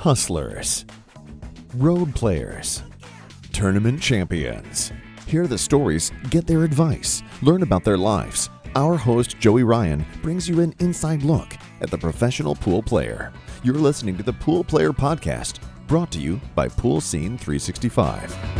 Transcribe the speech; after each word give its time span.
hustlers, 0.00 0.86
road 1.74 2.14
players, 2.14 2.82
tournament 3.52 4.00
champions. 4.00 4.92
Hear 5.26 5.46
the 5.46 5.58
stories, 5.58 6.10
get 6.30 6.46
their 6.46 6.64
advice, 6.64 7.22
learn 7.42 7.62
about 7.62 7.84
their 7.84 7.98
lives. 7.98 8.48
Our 8.74 8.96
host, 8.96 9.38
Joey 9.38 9.62
Ryan, 9.62 10.06
brings 10.22 10.48
you 10.48 10.60
an 10.60 10.74
inside 10.78 11.22
look 11.22 11.52
at 11.82 11.90
the 11.90 11.98
professional 11.98 12.54
pool 12.54 12.82
player. 12.82 13.30
You're 13.62 13.74
listening 13.74 14.16
to 14.16 14.22
the 14.22 14.32
Pool 14.32 14.64
Player 14.64 14.92
Podcast, 14.92 15.60
brought 15.86 16.10
to 16.12 16.18
you 16.18 16.40
by 16.54 16.68
Pool 16.68 17.02
Scene 17.02 17.36
365. 17.36 18.59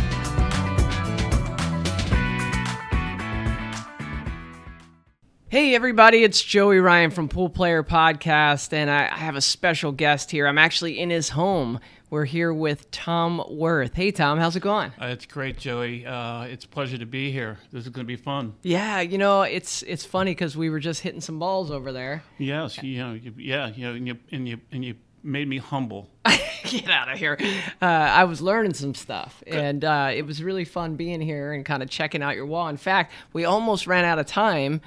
Hey, 5.51 5.75
everybody, 5.75 6.23
it's 6.23 6.41
Joey 6.41 6.79
Ryan 6.79 7.11
from 7.11 7.27
Pool 7.27 7.49
Player 7.49 7.83
Podcast, 7.83 8.71
and 8.71 8.89
I, 8.89 9.03
I 9.11 9.17
have 9.17 9.35
a 9.35 9.41
special 9.41 9.91
guest 9.91 10.31
here. 10.31 10.47
I'm 10.47 10.57
actually 10.57 10.97
in 10.97 11.09
his 11.09 11.27
home. 11.27 11.81
We're 12.09 12.23
here 12.23 12.53
with 12.53 12.89
Tom 12.91 13.43
Wirth. 13.49 13.93
Hey, 13.93 14.11
Tom, 14.11 14.39
how's 14.39 14.55
it 14.55 14.61
going? 14.61 14.93
Uh, 14.97 15.07
it's 15.07 15.25
great, 15.25 15.57
Joey. 15.57 16.05
Uh, 16.05 16.43
it's 16.43 16.63
a 16.63 16.69
pleasure 16.69 16.97
to 16.97 17.05
be 17.05 17.33
here. 17.33 17.57
This 17.73 17.83
is 17.83 17.89
going 17.89 18.05
to 18.05 18.07
be 18.07 18.15
fun. 18.15 18.53
Yeah, 18.61 19.01
you 19.01 19.17
know, 19.17 19.41
it's 19.41 19.83
it's 19.83 20.05
funny 20.05 20.31
because 20.31 20.55
we 20.55 20.69
were 20.69 20.79
just 20.79 21.01
hitting 21.01 21.19
some 21.19 21.37
balls 21.37 21.69
over 21.69 21.91
there. 21.91 22.23
Yes, 22.37 22.81
you 22.81 22.99
know, 22.99 23.11
you, 23.11 23.33
yeah, 23.37 23.67
you 23.67 23.85
know, 23.85 23.93
and 23.93 24.07
you 24.07 24.17
and 24.31 24.47
you 24.47 24.57
and 24.71 24.85
you 24.85 24.95
made 25.21 25.49
me 25.49 25.57
humble. 25.57 26.09
Get 26.63 26.89
out 26.89 27.11
of 27.11 27.19
here. 27.19 27.37
Uh, 27.81 27.85
I 27.85 28.23
was 28.23 28.41
learning 28.41 28.75
some 28.75 28.95
stuff, 28.95 29.43
and 29.45 29.83
uh, 29.83 30.11
it 30.15 30.25
was 30.25 30.41
really 30.41 30.63
fun 30.63 30.95
being 30.95 31.19
here 31.19 31.51
and 31.51 31.65
kind 31.65 31.83
of 31.83 31.89
checking 31.89 32.23
out 32.23 32.37
your 32.37 32.45
wall. 32.45 32.69
In 32.69 32.77
fact, 32.77 33.11
we 33.33 33.43
almost 33.43 33.85
ran 33.85 34.05
out 34.05 34.17
of 34.17 34.27
time 34.27 34.79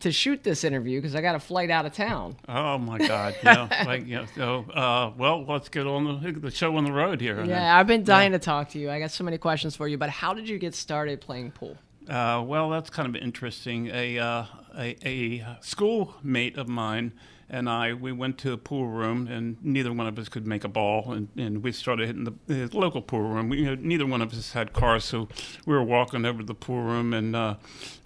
to 0.00 0.12
shoot 0.12 0.42
this 0.42 0.64
interview 0.64 1.00
because 1.00 1.14
I 1.14 1.20
got 1.20 1.34
a 1.34 1.40
flight 1.40 1.70
out 1.70 1.86
of 1.86 1.92
town. 1.92 2.36
Oh 2.48 2.78
my 2.78 2.98
God! 3.06 3.34
Yeah, 3.42 3.84
like 3.86 4.06
yeah. 4.06 4.26
So, 4.34 4.64
uh, 4.70 5.12
well, 5.16 5.44
let's 5.44 5.68
get 5.68 5.86
on 5.86 6.22
the, 6.22 6.32
the 6.32 6.50
show 6.50 6.76
on 6.76 6.84
the 6.84 6.92
road 6.92 7.20
here. 7.20 7.44
Yeah, 7.44 7.76
I've 7.76 7.86
been 7.86 8.04
dying 8.04 8.32
yeah. 8.32 8.38
to 8.38 8.44
talk 8.44 8.70
to 8.70 8.78
you. 8.78 8.90
I 8.90 8.98
got 8.98 9.10
so 9.10 9.24
many 9.24 9.38
questions 9.38 9.76
for 9.76 9.88
you. 9.88 9.98
But 9.98 10.10
how 10.10 10.34
did 10.34 10.48
you 10.48 10.58
get 10.58 10.74
started 10.74 11.20
playing 11.20 11.52
pool? 11.52 11.76
Uh, 12.08 12.42
well, 12.46 12.70
that's 12.70 12.88
kind 12.88 13.06
of 13.08 13.20
interesting. 13.20 13.88
A, 13.88 14.18
uh, 14.18 14.44
a, 14.76 14.96
a 15.06 15.58
schoolmate 15.60 16.56
of 16.56 16.68
mine 16.68 17.12
and 17.50 17.68
I 17.68 17.94
we 17.94 18.12
went 18.12 18.38
to 18.38 18.52
a 18.52 18.56
pool 18.56 18.86
room, 18.86 19.26
and 19.26 19.56
neither 19.62 19.92
one 19.92 20.06
of 20.06 20.18
us 20.18 20.28
could 20.28 20.46
make 20.46 20.64
a 20.64 20.68
ball, 20.68 21.12
and, 21.12 21.28
and 21.36 21.62
we 21.62 21.72
started 21.72 22.06
hitting 22.06 22.24
the, 22.24 22.34
the 22.46 22.76
local 22.76 23.00
pool 23.00 23.22
room. 23.22 23.48
We, 23.48 23.58
you 23.58 23.66
know, 23.66 23.74
neither 23.74 24.06
one 24.06 24.22
of 24.22 24.32
us 24.32 24.52
had 24.52 24.72
cars, 24.72 25.04
so 25.04 25.28
we 25.64 25.74
were 25.74 25.82
walking 25.82 26.24
over 26.24 26.40
to 26.40 26.44
the 26.44 26.54
pool 26.54 26.82
room, 26.82 27.12
and 27.14 27.34
uh, 27.34 27.54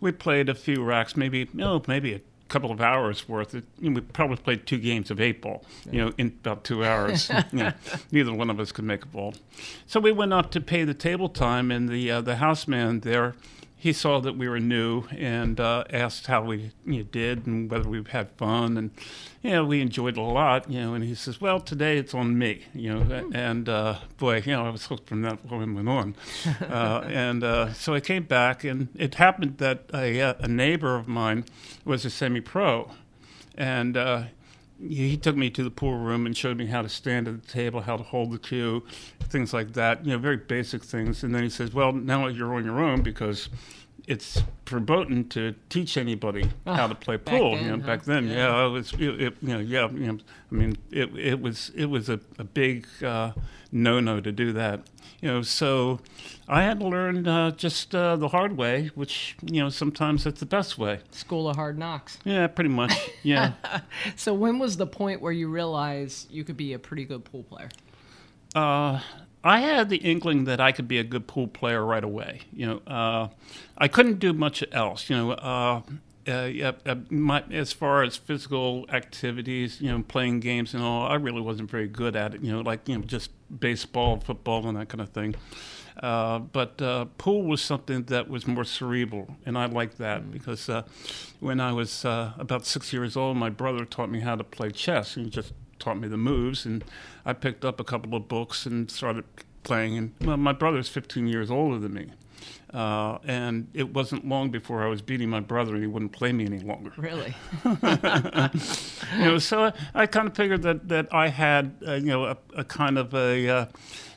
we 0.01 0.13
played 0.13 0.49
a 0.49 0.55
few 0.55 0.85
racks, 0.85 1.17
maybe 1.17 1.49
know, 1.53 1.83
maybe 1.89 2.15
a 2.15 2.21
couple 2.49 2.71
of 2.71 2.81
hours 2.81 3.29
worth. 3.29 3.55
It, 3.55 3.65
you 3.81 3.91
know, 3.91 3.97
we 3.97 4.01
probably 4.03 4.37
played 4.37 4.67
two 4.67 4.79
games 4.79 5.11
of 5.11 5.21
eight 5.21 5.43
ball, 5.43 5.65
you 5.91 6.05
know, 6.05 6.13
in 6.19 6.29
about 6.29 6.65
two 6.65 6.85
hours. 6.85 7.31
you 7.53 7.59
know, 7.61 7.73
neither 8.13 8.33
one 8.33 8.51
of 8.51 8.61
us 8.61 8.71
could 8.71 8.85
make 8.85 9.03
a 9.03 9.09
ball, 9.09 9.35
so 9.87 9.99
we 9.99 10.13
went 10.13 10.33
up 10.33 10.51
to 10.53 10.61
pay 10.61 10.85
the 10.85 10.95
table 10.95 11.29
time, 11.29 11.71
and 11.71 11.89
the 11.89 12.11
uh, 12.11 12.21
the 12.21 12.37
houseman 12.37 13.01
there 13.01 13.35
he 13.83 13.93
saw 13.93 14.21
that 14.21 14.39
we 14.39 14.49
were 14.49 14.61
new 14.61 15.03
and 15.11 15.59
uh, 15.59 15.83
asked 15.91 16.29
how 16.29 16.41
we 16.41 16.71
you 16.87 16.99
know, 16.99 17.03
did 17.03 17.49
and 17.49 17.69
whether 17.69 17.89
we 17.89 18.01
had 18.11 18.31
fun 18.37 18.77
and 18.77 18.93
you 19.43 19.51
know 19.51 19.65
we 19.65 19.81
enjoyed 19.81 20.17
it 20.17 20.21
a 20.21 20.23
lot 20.23 20.71
you 20.71 20.81
know 20.81 20.95
and 20.95 21.03
he 21.03 21.17
says 21.17 21.41
well 21.41 21.59
today 21.59 21.99
it's 21.99 22.15
on 22.15 22.39
me 22.39 22.63
you 22.75 22.95
know 22.95 23.29
and 23.35 23.69
uh, 23.69 23.99
boy 24.19 24.37
you 24.47 24.53
know 24.53 24.65
I 24.65 24.71
was 24.71 24.87
hooked 24.87 25.09
from 25.09 25.23
that 25.23 25.45
moment 25.51 25.89
on. 25.89 26.15
Uh, 26.63 27.03
and 27.09 27.43
uh, 27.45 27.73
so 27.73 27.93
I 27.93 28.01
came 28.01 28.23
back 28.23 28.65
and 28.65 28.89
it 28.97 29.17
happened 29.17 29.59
that 29.59 29.85
a, 29.93 30.21
uh, 30.21 30.35
a 30.39 30.49
neighbor 30.49 30.95
of 30.95 31.09
mine 31.09 31.45
was 31.85 32.05
a 32.05 32.11
semi-pro 32.11 32.91
and 33.57 33.97
uh, 33.97 34.25
he 34.89 35.17
took 35.17 35.37
me 35.37 35.51
to 35.51 35.63
the 35.63 35.71
pool 35.71 35.97
room 35.97 36.27
and 36.27 36.37
showed 36.37 36.57
me 36.57 36.67
how 36.67 36.83
to 36.83 36.89
stand 36.89 37.29
at 37.29 37.43
the 37.43 37.49
table, 37.49 37.81
how 37.81 37.97
to 37.97 38.03
hold 38.03 38.33
the 38.33 38.39
cue, 38.39 38.83
things 39.25 39.53
like 39.55 39.73
that. 39.75 40.05
You 40.05 40.13
know, 40.13 40.19
very 40.19 40.37
basic 40.37 40.83
things. 40.83 41.23
And 41.23 41.35
then 41.35 41.43
he 41.43 41.51
says, 41.51 41.73
"Well, 41.73 41.93
now 41.93 42.27
you're 42.27 42.55
on 42.55 42.65
your 42.65 42.81
own 42.81 43.03
because 43.03 43.49
it's 44.07 44.43
verboten 44.67 45.29
to 45.29 45.55
teach 45.69 45.97
anybody 45.97 46.51
oh, 46.67 46.73
how 46.75 46.87
to 46.87 46.95
play 46.95 47.19
pool. 47.19 47.55
Then, 47.55 47.65
you 47.65 47.71
know, 47.71 47.81
huh? 47.81 47.87
back 47.87 48.03
then, 48.05 48.29
yeah, 48.29 48.37
yeah 48.37 48.67
it 48.67 48.71
was, 48.71 48.93
it, 48.95 49.01
it, 49.01 49.35
you 49.43 49.49
know, 49.49 49.59
yeah, 49.59 49.89
you 49.91 50.13
know, 50.13 50.19
I 50.51 50.55
mean, 50.55 50.77
it, 50.91 51.17
it 51.17 51.41
was, 51.41 51.71
it 51.75 51.87
was 51.87 52.09
a, 52.09 52.21
a 52.39 52.45
big 52.45 52.87
uh, 53.03 53.33
no-no 53.71 54.21
to 54.21 54.33
do 54.33 54.53
that. 54.53 54.83
You 55.21 55.29
know, 55.29 55.43
so 55.43 56.01
I 56.49 56.63
had 56.63 56.81
to 56.81 56.89
learn 56.89 57.29
uh, 57.29 57.53
just 57.53 57.95
uh, 57.95 58.17
the 58.17 58.27
hard 58.27 58.57
way, 58.57 58.91
which 58.97 59.37
you 59.41 59.63
know 59.63 59.69
sometimes 59.69 60.25
that's 60.25 60.41
the 60.41 60.47
best 60.47 60.79
way. 60.79 60.99
School 61.13 61.49
of 61.49 61.55
hard 61.55 61.79
knocks. 61.79 62.19
Yeah, 62.25 62.49
pretty 62.49 62.71
much. 62.71 62.93
Yeah. 63.23 63.53
so 64.17 64.35
when 64.35 64.59
was 64.59 64.77
the 64.77 64.87
point 64.87 65.23
where 65.23 65.31
you 65.31 65.49
realized 65.49 66.29
you 66.33 66.43
could 66.43 66.57
be 66.57 66.73
a 66.73 66.79
pretty 66.81 67.05
good 67.05 67.25
pool 67.25 67.45
player? 67.45 67.69
Uh, 68.55 69.01
I 69.45 69.61
had 69.61 69.89
the 69.89 69.97
inkling 69.97 70.45
that 70.45 70.61
I 70.61 70.73
could 70.73 70.87
be 70.87 70.99
a 70.99 71.05
good 71.05 71.27
pool 71.27 71.49
player 71.49 71.85
right 71.85 72.05
away. 72.05 72.43
You 72.53 72.67
know, 72.67 72.83
uh, 72.87 73.29
I 73.77 73.89
couldn't 73.89 74.19
do 74.19 74.33
much 74.33 74.63
else. 74.73 75.11
You 75.11 75.17
know, 75.17 75.31
uh, 75.33 75.83
uh, 76.27 76.73
uh, 76.87 76.95
my, 77.11 77.43
as 77.51 77.73
far 77.73 78.03
as 78.03 78.17
physical 78.17 78.87
activities, 78.91 79.81
you 79.81 79.91
know, 79.91 80.05
playing 80.07 80.41
games 80.41 80.75
and 80.75 80.83
all, 80.83 81.07
I 81.07 81.17
really 81.17 81.41
wasn't 81.41 81.71
very 81.71 81.89
good 81.89 82.15
at 82.15 82.35
it. 82.35 82.43
You 82.43 82.53
know, 82.53 82.61
like 82.61 82.89
you 82.89 82.97
know, 82.97 83.05
just 83.05 83.31
baseball, 83.59 84.19
football, 84.19 84.67
and 84.69 84.77
that 84.77 84.89
kind 84.89 85.01
of 85.01 85.09
thing. 85.09 85.35
Uh, 86.01 86.39
but 86.39 86.81
uh, 86.81 87.07
pool 87.19 87.43
was 87.43 87.61
something 87.61 88.05
that 88.05 88.29
was 88.29 88.47
more 88.47 88.65
cerebral, 88.65 89.37
and 89.45 89.59
I 89.59 89.67
liked 89.67 89.99
that 89.99 90.23
mm. 90.23 90.33
because 90.33 90.69
uh, 90.69 90.83
when 91.41 91.61
I 91.61 91.73
was 91.73 92.05
uh, 92.05 92.33
about 92.39 92.67
six 92.67 92.93
years 92.93 93.17
old, 93.17 93.37
my 93.37 93.51
brother 93.51 93.85
taught 93.85 94.11
me 94.11 94.21
how 94.21 94.37
to 94.37 94.45
play 94.45 94.71
chess. 94.71 95.15
He 95.15 95.29
just 95.29 95.53
taught 95.83 95.99
me 95.99 96.09
the 96.09 96.17
moves, 96.17 96.65
and 96.65 96.85
I 97.25 97.33
picked 97.33 97.65
up 97.65 97.81
a 97.81 97.85
couple 97.85 98.15
of 98.15 98.29
books 98.29 98.67
and 98.67 98.91
started 98.91 99.25
playing. 99.63 99.99
And 99.99 100.15
well, 100.23 100.37
my 100.37 100.53
brother's 100.53 100.89
15 100.89 101.27
years 101.27 101.51
older 101.51 101.79
than 101.79 101.95
me. 101.95 102.11
Uh, 102.73 103.19
and 103.25 103.69
it 103.75 103.93
wasn't 103.93 104.27
long 104.27 104.51
before 104.51 104.83
I 104.83 104.89
was 104.89 105.03
beating 105.03 105.29
my 105.29 105.41
brother, 105.41 105.75
and 105.75 105.83
he 105.83 105.87
wouldn't 105.87 106.13
play 106.13 106.33
me 106.33 106.47
any 106.47 106.61
longer. 106.61 106.93
Really? 106.97 107.35
you 107.65 109.25
know, 109.25 109.39
so 109.39 109.67
I, 109.67 109.73
I, 109.95 110.07
kind 110.07 110.27
of 110.27 110.35
figured 110.35 110.63
that 110.63 110.89
that 110.89 111.13
I 111.13 111.29
had, 111.29 111.77
uh, 111.87 111.95
you 111.95 112.07
know, 112.07 112.25
a, 112.25 112.37
a, 112.57 112.65
kind 112.65 112.97
of 112.97 113.15
a 113.15 113.49
uh, 113.49 113.67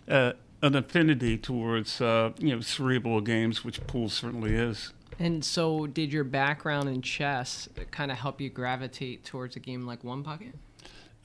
uh 0.07 0.33
an 0.61 0.75
affinity 0.75 1.37
towards, 1.37 2.01
uh, 2.01 2.31
you 2.39 2.55
know, 2.55 2.61
cerebral 2.61 3.21
games, 3.21 3.63
which 3.63 3.85
pool 3.87 4.09
certainly 4.09 4.55
is. 4.55 4.93
And 5.19 5.45
so, 5.45 5.85
did 5.85 6.11
your 6.11 6.23
background 6.23 6.89
in 6.89 7.01
chess 7.01 7.69
kind 7.91 8.09
of 8.11 8.17
help 8.17 8.41
you 8.41 8.49
gravitate 8.49 9.23
towards 9.23 9.55
a 9.55 9.59
game 9.59 9.85
like 9.85 10.03
One 10.03 10.23
Pocket? 10.23 10.55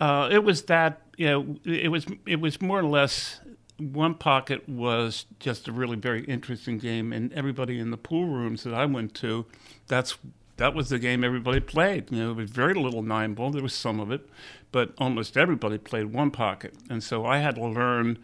Uh, 0.00 0.28
it 0.33 0.43
was 0.43 0.62
that, 0.62 1.03
you 1.16 1.27
know, 1.27 1.56
it 1.65 1.88
was 1.88 2.06
it 2.27 2.41
was 2.41 2.61
more 2.61 2.78
or 2.81 2.84
less 2.84 3.41
one 3.78 4.15
Pocket 4.15 4.69
was 4.69 5.27
just 5.38 5.69
a 5.69 5.72
really 5.72 5.97
very 5.97 6.25
interesting 6.25 6.78
game, 6.78 7.12
and 7.12 7.33
everybody 7.33 7.78
in 7.78 7.91
the 7.91 7.97
pool 7.97 8.27
rooms 8.27 8.62
that 8.65 8.75
I 8.75 8.84
went 8.87 9.15
to, 9.16 9.47
that's 9.88 10.19
that 10.56 10.75
was 10.75 10.91
the 10.91 10.99
game 10.99 11.25
everybody 11.25 11.61
played. 11.61 12.11
You 12.11 12.19
know, 12.19 12.27
there 12.28 12.43
was 12.43 12.50
very 12.50 12.75
little 12.75 13.03
nine 13.03 13.34
ball. 13.34 13.50
There 13.50 13.62
was 13.62 13.75
some 13.75 13.99
of 13.99 14.11
it, 14.11 14.28
but 14.72 14.93
almost 14.99 15.37
everybody 15.37 15.78
played 15.78 16.06
one 16.12 16.31
pocket, 16.31 16.75
and 16.88 17.03
so 17.03 17.25
I 17.25 17.38
had 17.38 17.56
to 17.56 17.67
learn 17.67 18.19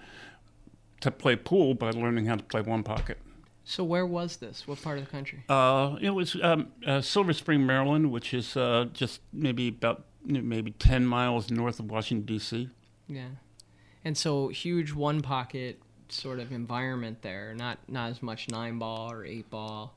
to 1.00 1.10
play 1.10 1.36
pool 1.36 1.74
by 1.74 1.90
learning 1.90 2.26
how 2.26 2.36
to 2.36 2.42
play 2.42 2.60
one 2.60 2.82
pocket. 2.82 3.18
So 3.64 3.82
where 3.82 4.06
was 4.06 4.36
this? 4.36 4.68
What 4.68 4.80
part 4.80 4.98
of 4.98 5.04
the 5.04 5.10
country? 5.10 5.42
Uh, 5.48 5.96
it 6.00 6.10
was 6.10 6.36
um, 6.40 6.68
uh, 6.86 7.00
Silver 7.00 7.32
Spring, 7.32 7.66
Maryland, 7.66 8.12
which 8.12 8.32
is 8.32 8.56
uh, 8.56 8.86
just 8.92 9.20
maybe 9.32 9.68
about 9.68 10.04
maybe 10.26 10.72
ten 10.72 11.06
miles 11.06 11.50
north 11.50 11.80
of 11.80 11.90
Washington 11.90 12.26
D.C. 12.26 12.68
Yeah 13.08 13.28
and 14.06 14.16
so 14.16 14.46
huge 14.46 14.92
one 14.92 15.20
pocket 15.20 15.80
sort 16.08 16.38
of 16.38 16.52
environment 16.52 17.22
there. 17.22 17.54
Not 17.56 17.78
not 17.88 18.10
as 18.10 18.22
much 18.22 18.48
nine 18.48 18.78
ball 18.78 19.10
or 19.10 19.24
eight 19.24 19.50
ball. 19.50 19.96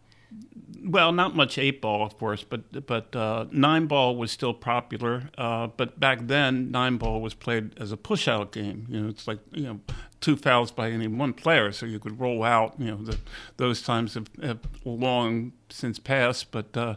Well, 0.83 1.11
not 1.11 1.35
much 1.35 1.59
eight 1.59 1.79
ball, 1.79 2.03
of 2.03 2.17
course, 2.17 2.43
but 2.43 2.87
but 2.87 3.15
uh, 3.15 3.45
nine 3.51 3.85
ball 3.85 4.15
was 4.15 4.31
still 4.31 4.55
popular. 4.55 5.29
Uh, 5.37 5.67
but 5.67 5.99
back 5.99 6.25
then, 6.25 6.71
nine 6.71 6.97
ball 6.97 7.21
was 7.21 7.35
played 7.35 7.77
as 7.79 7.91
a 7.91 7.97
push 7.97 8.27
out 8.27 8.51
game. 8.51 8.87
You 8.89 9.01
know, 9.01 9.09
it's 9.09 9.27
like 9.27 9.39
you 9.51 9.63
know 9.63 9.79
two 10.21 10.35
fouls 10.35 10.71
by 10.71 10.91
any 10.91 11.07
one 11.07 11.33
player, 11.33 11.71
so 11.71 11.85
you 11.85 11.99
could 11.99 12.19
roll 12.19 12.43
out. 12.43 12.75
You 12.77 12.91
know, 12.91 12.97
the, 12.97 13.17
those 13.57 13.81
times 13.81 14.15
have, 14.15 14.29
have, 14.41 14.59
long 14.85 15.53
since 15.69 15.99
passed, 15.99 16.51
but 16.51 16.75
uh, 16.75 16.95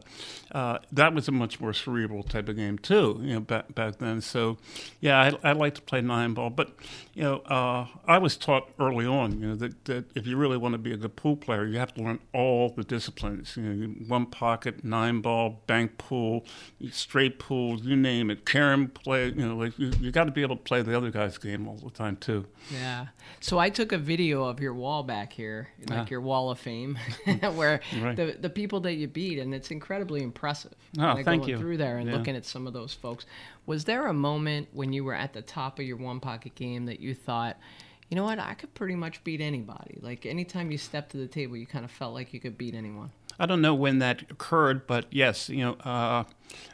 uh, 0.52 0.78
that 0.90 1.14
was 1.14 1.28
a 1.28 1.32
much 1.32 1.60
more 1.60 1.72
cerebral 1.72 2.22
type 2.22 2.48
of 2.48 2.56
game 2.56 2.78
too. 2.78 3.20
You 3.22 3.34
know, 3.34 3.40
back 3.40 3.74
back 3.74 3.98
then. 3.98 4.20
So, 4.20 4.58
yeah, 5.00 5.20
I, 5.42 5.50
I 5.50 5.52
like 5.52 5.74
to 5.76 5.82
play 5.82 6.00
nine 6.00 6.34
ball, 6.34 6.50
but 6.50 6.74
you 7.14 7.22
know, 7.22 7.36
uh, 7.40 7.86
I 8.06 8.19
was 8.19 8.36
taught 8.36 8.70
early 8.80 9.06
on, 9.06 9.40
you 9.40 9.48
know, 9.48 9.54
that, 9.56 9.84
that 9.84 10.04
if 10.16 10.26
you 10.26 10.36
really 10.36 10.56
want 10.56 10.72
to 10.72 10.78
be 10.78 10.92
a 10.92 10.96
good 10.96 11.14
pool 11.14 11.36
player, 11.36 11.66
you 11.66 11.78
have 11.78 11.92
to 11.94 12.02
learn 12.02 12.18
all 12.32 12.70
the 12.70 12.84
disciplines. 12.84 13.56
You 13.56 13.62
know, 13.62 13.86
one 14.08 14.26
pocket, 14.26 14.82
nine 14.82 15.20
ball, 15.20 15.62
bank 15.66 15.98
pool, 15.98 16.46
straight 16.90 17.38
pool, 17.38 17.78
you 17.80 17.94
name 17.96 18.30
it, 18.30 18.46
carom 18.46 18.88
play. 18.88 19.26
You 19.26 19.48
know, 19.48 19.56
like 19.56 19.78
you, 19.78 19.92
you 20.00 20.10
got 20.10 20.25
to 20.25 20.32
be 20.32 20.42
able 20.42 20.56
to 20.56 20.62
play 20.62 20.82
the 20.82 20.96
other 20.96 21.10
guy's 21.10 21.38
game 21.38 21.68
all 21.68 21.76
the 21.76 21.90
time 21.90 22.16
too. 22.16 22.46
Yeah. 22.72 23.08
So 23.41 23.59
I 23.59 23.70
took 23.70 23.91
a 23.93 23.99
video 23.99 24.44
of 24.44 24.61
your 24.61 24.73
wall 24.75 25.03
back 25.03 25.32
here, 25.32 25.69
like 25.88 26.06
Ah. 26.06 26.06
your 26.11 26.20
wall 26.20 26.50
of 26.50 26.59
fame, 26.61 26.97
where 27.55 27.81
Right. 28.00 28.14
the 28.17 28.37
the 28.41 28.50
people 28.50 28.81
that 28.81 28.94
you 28.94 29.09
beat, 29.09 29.38
and 29.38 29.53
it's 29.55 29.70
incredibly 29.70 30.23
impressive. 30.23 30.75
Oh, 30.97 31.00
Kinda 31.09 31.25
thank 31.25 31.43
going 31.43 31.50
you. 31.50 31.59
Through 31.59 31.76
there 31.79 31.99
and 31.99 32.09
Yeah. 32.09 32.17
looking 32.19 32.37
at 32.37 32.44
some 32.44 32.67
of 32.67 32.73
those 32.73 32.94
folks, 32.94 33.26
was 33.67 33.85
there 33.85 34.06
a 34.06 34.12
moment 34.14 34.69
when 34.73 34.93
you 34.93 35.03
were 35.05 35.14
at 35.14 35.32
the 35.32 35.43
top 35.43 35.79
of 35.81 35.85
your 35.85 35.97
one 35.97 36.20
pocket 36.20 36.55
game 36.55 36.87
that 36.87 37.00
you 37.00 37.14
thought, 37.14 37.59
you 38.09 38.17
know 38.17 38.25
what, 38.25 38.38
I 38.38 38.55
could 38.55 38.75
pretty 38.75 38.94
much 38.94 39.25
beat 39.25 39.41
anybody? 39.41 39.99
Like 40.00 40.25
anytime 40.26 40.70
you 40.70 40.79
stepped 40.79 41.11
to 41.12 41.17
the 41.17 41.26
table, 41.26 41.56
you 41.56 41.67
kind 41.67 41.85
of 41.85 41.91
felt 41.91 42.14
like 42.14 42.32
you 42.32 42.38
could 42.41 42.56
beat 42.56 42.75
anyone. 42.75 43.11
I 43.41 43.47
don't 43.47 43.62
know 43.62 43.75
when 43.75 43.99
that 44.00 44.23
occurred, 44.31 44.87
but 44.87 45.06
yes, 45.11 45.49
you 45.49 45.64
know, 45.64 45.73
uh, 45.85 46.25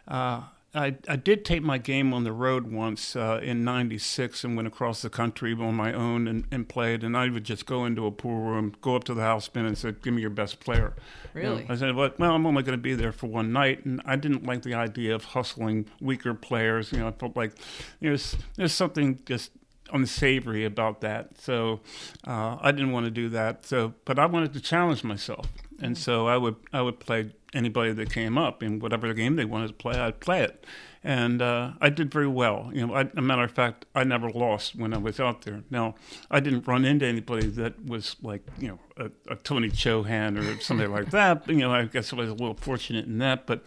uh, 0.07 0.43
I, 0.79 0.97
I 1.09 1.17
did 1.17 1.45
take 1.45 1.63
my 1.63 1.79
game 1.79 2.15
on 2.15 2.25
the 2.25 2.33
road 2.33 2.71
once 2.71 3.17
uh, 3.17 3.41
in 3.43 3.65
'96 3.65 4.45
and 4.45 4.57
went 4.57 4.69
across 4.69 5.03
the 5.03 5.11
country 5.11 5.53
on 5.53 5.75
my 5.75 5.93
own 5.93 6.29
and, 6.29 6.45
and 6.51 6.69
played. 6.69 7.03
And 7.03 7.17
I 7.17 7.29
would 7.29 7.45
just 7.45 7.67
go 7.67 7.85
into 7.85 8.07
a 8.07 8.13
pool 8.13 8.41
room, 8.41 8.75
go 8.81 8.95
up 8.95 9.05
to 9.05 9.15
the 9.15 9.23
house 9.23 9.49
houseman 9.49 9.67
and 9.67 9.79
say, 9.79 9.95
"Give 10.03 10.15
me 10.15 10.21
your 10.21 10.31
best 10.31 10.61
player." 10.61 10.95
You 11.35 11.43
know, 11.43 11.51
Really? 11.51 11.67
I 11.69 11.77
said, 11.77 11.95
well, 11.95 12.11
well, 12.19 12.35
I'm 12.35 12.47
only 12.47 12.63
going 12.63 12.77
to 12.77 12.83
be 12.83 12.95
there 12.95 13.13
for 13.13 13.27
one 13.27 13.53
night, 13.53 13.85
and 13.85 14.01
I 14.05 14.17
didn't 14.17 14.45
like 14.45 14.63
the 14.63 14.75
idea 14.75 15.15
of 15.15 15.25
hustling 15.25 15.87
weaker 16.01 16.35
players. 16.35 16.93
You 16.93 16.99
know, 16.99 17.09
I 17.09 17.13
felt 17.13 17.37
like 17.37 17.53
there's 18.01 18.37
there's 18.57 18.73
something 18.73 19.21
just 19.25 19.53
unsavory 19.93 20.65
about 20.65 21.01
that. 21.01 21.39
So 21.39 21.81
uh, 22.27 22.59
I 22.61 22.73
didn't 22.73 22.93
want 22.93 23.07
to 23.07 23.11
do 23.11 23.29
that. 23.31 23.65
So, 23.65 23.95
but 24.05 24.19
I 24.19 24.27
wanted 24.27 24.53
to 24.55 24.61
challenge 24.61 25.05
myself, 25.05 25.47
and 25.81 25.97
so 25.97 26.27
I 26.27 26.37
would 26.37 26.57
I 26.73 26.83
would 26.83 27.01
play 27.01 27.33
anybody 27.55 27.93
that 27.93 28.13
came 28.13 28.37
up 28.37 28.63
in 28.63 28.79
whatever 28.79 29.13
game 29.15 29.37
they 29.37 29.45
wanted 29.45 29.69
to 29.69 29.75
play. 29.75 29.99
I'd 29.99 30.21
play 30.21 30.43
it, 30.43 30.65
and 31.03 31.41
uh, 31.41 31.73
I 31.81 31.89
did 31.89 32.13
very 32.13 32.27
well. 32.27 32.71
You 32.73 32.87
know, 32.87 32.95
I, 32.95 33.09
a 33.17 33.23
matter 33.23 33.45
of 33.45 33.51
fact, 33.51 33.87
I 33.95 34.05
never 34.05 34.31
lost 34.31 34.75
when 34.75 34.93
I 34.93 34.99
was 34.99 35.21
out 35.21 35.43
there. 35.43 35.63
Now, 35.71 35.95
I 36.31 36.41
didn't 36.41 36.67
run 36.67 36.85
into 36.85 37.07
anybody 37.07 37.47
that 37.47 37.85
was 37.87 38.17
like 38.23 38.43
you 38.59 38.69
know 38.69 38.79
a, 38.97 39.33
a 39.33 39.37
Tony 39.37 39.71
Chohan 39.71 40.39
or 40.39 40.61
somebody 40.61 40.89
like 40.89 41.11
that. 41.11 41.49
You 41.49 41.57
know, 41.57 41.73
I 41.73 41.85
guess 41.85 42.13
I 42.13 42.17
was 42.17 42.31
a 42.31 42.35
little 42.35 42.55
fortunate 42.55 43.07
in 43.07 43.19
that, 43.19 43.47
but 43.47 43.65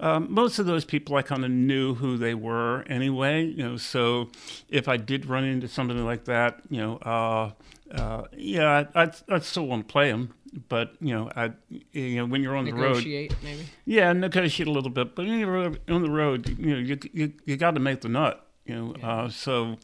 um, 0.00 0.32
most 0.32 0.58
of 0.58 0.66
those 0.66 0.84
people 0.84 1.16
I 1.16 1.22
kind 1.22 1.44
of 1.44 1.50
knew 1.50 1.94
who 1.94 2.16
they 2.16 2.34
were 2.34 2.82
anyway. 2.88 3.44
You 3.44 3.62
know, 3.62 3.76
so 3.76 4.30
if 4.68 4.88
I 4.88 4.96
did 4.96 5.26
run 5.26 5.44
into 5.44 5.68
somebody 5.68 6.00
like 6.00 6.24
that, 6.24 6.60
you 6.70 6.78
know, 6.78 6.96
uh, 6.98 7.50
uh, 7.90 8.24
yeah, 8.36 8.84
I, 8.94 9.02
I'd, 9.02 9.14
I'd 9.28 9.44
still 9.44 9.66
want 9.66 9.88
to 9.88 9.92
play 9.92 10.10
them. 10.10 10.34
But 10.68 10.94
you 11.00 11.14
know, 11.14 11.30
I, 11.36 11.52
you 11.92 12.16
know, 12.16 12.26
when 12.26 12.42
you're 12.42 12.56
on 12.56 12.64
the 12.64 12.72
road, 12.72 12.96
Negotiate, 12.96 13.34
maybe. 13.42 13.66
yeah, 13.84 14.12
negotiate 14.12 14.66
a 14.68 14.70
little 14.70 14.90
bit. 14.90 15.14
But 15.14 15.26
when 15.26 15.38
you're 15.38 15.74
on 15.88 16.02
the 16.02 16.10
road, 16.10 16.48
you 16.58 16.74
know, 16.74 16.78
you 16.78 16.98
you, 17.12 17.32
you 17.44 17.56
got 17.56 17.72
to 17.72 17.80
make 17.80 18.00
the 18.00 18.08
nut. 18.08 18.44
You 18.64 18.74
know, 18.74 18.94
uh, 19.02 19.28
so 19.28 19.76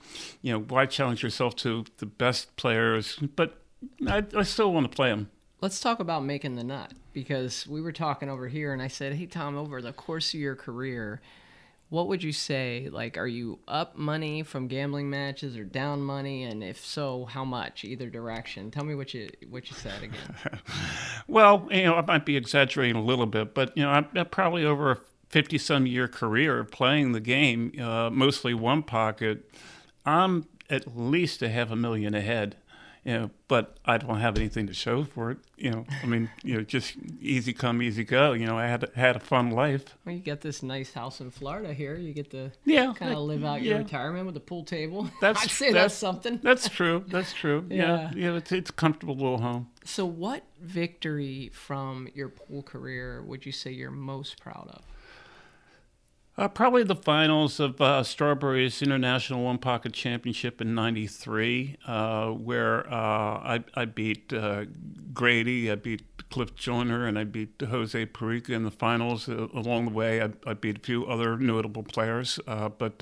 you 0.43 0.53
know, 0.53 0.61
why 0.61 0.87
challenge 0.87 1.23
yourself 1.23 1.57
to 1.57 1.85
the 1.99 2.07
best 2.07 2.55
players? 2.57 3.19
But 3.37 3.59
I, 4.07 4.25
I 4.37 4.43
still 4.43 4.73
want 4.73 4.91
to 4.91 4.95
play 4.95 5.11
them. 5.11 5.31
Let's 5.61 5.81
talk 5.81 6.01
about 6.01 6.25
making 6.25 6.57
the 6.57 6.65
nut 6.65 6.93
because 7.15 7.67
we 7.67 7.81
were 7.81 7.93
talking 7.93 8.29
over 8.29 8.49
here, 8.49 8.73
and 8.73 8.83
I 8.83 8.89
said, 8.89 9.15
"Hey 9.15 9.27
Tom, 9.27 9.57
over 9.57 9.81
the 9.81 9.93
course 9.93 10.35
of 10.35 10.41
your 10.41 10.55
career, 10.55 11.21
what 11.95 12.09
would 12.09 12.25
you 12.25 12.33
say? 12.33 12.89
Like, 12.91 13.17
are 13.17 13.27
you 13.27 13.61
up 13.69 13.97
money 13.97 14.43
from 14.43 14.67
gambling 14.67 15.09
matches 15.09 15.57
or 15.57 15.63
down 15.63 16.03
money? 16.03 16.43
And 16.43 16.63
if 16.63 16.85
so, 16.85 17.25
how 17.25 17.45
much? 17.45 17.85
Either 17.85 18.11
direction. 18.11 18.73
Tell 18.73 18.85
me 18.85 18.97
what 18.97 19.15
you 19.15 19.31
what 19.49 19.71
you 19.71 19.77
said 19.77 20.03
again. 20.03 20.61
Well, 21.27 21.67
you 21.71 21.85
know, 21.85 21.95
I 21.95 22.03
might 22.03 22.27
be 22.27 22.37
exaggerating 22.37 22.97
a 22.97 23.03
little 23.03 23.25
bit, 23.25 23.55
but 23.55 23.75
you 23.75 23.83
know, 23.83 23.89
I'm, 23.89 24.07
I'm 24.15 24.27
probably 24.27 24.63
over 24.63 24.91
a 24.91 24.99
fifty-some 25.31 25.87
year 25.87 26.07
career 26.07 26.59
of 26.59 26.71
playing 26.71 27.13
the 27.13 27.21
game, 27.21 27.73
uh, 27.81 28.11
mostly 28.11 28.53
one 28.53 28.83
pocket. 28.83 29.51
I'm 30.05 30.47
at 30.69 30.99
least 30.99 31.41
a 31.41 31.49
half 31.49 31.71
a 31.71 31.77
million 31.77 32.15
ahead. 32.15 32.57
You 33.05 33.13
know, 33.13 33.31
but 33.49 33.77
I 33.85 33.99
don't 33.99 34.19
have 34.21 34.39
anything 34.39 34.67
to 34.69 34.73
show 34.73 35.05
for 35.05 35.31
it. 35.31 35.39
You 35.59 35.71
know, 35.73 35.85
I 36.03 36.07
mean, 36.07 36.31
you 36.43 36.55
know, 36.57 36.63
just 36.63 36.95
easy 37.21 37.53
come, 37.53 37.83
easy 37.83 38.03
go. 38.03 38.33
You 38.33 38.47
know, 38.47 38.57
I 38.59 38.67
had 38.67 38.91
had 38.95 39.15
a 39.17 39.21
fun 39.21 39.51
life. 39.51 39.97
well, 40.07 40.15
you 40.15 40.23
got 40.23 40.41
this 40.41 40.63
nice 40.63 40.95
house 40.95 41.21
in 41.21 41.31
Florida 41.31 41.75
here. 41.75 41.97
You 41.97 42.15
get 42.15 42.31
to 42.31 42.51
Yeah, 42.65 42.95
kind 42.95 43.13
of 43.13 43.19
live 43.21 43.45
out 43.45 43.61
your 43.61 43.77
retirement 43.79 44.25
with 44.25 44.37
a 44.39 44.41
pool 44.41 44.65
table. 44.65 45.11
That's- 45.21 45.45
I'd 45.45 45.51
say 45.51 45.67
that's, 45.67 45.75
that's- 45.75 45.99
something. 45.99 46.41
That's 46.43 46.69
true. 46.79 47.05
That's 47.09 47.35
true. 47.35 47.67
Yeah. 47.69 48.11
yeah, 48.17 48.31
yeah. 48.31 48.37
It's 48.37 48.53
it's 48.53 48.71
a 48.71 48.73
comfortable 48.73 49.15
little 49.17 49.39
home. 49.39 49.69
So, 49.85 50.07
what 50.07 50.45
victory 50.63 51.51
from 51.53 52.09
your 52.15 52.31
pool 52.31 52.63
career 52.63 53.23
would 53.23 53.45
you 53.45 53.53
say 53.53 53.71
you're 53.71 53.91
most 53.91 54.41
proud 54.41 54.69
of? 54.73 54.83
Uh, 56.37 56.49
probably 56.49 56.83
the 56.83 56.97
finals 56.97 57.61
of 57.61 57.81
uh, 57.81 58.03
Strawberry's 58.03 58.83
International 58.83 59.45
One 59.45 59.59
Pocket 59.59 59.93
Championship 59.93 60.61
in 60.61 60.75
'93, 60.75 61.77
uh, 61.87 62.31
where 62.31 62.93
uh, 62.93 62.97
I, 62.97 63.65
I 63.75 63.85
beat 63.85 64.33
uh, 64.33 64.65
Grady, 65.13 65.71
I 65.71 65.77
beat 65.77 66.03
Cliff 66.31 66.57
Joyner, 66.57 67.07
and 67.07 67.17
I 67.17 67.23
beat 67.23 67.63
Jose 67.63 68.07
Parica 68.07 68.51
in 68.51 68.65
the 68.65 68.73
finals. 68.73 69.29
Uh, 69.29 69.47
along 69.55 69.85
the 69.85 69.91
way, 69.93 70.23
I, 70.23 70.31
I 70.45 70.55
beat 70.55 70.79
a 70.79 70.81
few 70.81 71.07
other 71.07 71.39
notable 71.39 71.85
players, 71.85 72.41
but 72.47 72.99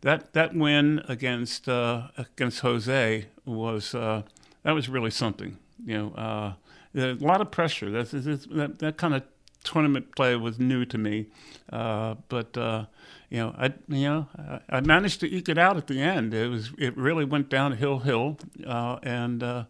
that 0.00 0.32
that 0.32 0.54
win 0.56 1.00
against 1.06 1.68
against 1.68 2.60
Jose 2.60 3.26
was 3.44 3.92
that 3.92 4.72
was 4.72 4.88
really 4.88 5.12
something. 5.12 5.58
You 5.86 6.12
know, 6.16 6.56
a 6.96 7.12
lot 7.24 7.40
of 7.40 7.52
pressure. 7.52 7.88
That's, 7.88 8.10
that's, 8.10 8.46
that 8.46 8.80
that 8.80 8.96
kind 8.96 9.14
of 9.14 9.22
tournament 9.64 10.14
play 10.16 10.36
was 10.36 10.58
new 10.58 10.84
to 10.86 10.98
me, 10.98 11.26
uh, 11.72 12.14
but 12.28 12.56
uh, 12.56 12.86
you 13.30 13.38
know, 13.38 13.54
I 13.58 13.74
you 13.88 14.08
know 14.08 14.28
I, 14.38 14.78
I 14.78 14.80
managed 14.80 15.20
to 15.20 15.26
eke 15.32 15.48
it 15.48 15.58
out 15.58 15.76
at 15.76 15.86
the 15.86 16.00
end. 16.00 16.34
It 16.34 16.48
was 16.48 16.72
it 16.78 16.96
really 16.96 17.24
went 17.24 17.48
downhill 17.48 17.98
hill, 18.00 18.38
uh, 18.66 18.98
and 19.02 19.42
uh, 19.42 19.64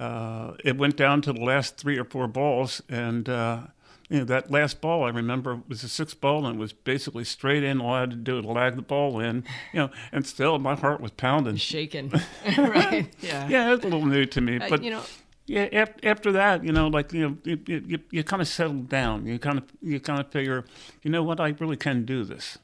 uh, 0.00 0.54
it 0.64 0.76
went 0.76 0.96
down 0.96 1.22
to 1.22 1.32
the 1.32 1.40
last 1.42 1.76
three 1.76 1.98
or 1.98 2.04
four 2.04 2.26
balls, 2.28 2.82
and 2.88 3.28
uh, 3.28 3.60
you 4.08 4.18
know 4.18 4.24
that 4.24 4.50
last 4.50 4.80
ball 4.80 5.04
I 5.04 5.10
remember 5.10 5.60
was 5.68 5.84
a 5.84 5.88
sixth 5.88 6.20
ball 6.20 6.46
and 6.46 6.56
it 6.56 6.58
was 6.58 6.72
basically 6.72 7.24
straight 7.24 7.62
in. 7.62 7.80
All 7.80 7.92
I 7.92 8.00
had 8.00 8.10
to 8.10 8.16
do 8.16 8.36
was 8.36 8.44
lag 8.44 8.76
the 8.76 8.82
ball 8.82 9.20
in, 9.20 9.44
you 9.72 9.80
know, 9.80 9.90
and 10.12 10.26
still 10.26 10.58
my 10.58 10.74
heart 10.74 11.00
was 11.00 11.10
pounding. 11.10 11.56
Shaken, 11.56 12.08
right? 12.58 13.06
Yeah. 13.20 13.48
Yeah, 13.48 13.74
it's 13.74 13.84
a 13.84 13.88
little 13.88 14.06
new 14.06 14.24
to 14.24 14.40
me, 14.40 14.56
Uh, 14.56 14.68
but 14.70 14.82
you 14.82 14.90
know, 14.90 15.02
yeah, 15.48 15.86
after, 16.02 16.32
that, 16.32 16.62
you 16.62 16.72
know, 16.72 16.88
like 16.88 17.12
you 17.12 17.28
know, 17.28 17.36
you, 17.42 17.58
you, 17.66 17.98
you 18.10 18.22
kind 18.22 18.42
of 18.42 18.48
settle 18.48 18.82
down. 18.82 19.26
You 19.26 19.38
kind 19.38 19.58
of 19.58 19.64
you 19.80 19.98
kind 19.98 20.20
of 20.20 20.30
figure, 20.30 20.64
you 21.02 21.10
know 21.10 21.22
what, 21.22 21.40
I 21.40 21.54
really 21.58 21.76
can 21.76 22.04
do 22.04 22.22
this. 22.24 22.58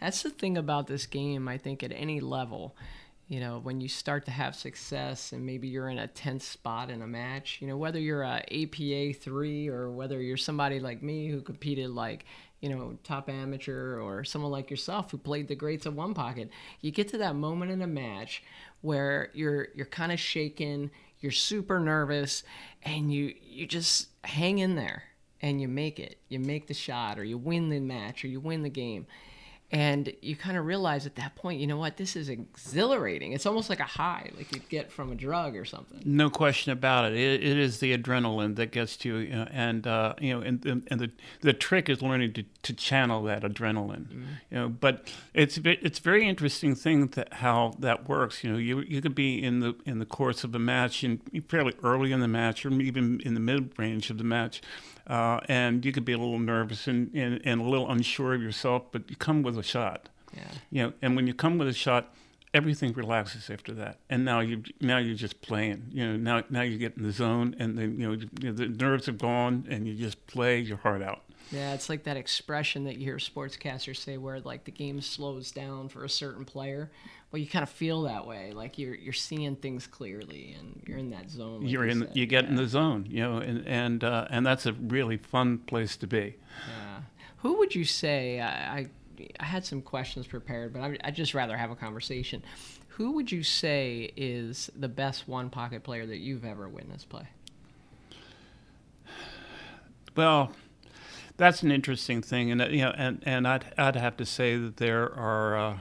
That's 0.00 0.22
the 0.22 0.30
thing 0.30 0.58
about 0.58 0.86
this 0.86 1.06
game, 1.06 1.48
I 1.48 1.56
think, 1.56 1.82
at 1.82 1.92
any 1.92 2.20
level. 2.20 2.76
You 3.28 3.40
know, 3.40 3.58
when 3.58 3.80
you 3.80 3.88
start 3.88 4.26
to 4.26 4.30
have 4.30 4.54
success 4.54 5.32
and 5.32 5.46
maybe 5.46 5.66
you're 5.66 5.88
in 5.88 5.98
a 5.98 6.06
tense 6.06 6.44
spot 6.44 6.90
in 6.90 7.00
a 7.00 7.06
match, 7.06 7.58
you 7.62 7.68
know, 7.68 7.76
whether 7.76 7.98
you're 7.98 8.22
a 8.22 8.42
APA 8.52 9.18
3 9.18 9.68
or 9.68 9.90
whether 9.90 10.20
you're 10.20 10.36
somebody 10.36 10.78
like 10.78 11.02
me 11.02 11.28
who 11.28 11.40
competed 11.40 11.88
like, 11.88 12.26
you 12.60 12.68
know, 12.68 12.98
top 13.02 13.30
amateur 13.30 13.98
or 13.98 14.24
someone 14.24 14.50
like 14.50 14.70
yourself 14.70 15.10
who 15.10 15.16
played 15.16 15.48
the 15.48 15.54
greats 15.54 15.86
of 15.86 15.96
one 15.96 16.12
pocket, 16.12 16.50
you 16.82 16.90
get 16.90 17.08
to 17.08 17.18
that 17.18 17.34
moment 17.34 17.70
in 17.70 17.80
a 17.80 17.86
match 17.86 18.42
where 18.82 19.30
you're 19.32 19.68
you're 19.74 19.86
kind 19.86 20.12
of 20.12 20.20
shaken, 20.20 20.90
you're 21.24 21.32
super 21.32 21.80
nervous, 21.80 22.44
and 22.82 23.12
you 23.12 23.34
you 23.42 23.66
just 23.66 24.08
hang 24.24 24.58
in 24.58 24.74
there 24.74 25.04
and 25.40 25.58
you 25.58 25.66
make 25.66 25.98
it. 25.98 26.18
You 26.28 26.38
make 26.38 26.66
the 26.66 26.74
shot 26.74 27.18
or 27.18 27.24
you 27.24 27.38
win 27.38 27.70
the 27.70 27.80
match 27.80 28.24
or 28.24 28.28
you 28.28 28.40
win 28.40 28.62
the 28.62 28.68
game. 28.68 29.06
And 29.74 30.14
you 30.22 30.36
kind 30.36 30.56
of 30.56 30.66
realize 30.66 31.04
at 31.04 31.16
that 31.16 31.34
point, 31.34 31.58
you 31.58 31.66
know 31.66 31.76
what, 31.76 31.96
this 31.96 32.14
is 32.14 32.28
exhilarating. 32.28 33.32
It's 33.32 33.44
almost 33.44 33.68
like 33.68 33.80
a 33.80 33.84
high, 33.84 34.30
like 34.36 34.52
you'd 34.54 34.68
get 34.68 34.92
from 34.92 35.10
a 35.10 35.16
drug 35.16 35.56
or 35.56 35.64
something. 35.64 36.00
No 36.04 36.30
question 36.30 36.70
about 36.70 37.10
it. 37.10 37.18
It, 37.18 37.42
it 37.42 37.58
is 37.58 37.80
the 37.80 37.96
adrenaline 37.98 38.54
that 38.54 38.70
gets 38.70 38.96
to 38.98 39.08
you, 39.08 39.16
you 39.16 39.34
know, 39.34 39.48
and 39.50 39.84
uh, 39.84 40.14
you 40.20 40.32
know, 40.32 40.42
and, 40.42 40.64
and, 40.64 40.86
and 40.92 41.00
the 41.00 41.10
the 41.40 41.52
trick 41.52 41.88
is 41.88 42.02
learning 42.02 42.34
to, 42.34 42.44
to 42.62 42.72
channel 42.72 43.24
that 43.24 43.42
adrenaline. 43.42 44.10
You 44.48 44.58
know, 44.58 44.68
but 44.68 45.12
it's 45.34 45.58
it's 45.64 45.98
very 45.98 46.28
interesting 46.28 46.76
thing 46.76 47.08
that 47.08 47.32
how 47.34 47.74
that 47.80 48.08
works. 48.08 48.44
You 48.44 48.52
know, 48.52 48.58
you 48.58 48.80
you 48.82 49.02
could 49.02 49.16
be 49.16 49.42
in 49.42 49.58
the 49.58 49.74
in 49.84 49.98
the 49.98 50.06
course 50.06 50.44
of 50.44 50.54
a 50.54 50.60
match 50.60 51.02
and 51.02 51.20
fairly 51.48 51.74
early 51.82 52.12
in 52.12 52.20
the 52.20 52.28
match, 52.28 52.64
or 52.64 52.70
even 52.70 53.20
in 53.24 53.34
the 53.34 53.40
mid 53.40 53.76
range 53.76 54.08
of 54.08 54.18
the 54.18 54.24
match. 54.24 54.62
Uh, 55.06 55.40
and 55.48 55.84
you 55.84 55.92
could 55.92 56.04
be 56.04 56.12
a 56.12 56.18
little 56.18 56.38
nervous 56.38 56.86
and, 56.88 57.14
and, 57.14 57.40
and 57.44 57.60
a 57.60 57.64
little 57.64 57.90
unsure 57.90 58.34
of 58.34 58.42
yourself, 58.42 58.84
but 58.90 59.10
you 59.10 59.16
come 59.16 59.42
with 59.42 59.58
a 59.58 59.62
shot. 59.62 60.08
Yeah. 60.34 60.42
You 60.70 60.82
know, 60.82 60.92
and 61.02 61.16
when 61.16 61.26
you 61.26 61.34
come 61.34 61.58
with 61.58 61.68
a 61.68 61.74
shot, 61.74 62.14
everything 62.54 62.92
relaxes 62.92 63.50
after 63.50 63.74
that. 63.74 63.98
And 64.08 64.24
now 64.24 64.40
you 64.40 64.62
now 64.80 64.98
you're 64.98 65.16
just 65.16 65.42
playing. 65.42 65.90
You 65.90 66.06
know, 66.06 66.16
now 66.16 66.44
now 66.48 66.62
you 66.62 66.78
get 66.78 66.96
in 66.96 67.02
the 67.02 67.12
zone, 67.12 67.54
and 67.58 67.76
then 67.76 68.00
you 68.00 68.08
know, 68.08 68.12
you 68.40 68.50
know 68.50 68.52
the 68.52 68.68
nerves 68.68 69.08
are 69.08 69.12
gone, 69.12 69.66
and 69.68 69.86
you 69.86 69.94
just 69.94 70.26
play 70.26 70.60
your 70.60 70.78
heart 70.78 71.02
out. 71.02 71.22
Yeah, 71.54 71.74
it's 71.74 71.88
like 71.88 72.04
that 72.04 72.16
expression 72.16 72.84
that 72.84 72.96
you 72.96 73.04
hear 73.04 73.16
sportscasters 73.16 73.96
say 73.96 74.16
where 74.16 74.40
like 74.40 74.64
the 74.64 74.70
game 74.72 75.00
slows 75.00 75.50
down 75.52 75.88
for 75.88 76.04
a 76.04 76.08
certain 76.08 76.44
player. 76.44 76.90
Well, 77.30 77.40
you 77.40 77.48
kind 77.48 77.62
of 77.62 77.68
feel 77.68 78.02
that 78.02 78.26
way, 78.26 78.52
like 78.52 78.78
you're 78.78 78.94
you're 78.94 79.12
seeing 79.12 79.56
things 79.56 79.86
clearly 79.86 80.54
and 80.58 80.82
you're 80.86 80.98
in 80.98 81.10
that 81.10 81.30
zone. 81.30 81.62
like 81.62 81.70
you're 81.70 81.84
you 81.84 81.90
in. 81.92 81.98
said. 82.06 82.16
You 82.16 82.26
get 82.26 82.44
in 82.46 82.56
the 82.56 82.66
zone. 82.66 83.06
You 83.08 83.22
know, 83.22 83.36
and 83.38 83.66
and 83.66 84.04
uh, 84.04 84.26
and 84.30 84.44
that's 84.44 84.66
a 84.66 84.72
really 84.72 85.16
fun 85.16 85.58
place 85.58 85.96
to 85.98 86.06
be. 86.06 86.36
Yeah. 86.68 87.00
Who 87.38 87.58
would 87.58 87.74
you 87.74 87.84
say? 87.84 88.40
I, 88.40 88.48
I, 88.78 88.88
I 89.38 89.44
had 89.44 89.64
some 89.64 89.82
questions 89.82 90.26
prepared, 90.26 90.72
but 90.72 90.98
I'd 91.04 91.14
just 91.14 91.34
rather 91.34 91.56
have 91.56 91.70
a 91.70 91.76
conversation. 91.76 92.42
Who 92.88 93.12
would 93.12 93.30
you 93.32 93.42
say 93.42 94.12
is 94.16 94.70
the 94.76 94.88
best 94.88 95.26
one 95.28 95.50
pocket 95.50 95.82
player 95.82 96.06
that 96.06 96.18
you've 96.18 96.44
ever 96.44 96.68
witnessed 96.68 97.08
play? 97.08 97.26
Well, 100.16 100.52
that's 101.36 101.62
an 101.62 101.72
interesting 101.72 102.22
thing, 102.22 102.50
and 102.50 102.62
uh, 102.62 102.66
you 102.66 102.82
know, 102.82 102.94
and, 102.96 103.22
and 103.24 103.46
I'd 103.48 103.72
I'd 103.76 103.96
have 103.96 104.16
to 104.18 104.26
say 104.26 104.56
that 104.56 104.76
there 104.76 105.12
are 105.14 105.56
uh, 105.56 105.78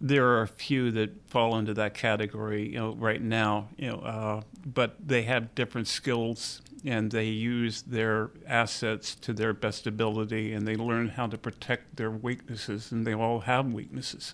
there 0.00 0.26
are 0.26 0.42
a 0.42 0.48
few 0.48 0.90
that 0.92 1.28
fall 1.28 1.56
into 1.56 1.74
that 1.74 1.94
category, 1.94 2.68
you 2.68 2.78
know, 2.78 2.94
right 2.94 3.20
now, 3.20 3.68
you 3.76 3.88
know, 3.88 3.98
uh, 3.98 4.42
but 4.64 4.96
they 5.04 5.22
have 5.22 5.54
different 5.54 5.88
skills 5.88 6.62
and 6.84 7.10
they 7.10 7.24
use 7.24 7.82
their 7.82 8.30
assets 8.46 9.16
to 9.16 9.32
their 9.32 9.52
best 9.52 9.86
ability, 9.86 10.52
and 10.52 10.66
they 10.66 10.76
learn 10.76 11.08
how 11.08 11.26
to 11.26 11.36
protect 11.36 11.96
their 11.96 12.10
weaknesses, 12.10 12.92
and 12.92 13.04
they 13.04 13.14
all 13.14 13.40
have 13.40 13.66
weaknesses. 13.72 14.32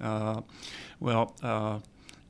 Uh, 0.00 0.40
well, 0.98 1.36
uh, 1.44 1.78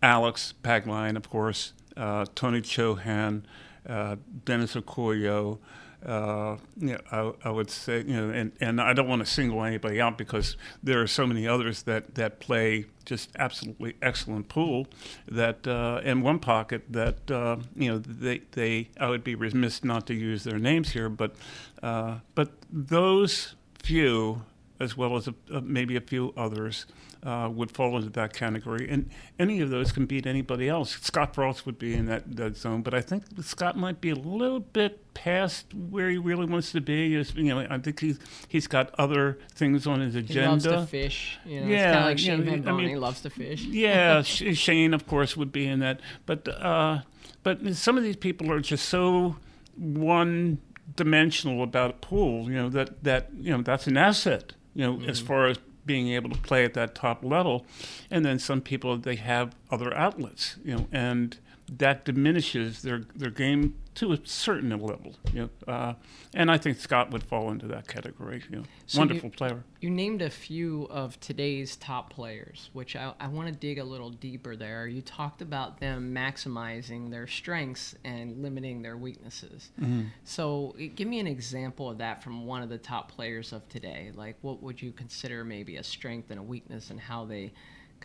Alex 0.02 0.52
Pagulayan, 0.62 1.16
of 1.16 1.30
course, 1.30 1.72
uh, 1.96 2.26
Tony 2.34 2.60
Chohan, 2.60 3.42
uh, 3.88 4.16
Dennis 4.44 4.74
Orcollo 4.74 5.58
uh, 6.04 6.56
you 6.76 6.92
know, 6.92 7.00
I, 7.10 7.48
I, 7.48 7.50
would 7.50 7.70
say, 7.70 7.98
you 7.98 8.14
know, 8.14 8.30
and, 8.30 8.52
and 8.60 8.80
I 8.80 8.92
don't 8.92 9.08
want 9.08 9.24
to 9.24 9.26
single 9.26 9.64
anybody 9.64 10.00
out 10.00 10.18
because 10.18 10.56
there 10.82 11.00
are 11.00 11.06
so 11.06 11.26
many 11.26 11.48
others 11.48 11.84
that, 11.84 12.14
that 12.16 12.38
play 12.38 12.86
just 13.04 13.30
absolutely 13.38 13.94
excellent 14.02 14.48
pool 14.48 14.86
that 15.28 15.66
uh, 15.66 16.00
in 16.04 16.20
one 16.20 16.38
pocket 16.38 16.82
that 16.90 17.30
uh, 17.30 17.56
you 17.74 17.88
know 17.88 17.98
they, 17.98 18.42
they 18.52 18.88
I 19.00 19.08
would 19.08 19.24
be 19.24 19.34
remiss 19.34 19.84
not 19.84 20.06
to 20.08 20.14
use 20.14 20.44
their 20.44 20.58
names 20.58 20.90
here, 20.90 21.08
but 21.08 21.34
uh, 21.82 22.18
but 22.34 22.52
those 22.70 23.54
few 23.78 24.42
as 24.78 24.96
well 24.96 25.16
as 25.16 25.28
a, 25.28 25.60
maybe 25.60 25.96
a 25.96 26.00
few 26.00 26.34
others, 26.36 26.86
uh, 27.22 27.48
would 27.52 27.70
fall 27.70 27.96
into 27.96 28.10
that 28.10 28.32
category. 28.32 28.88
And 28.88 29.10
any 29.38 29.60
of 29.60 29.70
those 29.70 29.92
can 29.92 30.06
beat 30.06 30.26
anybody 30.26 30.68
else. 30.68 30.98
Scott 31.00 31.34
Frost 31.34 31.66
would 31.66 31.78
be 31.78 31.94
in 31.94 32.06
that, 32.06 32.36
that 32.36 32.56
zone, 32.56 32.82
but 32.82 32.94
I 32.94 33.00
think 33.00 33.24
Scott 33.42 33.76
might 33.76 34.00
be 34.00 34.10
a 34.10 34.14
little 34.14 34.60
bit 34.60 35.14
past 35.14 35.72
where 35.74 36.10
he 36.10 36.18
really 36.18 36.46
wants 36.46 36.72
to 36.72 36.80
be. 36.80 37.06
you 37.06 37.24
know, 37.42 37.66
I 37.68 37.78
think 37.78 38.00
he's 38.00 38.18
he's 38.48 38.66
got 38.66 38.94
other 38.98 39.38
things 39.54 39.86
on 39.86 40.00
his 40.00 40.14
agenda. 40.14 40.40
He 40.42 40.48
loves 40.48 40.64
to 40.64 40.86
fish. 40.86 41.38
You 41.44 41.62
know, 41.62 41.66
yeah, 41.66 42.04
like 42.04 42.18
Shane 42.18 42.44
you 42.44 42.56
know, 42.56 42.70
I 42.70 42.74
mean, 42.74 42.88
he 42.88 42.96
loves 42.96 43.20
to 43.22 43.30
fish. 43.30 43.64
Yeah, 43.76 44.22
Shane, 44.22 44.94
of 44.94 45.06
course, 45.06 45.36
would 45.36 45.52
be 45.52 45.66
in 45.66 45.80
that. 45.80 46.00
But 46.24 46.48
uh, 46.48 47.00
but 47.42 47.74
some 47.74 47.98
of 47.98 48.04
these 48.04 48.16
people 48.16 48.50
are 48.50 48.60
just 48.60 48.88
so 48.88 49.36
one 49.76 50.58
dimensional 50.94 51.62
about 51.62 51.90
a 51.90 51.94
pool. 51.94 52.50
You 52.50 52.56
know 52.56 52.68
that 52.70 53.02
that 53.04 53.30
you 53.38 53.54
know 53.54 53.62
that's 53.62 53.86
an 53.86 53.96
asset 53.96 54.52
you 54.76 54.82
know, 54.82 54.94
mm-hmm. 54.94 55.08
as 55.08 55.20
far 55.20 55.46
as 55.46 55.58
being 55.86 56.08
able 56.08 56.28
to 56.30 56.38
play 56.38 56.64
at 56.64 56.74
that 56.74 56.94
top 56.94 57.24
level. 57.24 57.64
And 58.10 58.24
then 58.24 58.38
some 58.38 58.60
people 58.60 58.98
they 58.98 59.16
have 59.16 59.54
other 59.70 59.94
outlets, 59.96 60.56
you 60.64 60.76
know, 60.76 60.86
and 60.92 61.38
that 61.70 62.04
diminishes 62.04 62.82
their 62.82 63.04
their 63.14 63.30
game 63.30 63.74
to 63.96 64.12
a 64.12 64.18
certain 64.24 64.70
level. 64.70 65.14
You 65.32 65.50
know, 65.66 65.72
uh, 65.72 65.94
and 66.34 66.50
I 66.50 66.58
think 66.58 66.78
Scott 66.78 67.10
would 67.10 67.22
fall 67.22 67.50
into 67.50 67.66
that 67.68 67.88
category. 67.88 68.42
You 68.48 68.58
know, 68.58 68.62
so 68.86 69.00
wonderful 69.00 69.30
you, 69.30 69.36
player. 69.36 69.64
You 69.80 69.90
named 69.90 70.22
a 70.22 70.30
few 70.30 70.86
of 70.90 71.18
today's 71.20 71.76
top 71.76 72.10
players, 72.10 72.70
which 72.72 72.94
I, 72.94 73.12
I 73.18 73.28
want 73.28 73.48
to 73.48 73.54
dig 73.54 73.78
a 73.78 73.84
little 73.84 74.10
deeper 74.10 74.54
there. 74.54 74.86
You 74.86 75.02
talked 75.02 75.42
about 75.42 75.80
them 75.80 76.14
maximizing 76.14 77.10
their 77.10 77.26
strengths 77.26 77.94
and 78.04 78.42
limiting 78.42 78.82
their 78.82 78.96
weaknesses. 78.96 79.70
Mm-hmm. 79.80 80.08
So, 80.24 80.76
give 80.94 81.08
me 81.08 81.18
an 81.18 81.26
example 81.26 81.90
of 81.90 81.98
that 81.98 82.22
from 82.22 82.46
one 82.46 82.62
of 82.62 82.68
the 82.68 82.78
top 82.78 83.10
players 83.10 83.52
of 83.52 83.66
today. 83.68 84.12
Like, 84.14 84.36
what 84.42 84.62
would 84.62 84.80
you 84.80 84.92
consider 84.92 85.44
maybe 85.44 85.76
a 85.76 85.82
strength 85.82 86.30
and 86.30 86.38
a 86.38 86.42
weakness, 86.42 86.90
and 86.90 87.00
how 87.00 87.24
they 87.24 87.52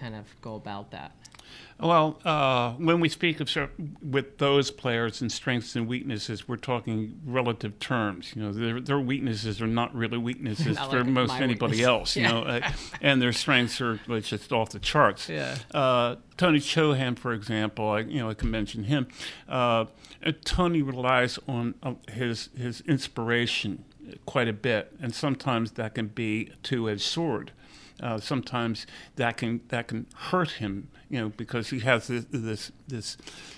kind 0.02 0.16
of 0.16 0.26
go 0.42 0.56
about 0.56 0.92
that? 0.92 1.12
Well, 1.80 2.20
uh, 2.24 2.74
when 2.74 3.00
we 3.00 3.10
speak 3.10 3.40
of 3.40 3.70
with 4.02 4.38
those 4.38 4.72
players 4.72 5.22
and 5.22 5.32
strengths 5.32 5.76
and 5.76 5.88
weaknesses, 5.88 6.48
we're 6.48 6.58
talking 6.58 7.20
relative 7.26 7.80
terms. 7.80 8.34
You 8.36 8.44
know, 8.44 8.54
their, 8.54 8.80
their 8.80 9.00
weaknesses 9.00 9.62
are 9.62 9.68
not 9.68 9.94
really 9.94 10.18
weaknesses 10.18 10.76
not 10.76 10.92
for 10.92 11.04
like 11.04 11.08
most 11.08 11.34
anybody 11.34 11.78
weakness. 11.78 11.88
else. 11.88 12.16
You 12.16 12.22
yeah. 12.24 12.32
know, 12.32 12.42
uh, 12.44 12.72
and 13.02 13.22
their 13.22 13.34
strengths 13.34 13.82
are 13.82 14.00
just 14.22 14.52
off 14.52 14.70
the 14.70 14.80
charts. 14.80 15.30
Yeah. 15.30 15.58
Uh, 15.74 16.16
Tony 16.38 16.60
Chohan, 16.60 17.18
for 17.18 17.34
example, 17.34 17.90
I, 17.90 18.00
you 18.02 18.20
know, 18.20 18.30
I 18.30 18.34
can 18.34 18.52
mention 18.52 18.86
him. 18.86 19.08
Uh, 19.48 19.86
Tony 20.46 20.82
relies 20.82 21.40
on 21.48 21.76
uh, 21.84 21.94
his 22.12 22.50
his 22.56 22.82
inspiration 22.82 23.86
quite 24.26 24.48
a 24.48 24.54
bit, 24.54 24.94
and 25.02 25.14
sometimes 25.16 25.72
that 25.74 25.96
can 25.96 26.08
be 26.08 26.52
a 26.54 26.56
two-edged 26.58 27.02
sword 27.02 27.52
uh, 28.02 28.20
sometimes 28.20 28.86
that 29.16 29.38
can 29.38 29.62
that 29.70 29.88
can 29.88 30.06
hurt 30.16 30.52
him, 30.52 30.90
you 31.10 31.20
know, 31.20 31.30
because 31.30 31.70
he 31.70 31.80
has 31.80 32.08
this, 32.08 32.26
this 32.32 32.72
this 32.88 33.18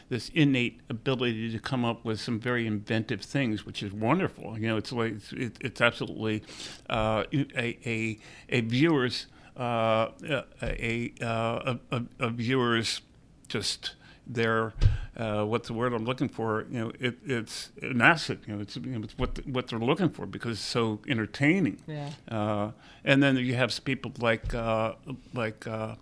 this 0.09 0.29
innate 0.33 0.81
ability 0.89 1.51
to 1.51 1.59
come 1.59 1.85
up 1.85 2.03
with 2.03 2.19
some 2.19 2.39
very 2.39 2.67
inventive 2.67 3.21
things, 3.21 3.65
which 3.65 3.81
is 3.81 3.93
wonderful. 3.93 4.57
You 4.59 4.67
know, 4.67 4.77
it's 4.77 4.91
like 4.91 5.13
it's, 5.31 5.57
it's 5.61 5.81
absolutely 5.81 6.43
uh, 6.89 7.23
a, 7.33 7.77
a 7.85 8.19
a 8.49 8.61
viewer's 8.61 9.27
uh, 9.57 10.09
a, 10.23 10.43
a, 10.61 11.13
uh, 11.21 11.75
a, 11.91 12.01
a 12.19 12.29
viewer's 12.29 13.01
just 13.47 13.95
their 14.25 14.73
uh, 15.15 15.43
what's 15.45 15.67
the 15.67 15.73
word 15.73 15.93
I'm 15.93 16.05
looking 16.05 16.27
for? 16.27 16.65
You 16.69 16.79
know, 16.79 16.91
it, 16.99 17.17
it's 17.25 17.71
an 17.81 18.01
asset. 18.01 18.39
You 18.47 18.55
know, 18.55 18.61
it's, 18.61 18.75
you 18.75 18.81
know, 18.81 19.03
it's 19.03 19.17
what 19.17 19.35
the, 19.35 19.41
what 19.43 19.67
they're 19.67 19.79
looking 19.79 20.09
for 20.09 20.25
because 20.25 20.57
it's 20.57 20.67
so 20.67 20.99
entertaining. 21.07 21.77
Yeah. 21.87 22.09
Uh, 22.27 22.71
and 23.03 23.21
then 23.21 23.37
you 23.37 23.55
have 23.55 23.83
people 23.83 24.11
like 24.19 24.53
uh, 24.53 24.93
like 25.33 25.67
uh, 25.67 25.95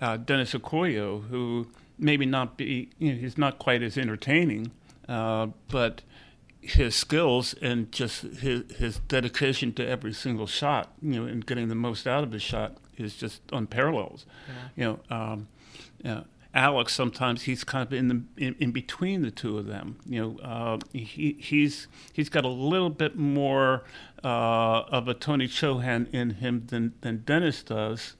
uh, 0.00 0.16
Dennis 0.16 0.54
Orcollo, 0.54 1.28
who 1.28 1.66
maybe 1.98 2.24
not 2.24 2.56
be 2.56 2.88
you 2.98 3.12
know, 3.12 3.18
he's 3.18 3.36
not 3.36 3.58
quite 3.58 3.82
as 3.82 3.98
entertaining, 3.98 4.70
uh, 5.08 5.48
but 5.68 6.02
his 6.62 6.96
skills 6.96 7.54
and 7.60 7.92
just 7.92 8.22
his 8.22 8.62
his 8.76 8.98
dedication 9.00 9.74
to 9.74 9.86
every 9.86 10.14
single 10.14 10.46
shot, 10.46 10.92
you 11.02 11.20
know, 11.20 11.26
and 11.26 11.44
getting 11.44 11.68
the 11.68 11.74
most 11.74 12.06
out 12.06 12.24
of 12.24 12.32
his 12.32 12.42
shot 12.42 12.78
is 12.96 13.16
just 13.16 13.42
unparalleled. 13.52 14.24
Yeah. 14.48 14.54
You 14.76 14.84
know. 15.10 15.16
Um, 15.16 15.48
yeah 16.04 16.22
Alex 16.56 16.94
sometimes 16.94 17.42
he's 17.42 17.64
kind 17.64 17.86
of 17.86 17.92
in 17.92 18.08
the 18.08 18.22
in, 18.38 18.56
in 18.58 18.72
between 18.72 19.20
the 19.20 19.30
two 19.30 19.58
of 19.58 19.66
them. 19.66 19.98
You 20.06 20.20
know, 20.20 20.38
uh, 20.38 20.78
he 20.92 21.36
he's 21.38 21.86
he's 22.14 22.30
got 22.30 22.46
a 22.46 22.48
little 22.48 22.88
bit 22.88 23.16
more 23.16 23.84
uh, 24.24 24.82
of 24.88 25.06
a 25.06 25.14
Tony 25.14 25.46
Chohan 25.46 26.12
in 26.14 26.30
him 26.30 26.64
than 26.68 26.94
than 27.02 27.18
Dennis 27.18 27.62
does. 27.62 28.16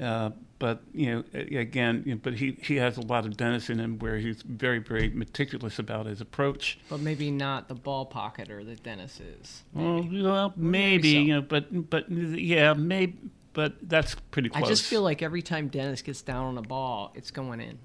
Uh, 0.00 0.30
but 0.58 0.82
you 0.94 1.12
know, 1.12 1.24
again, 1.34 2.02
you 2.06 2.14
know, 2.14 2.20
but 2.22 2.34
he, 2.34 2.56
he 2.62 2.76
has 2.76 2.96
a 2.96 3.02
lot 3.02 3.26
of 3.26 3.36
Dennis 3.36 3.68
in 3.68 3.78
him, 3.78 3.98
where 3.98 4.16
he's 4.16 4.40
very 4.40 4.78
very 4.78 5.10
meticulous 5.10 5.78
about 5.78 6.06
his 6.06 6.22
approach. 6.22 6.78
But 6.88 7.00
maybe 7.00 7.30
not 7.30 7.68
the 7.68 7.74
ball 7.74 8.06
pocketer 8.06 8.64
that 8.64 8.82
Dennis 8.82 9.20
is. 9.20 9.62
Maybe. 9.74 10.22
Well, 10.22 10.32
well, 10.32 10.52
maybe, 10.56 10.70
maybe 10.70 11.12
so. 11.12 11.18
you 11.18 11.34
know, 11.34 11.42
but 11.42 11.90
but 11.90 12.10
yeah, 12.10 12.72
maybe 12.72 13.18
but 13.54 13.76
that's 13.82 14.14
pretty 14.30 14.50
close. 14.50 14.64
I 14.64 14.68
just 14.68 14.84
feel 14.84 15.00
like 15.00 15.22
every 15.22 15.40
time 15.40 15.68
Dennis 15.68 16.02
gets 16.02 16.20
down 16.20 16.44
on 16.44 16.58
a 16.58 16.62
ball, 16.62 17.12
it's 17.14 17.30
going 17.30 17.60
in. 17.60 17.78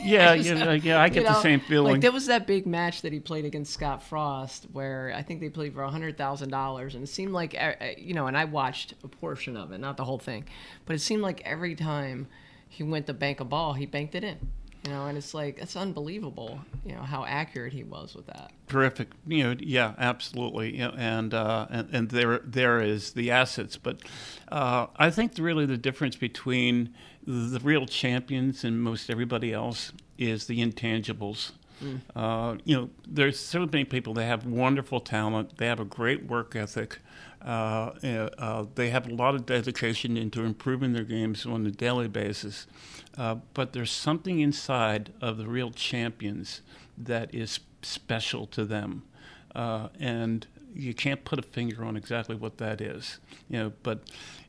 Yeah, 0.00 0.32
yeah, 0.34 0.72
yeah, 0.72 1.00
I 1.02 1.08
get 1.10 1.24
know, 1.24 1.34
the 1.34 1.42
same 1.42 1.60
feeling. 1.60 1.92
Like 1.92 2.00
there 2.00 2.12
was 2.12 2.26
that 2.26 2.46
big 2.46 2.66
match 2.66 3.02
that 3.02 3.12
he 3.12 3.20
played 3.20 3.44
against 3.44 3.72
Scott 3.72 4.02
Frost, 4.02 4.66
where 4.72 5.12
I 5.14 5.22
think 5.22 5.40
they 5.40 5.50
played 5.50 5.74
for 5.74 5.82
hundred 5.84 6.16
thousand 6.16 6.48
dollars, 6.50 6.94
and 6.94 7.04
it 7.04 7.08
seemed 7.08 7.32
like 7.32 7.54
you 7.98 8.14
know, 8.14 8.26
and 8.28 8.36
I 8.36 8.46
watched 8.46 8.94
a 9.04 9.08
portion 9.08 9.56
of 9.56 9.72
it, 9.72 9.78
not 9.78 9.96
the 9.98 10.04
whole 10.04 10.18
thing, 10.18 10.46
but 10.86 10.96
it 10.96 11.00
seemed 11.00 11.22
like 11.22 11.42
every 11.44 11.74
time 11.74 12.28
he 12.68 12.82
went 12.82 13.06
to 13.06 13.14
bank 13.14 13.40
a 13.40 13.44
ball, 13.44 13.74
he 13.74 13.86
banked 13.86 14.14
it 14.14 14.24
in. 14.24 14.38
You 14.84 14.90
know, 14.90 15.06
and 15.06 15.18
it's 15.18 15.34
like 15.34 15.58
it's 15.58 15.76
unbelievable, 15.76 16.60
you 16.86 16.94
know, 16.94 17.02
how 17.02 17.24
accurate 17.24 17.72
he 17.72 17.82
was 17.82 18.14
with 18.14 18.26
that. 18.26 18.52
Terrific. 18.68 19.08
You 19.26 19.42
know, 19.42 19.56
yeah, 19.58 19.94
absolutely. 19.98 20.76
You 20.76 20.84
know, 20.84 20.94
and 20.96 21.34
uh, 21.34 21.66
and 21.68 21.88
and 21.92 22.08
there 22.10 22.40
there 22.44 22.80
is 22.80 23.12
the 23.12 23.30
assets, 23.30 23.76
but 23.76 24.00
uh, 24.52 24.86
I 24.96 25.10
think 25.10 25.32
really 25.38 25.66
the 25.66 25.76
difference 25.76 26.16
between 26.16 26.94
the 27.26 27.60
real 27.62 27.86
champions 27.86 28.64
and 28.64 28.80
most 28.82 29.10
everybody 29.10 29.52
else 29.52 29.92
is 30.16 30.46
the 30.46 30.64
intangibles. 30.64 31.52
Mm. 31.82 32.00
Uh, 32.16 32.56
you 32.64 32.76
know, 32.76 32.90
there's 33.06 33.38
so 33.38 33.66
many 33.66 33.84
people 33.84 34.14
that 34.14 34.24
have 34.24 34.46
wonderful 34.46 35.00
talent. 35.00 35.58
They 35.58 35.66
have 35.66 35.80
a 35.80 35.84
great 35.84 36.26
work 36.26 36.56
ethic. 36.56 36.98
Uh, 37.44 37.92
uh, 38.38 38.66
they 38.74 38.90
have 38.90 39.06
a 39.06 39.14
lot 39.14 39.34
of 39.34 39.46
dedication 39.46 40.16
into 40.16 40.42
improving 40.42 40.92
their 40.92 41.04
games 41.04 41.46
on 41.46 41.64
a 41.66 41.70
daily 41.70 42.08
basis. 42.08 42.66
Uh, 43.16 43.36
but 43.54 43.72
there's 43.72 43.90
something 43.90 44.40
inside 44.40 45.12
of 45.20 45.38
the 45.38 45.46
real 45.46 45.70
champions 45.70 46.62
that 46.96 47.34
is 47.34 47.60
special 47.82 48.46
to 48.46 48.64
them. 48.64 49.02
And 49.54 50.46
you 50.74 50.94
can't 50.94 51.24
put 51.24 51.38
a 51.38 51.42
finger 51.42 51.84
on 51.84 51.96
exactly 51.96 52.36
what 52.36 52.58
that 52.58 52.80
is, 52.80 53.18
you 53.48 53.58
know. 53.58 53.72
But 53.82 54.02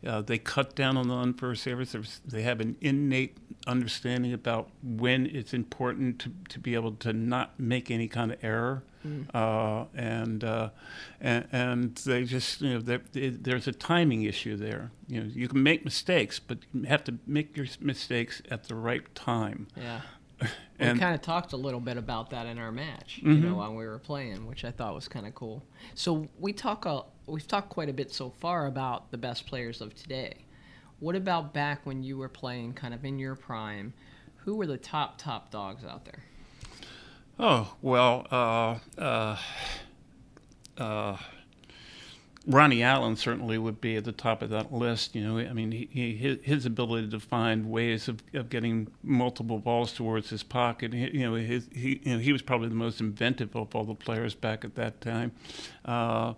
uh, 0.05 0.22
they 0.22 0.38
cut 0.38 0.75
down 0.75 0.98
on 0.98 1.08
the 1.08 1.15
unfair 1.15 1.55
service. 1.55 2.22
They 2.25 2.43
have 2.43 2.62
an 2.62 2.75
innate 2.81 3.38
understanding 3.69 4.33
about 4.33 4.69
when 4.83 5.25
it's 5.27 5.53
important 5.53 6.19
to, 6.19 6.31
to 6.49 6.59
be 6.59 6.73
able 6.75 6.93
to 6.93 7.13
not 7.13 7.59
make 7.59 7.89
any 7.91 8.07
kind 8.07 8.31
of 8.31 8.43
error. 8.43 8.83
uh, 9.33 9.85
and, 9.95 10.43
uh, 10.43 10.69
and 11.21 11.47
and 11.53 11.95
they 12.05 12.25
just 12.25 12.59
you 12.61 12.73
know 12.73 12.79
there- 12.81 13.01
there's 13.13 13.65
a 13.67 13.71
timing 13.71 14.23
issue 14.23 14.57
there. 14.57 14.91
You 15.07 15.21
know, 15.23 15.29
you 15.33 15.47
can 15.47 15.63
make 15.63 15.85
mistakes, 15.85 16.38
but 16.39 16.57
you 16.73 16.83
have 16.83 17.03
to 17.05 17.13
make 17.25 17.55
your 17.55 17.67
mistakes 17.79 18.41
at 18.51 18.65
the 18.65 18.75
right 18.75 19.05
time. 19.15 19.67
Yeah. 19.77 20.01
And- 20.79 20.93
we 20.93 20.99
kind 20.99 21.15
of 21.15 21.21
talked 21.21 21.51
a 21.53 21.57
little 21.57 21.79
bit 21.81 21.97
about 21.97 22.29
that 22.31 22.45
in 22.45 22.57
our 22.57 22.71
match, 22.71 23.19
you 23.23 23.33
know, 23.38 23.55
while 23.55 23.73
we 23.75 23.85
were 23.85 23.99
playing, 23.99 24.45
which 24.47 24.63
I 24.65 24.71
thought 24.71 24.95
was 24.95 25.07
kind 25.09 25.27
of 25.27 25.35
cool. 25.35 25.61
So 25.95 26.27
we 26.39 26.51
talk 26.53 26.85
a, 26.85 27.03
we've 27.27 27.47
talked 27.47 27.69
quite 27.69 27.89
a 27.89 27.93
bit 27.93 28.11
so 28.13 28.29
far 28.29 28.65
about 28.67 29.11
the 29.11 29.17
best 29.17 29.45
players 29.45 29.81
of 29.81 29.93
today. 29.95 30.33
What 31.00 31.15
about 31.15 31.53
back 31.53 31.86
when 31.86 32.03
you 32.03 32.18
were 32.18 32.29
playing, 32.29 32.74
kind 32.74 32.94
of 32.94 33.06
in 33.06 33.20
your 33.20 33.36
prime? 33.36 33.94
Who 34.38 34.56
were 34.56 34.68
the 34.68 34.77
top 34.77 35.18
top 35.18 35.51
dogs 35.51 35.84
out 35.86 36.06
there? 36.06 36.24
Oh 37.39 37.74
well, 37.82 38.27
uh, 38.32 38.77
uh, 39.01 39.38
uh, 40.77 41.18
Ronnie 42.46 42.82
Allen 42.84 43.15
certainly 43.15 43.58
would 43.58 43.79
be 43.79 43.96
at 43.96 44.06
the 44.06 44.12
top 44.12 44.41
of 44.41 44.50
that 44.50 44.74
list. 44.74 45.15
You 45.15 45.24
know, 45.24 45.38
I 45.38 45.53
mean, 45.53 45.72
he, 45.72 45.88
he, 45.91 46.39
his, 46.41 46.65
ability 46.65 47.10
to 47.10 47.20
find 47.20 47.70
ways 47.70 48.08
of, 48.08 48.22
of 48.34 48.50
getting 48.50 48.88
multiple 49.03 49.60
balls 49.60 49.94
towards 49.94 50.29
his 50.29 50.41
pocket. 50.41 50.94
he- 50.94 51.18
You 51.20 51.29
know, 51.29 51.36
his, 51.36 51.70
he 51.74 52.01
you 52.03 52.13
know 52.13 52.20
he 52.20 52.32
was 52.34 52.41
probably 52.41 52.70
the 52.70 52.75
most 52.75 53.00
inventive 53.00 53.56
of 53.56 53.75
all 53.75 53.84
the 53.84 53.94
players 53.94 54.36
back 54.36 54.65
at 54.65 54.75
that 54.75 55.00
time. 55.00 55.32
Uh, 55.86 56.34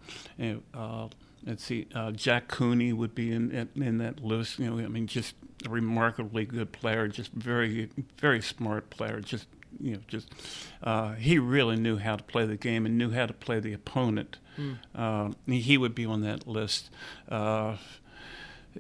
uh, 0.74 1.08
let's 1.46 1.64
see, 1.64 1.88
uh, 1.96 2.12
Jack 2.12 2.48
Cooney 2.48 2.94
would 2.94 3.16
be 3.16 3.32
in, 3.32 3.52
in 3.52 3.84
in 3.84 3.98
that 4.00 4.24
list. 4.24 4.60
You 4.60 4.70
know, 4.70 4.84
I 4.84 4.88
mean, 4.88 5.08
just 5.08 5.36
a 5.66 5.70
remarkably 5.70 6.46
good 6.46 6.72
player, 6.72 7.08
just 7.08 7.32
very 7.32 7.90
very 8.18 8.42
smart 8.42 8.90
player, 8.90 9.20
just 9.22 9.48
you 9.80 9.94
know, 9.94 10.00
just 10.08 10.30
uh, 10.84 11.14
he 11.14 11.40
really 11.40 11.76
knew 11.78 11.98
how 11.98 12.16
to 12.16 12.24
play 12.24 12.46
the 12.46 12.58
game 12.58 12.86
and 12.86 12.98
knew 12.98 13.12
how 13.12 13.26
to 13.26 13.34
play 13.34 13.60
the 13.60 13.74
opponent. 13.74 14.38
Uh, 14.94 15.32
he 15.48 15.78
would 15.78 15.96
be 15.96 16.06
on 16.06 16.22
that 16.22 16.46
list. 16.48 16.90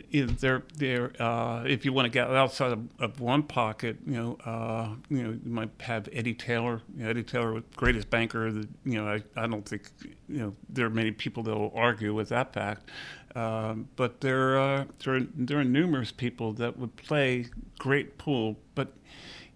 If 0.10 0.40
there, 0.40 0.64
there, 0.78 1.12
uh, 1.22 1.64
if 1.66 1.84
you 1.84 1.92
want 1.92 2.06
to 2.06 2.10
get 2.10 2.30
outside 2.30 2.72
of, 2.72 2.88
of 3.00 3.20
one 3.20 3.44
pocket, 3.44 3.98
you 4.06 4.14
know, 4.14 4.38
uh, 4.46 4.96
you 5.10 5.24
know, 5.24 5.30
you 5.32 5.52
might 5.52 5.70
have 5.82 6.08
Eddie 6.14 6.34
Taylor. 6.34 6.82
You 6.96 7.04
know, 7.04 7.10
Eddie 7.10 7.24
Taylor, 7.24 7.62
greatest 7.76 8.10
banker. 8.10 8.52
That 8.52 8.70
you 8.86 9.02
know, 9.02 9.08
I, 9.08 9.24
I 9.36 9.48
don't 9.48 9.68
think, 9.68 9.84
you 10.30 10.40
know, 10.40 10.56
there 10.70 10.86
are 10.86 10.90
many 10.90 11.12
people 11.12 11.44
that 11.44 11.56
will 11.56 11.74
argue 11.76 12.14
with 12.14 12.30
that 12.30 12.54
fact. 12.54 12.90
Um, 13.36 13.90
but 13.96 14.22
there, 14.22 14.60
uh, 14.60 14.86
there, 15.04 15.16
are, 15.16 15.22
there 15.36 15.60
are 15.60 15.64
numerous 15.64 16.12
people 16.12 16.54
that 16.54 16.78
would 16.78 16.96
play 16.96 17.48
great 17.78 18.18
pool. 18.18 18.58
But, 18.76 18.94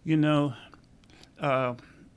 you 0.03 0.17
know, 0.17 0.53
uh, 1.39 1.75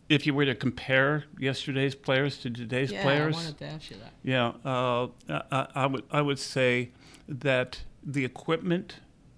if 0.08 0.26
you 0.26 0.34
were 0.34 0.44
to 0.44 0.54
compare 0.54 1.24
yesterday's 1.38 1.94
players 1.94 2.38
to 2.38 2.50
today's 2.50 2.90
yeah, 2.90 3.02
players, 3.02 3.34
I 3.36 3.38
wanted 3.38 3.58
to 3.58 3.64
ask 3.66 3.90
you 3.90 3.96
that. 3.98 4.12
yeah, 4.22 4.52
uh, 4.64 5.08
I, 5.50 5.66
I 5.74 5.86
would 5.86 6.04
I 6.10 6.22
would 6.22 6.38
say 6.38 6.90
that 7.28 7.82
the 8.02 8.24
equipment 8.24 8.96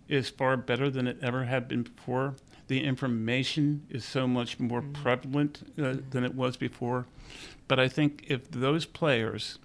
is 0.09 0.29
far 0.29 0.57
better 0.57 0.91
than 0.91 1.07
it 1.07 1.19
ever 1.23 1.45
had 1.45 1.69
been 1.69 1.83
before. 1.85 2.35
The 2.69 2.83
information 2.85 3.87
is 3.89 4.05
so 4.05 4.27
much 4.27 4.59
more 4.61 4.83
prevalent 4.83 5.73
uh, 5.81 5.97
than 6.11 6.25
it 6.25 6.35
was 6.35 6.57
before. 6.57 7.07
But 7.69 7.79
I 7.79 7.89
think 7.89 8.25
if 8.29 8.51
those 8.51 8.87
players 8.87 9.59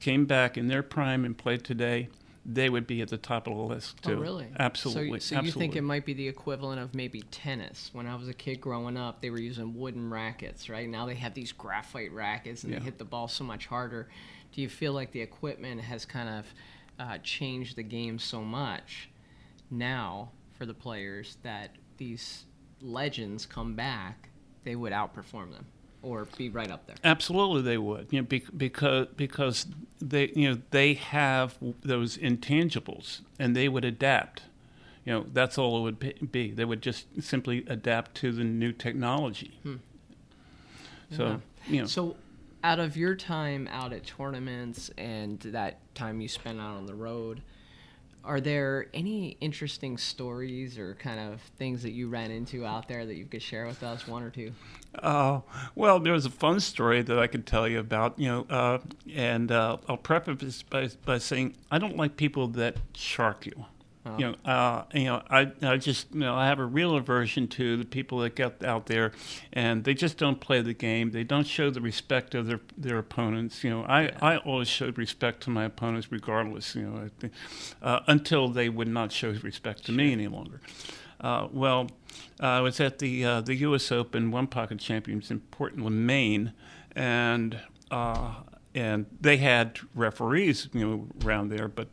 came 0.00 0.26
back 0.26 0.56
in 0.56 0.68
their 0.68 0.82
prime 0.82 1.24
and 1.24 1.36
played 1.36 1.64
today, 1.64 2.08
they 2.44 2.68
would 2.68 2.86
be 2.88 3.00
at 3.00 3.08
the 3.08 3.16
top 3.16 3.46
of 3.46 3.54
the 3.56 3.62
list 3.62 4.02
too. 4.02 4.14
Oh, 4.14 4.20
really? 4.20 4.48
Absolutely. 4.58 5.20
So, 5.20 5.36
so 5.36 5.42
you 5.42 5.52
think 5.52 5.76
it 5.76 5.82
might 5.82 6.04
be 6.04 6.12
the 6.12 6.26
equivalent 6.26 6.80
of 6.80 6.94
maybe 6.94 7.22
tennis? 7.30 7.90
When 7.92 8.06
I 8.08 8.16
was 8.16 8.28
a 8.28 8.34
kid 8.34 8.60
growing 8.60 8.96
up, 8.96 9.20
they 9.20 9.30
were 9.30 9.38
using 9.38 9.76
wooden 9.78 10.10
rackets, 10.10 10.68
right? 10.68 10.88
Now 10.88 11.06
they 11.06 11.14
have 11.14 11.34
these 11.34 11.52
graphite 11.52 12.12
rackets 12.12 12.64
and 12.64 12.72
Yeah. 12.72 12.80
they 12.80 12.86
hit 12.86 12.98
the 12.98 13.04
ball 13.04 13.28
so 13.28 13.44
much 13.44 13.66
harder. 13.66 14.08
Do 14.52 14.60
you 14.60 14.68
feel 14.68 14.92
like 14.92 15.12
the 15.12 15.20
equipment 15.20 15.80
has 15.82 16.04
kind 16.04 16.28
of 16.28 16.46
uh, 17.02 17.18
changed 17.18 17.76
the 17.76 17.82
game 17.82 18.18
so 18.18 18.42
much 18.42 19.08
now 19.70 20.30
for 20.56 20.66
the 20.66 20.74
players 20.74 21.36
that 21.42 21.70
these 21.96 22.44
legends 22.80 23.46
come 23.46 23.74
back, 23.74 24.28
they 24.64 24.76
would 24.76 24.92
outperform 24.92 25.52
them 25.52 25.66
or 26.02 26.26
be 26.36 26.48
right 26.48 26.70
up 26.70 26.86
there? 26.86 26.96
Absolutely, 27.04 27.62
they 27.62 27.78
would. 27.78 28.08
You 28.10 28.20
know, 28.20 28.26
bec- 28.26 28.56
because 28.56 29.08
because 29.16 29.66
they 30.00 30.32
you 30.34 30.50
know 30.50 30.58
they 30.70 30.94
have 30.94 31.56
those 31.82 32.16
intangibles, 32.18 33.20
and 33.38 33.56
they 33.56 33.68
would 33.68 33.84
adapt. 33.84 34.42
You 35.04 35.12
know, 35.12 35.26
that's 35.32 35.58
all 35.58 35.78
it 35.78 35.82
would 35.82 35.98
be- 35.98 36.26
be. 36.30 36.50
They 36.52 36.64
would 36.64 36.82
just 36.82 37.06
simply 37.22 37.64
adapt 37.66 38.14
to 38.16 38.30
the 38.30 38.44
new 38.44 38.72
technology. 38.72 39.58
So 41.10 41.40
you 41.68 41.80
know, 41.80 41.86
So, 41.86 42.16
out 42.64 42.78
of 42.78 42.96
your 42.96 43.14
time 43.14 43.68
out 43.70 43.92
at 43.92 44.06
tournaments 44.06 44.90
and 44.96 45.40
that 45.40 45.78
time 45.94 46.20
you 46.20 46.28
spent 46.28 46.60
out 46.60 46.76
on 46.76 46.86
the 46.86 46.94
road, 46.94 47.42
are 48.24 48.40
there 48.40 48.86
any 48.94 49.36
interesting 49.40 49.98
stories 49.98 50.78
or 50.78 50.94
kind 50.94 51.18
of 51.18 51.40
things 51.58 51.82
that 51.82 51.90
you 51.90 52.08
ran 52.08 52.30
into 52.30 52.64
out 52.64 52.86
there 52.86 53.04
that 53.04 53.16
you 53.16 53.24
could 53.24 53.42
share 53.42 53.66
with 53.66 53.82
us? 53.82 54.06
One 54.06 54.22
or 54.22 54.30
two? 54.30 54.52
Uh, 54.94 55.40
well, 55.74 55.98
there 55.98 56.12
was 56.12 56.24
a 56.24 56.30
fun 56.30 56.60
story 56.60 57.02
that 57.02 57.18
I 57.18 57.26
could 57.26 57.46
tell 57.46 57.66
you 57.66 57.80
about, 57.80 58.18
you 58.18 58.28
know, 58.28 58.46
uh, 58.48 58.78
and 59.12 59.50
uh, 59.50 59.78
I'll 59.88 59.96
preface 59.96 60.62
by, 60.62 60.90
by 61.04 61.18
saying 61.18 61.56
I 61.70 61.78
don't 61.78 61.96
like 61.96 62.16
people 62.16 62.46
that 62.48 62.76
shark 62.94 63.46
you. 63.46 63.66
You 64.04 64.32
know, 64.44 64.50
uh, 64.50 64.84
you 64.92 65.04
know, 65.04 65.22
I, 65.30 65.52
I 65.62 65.76
just, 65.76 66.12
you 66.12 66.20
know, 66.20 66.34
I 66.34 66.46
have 66.46 66.58
a 66.58 66.64
real 66.64 66.96
aversion 66.96 67.46
to 67.48 67.76
the 67.76 67.84
people 67.84 68.18
that 68.18 68.34
get 68.34 68.64
out 68.64 68.86
there, 68.86 69.12
and 69.52 69.84
they 69.84 69.94
just 69.94 70.18
don't 70.18 70.40
play 70.40 70.60
the 70.60 70.74
game. 70.74 71.12
They 71.12 71.22
don't 71.22 71.46
show 71.46 71.70
the 71.70 71.80
respect 71.80 72.34
of 72.34 72.46
their 72.46 72.60
their 72.76 72.98
opponents. 72.98 73.62
You 73.62 73.70
know, 73.70 73.84
I, 73.84 74.10
I 74.20 74.38
always 74.38 74.66
showed 74.66 74.98
respect 74.98 75.44
to 75.44 75.50
my 75.50 75.64
opponents, 75.64 76.10
regardless. 76.10 76.74
You 76.74 76.82
know, 76.82 77.04
I 77.04 77.10
think, 77.20 77.32
uh, 77.80 78.00
until 78.08 78.48
they 78.48 78.68
would 78.68 78.88
not 78.88 79.12
show 79.12 79.30
respect 79.30 79.84
to 79.86 79.92
me 79.92 80.12
any 80.12 80.26
longer. 80.26 80.60
Uh, 81.20 81.46
well, 81.52 81.88
uh, 82.42 82.46
I 82.46 82.60
was 82.60 82.80
at 82.80 82.98
the 82.98 83.24
uh, 83.24 83.40
the 83.40 83.54
U.S. 83.56 83.92
Open 83.92 84.32
One 84.32 84.48
Pocket 84.48 84.80
Champions 84.80 85.30
in 85.30 85.40
Portland, 85.40 86.06
Maine, 86.06 86.52
and 86.96 87.60
uh, 87.92 88.34
and 88.74 89.06
they 89.20 89.36
had 89.36 89.78
referees, 89.94 90.68
you 90.72 90.86
know, 90.86 91.08
around 91.24 91.50
there. 91.50 91.68
But 91.68 91.88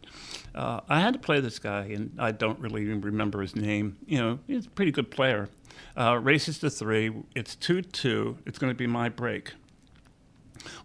uh, 0.56 0.82
I 0.90 1.00
had 1.00 1.14
to 1.14 1.20
play 1.20 1.40
this 1.40 1.60
guy, 1.60 1.86
and 1.86 2.12
I 2.20 2.32
don't 2.32 2.60
really 2.60 2.82
even 2.84 3.02
remember 3.02 3.42
his 3.42 3.56
name. 3.56 3.98
You 4.06 4.18
know, 4.20 4.40
he's 4.48 4.66
a 4.66 4.70
pretty 4.70 4.92
good 4.92 5.12
player. 5.12 5.50
Uh, 5.98 6.18
races 6.18 6.60
to 6.60 6.70
three. 6.70 7.12
It's 7.36 7.56
two-two. 7.56 8.38
It's 8.46 8.58
going 8.60 8.72
to 8.72 8.78
be 8.78 8.88
my 8.88 9.10
break. 9.10 9.54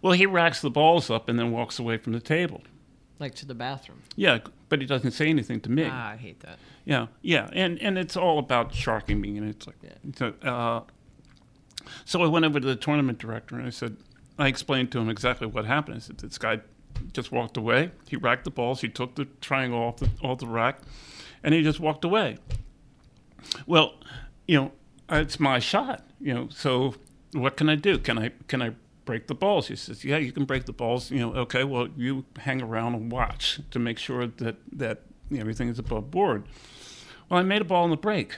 Well, 0.01 0.13
he 0.13 0.25
racks 0.25 0.61
the 0.61 0.69
balls 0.69 1.09
up 1.09 1.27
and 1.29 1.37
then 1.37 1.51
walks 1.51 1.79
away 1.79 1.97
from 1.97 2.13
the 2.13 2.19
table. 2.19 2.61
Like 3.19 3.35
to 3.35 3.45
the 3.45 3.55
bathroom? 3.55 4.01
Yeah, 4.15 4.39
but 4.69 4.81
he 4.81 4.87
doesn't 4.87 5.11
say 5.11 5.27
anything 5.27 5.61
to 5.61 5.71
me. 5.71 5.87
Ah, 5.89 6.11
I 6.11 6.15
hate 6.17 6.41
that. 6.41 6.59
Yeah, 6.85 7.07
yeah, 7.21 7.49
and 7.53 7.81
and 7.81 7.97
it's 7.97 8.15
all 8.17 8.37
about 8.39 8.73
sharking 8.73 9.19
me, 9.19 9.37
and 9.37 9.49
it's 9.49 9.65
like, 9.65 9.77
Yeah. 9.81 9.93
so, 10.15 10.33
uh, 10.43 10.81
so 12.03 12.21
I 12.21 12.27
went 12.27 12.45
over 12.45 12.59
to 12.59 12.67
the 12.67 12.75
tournament 12.75 13.17
director 13.19 13.57
and 13.57 13.65
I 13.65 13.69
said, 13.69 13.97
I 14.37 14.47
explained 14.47 14.91
to 14.91 14.99
him 14.99 15.09
exactly 15.09 15.47
what 15.47 15.65
happened. 15.65 15.95
I 15.97 15.99
said, 15.99 16.17
this 16.19 16.37
guy 16.37 16.59
just 17.13 17.31
walked 17.31 17.57
away. 17.57 17.91
He 18.07 18.15
racked 18.15 18.43
the 18.43 18.51
balls. 18.51 18.81
He 18.81 18.89
took 18.89 19.15
the 19.15 19.25
triangle 19.41 19.79
off 19.79 19.97
the 19.97 20.09
off 20.21 20.39
the 20.39 20.47
rack, 20.47 20.79
and 21.43 21.53
he 21.53 21.61
just 21.61 21.79
walked 21.79 22.03
away. 22.03 22.37
Well, 23.65 23.95
you 24.47 24.57
know, 24.57 24.71
it's 25.09 25.39
my 25.39 25.59
shot. 25.59 26.05
You 26.19 26.33
know, 26.33 26.47
so 26.49 26.95
what 27.33 27.57
can 27.57 27.69
I 27.69 27.75
do? 27.75 27.97
Can 27.97 28.17
I 28.17 28.31
can 28.47 28.61
I 28.61 28.71
break 29.05 29.27
the 29.27 29.35
balls? 29.35 29.67
He 29.67 29.75
says, 29.75 30.03
Yeah, 30.03 30.17
you 30.17 30.31
can 30.31 30.45
break 30.45 30.65
the 30.65 30.73
balls. 30.73 31.11
You 31.11 31.19
know, 31.19 31.33
okay. 31.33 31.63
Well, 31.63 31.87
you 31.95 32.25
hang 32.39 32.61
around 32.61 32.95
and 32.95 33.11
watch 33.11 33.59
to 33.71 33.79
make 33.79 33.97
sure 33.97 34.27
that 34.27 34.57
that 34.73 35.03
you 35.29 35.37
know, 35.37 35.41
everything 35.41 35.69
is 35.69 35.79
above 35.79 36.11
board. 36.11 36.45
Well, 37.29 37.39
I 37.39 37.43
made 37.43 37.61
a 37.61 37.65
ball 37.65 37.85
in 37.85 37.91
the 37.91 37.97
break, 37.97 38.37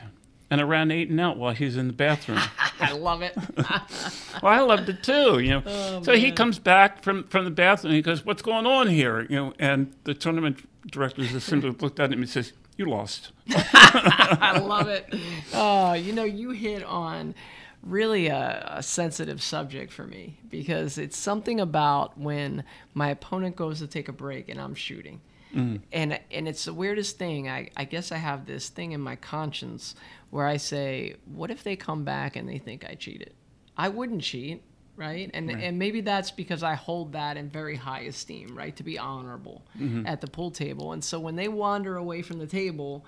and 0.50 0.68
ran 0.70 0.92
eight 0.92 1.10
and 1.10 1.20
out 1.20 1.38
while 1.38 1.54
he's 1.54 1.78
in 1.78 1.88
the 1.88 1.94
bathroom. 1.94 2.40
I 2.80 2.94
love 2.94 3.22
it. 3.22 3.36
well, 3.58 4.54
I 4.54 4.60
loved 4.60 4.90
it 4.90 5.04
too. 5.04 5.40
You 5.40 5.50
know, 5.50 5.64
oh, 5.66 6.04
so 6.04 6.14
he 6.16 6.32
comes 6.32 6.60
back 6.60 7.04
from 7.04 7.24
from 7.26 7.46
the 7.46 7.52
bathroom. 7.52 7.92
and 7.92 7.96
He 7.96 8.02
goes, 8.02 8.26
"What's 8.26 8.42
going 8.42 8.66
on 8.66 8.88
here?" 8.88 9.22
You 9.30 9.36
know, 9.36 9.54
and 9.60 9.94
the 10.04 10.14
tournament 10.14 10.68
director 10.90 11.24
just 11.24 11.48
simply 11.48 11.72
looked 11.80 12.00
at 12.00 12.12
him 12.12 12.22
and 12.22 12.30
says, 12.30 12.54
"You 12.78 12.86
lost." 12.86 13.32
I 13.50 14.60
love 14.60 14.88
it. 14.88 15.14
Oh, 15.54 15.94
you 15.94 16.14
know, 16.14 16.24
you 16.24 16.52
hit 16.52 16.84
on 16.84 17.36
really 17.84 18.28
a, 18.28 18.74
a 18.78 18.84
sensitive 18.84 19.42
subject 19.42 19.92
for 19.92 20.06
me 20.06 20.38
because 20.50 20.98
it's 20.98 21.18
something 21.18 21.60
about 21.60 22.18
when 22.18 22.64
my 22.94 23.10
opponent 23.10 23.56
goes 23.56 23.80
to 23.80 23.88
take 23.88 24.08
a 24.10 24.14
break 24.14 24.50
and 24.50 24.60
I'm 24.60 24.76
shooting. 24.76 25.22
Mm. 25.56 25.82
And 25.92 26.20
and 26.32 26.48
it's 26.48 26.66
the 26.66 26.74
weirdest 26.74 27.18
thing. 27.18 27.50
I, 27.50 27.70
I 27.78 27.86
guess 27.86 28.12
I 28.12 28.18
have 28.18 28.46
this 28.46 28.70
thing 28.70 28.92
in 28.92 29.02
my 29.02 29.16
conscience 29.16 29.96
where 30.30 30.46
I 30.46 30.58
say, 30.58 31.16
what 31.26 31.52
if 31.52 31.64
they 31.64 31.76
come 31.76 32.04
back 32.04 32.36
and 32.36 32.48
they 32.48 32.58
think 32.58 32.86
I 32.86 32.96
cheated? 32.96 33.34
I 33.78 33.90
wouldn't 33.90 34.22
cheat, 34.22 34.64
right? 34.96 35.30
And 35.34 35.50
and 35.50 35.80
maybe 35.80 36.02
that's 36.02 36.32
because 36.32 36.64
I 36.64 36.74
hold 36.74 37.14
that 37.14 37.38
in 37.38 37.50
very 37.50 37.76
high 37.76 38.02
esteem, 38.02 38.58
right? 38.58 38.76
To 38.76 38.84
be 38.84 38.98
honorable 38.98 39.64
mm-hmm. 39.78 40.06
at 40.06 40.22
the 40.22 40.28
pool 40.28 40.52
table. 40.52 40.92
And 40.92 41.04
so 41.04 41.20
when 41.20 41.36
they 41.36 41.48
wander 41.48 41.96
away 41.96 42.22
from 42.22 42.40
the 42.40 42.48
table, 42.48 43.06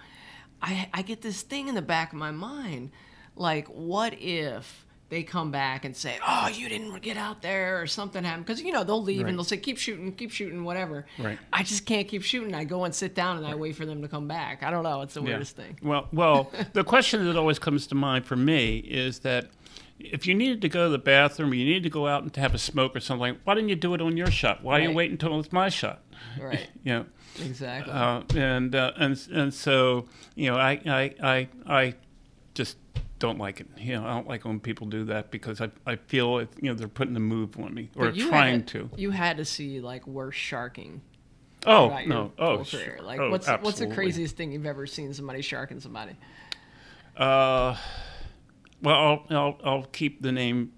I 0.61 0.89
I 0.93 1.01
get 1.01 1.21
this 1.21 1.41
thing 1.41 1.67
in 1.67 1.75
the 1.75 1.81
back 1.81 2.13
of 2.13 2.19
my 2.19 2.31
mind, 2.31 2.91
like 3.35 3.67
what 3.67 4.13
if 4.17 4.85
they 5.09 5.23
come 5.23 5.51
back 5.51 5.85
and 5.85 5.95
say, 5.95 6.17
"Oh, 6.27 6.47
you 6.53 6.69
didn't 6.69 7.01
get 7.01 7.17
out 7.17 7.41
there," 7.41 7.81
or 7.81 7.87
something 7.87 8.23
happened 8.23 8.45
because 8.45 8.61
you 8.61 8.71
know 8.71 8.83
they'll 8.83 9.01
leave 9.01 9.23
Right. 9.23 9.29
and 9.29 9.37
they'll 9.37 9.43
say, 9.43 9.57
"Keep 9.57 9.77
shooting, 9.77 10.13
keep 10.13 10.31
shooting, 10.31 10.63
whatever." 10.63 11.05
Right. 11.17 11.37
I 11.51 11.63
just 11.63 11.85
can't 11.85 12.07
keep 12.07 12.23
shooting. 12.23 12.53
I 12.53 12.63
go 12.63 12.83
and 12.85 12.93
sit 12.93 13.15
down 13.15 13.37
and 13.37 13.45
I 13.45 13.55
wait 13.55 13.75
for 13.75 13.85
them 13.85 14.01
to 14.01 14.07
come 14.07 14.27
back. 14.27 14.63
I 14.63 14.71
don't 14.71 14.83
know. 14.83 15.01
It's 15.01 15.13
the 15.15 15.21
Yeah. 15.21 15.27
weirdest 15.29 15.55
thing. 15.55 15.77
Well, 15.81 16.07
well, 16.11 16.51
the 16.73 16.83
question 16.83 17.25
that 17.25 17.35
always 17.35 17.59
comes 17.59 17.87
to 17.87 17.95
mind 17.95 18.25
for 18.25 18.35
me 18.35 18.77
is 18.79 19.19
that 19.19 19.49
if 19.99 20.25
you 20.25 20.33
needed 20.33 20.61
to 20.61 20.69
go 20.69 20.85
to 20.85 20.89
the 20.89 20.97
bathroom, 20.97 21.51
or 21.51 21.55
you 21.55 21.65
needed 21.65 21.83
to 21.83 21.89
go 21.89 22.07
out 22.07 22.23
and 22.23 22.33
to 22.33 22.39
have 22.39 22.53
a 22.55 22.57
smoke 22.59 22.95
or 22.95 22.99
something, 23.01 23.35
why 23.43 23.53
didn't 23.55 23.69
you 23.69 23.75
do 23.75 23.93
it 23.93 24.01
on 24.01 24.15
your 24.15 24.31
shot? 24.31 24.63
Why 24.63 24.77
didn't 24.77 24.83
you 24.83 24.89
Right. 24.91 24.95
wait 24.97 25.11
until 25.11 25.39
it's 25.39 25.51
my 25.51 25.69
shot? 25.69 26.01
Right. 26.39 26.69
You 26.85 26.93
know, 26.93 27.05
Exactly. 27.43 27.91
uh, 27.93 28.21
and 28.35 28.73
uh, 28.75 28.93
and 28.97 29.19
and 29.33 29.53
so 29.53 30.07
you 30.35 30.49
know, 30.51 30.57
I 30.57 30.79
I 30.85 31.15
I, 31.21 31.47
I 31.67 31.93
just 32.53 32.77
don't 33.19 33.37
like 33.37 33.59
it. 33.59 33.67
You 33.77 33.95
know, 33.95 34.05
I 34.05 34.13
don't 34.15 34.27
like 34.27 34.45
when 34.45 34.59
people 34.59 34.87
do 34.87 35.03
that 35.05 35.29
because 35.29 35.61
I, 35.61 35.69
I 35.85 35.97
feel 35.97 36.39
it, 36.39 36.49
you 36.61 36.69
know 36.69 36.75
they're 36.75 36.87
putting 36.87 37.15
a 37.15 37.19
move 37.19 37.59
on 37.59 37.73
me 37.73 37.89
or 37.95 38.11
trying 38.11 38.59
had, 38.59 38.67
to. 38.69 38.89
You 38.95 39.11
had 39.11 39.37
to 39.37 39.45
see 39.45 39.79
like 39.81 40.07
worse 40.07 40.35
sharking. 40.35 41.01
Oh 41.65 41.99
no! 42.05 42.31
Oh, 42.39 42.63
sure. 42.63 42.99
Like, 43.03 43.19
Oh, 43.19 43.29
what's 43.29 43.47
what's 43.47 43.79
the 43.79 43.87
craziest 43.87 44.37
thing 44.37 44.53
you've 44.53 44.65
ever 44.65 44.87
seen 44.87 45.13
somebody 45.13 45.41
sharking 45.41 45.81
somebody? 45.81 46.15
Uh, 47.17 47.75
well, 48.81 48.95
I'll, 48.95 49.25
I'll 49.29 49.59
I'll 49.63 49.83
keep 49.91 50.21
the 50.21 50.31
name 50.31 50.71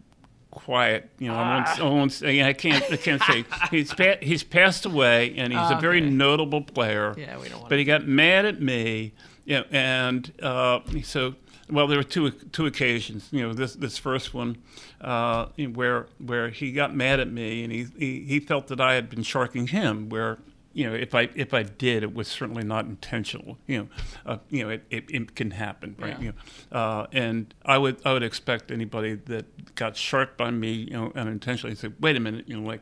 quiet. 0.50 1.10
You 1.20 1.28
know, 1.28 1.36
I 1.36 1.56
won't, 1.56 1.80
I 1.80 1.84
won't 1.84 2.12
say. 2.12 2.42
I 2.44 2.54
can't. 2.54 2.84
I 2.92 2.98
can't 2.98 3.22
say 3.24 3.46
he's 3.70 3.94
pa- 3.94 4.18
he's 4.22 4.44
passed 4.44 4.86
away, 4.88 5.36
and 5.38 5.54
he's 5.54 5.72
a 5.72 5.80
very 5.80 6.02
Okay. 6.02 6.10
notable 6.10 6.62
player. 6.62 7.14
Yeah, 7.18 7.40
we 7.40 7.50
don't 7.50 7.60
want. 7.60 7.70
But 7.70 7.78
he 7.78 7.86
got 7.86 8.08
mad 8.08 8.46
at 8.46 8.60
me, 8.60 9.14
you 9.46 9.60
know, 9.60 9.66
and 9.72 10.34
uh, 10.42 10.80
so 11.04 11.36
well, 11.70 11.88
there 11.88 11.98
were 11.98 12.04
two 12.04 12.32
two 12.32 12.66
occasions. 12.66 13.30
You 13.32 13.48
know, 13.48 13.54
this 13.54 13.76
this 13.76 13.98
first 13.98 14.34
one, 14.34 14.58
uh, 15.00 15.48
where 15.74 16.08
where 16.20 16.50
he 16.50 16.72
got 16.72 16.96
mad 16.96 17.20
at 17.20 17.32
me, 17.32 17.64
and 17.64 17.72
he, 17.72 17.88
he 17.98 18.24
he 18.26 18.40
felt 18.40 18.68
that 18.68 18.82
I 18.82 18.94
had 18.96 19.10
been 19.10 19.24
sharking 19.24 19.68
him. 19.68 20.10
Where 20.10 20.40
you 20.74 20.90
know, 20.90 20.96
if 20.96 21.14
I 21.14 21.30
if 21.36 21.54
I 21.54 21.64
did, 21.64 22.04
it 22.04 22.14
was 22.14 22.28
certainly 22.28 22.64
not 22.64 22.86
intentional. 22.86 23.58
You 23.68 23.80
know, 23.80 23.88
uh, 24.26 24.38
you 24.50 24.64
know, 24.64 24.70
it, 24.70 24.84
it, 24.90 25.06
it 25.10 25.36
can 25.36 25.52
happen, 25.52 25.96
right? 26.00 26.18
Yeah. 26.18 26.22
You 26.22 26.34
know, 26.72 26.78
uh, 26.78 27.08
and 27.12 27.54
I 27.66 27.78
would 27.78 27.98
I 28.06 28.14
would 28.14 28.24
expect 28.24 28.72
anybody 28.72 29.16
that 29.16 29.76
got 29.76 29.98
sharked 29.98 30.38
by 30.38 30.52
me, 30.52 30.72
you 30.72 30.92
know, 30.92 31.12
unintentionally, 31.16 31.76
to 31.76 31.82
say, 31.82 31.94
wait 32.00 32.16
a 32.16 32.20
minute, 32.20 32.48
you 32.48 32.60
know, 32.60 32.68
like, 32.68 32.82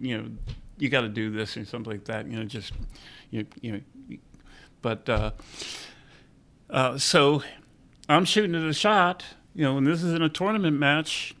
you 0.00 0.18
know, 0.18 0.28
you 0.78 0.88
got 0.88 1.02
to 1.02 1.08
do 1.08 1.30
this 1.30 1.56
or 1.56 1.64
something 1.64 1.92
like 1.92 2.04
that. 2.06 2.26
You 2.26 2.38
know, 2.38 2.44
just 2.44 2.72
you 3.30 3.46
you 3.60 3.72
know, 3.72 4.16
but 4.82 5.08
uh, 5.08 5.30
uh, 6.70 6.98
so 6.98 7.42
I'm 8.08 8.24
shooting 8.24 8.54
at 8.54 8.62
a 8.62 8.74
shot, 8.74 9.24
you 9.54 9.64
know, 9.64 9.78
and 9.78 9.86
this 9.86 10.02
is 10.02 10.12
in 10.12 10.22
a 10.22 10.28
tournament 10.28 10.78
match, 10.78 11.34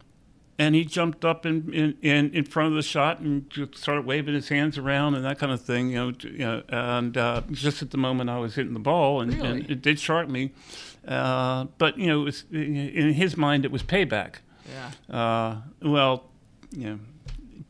and 0.58 0.74
he 0.74 0.84
jumped 0.84 1.24
up 1.24 1.44
in, 1.44 1.72
in, 1.74 1.96
in, 2.00 2.30
in 2.32 2.44
front 2.44 2.68
of 2.70 2.74
the 2.76 2.82
shot 2.82 3.18
and 3.20 3.50
just 3.50 3.76
started 3.76 4.06
waving 4.06 4.34
his 4.34 4.48
hands 4.48 4.78
around 4.78 5.14
and 5.14 5.24
that 5.24 5.38
kind 5.38 5.52
of 5.52 5.60
thing, 5.60 5.90
you 5.90 5.96
know, 5.96 6.12
to- 6.12 6.30
you 6.30 6.38
know 6.38 6.62
and 6.68 7.16
uh, 7.16 7.42
just 7.50 7.82
at 7.82 7.90
the 7.90 7.98
moment 7.98 8.30
I 8.30 8.38
was 8.38 8.54
hitting 8.54 8.72
the 8.72 8.78
ball, 8.80 9.20
and, 9.20 9.34
Really? 9.34 9.48
and 9.48 9.70
it 9.70 9.82
did 9.82 9.98
shark 9.98 10.28
me, 10.28 10.52
uh, 11.06 11.64
but 11.78 11.98
you 11.98 12.06
know, 12.06 12.22
it 12.22 12.24
was, 12.24 12.44
in 12.52 13.12
his 13.12 13.36
mind 13.36 13.64
it 13.64 13.70
was 13.72 13.82
payback. 13.82 14.36
Yeah. 15.10 15.14
Uh, 15.14 15.56
well, 15.82 16.24
you 16.70 16.88
know, 16.88 16.98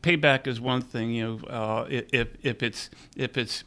payback 0.01 0.47
is 0.47 0.61
one 0.61 0.81
thing. 0.81 1.09
You 1.11 1.39
know, 1.41 1.47
uh, 1.47 1.85
if 1.89 2.29
if 2.41 2.63
it's 2.63 2.89
if 3.17 3.37
it's 3.37 3.63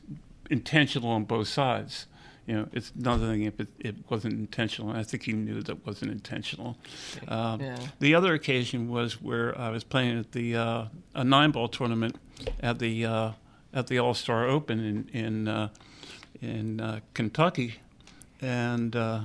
intentional 0.48 1.10
on 1.10 1.24
both 1.24 1.48
sides. 1.48 2.06
You 2.48 2.54
know, 2.54 2.68
it's 2.72 2.92
another 2.98 3.26
thing 3.26 3.42
if 3.42 3.60
it, 3.60 3.68
it 3.78 3.94
wasn't 4.10 4.32
intentional. 4.34 4.90
I 4.90 5.02
think 5.02 5.24
he 5.24 5.32
knew 5.34 5.60
that 5.62 5.86
wasn't 5.86 6.10
intentional. 6.12 6.78
Um, 7.28 7.60
Yeah. 7.60 7.76
The 8.00 8.14
other 8.14 8.32
occasion 8.32 8.88
was 8.88 9.20
where 9.20 9.56
I 9.58 9.68
was 9.70 9.84
playing 9.84 10.18
at 10.18 10.32
the 10.32 10.56
uh, 10.56 10.84
a 11.14 11.24
nine 11.24 11.50
ball 11.50 11.68
tournament 11.68 12.16
at 12.60 12.78
the 12.78 13.04
uh, 13.04 13.32
at 13.74 13.86
the 13.88 13.98
All 13.98 14.14
Star 14.14 14.46
Open 14.48 14.80
in 14.80 15.08
in 15.12 15.48
uh, 15.48 15.68
in 16.40 16.80
uh, 16.80 17.00
Kentucky, 17.14 17.74
and 18.40 18.96
uh, 18.96 19.20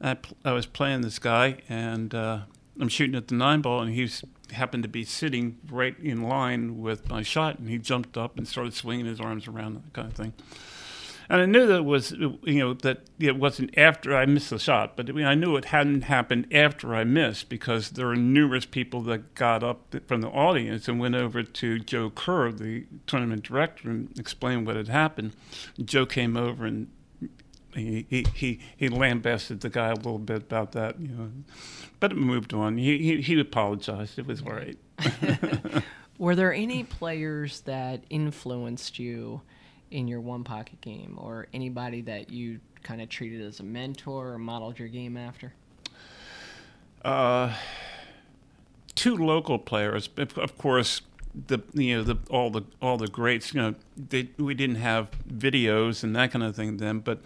I, 0.00 0.14
pl- 0.14 0.36
I 0.44 0.52
was 0.52 0.66
playing 0.66 1.00
this 1.02 1.18
guy, 1.18 1.58
and 1.68 2.14
uh, 2.14 2.40
I'm 2.80 2.88
shooting 2.88 3.14
at 3.16 3.28
the 3.28 3.36
nine 3.36 3.62
ball, 3.62 3.80
and 3.80 3.94
he's 3.94 4.22
happened 4.52 4.82
to 4.82 4.88
be 4.88 5.04
sitting 5.04 5.56
right 5.70 5.98
in 6.00 6.22
line 6.22 6.78
with 6.82 7.08
my 7.08 7.22
shot, 7.22 7.58
and 7.58 7.68
he 7.70 7.78
jumped 7.78 8.16
up 8.18 8.36
and 8.36 8.46
started 8.46 8.74
swinging 8.74 9.06
his 9.06 9.20
arms 9.20 9.48
around, 9.48 9.76
that 9.76 9.92
kind 9.94 10.08
of 10.08 10.14
thing. 10.14 10.32
And 11.28 11.40
I 11.40 11.46
knew 11.46 11.66
that 11.66 11.76
it 11.76 11.84
was, 11.84 12.12
you 12.12 12.58
know, 12.58 12.74
that 12.74 13.02
it 13.18 13.36
wasn't 13.36 13.76
after 13.78 14.16
I 14.16 14.26
missed 14.26 14.50
the 14.50 14.58
shot, 14.58 14.96
but 14.96 15.08
I, 15.16 15.34
knew 15.34 15.56
it 15.56 15.66
hadn't 15.66 16.02
happened 16.02 16.52
after 16.52 16.94
I 16.94 17.04
missed 17.04 17.48
because 17.48 17.90
there 17.90 18.06
were 18.06 18.16
numerous 18.16 18.66
people 18.66 19.00
that 19.02 19.34
got 19.34 19.62
up 19.62 19.94
from 20.06 20.20
the 20.20 20.28
audience 20.28 20.86
and 20.86 21.00
went 21.00 21.14
over 21.14 21.42
to 21.42 21.78
Joe 21.78 22.10
Kerr, 22.10 22.52
the 22.52 22.86
tournament 23.06 23.44
director, 23.44 23.90
and 23.90 24.18
explained 24.18 24.66
what 24.66 24.76
had 24.76 24.88
happened. 24.88 25.34
Joe 25.82 26.04
came 26.06 26.36
over 26.36 26.66
and 26.66 26.88
he, 27.74 28.06
he, 28.08 28.26
he, 28.34 28.60
he 28.76 28.88
lambasted 28.88 29.60
the 29.60 29.70
guy 29.70 29.88
a 29.88 29.94
little 29.94 30.18
bit 30.18 30.42
about 30.42 30.72
that, 30.72 31.00
you 31.00 31.08
know, 31.08 31.30
but 32.00 32.12
it 32.12 32.18
moved 32.18 32.52
on. 32.52 32.78
He, 32.78 32.98
he, 32.98 33.20
he 33.20 33.40
apologized. 33.40 34.18
It 34.18 34.26
was 34.26 34.42
all 34.42 34.52
right. 34.52 34.78
Were 36.18 36.36
there 36.36 36.52
any 36.52 36.84
players 36.84 37.62
that 37.62 38.04
influenced 38.08 38.98
you 38.98 39.42
in 39.94 40.08
your 40.08 40.20
one 40.20 40.42
pocket 40.42 40.80
game, 40.80 41.16
or 41.20 41.46
anybody 41.54 42.00
that 42.02 42.28
you 42.28 42.58
kind 42.82 43.00
of 43.00 43.08
treated 43.08 43.40
as 43.40 43.60
a 43.60 43.62
mentor 43.62 44.32
or 44.32 44.38
modeled 44.38 44.76
your 44.76 44.88
game 44.88 45.16
after? 45.16 45.54
Uh, 47.04 47.54
two 48.96 49.16
local 49.16 49.56
players, 49.58 50.08
of 50.18 50.36
of 50.36 50.58
course. 50.58 51.00
The 51.46 51.58
you 51.72 51.96
know 51.96 52.02
the 52.04 52.16
all 52.30 52.50
the 52.50 52.62
all 52.80 52.96
the 52.96 53.08
greats 53.08 53.52
you 53.52 53.60
know 53.60 53.74
they, 53.96 54.28
we 54.38 54.54
didn't 54.54 54.76
have 54.76 55.10
videos 55.28 56.04
and 56.04 56.14
that 56.14 56.30
kind 56.30 56.44
of 56.44 56.54
thing 56.54 56.76
then 56.76 57.00
but 57.00 57.18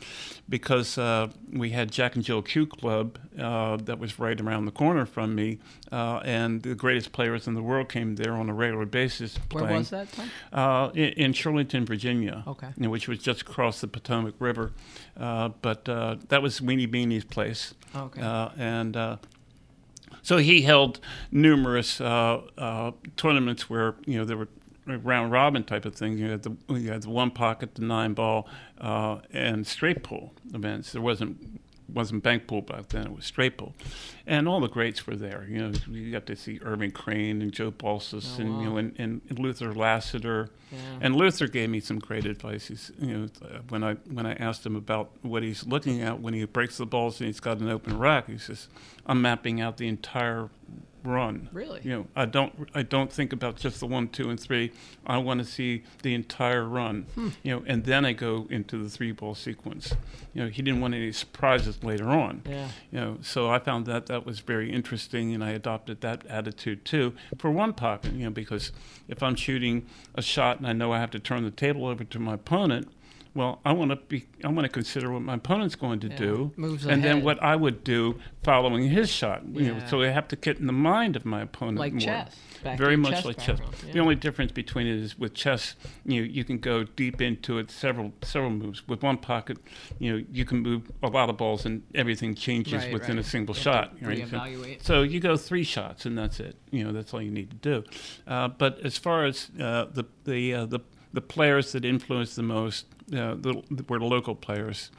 because 0.49 0.97
uh, 0.97 1.29
we 1.53 1.71
had 1.71 1.90
Jack 1.90 2.14
and 2.14 2.25
Jill 2.25 2.40
Q 2.40 2.66
Club 2.66 3.18
uh, 3.38 3.77
that 3.77 3.99
was 3.99 4.18
right 4.18 4.40
around 4.40 4.64
the 4.64 4.73
corner 4.73 5.05
from 5.05 5.35
me 5.35 5.59
uh, 5.92 6.21
and 6.25 6.62
the 6.62 6.75
greatest 6.75 7.12
players 7.12 7.47
in 7.47 7.55
the 7.55 7.62
world 7.62 7.88
came 7.90 8.16
there 8.16 8.33
on 8.33 8.49
a 8.49 8.55
regular 8.55 8.87
basis 8.87 9.37
Where 9.53 9.64
was 9.64 9.90
that? 9.90 10.09
Uh, 10.53 10.90
in, 10.94 11.09
in 11.11 11.33
Shirlington, 11.33 11.87
Virginia. 11.87 12.44
Okay. 12.47 12.68
you 12.77 12.85
know, 12.85 12.90
which 12.90 13.09
was 13.09 13.18
just 13.18 13.42
across 13.42 13.81
the 13.81 13.88
Potomac 13.88 14.35
River. 14.38 14.73
Uh, 15.18 15.51
but 15.62 15.88
uh, 15.88 16.16
that 16.29 16.42
was 16.42 16.61
Weenie 16.61 16.90
Beenie's 16.90 17.25
place. 17.25 17.75
Okay. 17.94 18.21
Uh, 18.21 18.51
and 18.57 18.97
uh, 18.97 19.16
so 20.23 20.39
he 20.39 20.63
held 20.63 21.01
numerous 21.31 22.01
uh, 22.01 22.43
uh, 22.57 22.93
tournaments 23.17 23.69
where, 23.71 23.95
you 24.07 24.19
know, 24.19 24.25
there 24.25 24.37
were 24.37 24.49
round 24.87 25.31
robin 25.31 25.65
type 25.65 25.85
of 25.85 25.95
things. 25.95 26.19
You 26.19 26.31
had 26.31 26.43
the, 26.43 26.57
you 26.69 26.91
had 26.91 27.03
the 27.03 27.11
one 27.11 27.31
pocket, 27.31 27.75
the 27.75 27.83
nine 27.83 28.15
ball, 28.15 28.49
uh, 28.81 29.19
and 29.33 29.67
straight 29.67 30.03
pool 30.03 30.33
events. 30.55 30.93
There 30.93 31.03
wasn't 31.03 31.61
wasn't 31.92 32.22
bank 32.22 32.46
pool 32.46 32.61
back 32.62 32.88
then; 32.88 33.07
it 33.07 33.12
was 33.14 33.24
straight 33.24 33.57
pool, 33.57 33.74
and 34.27 34.46
all 34.48 34.61
the 34.61 34.68
greats 34.68 35.07
were 35.07 35.16
there. 35.16 35.46
You 35.48 35.59
know, 35.59 35.72
you 35.90 36.11
got 36.12 36.27
to 36.27 36.37
see 36.37 36.61
Irving 36.62 36.90
Crane 36.90 37.40
and 37.42 37.53
Joe 37.53 37.70
Balsis, 37.70 38.37
Oh, 38.38 38.42
and 38.42 38.62
you 38.62 38.68
know, 38.70 38.77
and, 38.77 38.94
and 39.29 39.38
Luther 39.38 39.72
Lassiter, 39.74 40.51
Yeah. 40.70 40.79
and 41.01 41.16
Luther 41.16 41.46
gave 41.48 41.70
me 41.70 41.81
some 41.81 41.98
great 41.98 42.27
advice. 42.27 42.68
He's, 42.68 42.90
you 43.01 43.16
know, 43.18 43.29
uh, 43.42 43.59
when 43.70 43.83
I 43.83 43.94
when 44.11 44.27
I 44.27 44.35
asked 44.35 44.64
him 44.66 44.77
about 44.77 45.11
what 45.22 45.42
he's 45.42 45.66
looking 45.66 46.03
at 46.03 46.20
when 46.20 46.35
he 46.35 46.44
breaks 46.44 46.77
the 46.77 46.87
balls 46.87 47.20
and 47.20 47.27
he's 47.27 47.40
got 47.40 47.59
an 47.61 47.68
open 47.68 47.98
rack, 47.98 48.27
he 48.29 48.38
says, 48.38 48.68
"I'm 49.07 49.22
mapping 49.22 49.61
out 49.61 49.77
the 49.79 49.88
entire 49.88 50.51
run. 51.09 51.49
Really? 51.53 51.81
You 51.83 51.90
know, 51.90 52.07
I 52.14 52.27
don't 52.27 52.68
I 52.75 52.83
don't 52.83 53.12
think 53.12 53.33
about 53.33 53.57
just 53.57 53.81
the 53.81 53.87
one, 53.87 54.09
two, 54.09 54.31
and 54.31 54.38
three. 54.38 54.73
I 55.07 55.18
want 55.18 55.40
to 55.40 55.44
see 55.44 55.85
the 56.03 56.14
entire 56.14 56.64
run. 56.64 57.07
Hmm. 57.14 57.29
You 57.42 57.57
know, 57.57 57.64
and 57.66 57.85
then 57.85 58.05
I 58.05 58.12
go 58.12 58.47
into 58.51 58.83
the 58.83 58.90
three 58.90 59.12
ball 59.12 59.35
sequence. 59.35 59.94
You 60.35 60.44
know, 60.44 60.49
he 60.49 60.62
didn't 60.62 60.81
want 60.81 60.94
any 60.94 61.12
surprises 61.12 61.83
later 61.83 62.09
on. 62.09 62.42
Yeah. 62.49 62.68
You 62.92 63.01
know, 63.01 63.18
so 63.23 63.51
I 63.51 63.59
found 63.59 63.87
that 63.87 64.07
that 64.07 64.27
was 64.27 64.40
very 64.40 64.73
interesting, 64.73 65.35
and 65.35 65.42
I 65.42 65.51
adopted 65.51 66.01
that 66.03 66.27
attitude 66.27 66.85
too 66.85 67.14
for 67.38 67.51
one 67.51 67.73
pocket. 67.73 68.12
You 68.12 68.25
know, 68.25 68.31
because 68.31 68.73
if 69.09 69.23
I'm 69.23 69.35
shooting 69.35 69.87
a 70.14 70.23
shot 70.23 70.59
and 70.59 70.66
I 70.66 70.73
know 70.73 70.92
I 70.92 71.01
have 71.01 71.11
to 71.12 71.18
turn 71.18 71.44
the 71.44 71.51
table 71.51 71.87
over 71.87 72.05
to 72.05 72.18
my 72.18 72.35
opponent, 72.35 72.88
well, 73.38 73.61
I 73.64 73.72
want 73.72 73.90
to 73.92 73.96
be 73.96 74.27
I 74.44 74.48
want 74.48 74.64
to 74.64 74.68
consider 74.81 75.07
what 75.12 75.22
my 75.22 75.35
opponent's 75.35 75.77
going 75.77 76.01
to 76.01 76.09
Yeah, 76.09 76.16
do, 76.27 76.53
moves 76.57 76.85
and 76.87 77.03
then 77.05 77.22
what 77.22 77.38
I 77.42 77.55
would 77.55 77.85
do 77.85 78.18
following 78.42 78.88
his 78.88 79.09
shot. 79.11 79.38
You 79.53 79.74
know, 79.74 79.79
so 79.88 80.03
I 80.03 80.09
have 80.09 80.29
to 80.29 80.37
get 80.37 80.59
in 80.59 80.66
the 80.66 80.72
mind 80.94 81.14
of 81.16 81.24
my 81.24 81.40
opponent 81.42 81.79
Like 81.79 81.92
more. 81.92 82.01
chess. 82.01 82.35
Back 82.64 82.77
Very 82.77 82.96
much 82.96 83.12
chess 83.12 83.24
like 83.24 83.38
chess. 83.38 83.61
background, 83.61 83.92
The 83.94 84.01
only 84.01 84.16
difference 84.16 84.51
between 84.51 84.87
it 84.88 84.96
is 85.07 85.16
with 85.16 85.33
chess, 85.44 85.77
you 86.05 86.22
you 86.22 86.42
can 86.44 86.59
go 86.59 86.77
deep 86.83 87.20
into 87.20 87.59
it 87.61 87.70
several 87.70 88.12
several 88.22 88.51
moves. 88.51 88.79
With 88.88 89.01
one 89.11 89.18
pocket, 89.18 89.59
you 90.01 90.09
know 90.12 90.24
you 90.38 90.44
can 90.44 90.59
move 90.68 90.83
a 91.03 91.09
lot 91.18 91.31
of 91.31 91.37
balls 91.37 91.64
and 91.66 91.83
everything 91.94 92.35
changes 92.35 92.83
Right, 92.83 92.92
within 92.92 93.16
right. 93.16 93.24
a 93.24 93.29
single 93.35 93.55
You 93.55 93.62
shot. 93.62 93.87
right? 94.03 94.29
So-. 94.29 94.77
So, 94.88 95.03
you 95.03 95.20
go 95.20 95.37
three 95.37 95.62
shots 95.64 96.05
and 96.07 96.18
that's 96.18 96.40
it. 96.40 96.57
You 96.72 96.83
know 96.85 96.92
that's 96.96 97.14
all 97.14 97.22
you 97.22 97.31
need 97.40 97.51
to 97.51 97.57
do. 97.72 97.77
Uh, 98.27 98.48
but 98.48 98.72
as 98.85 98.98
far 98.98 99.24
as 99.31 99.37
uh, 99.61 99.87
the 99.98 100.05
the 100.24 100.40
uh, 100.55 100.66
the 100.74 100.81
the 101.12 101.20
players 101.22 101.72
that 101.72 101.85
influence 101.85 102.35
the 102.35 102.42
most 102.42 102.87
uh, 103.12 103.35
the, 103.35 103.62
were 103.88 103.99
the 103.99 104.05
local 104.05 104.35
players. 104.35 104.90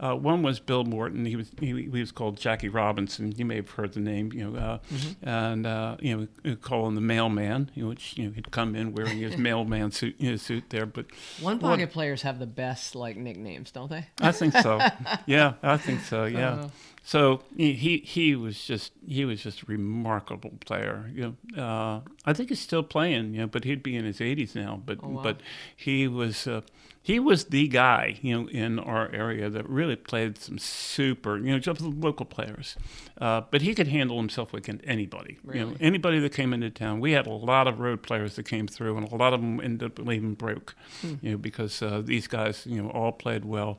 Uh, 0.00 0.14
one 0.14 0.42
was 0.42 0.60
Bill 0.60 0.84
Morton. 0.84 1.24
He 1.26 1.36
was 1.36 1.50
he, 1.58 1.66
he, 1.66 1.88
was 1.88 2.12
called 2.12 2.36
Jackie 2.36 2.68
Robinson. 2.68 3.32
You 3.36 3.44
may 3.44 3.56
have 3.56 3.70
heard 3.70 3.94
the 3.94 4.00
name. 4.00 4.32
You 4.32 4.50
know, 4.50 4.58
uh, 4.58 4.78
mm-hmm. 4.92 5.28
and 5.28 5.66
uh, 5.66 5.96
you 6.00 6.16
know, 6.16 6.28
we 6.44 6.56
call 6.56 6.86
him 6.86 6.94
the 6.94 7.00
mailman. 7.00 7.70
You 7.74 7.82
know, 7.82 7.88
which 7.90 8.16
you 8.16 8.26
know 8.26 8.32
he'd 8.32 8.50
come 8.50 8.76
in 8.76 8.94
wearing 8.94 9.18
his 9.18 9.36
mailman 9.38 9.90
suit, 9.90 10.14
you 10.18 10.30
know, 10.30 10.36
suit 10.36 10.70
there. 10.70 10.86
But 10.86 11.06
one 11.40 11.58
pocket 11.58 11.90
players 11.90 12.22
have 12.22 12.38
the 12.38 12.46
best 12.46 12.94
like 12.94 13.16
nicknames, 13.16 13.72
don't 13.72 13.90
they? 13.90 14.06
I 14.20 14.32
think 14.32 14.54
so. 14.54 14.80
yeah, 15.26 15.54
I 15.62 15.76
think 15.76 16.00
so. 16.02 16.24
Yeah. 16.24 16.52
Uh, 16.52 16.68
so 17.08 17.40
he 17.56 18.02
he 18.04 18.36
was 18.36 18.62
just 18.62 18.92
he 19.06 19.24
was 19.24 19.42
just 19.42 19.62
a 19.62 19.66
remarkable 19.66 20.52
player. 20.60 21.10
You 21.14 21.34
know, 21.56 21.62
uh, 21.62 22.00
I 22.26 22.34
think 22.34 22.50
he's 22.50 22.60
still 22.60 22.82
playing. 22.82 23.32
You 23.32 23.40
know, 23.40 23.46
but 23.46 23.64
he'd 23.64 23.82
be 23.82 23.96
in 23.96 24.04
his 24.04 24.18
80s 24.18 24.54
now. 24.54 24.82
But 24.84 24.98
oh, 25.02 25.08
wow. 25.08 25.22
but 25.22 25.40
he 25.74 26.06
was 26.06 26.46
uh, 26.46 26.60
he 27.08 27.18
was 27.18 27.46
the 27.46 27.66
guy. 27.68 28.18
You 28.20 28.42
know, 28.42 28.48
in 28.50 28.78
our 28.78 29.10
area 29.12 29.48
that 29.48 29.66
really 29.66 29.96
played 29.96 30.36
some 30.36 30.58
super. 30.58 31.38
You 31.38 31.52
know, 31.52 31.58
just 31.58 31.80
local 31.80 32.26
players. 32.26 32.76
Uh, 33.18 33.40
but 33.50 33.62
he 33.62 33.74
could 33.74 33.88
handle 33.88 34.18
himself 34.18 34.52
against 34.52 34.84
anybody. 34.86 35.38
Really? 35.42 35.60
You 35.60 35.66
know, 35.66 35.76
anybody 35.80 36.18
that 36.20 36.34
came 36.34 36.52
into 36.52 36.68
town. 36.68 37.00
We 37.00 37.12
had 37.12 37.26
a 37.26 37.32
lot 37.32 37.66
of 37.66 37.80
road 37.80 38.02
players 38.02 38.36
that 38.36 38.42
came 38.42 38.68
through, 38.68 38.98
and 38.98 39.10
a 39.10 39.16
lot 39.16 39.32
of 39.32 39.40
them 39.40 39.58
ended 39.58 39.90
up 39.90 40.06
leaving 40.06 40.34
broke. 40.34 40.76
Hmm. 41.00 41.14
You 41.22 41.30
know, 41.30 41.38
because 41.38 41.80
uh, 41.80 42.02
these 42.04 42.26
guys 42.26 42.66
you 42.66 42.82
know 42.82 42.90
all 42.90 43.12
played 43.12 43.46
well. 43.46 43.78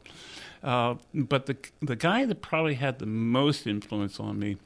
Uh, 0.63 0.95
but 1.13 1.45
the 1.45 1.55
the 1.83 1.95
guy 1.95 2.25
that 2.25 2.41
probably 2.41 2.73
had 2.73 2.97
the 2.97 3.05
most 3.05 3.67
influence 3.67 4.19
on 4.19 4.39
me 4.39 4.57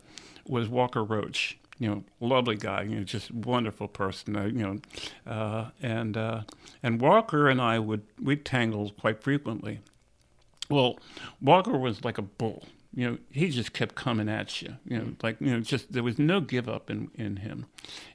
was 0.47 0.69
Walker 0.69 1.03
Roach. 1.03 1.57
You 1.79 1.89
know, 1.89 2.03
lovely 2.19 2.55
guy. 2.55 2.83
You 2.83 2.97
know, 2.97 3.03
just 3.03 3.31
wonderful 3.31 3.87
person. 3.87 4.35
Uh, 4.35 4.45
you 4.45 4.51
know, 4.51 4.79
uh, 5.25 5.69
and 5.81 6.15
uh, 6.15 6.41
and 6.81 7.01
Walker 7.01 7.49
and 7.49 7.61
I 7.61 7.79
would 7.79 8.03
we 8.21 8.35
tangled 8.35 8.97
quite 8.97 9.23
frequently. 9.23 9.79
Well, 10.69 10.99
Walker 11.41 11.77
was 11.77 12.03
like 12.03 12.17
a 12.17 12.23
bull. 12.23 12.63
You 12.95 13.09
know, 13.09 13.17
he 13.31 13.49
just 13.49 13.73
kept 13.73 13.95
coming 13.95 14.29
at 14.29 14.61
you. 14.61 14.75
You 14.85 14.97
know, 14.97 15.15
like 15.23 15.41
you 15.41 15.51
know, 15.51 15.59
just 15.61 15.91
there 15.93 16.03
was 16.03 16.19
no 16.19 16.41
give 16.41 16.69
up 16.69 16.89
in, 16.89 17.09
in 17.15 17.37
him. 17.37 17.65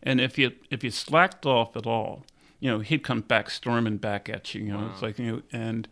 And 0.03 0.21
if 0.21 0.39
you 0.39 0.53
if 0.71 0.85
you 0.85 0.91
slacked 0.91 1.45
off 1.45 1.77
at 1.77 1.87
all, 1.87 2.25
you 2.61 2.71
know, 2.71 2.79
he'd 2.79 3.03
come 3.03 3.23
back 3.23 3.51
storming 3.51 3.97
back 3.97 4.29
at 4.29 4.55
you. 4.55 4.63
You 4.63 4.73
know, 4.73 4.79
wow. 4.79 4.91
it's 4.93 5.03
like 5.03 5.19
you 5.19 5.33
know, 5.33 5.43
and 5.53 5.89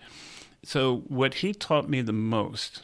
so 0.62 0.98
what 1.08 1.34
he 1.34 1.52
taught 1.52 1.88
me 1.88 2.00
the 2.00 2.12
most 2.12 2.82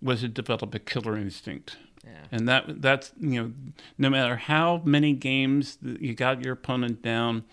was 0.00 0.20
to 0.20 0.28
develop 0.28 0.74
a 0.74 0.78
killer 0.78 1.16
instinct. 1.16 1.76
Yeah. 2.08 2.36
And 2.38 2.48
that 2.48 2.82
that's 2.82 3.12
you 3.18 3.42
know 3.42 3.52
no 3.96 4.10
matter 4.10 4.36
how 4.36 4.82
many 4.84 5.12
games 5.12 5.78
you 5.82 6.14
got 6.14 6.42
your 6.42 6.54
opponent 6.54 7.02
down, 7.02 7.44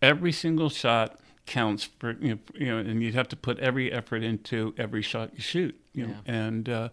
every 0.00 0.32
single 0.32 0.68
shot 0.68 1.18
counts 1.46 1.88
for 1.98 2.12
you 2.20 2.34
know, 2.34 2.38
you 2.54 2.66
know 2.66 2.78
and 2.78 3.02
you 3.02 3.12
have 3.12 3.28
to 3.28 3.36
put 3.36 3.58
every 3.58 3.92
effort 3.92 4.22
into 4.22 4.72
every 4.78 5.02
shot 5.02 5.30
you 5.34 5.40
shoot 5.40 5.78
you 5.92 6.06
know 6.06 6.14
yeah. 6.24 6.32
and 6.32 6.68
uh, 6.68 6.88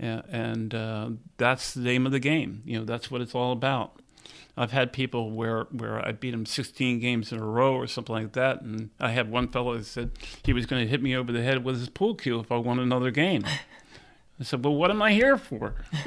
and 0.00 0.74
uh, 0.74 1.08
that's 1.36 1.74
the 1.74 1.80
name 1.80 2.04
of 2.04 2.10
the 2.10 2.18
game 2.18 2.60
you 2.64 2.76
know 2.76 2.84
that's 2.84 3.08
what 3.08 3.20
it's 3.20 3.36
all 3.36 3.52
about 3.52 4.00
I've 4.56 4.72
had 4.72 4.92
people 4.92 5.30
where 5.30 5.64
where 5.64 6.06
I 6.06 6.12
beat 6.12 6.30
them 6.30 6.46
16 6.46 7.00
games 7.00 7.32
in 7.32 7.40
a 7.40 7.44
row 7.44 7.74
or 7.74 7.86
something 7.86 8.14
like 8.14 8.32
that, 8.34 8.62
and 8.62 8.90
I 9.00 9.10
had 9.10 9.30
one 9.30 9.48
fellow 9.48 9.76
that 9.76 9.84
said 9.84 10.12
he 10.44 10.52
was 10.52 10.64
going 10.66 10.82
to 10.82 10.88
hit 10.88 11.02
me 11.02 11.16
over 11.16 11.32
the 11.32 11.42
head 11.42 11.64
with 11.64 11.78
his 11.78 11.88
pool 11.88 12.14
cue 12.14 12.38
if 12.38 12.52
I 12.52 12.56
won 12.56 12.78
another 12.78 13.10
game. 13.10 13.44
I 14.40 14.44
said, 14.44 14.64
"Well, 14.64 14.74
what 14.74 14.90
am 14.90 15.02
I 15.02 15.12
here 15.12 15.36
for?" 15.36 15.74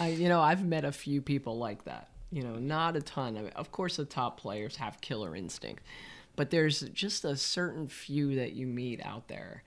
I, 0.00 0.08
you 0.08 0.28
know, 0.28 0.40
I've 0.40 0.64
met 0.64 0.84
a 0.84 0.92
few 0.92 1.22
people 1.22 1.58
like 1.58 1.84
that. 1.84 2.08
You 2.30 2.42
know, 2.42 2.56
not 2.56 2.96
a 2.96 3.02
ton. 3.02 3.36
I 3.36 3.42
mean, 3.42 3.52
of 3.56 3.70
course, 3.72 3.96
the 3.96 4.04
top 4.04 4.40
players 4.40 4.76
have 4.76 5.00
killer 5.00 5.36
instinct, 5.36 5.82
but 6.36 6.50
there's 6.50 6.80
just 6.80 7.24
a 7.24 7.36
certain 7.36 7.88
few 7.88 8.34
that 8.36 8.52
you 8.52 8.66
meet 8.66 9.04
out 9.04 9.28
there 9.28 9.62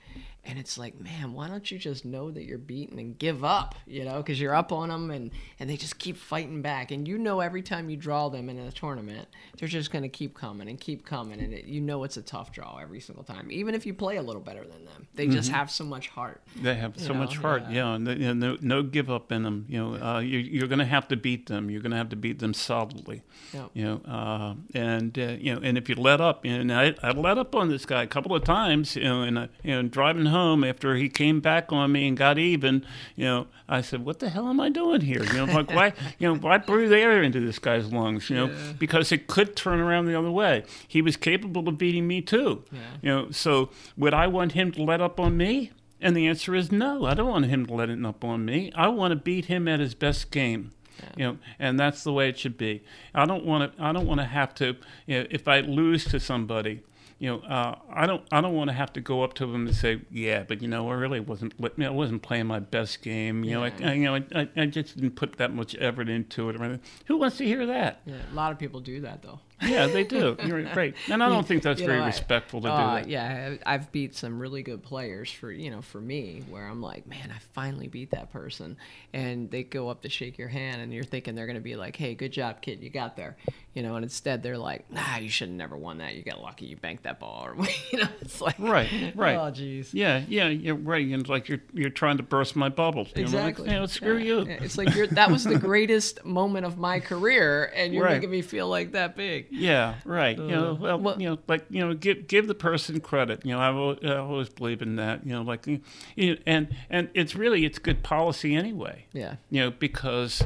and 0.46 0.60
it's 0.60 0.78
like 0.78 1.00
man 1.00 1.34
why 1.34 1.48
don't 1.48 1.72
you 1.72 1.78
just 1.78 2.06
know 2.06 2.30
that 2.30 2.44
you're 2.44 2.58
beaten 2.58 3.00
and 3.00 3.18
give 3.18 3.44
up 3.44 3.76
you 3.88 4.06
know 4.06 4.18
because 4.18 4.40
you're 4.40 4.54
up 4.54 4.72
on 4.72 4.90
them 4.90 5.10
and 5.10 5.32
and 5.60 5.70
they 5.70 5.76
just 5.76 5.98
keep 5.98 6.16
fighting 6.16 6.62
back 6.62 6.92
and 6.92 7.08
you 7.08 7.18
know 7.18 7.40
every 7.40 7.62
time 7.62 7.90
you 7.90 7.98
draw 7.98 8.30
them 8.30 8.50
in 8.50 8.58
a 8.60 8.72
tournament 8.72 9.28
they're 9.58 9.68
just 9.68 9.92
going 9.92 10.04
to 10.04 10.10
keep 10.10 10.36
coming 10.36 10.70
and 10.70 10.80
keep 10.80 11.06
coming 11.06 11.40
and 11.40 11.54
it, 11.54 11.66
you 11.66 11.82
know 11.82 12.04
it's 12.04 12.18
a 12.18 12.22
tough 12.22 12.52
draw 12.52 12.78
every 12.78 13.00
single 13.00 13.24
time 13.24 13.52
even 13.52 13.74
if 13.74 13.86
you 13.86 13.94
play 13.94 14.18
a 14.18 14.22
little 14.22 14.42
better 14.42 14.66
than 14.66 14.86
them 14.86 15.08
they 15.16 15.26
mm-hmm. 15.26 15.36
just 15.36 15.52
have 15.52 15.72
so 15.72 15.84
much 15.84 16.10
heart 16.10 16.42
they 16.62 16.76
have 16.76 16.98
so 17.00 17.14
know? 17.14 17.20
much 17.20 17.38
heart 17.38 17.64
yeah, 17.70 17.76
yeah. 17.76 17.96
And 17.96 18.08
you 18.08 18.34
know, 18.34 18.52
no, 18.52 18.58
no 18.62 18.84
give 18.84 19.10
up 19.10 19.32
in 19.32 19.44
them 19.44 19.66
you 19.68 19.80
know 19.80 19.96
uh, 19.96 20.20
you, 20.20 20.64
are 20.64 20.68
going 20.68 20.80
to 20.80 20.86
have 20.86 21.08
to 21.08 21.18
beat 21.18 21.48
them 21.48 21.70
you're 21.70 21.82
going 21.82 21.92
to 21.92 21.98
have 21.98 22.10
to 22.10 22.16
beat 22.16 22.40
them 22.40 22.54
solidly 22.54 23.24
yep. 23.54 23.72
you 23.74 23.84
know 23.84 24.02
uh, 24.08 24.54
and 24.74 25.18
uh, 25.18 25.36
you 25.40 25.54
know 25.54 25.62
and 25.62 25.78
if 25.78 25.90
you 25.90 25.96
let 25.96 26.22
up 26.22 26.46
and 26.46 26.72
I, 26.72 26.96
I 27.02 27.12
let 27.12 27.38
up 27.38 27.56
on 27.56 27.70
this 27.70 27.86
guy 27.86 28.04
a 28.04 28.08
couple 28.08 28.36
of 28.36 28.44
times 28.44 28.96
you 28.96 29.04
know 29.04 29.22
and, 29.24 29.50
you 29.64 29.72
know 29.72 29.84
driving 29.84 30.26
home 30.28 30.35
home 30.36 30.64
after 30.64 30.96
he 30.96 31.10
came 31.10 31.40
back 31.40 31.72
on 31.72 31.92
me 31.92 32.08
and 32.08 32.18
got 32.18 32.38
even, 32.38 32.86
you 33.16 33.26
know, 33.26 33.48
I 33.68 33.82
said, 33.82 34.06
"What 34.06 34.20
the 34.20 34.30
hell 34.30 34.48
am 34.48 34.60
I 34.60 34.70
doing 34.70 35.02
here?" 35.02 35.24
You 35.24 35.46
know, 35.46 35.54
like 35.54 35.72
why, 35.72 35.94
you 36.20 36.28
know, 36.28 36.40
why 36.40 36.58
breathe 36.58 36.94
air 36.94 37.24
into 37.24 37.40
this 37.40 37.60
guy's 37.60 37.92
lungs? 37.92 38.30
You 38.30 38.36
know, 38.36 38.46
yeah. 38.48 38.74
because 38.78 39.12
it 39.12 39.28
could 39.28 39.56
turn 39.56 39.80
around 39.80 40.06
the 40.06 40.18
other 40.18 40.32
way. 40.32 40.64
He 40.88 41.02
was 41.02 41.16
capable 41.18 41.68
of 41.68 41.78
beating 41.78 42.08
me 42.08 42.22
too. 42.22 42.64
Yeah. 42.72 42.80
You 43.02 43.10
know, 43.10 43.32
so 43.32 43.70
would 43.98 44.14
I 44.14 44.28
want 44.28 44.52
him 44.52 44.72
to 44.74 44.84
let 44.84 45.02
up 45.02 45.20
on 45.20 45.38
me? 45.38 45.72
And 46.02 46.16
the 46.16 46.28
answer 46.28 46.54
is 46.54 46.72
no. 46.72 47.06
I 47.06 47.14
don't 47.14 47.30
want 47.30 47.46
him 47.46 47.66
to 47.66 47.74
let 47.74 47.90
it 47.90 48.06
up 48.06 48.24
on 48.24 48.46
me. 48.46 48.72
I 48.76 48.90
want 48.90 49.12
to 49.12 49.16
beat 49.16 49.46
him 49.46 49.68
at 49.68 49.80
his 49.80 49.96
best 49.96 50.30
game. 50.30 50.72
Yeah. 51.00 51.10
You 51.16 51.26
know, 51.26 51.38
and 51.58 51.80
that's 51.80 52.04
the 52.04 52.14
way 52.14 52.30
it 52.30 52.38
should 52.38 52.58
be. 52.58 52.84
I 53.14 53.26
don't 53.26 53.46
want 53.46 53.76
to. 53.76 53.84
I 53.84 53.92
don't 53.92 54.06
want 54.06 54.20
to 54.20 54.26
have 54.26 54.54
to. 54.56 54.76
You 55.08 55.22
know, 55.22 55.28
if 55.30 55.48
I 55.48 55.62
lose 55.62 56.06
to 56.06 56.20
somebody, 56.20 56.82
you 57.18 57.30
know, 57.30 57.40
uh, 57.40 57.78
I 57.90 58.06
don't 58.06 58.24
I 58.32 58.42
don't 58.42 58.54
want 58.54 58.70
to 58.70 58.74
have 58.74 58.92
to 58.94 59.02
go 59.02 59.24
up 59.24 59.34
to 59.36 59.46
them 59.46 59.68
and 59.68 59.76
say, 59.76 60.02
yeah, 60.12 60.44
but 60.44 60.62
you 60.62 60.68
know, 60.68 60.90
I 60.90 60.94
really 60.96 61.20
wasn't 61.20 61.54
I 61.80 61.90
wasn't 61.90 62.22
playing 62.22 62.48
my 62.48 62.60
best 62.60 63.02
game. 63.02 63.44
You 63.44 63.52
yeah. 63.52 63.70
know, 63.70 63.88
I, 63.88 63.94
you 63.94 64.04
know, 64.04 64.16
I, 64.36 64.50
I 64.58 64.66
just 64.66 64.96
didn't 64.96 65.16
put 65.16 65.38
that 65.38 65.54
much 65.54 65.76
effort 65.80 66.10
into 66.10 66.50
it. 66.50 66.58
Or 66.58 66.64
anything. 66.64 66.82
Who 67.06 67.18
wants 67.18 67.38
to 67.38 67.46
hear 67.46 67.66
that? 67.68 68.02
Yeah, 68.06 68.16
a 68.32 68.36
lot 68.36 68.52
of 68.52 68.60
people 68.60 68.82
do 68.82 69.02
that 69.02 69.22
though. 69.22 69.40
Yeah, 69.66 69.88
they 69.88 70.04
do. 70.04 70.38
You're 70.46 70.64
right, 70.76 70.94
and 71.10 71.24
I 71.24 71.30
don't 71.30 71.48
think 71.48 71.64
that's 71.64 71.82
you 71.82 71.88
very 71.88 72.00
know, 72.00 72.06
respectful 72.06 72.62
to 72.62 72.72
uh, 72.72 72.78
do 72.78 73.02
that. 73.02 73.10
Yeah, 73.10 73.56
I've 73.66 73.92
beat 73.92 74.16
some 74.16 74.40
really 74.40 74.64
good 74.64 74.84
players 74.84 75.32
for 75.32 75.52
you 75.52 75.72
know 75.72 75.82
for 75.82 76.02
me, 76.02 76.44
where 76.50 76.68
I'm 76.68 76.82
like, 76.82 77.08
man, 77.08 77.32
I 77.34 77.40
finally 77.54 77.88
beat 77.88 78.12
that 78.12 78.32
person, 78.32 78.78
and 79.14 79.50
they 79.50 79.64
go 79.64 79.90
up 79.90 80.02
to 80.04 80.10
shake 80.10 80.38
your 80.38 80.48
hand, 80.48 80.82
and 80.82 80.94
you're 80.94 81.04
thinking 81.04 81.36
they're 81.36 81.48
gonna 81.48 81.60
be 81.60 81.76
like, 81.76 81.96
hey, 81.96 82.16
good 82.16 82.32
job, 82.32 82.62
kid, 82.62 82.84
you 82.84 82.90
got 82.90 83.16
there, 83.16 83.38
you 83.74 83.84
know, 83.84 83.96
and 83.96 84.04
instead 84.04 84.42
they're 84.42 84.58
like, 84.58 84.90
nah, 84.92 85.18
you 85.18 85.30
should 85.30 85.50
have 85.50 85.58
never 85.58 85.76
won 85.76 85.98
that. 85.98 86.16
You 86.16 86.24
got 86.24 86.42
lucky, 86.42 86.66
you 86.66 86.78
banked 86.78 87.04
that 87.04 87.20
ball, 87.20 87.46
or 87.46 87.56
you 87.92 88.00
know, 88.00 88.08
it's 88.22 88.42
like, 88.42 88.56
right, 88.58 88.90
right. 89.16 89.36
Oh, 89.36 89.52
jeez. 89.52 89.90
Yeah, 89.92 90.24
yeah, 90.28 90.48
you're 90.48 90.76
right. 90.76 91.06
And 91.06 91.28
like 91.28 91.50
you're 91.50 91.62
you're 91.74 91.90
trying 91.90 92.18
to 92.18 92.24
burst 92.24 92.56
my 92.56 92.70
bubble. 92.70 93.08
You 93.16 93.24
exactly. 93.24 93.66
Know, 93.66 93.72
like, 93.72 93.82
know, 93.82 93.86
screw 93.88 94.18
yeah. 94.18 94.26
you. 94.26 94.40
It's 94.62 94.78
like 94.78 94.96
you're 94.96 95.08
that 95.08 95.30
was 95.30 95.44
the 95.44 95.60
greatest 95.60 96.24
moment 96.24 96.66
of 96.66 96.78
my 96.78 97.00
career, 97.00 97.72
and 97.76 97.94
you're 97.94 98.06
right. 98.06 98.14
making 98.14 98.32
me 98.32 98.42
feel 98.42 98.68
like 98.68 98.94
that 98.94 99.16
big. 99.16 99.48
Yeah, 99.56 99.96
right. 100.06 100.38
Uh, 100.38 100.44
you 100.44 100.52
know, 100.52 100.74
well, 100.74 101.00
well, 101.00 101.22
you 101.22 101.30
know, 101.30 101.38
like 101.48 101.66
you 101.70 101.86
know, 101.86 101.94
give 101.94 102.28
give 102.28 102.48
the 102.48 102.56
person 102.56 103.00
credit. 103.00 103.46
You 103.46 103.54
know, 103.54 103.60
I 103.60 103.72
always, 103.72 104.00
I 104.04 104.18
always 104.18 104.50
believe 104.50 104.82
in 104.82 104.98
that. 104.98 105.26
You 105.26 105.34
know, 105.34 105.42
like, 105.42 105.66
you 105.68 105.82
know, 106.18 106.36
and 106.46 106.76
and 106.90 107.10
it's 107.14 107.36
really 107.36 107.66
it's 107.66 107.80
good 107.80 108.04
policy 108.04 108.56
anyway. 108.56 109.06
Yeah. 109.14 109.36
You 109.50 109.62
know, 109.62 109.72
because 109.72 110.44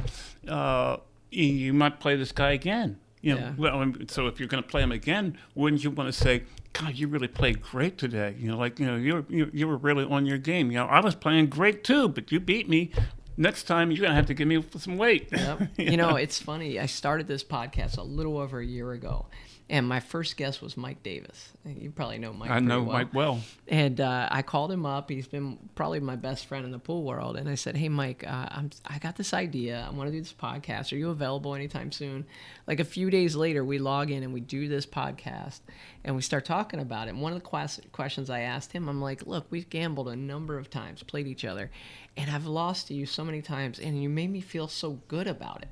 uh, 0.48 0.98
you 1.30 1.72
might 1.72 2.00
play 2.00 2.16
this 2.16 2.32
guy 2.32 2.52
again. 2.52 2.98
You 3.22 3.34
know, 3.34 3.40
yeah. 3.40 3.52
well, 3.58 3.92
so 4.08 4.28
if 4.28 4.40
you're 4.40 4.48
going 4.48 4.62
to 4.62 4.68
play 4.68 4.82
him 4.82 4.92
again, 4.92 5.36
wouldn't 5.54 5.84
you 5.84 5.90
want 5.90 6.10
to 6.10 6.18
say, 6.18 6.44
God, 6.72 6.94
you 6.94 7.06
really 7.06 7.28
played 7.28 7.60
great 7.60 7.98
today. 7.98 8.34
You 8.38 8.50
know, 8.50 8.56
like 8.56 8.78
you 8.78 8.86
know, 8.86 8.96
you 8.96 9.26
you 9.28 9.50
you 9.52 9.68
were 9.68 9.76
really 9.76 10.04
on 10.04 10.24
your 10.24 10.38
game. 10.38 10.70
You 10.70 10.78
know, 10.78 10.86
I 10.86 11.00
was 11.00 11.14
playing 11.14 11.48
great 11.48 11.84
too, 11.84 12.08
but 12.08 12.32
you 12.32 12.40
beat 12.40 12.68
me 12.68 12.92
next 13.40 13.64
time 13.64 13.90
you're 13.90 14.02
gonna 14.02 14.14
have 14.14 14.26
to 14.26 14.34
give 14.34 14.46
me 14.46 14.62
some 14.76 14.96
weight. 14.96 15.28
Yep. 15.32 15.68
you 15.78 15.96
know, 15.96 16.16
it's 16.16 16.38
funny. 16.38 16.78
I 16.78 16.86
started 16.86 17.26
this 17.26 17.42
podcast 17.42 17.98
a 17.98 18.02
little 18.02 18.38
over 18.38 18.60
a 18.60 18.64
year 18.64 18.92
ago, 18.92 19.26
and 19.70 19.86
my 19.86 20.00
first 20.00 20.36
guest 20.36 20.60
was 20.60 20.76
Mike 20.76 21.00
Davis. 21.04 21.52
You 21.64 21.92
probably 21.92 22.18
know 22.18 22.32
Mike. 22.32 22.50
I 22.50 22.58
know 22.58 22.82
well. 22.82 22.92
Mike 22.92 23.14
well. 23.14 23.40
And 23.68 24.00
uh, 24.00 24.28
I 24.28 24.42
called 24.42 24.72
him 24.72 24.84
up. 24.84 25.08
He's 25.08 25.28
been 25.28 25.58
probably 25.76 26.00
my 26.00 26.16
best 26.16 26.46
friend 26.46 26.64
in 26.64 26.72
the 26.72 26.80
pool 26.80 27.04
world. 27.04 27.36
And 27.36 27.48
I 27.48 27.54
said, 27.54 27.76
"Hey, 27.76 27.88
Mike, 27.88 28.24
uh, 28.26 28.46
I'm 28.50 28.70
I 28.84 28.98
got 28.98 29.16
this 29.16 29.32
idea. 29.32 29.86
I 29.88 29.94
want 29.94 30.08
to 30.08 30.12
do 30.12 30.20
this 30.20 30.32
podcast. 30.32 30.92
Are 30.92 30.96
you 30.96 31.10
available 31.10 31.54
anytime 31.54 31.92
soon?" 31.92 32.26
Like 32.66 32.80
a 32.80 32.84
few 32.84 33.10
days 33.10 33.36
later, 33.36 33.64
we 33.64 33.78
log 33.78 34.10
in 34.10 34.24
and 34.24 34.34
we 34.34 34.40
do 34.40 34.66
this 34.68 34.86
podcast, 34.86 35.60
and 36.02 36.16
we 36.16 36.22
start 36.22 36.44
talking 36.44 36.80
about 36.80 37.06
it. 37.06 37.10
And 37.10 37.22
one 37.22 37.32
of 37.32 37.38
the 37.38 37.48
quest- 37.48 37.92
questions 37.92 38.28
I 38.28 38.40
asked 38.40 38.72
him, 38.72 38.88
I'm 38.88 39.00
like, 39.00 39.24
"Look, 39.24 39.46
we've 39.50 39.70
gambled 39.70 40.08
a 40.08 40.16
number 40.16 40.58
of 40.58 40.68
times, 40.68 41.04
played 41.04 41.28
each 41.28 41.44
other, 41.44 41.70
and 42.16 42.28
I've 42.28 42.46
lost 42.46 42.88
to 42.88 42.94
you 42.94 43.06
so 43.06 43.24
many 43.24 43.40
times, 43.40 43.78
and 43.78 44.02
you 44.02 44.08
made 44.08 44.32
me 44.32 44.40
feel 44.40 44.66
so 44.66 45.00
good 45.06 45.28
about 45.28 45.62
it." 45.62 45.68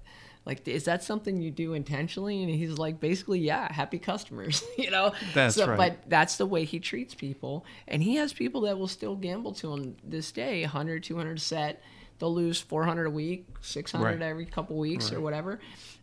Like 0.48 0.66
is 0.66 0.84
that 0.84 1.04
something 1.04 1.40
you 1.40 1.50
do 1.52 1.74
intentionally 1.74 2.42
and 2.42 2.52
he's 2.52 2.76
like 2.78 2.98
basically 2.98 3.38
yeah 3.38 3.72
happy 3.72 3.98
customers 3.98 4.64
you 4.78 4.90
know 4.90 5.12
that's 5.34 5.54
so, 5.54 5.68
right 5.68 5.76
but 5.76 5.98
that's 6.08 6.36
the 6.36 6.46
way 6.46 6.64
he 6.64 6.80
treats 6.80 7.14
people 7.14 7.64
and 7.86 8.02
he 8.02 8.16
has 8.16 8.32
people 8.32 8.62
that 8.62 8.76
will 8.76 8.88
still 8.88 9.14
gamble 9.14 9.52
to 9.52 9.72
him 9.72 9.94
this 10.02 10.32
day 10.32 10.62
100 10.62 11.04
200 11.04 11.40
set 11.40 11.80
they'll 12.18 12.34
lose 12.34 12.60
400 12.60 13.04
a 13.04 13.10
week 13.10 13.46
600 13.60 14.04
right. 14.04 14.22
every 14.22 14.46
couple 14.46 14.76
weeks 14.76 15.10
right. 15.10 15.18
or 15.18 15.20
whatever 15.20 15.60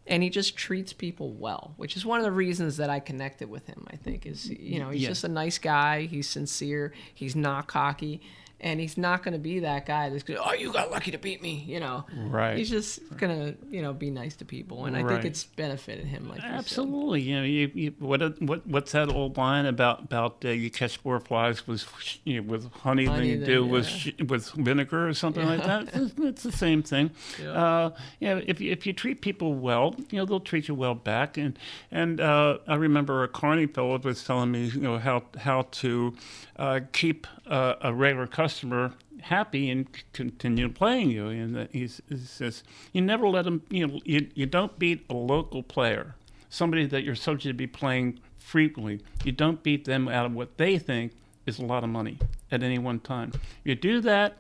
and 0.08 0.22
he 0.22 0.30
just 0.30 0.56
treats 0.56 0.94
people 0.94 1.32
well, 1.32 1.74
which 1.78 1.98
is 1.98 2.06
one 2.06 2.20
of 2.20 2.26
the 2.26 2.32
reasons 2.32 2.78
that 2.78 2.90
I 2.90 3.00
connected 3.00 3.50
with 3.50 3.66
him. 3.66 3.88
I 3.90 3.96
think 3.96 4.26
is 4.26 4.50
you 4.50 4.80
know 4.80 4.90
he's 4.90 5.02
Yeah. 5.02 5.10
just 5.10 5.24
a 5.24 5.30
nice 5.30 5.58
guy. 5.58 6.04
He's 6.04 6.30
sincere. 6.30 6.94
He's 7.14 7.36
not 7.36 7.68
cocky, 7.68 8.22
and 8.60 8.80
he's 8.80 8.98
not 8.98 9.24
going 9.24 9.34
to 9.34 9.40
be 9.40 9.60
that 9.60 9.86
guy 9.86 10.10
that's 10.10 10.24
going, 10.24 10.40
to, 10.40 10.48
oh, 10.48 10.54
you 10.54 10.72
got 10.72 10.92
lucky 10.92 11.12
to 11.12 11.18
beat 11.18 11.42
me. 11.42 11.64
You 11.68 11.80
know, 11.80 12.06
Right. 12.16 12.58
He's 12.58 12.70
just 12.70 13.00
gonna 13.18 13.56
you 13.70 13.82
know 13.82 13.94
be 13.94 14.10
nice 14.10 14.36
to 14.38 14.46
people, 14.46 14.86
and 14.86 14.96
I 14.96 15.08
think 15.08 15.26
it's 15.26 15.44
benefited 15.44 16.06
him. 16.06 16.28
Like 16.30 16.42
you. 16.42 16.48
Absolutely, 16.48 17.22
you 17.22 17.36
know, 17.36 17.44
you, 17.44 17.72
you, 17.74 17.94
what 18.00 18.42
what 18.42 18.66
what's 18.68 18.92
that 18.94 19.10
old 19.10 19.38
line 19.38 19.66
about 19.66 20.02
about 20.02 20.44
uh, 20.46 20.50
you 20.50 20.70
catch 20.72 21.04
more 21.04 21.20
flies 21.20 21.68
with 21.68 21.86
you 22.24 22.42
know, 22.42 22.48
with 22.52 22.72
honey, 22.72 23.06
Honey 23.06 23.18
than 23.18 23.26
you 23.28 23.38
than- 23.40 23.48
do 23.48 23.66
with 23.66 23.86
yeah. 23.90 24.12
sh- 24.18 24.24
with 24.28 24.52
vinegar 24.52 25.08
or 25.08 25.14
something 25.14 25.46
like 25.46 25.64
that? 25.64 25.90
It's, 25.96 26.14
it's 26.18 26.44
the 26.44 26.52
same 26.52 26.84
thing. 26.84 27.12
Yeah. 27.42 27.52
Uh, 27.52 27.90
you 28.20 28.28
know, 28.28 28.42
if 28.46 28.60
you, 28.60 28.72
if 28.72 28.86
you 28.86 28.94
treat 28.94 29.22
people 29.22 29.54
well, 29.56 29.96
you 30.10 30.18
know 30.18 30.26
they'll 30.26 30.40
treat 30.40 30.68
you 30.68 30.76
well 30.76 30.96
back. 30.96 31.38
And 31.38 31.58
and 31.92 32.20
uh, 32.20 32.60
I 32.68 32.76
remember 32.76 33.24
a 33.24 33.28
Carney 33.28 33.68
fellow 33.68 33.98
was 34.00 34.24
telling 34.24 34.52
me 34.52 34.66
you 34.66 34.82
know 34.82 34.98
how 34.98 35.24
how 35.38 35.64
to 35.72 36.14
uh, 36.58 36.80
keep 36.92 37.28
uh, 37.48 37.76
a 37.82 37.94
regular 37.94 38.28
customer 38.28 38.94
happy 39.22 39.70
and 39.70 39.88
c- 39.96 40.04
continue 40.14 40.70
playing 40.70 41.10
you. 41.12 41.28
And 41.28 41.68
he 41.72 41.88
says 41.88 42.64
you 42.94 43.02
never 43.02 43.28
let 43.28 43.46
them. 43.46 43.62
You 43.70 43.88
know, 43.88 44.00
you, 44.06 44.28
you 44.36 44.46
don't 44.46 44.78
beat 44.80 45.06
a 45.10 45.14
local 45.14 45.64
player, 45.64 46.16
somebody 46.50 46.86
that 46.88 47.04
you're 47.04 47.16
subject 47.16 47.44
to 47.50 47.54
be 47.54 47.68
playing 47.68 48.20
frequently. 48.38 49.02
You 49.24 49.32
don't 49.32 49.62
beat 49.64 49.86
them 49.86 50.08
out 50.08 50.26
of 50.26 50.34
what 50.34 50.58
they 50.58 50.78
think 50.78 51.14
is 51.46 51.60
a 51.60 51.66
lot 51.66 51.84
of 51.84 51.90
money 51.90 52.18
at 52.52 52.64
any 52.64 52.78
one 52.80 53.00
time. 53.00 53.32
You 53.64 53.76
do 53.76 54.02
that, 54.02 54.40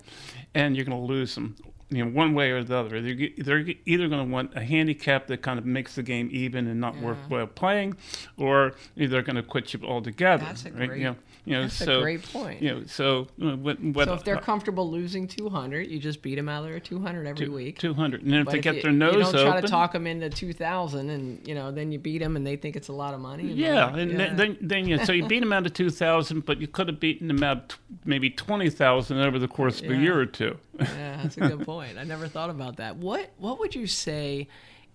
and 0.53 0.75
you're 0.75 0.85
going 0.85 0.97
to 0.99 1.03
lose 1.05 1.35
them. 1.35 1.55
You 1.89 2.03
know, 2.03 2.11
one 2.11 2.33
way 2.33 2.49
or 2.49 2.63
the 2.63 2.75
other. 2.77 2.99
They're, 2.99 3.29
they're 3.37 3.65
either 3.85 4.07
going 4.07 4.25
to 4.25 4.31
want 4.31 4.55
a 4.55 4.61
handicap 4.61 5.27
that 5.27 5.43
kind 5.43 5.59
of 5.59 5.65
makes 5.67 5.93
the 5.95 6.01
game 6.01 6.29
even 6.31 6.65
and 6.67 6.79
not 6.81 6.95
Yeah. 6.95 7.01
worthwhile 7.03 7.45
playing, 7.47 7.95
or 8.37 8.73
they're 8.97 9.21
going 9.21 9.35
to 9.35 9.43
quit 9.43 9.71
you 9.73 9.79
altogether. 9.83 10.45
That's 10.45 10.65
a 10.65 10.71
right? 10.71 10.87
great- 10.87 10.97
You 10.99 11.03
know, 11.09 11.15
you 11.45 11.53
know, 11.53 11.61
That's 11.63 11.75
so, 11.75 11.99
a 11.99 12.01
great 12.01 12.23
point. 12.33 12.61
You 12.61 12.73
know, 12.73 12.83
so 12.85 13.27
uh, 13.41 13.55
what? 13.55 13.79
what 13.81 14.07
so 14.07 14.13
if 14.15 14.23
they're 14.23 14.39
comfortable 14.39 14.89
losing 14.89 15.27
200, 15.27 15.87
you 15.89 15.99
just 15.99 16.21
beat 16.21 16.35
them 16.35 16.49
out 16.49 16.63
of 16.63 16.69
their 16.71 16.79
200 16.79 17.27
every 17.27 17.47
week. 17.49 17.77
two 17.79 17.93
hundred, 17.93 18.23
and 18.23 18.31
then 18.33 18.39
if 18.41 18.45
But 18.45 18.51
they 18.53 18.57
if 18.57 18.63
get 18.63 18.75
you, 18.77 18.81
their 18.81 18.91
nose 18.91 19.13
you 19.15 19.19
don't 19.21 19.31
try 19.33 19.49
open, 19.57 19.61
to 19.61 19.67
talk 19.67 19.93
them 19.93 20.07
into 20.07 20.29
2,000, 20.29 21.09
and 21.09 21.47
you 21.47 21.53
know, 21.55 21.71
then 21.71 21.91
you 21.91 21.99
beat 21.99 22.17
them, 22.19 22.35
and 22.35 22.45
they 22.45 22.55
think 22.55 22.75
it's 22.75 22.87
a 22.87 22.93
lot 22.93 23.13
of 23.13 23.19
money. 23.19 23.43
And 23.49 23.57
Yeah, 23.57 23.91
they're 23.91 23.99
and 24.01 24.09
like, 24.17 24.17
then- 24.17 24.35
then 24.37 24.57
then 24.61 24.87
you 24.87 25.05
so 25.05 25.11
you 25.13 25.25
beat 25.27 25.39
them 25.41 25.53
out 25.53 25.65
of 25.65 25.73
two 25.73 25.89
thousand, 25.89 26.45
but 26.45 26.59
you 26.59 26.67
could 26.67 26.87
have 26.87 26.99
beaten 26.99 27.27
them 27.27 27.43
out 27.43 27.69
t- 27.69 27.75
maybe 28.05 28.29
twenty 28.29 28.69
thousand 28.69 29.19
over 29.19 29.37
the 29.37 29.47
course 29.47 29.81
of 29.81 29.89
a 29.91 29.95
year 29.95 30.19
or 30.19 30.25
two. 30.25 30.57
yeah, 30.79 31.19
that's 31.21 31.37
a 31.37 31.41
good 31.41 31.65
point. 31.65 31.97
I 31.97 32.03
never 32.03 32.27
thought 32.27 32.49
about 32.49 32.77
that. 32.77 32.97
What 32.97 33.31
What 33.37 33.59
would 33.59 33.75
you 33.75 33.87
say 33.87 34.47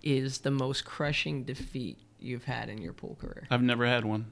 is 0.02 0.38
the 0.38 0.50
most 0.50 0.84
crushing 0.84 1.44
defeat 1.44 1.98
you've 2.18 2.44
had 2.44 2.68
in 2.68 2.78
your 2.78 2.92
pool 2.92 3.16
career? 3.20 3.46
I've 3.50 3.62
never 3.62 3.86
had 3.86 4.04
one. 4.04 4.26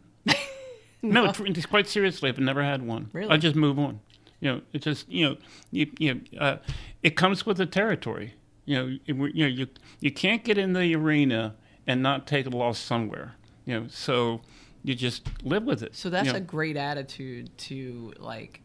no, 1.02 1.30
just 1.32 1.70
quite 1.70 1.88
seriously, 1.88 2.28
I've 2.28 2.38
never 2.38 2.62
had 2.62 2.82
one. 2.82 3.10
Really? 3.12 3.30
I 3.30 3.36
just 3.36 3.54
move 3.54 3.78
on. 3.78 4.00
You 4.40 4.52
know, 4.52 4.60
it 4.72 4.82
just 4.82 5.08
you 5.08 5.28
know 5.28 5.36
you 5.70 5.90
you 5.98 6.14
know, 6.14 6.38
uh, 6.38 6.56
it 7.02 7.16
comes 7.16 7.46
with 7.46 7.56
the 7.56 7.66
territory. 7.66 8.34
You 8.64 8.76
know, 8.76 8.98
it, 9.06 9.34
you 9.34 9.44
know 9.44 9.48
you 9.48 9.66
you 10.00 10.10
can't 10.10 10.44
get 10.44 10.58
in 10.58 10.72
the 10.72 10.94
arena 10.94 11.54
and 11.86 12.02
not 12.02 12.26
take 12.26 12.46
a 12.46 12.50
loss 12.50 12.78
somewhere. 12.78 13.34
You 13.64 13.80
know, 13.80 13.86
so 13.88 14.40
you 14.82 14.94
just 14.94 15.28
live 15.42 15.64
with 15.64 15.82
it. 15.82 15.94
So 15.94 16.10
that's 16.10 16.26
you 16.26 16.32
know. 16.32 16.38
a 16.38 16.42
great 16.42 16.76
attitude 16.76 17.56
to 17.58 18.12
like 18.18 18.60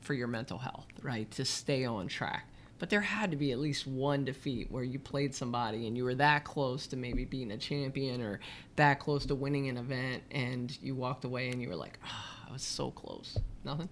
for 0.00 0.14
your 0.14 0.28
mental 0.28 0.58
health, 0.58 0.86
right? 1.02 1.30
To 1.32 1.44
stay 1.44 1.84
on 1.84 2.08
track. 2.08 2.48
But 2.78 2.90
there 2.90 3.00
had 3.00 3.30
to 3.32 3.36
be 3.36 3.50
at 3.52 3.58
least 3.58 3.86
one 3.86 4.24
defeat 4.24 4.70
where 4.70 4.84
you 4.84 4.98
played 5.00 5.34
somebody 5.34 5.86
and 5.88 5.96
you 5.96 6.04
were 6.04 6.14
that 6.14 6.44
close 6.44 6.86
to 6.88 6.96
maybe 6.96 7.24
being 7.24 7.50
a 7.50 7.56
champion 7.56 8.22
or 8.22 8.38
that 8.76 9.00
close 9.00 9.26
to 9.26 9.34
winning 9.34 9.68
an 9.68 9.76
event 9.76 10.22
and 10.30 10.76
you 10.80 10.94
walked 10.94 11.24
away 11.24 11.48
and 11.50 11.60
you 11.60 11.68
were 11.68 11.76
like, 11.76 11.98
oh, 12.04 12.46
I 12.48 12.52
was 12.52 12.62
so 12.62 12.90
close. 12.92 13.36
Nothing? 13.64 13.88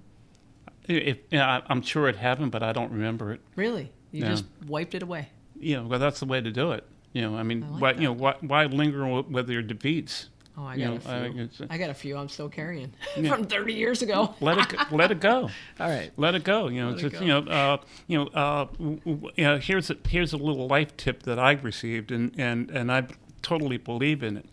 If, 0.89 1.19
yeah, 1.33 1.63
I'm 1.67 1.83
sure 1.83 2.09
it 2.09 2.15
happened, 2.17 2.53
but 2.53 2.63
I 2.63 2.73
don't 2.73 2.93
remember 2.93 3.33
it. 3.33 3.41
Really? 3.57 3.91
You 4.13 4.23
Yeah. 4.23 4.31
just 4.31 4.45
wiped 4.69 4.95
it 4.95 5.03
away. 5.03 5.31
Yeah, 5.59 5.81
well, 5.81 5.99
that's 5.99 6.21
the 6.21 6.27
way 6.27 6.41
to 6.41 6.51
do 6.53 6.71
it. 6.73 6.85
You 7.13 7.23
know, 7.23 7.37
I 7.37 7.43
mean, 7.43 7.65
I 7.65 7.69
like 7.71 7.83
why, 7.83 7.93
that. 7.95 8.03
you 8.03 8.09
know, 8.09 8.13
why, 8.13 8.37
why 8.41 8.67
linger 8.67 9.23
with 9.23 9.49
your 9.51 9.63
defeats? 9.63 10.29
Oh, 10.59 10.65
I 10.65 10.75
You 10.77 10.85
got 10.87 11.05
know, 11.05 11.11
a 11.13 11.15
I- 11.27 11.31
few. 11.33 11.43
it's- 11.43 11.67
I 11.71 11.77
got 11.79 11.91
a 11.91 11.95
few 11.95 12.17
I'm 12.17 12.29
still 12.31 12.49
carrying 12.49 12.93
Yeah. 13.17 13.29
from 13.35 13.45
30 13.45 13.75
years 13.75 14.01
ago. 14.01 14.35
Let 14.41 14.57
it, 14.59 14.69
go- 14.71 14.85
let 14.97 15.11
it 15.11 15.21
go. 15.21 15.51
All 15.79 15.89
right. 15.89 16.11
Let 16.17 16.35
it 16.35 16.45
go. 16.45 16.69
You 16.69 16.81
know, 16.81 16.87
Let 16.89 16.95
it's 16.95 17.05
it 17.05 17.11
just, 17.11 17.23
you 17.23 17.29
know, 17.29 17.41
uh, 17.41 17.77
you 18.07 18.19
know, 18.19 18.27
uh, 18.29 18.65
w- 18.65 19.01
w- 19.05 19.31
you 19.37 19.45
know, 19.45 19.59
here's 19.59 19.91
a 19.91 19.97
here's 20.09 20.33
a 20.33 20.39
little 20.39 20.67
life 20.67 20.97
tip 20.97 21.25
that 21.25 21.39
I 21.39 21.53
received, 21.53 22.11
and 22.11 22.33
and 22.39 22.71
and 22.71 22.91
I 22.91 23.07
totally 23.43 23.77
believe 23.77 24.23
in 24.23 24.39
it. 24.39 24.47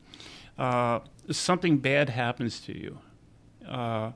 Uh, 0.58 1.00
something 1.32 1.78
bad 1.78 2.10
happens 2.10 2.60
to 2.62 2.78
you. 2.78 3.00
Uh, 3.66 4.12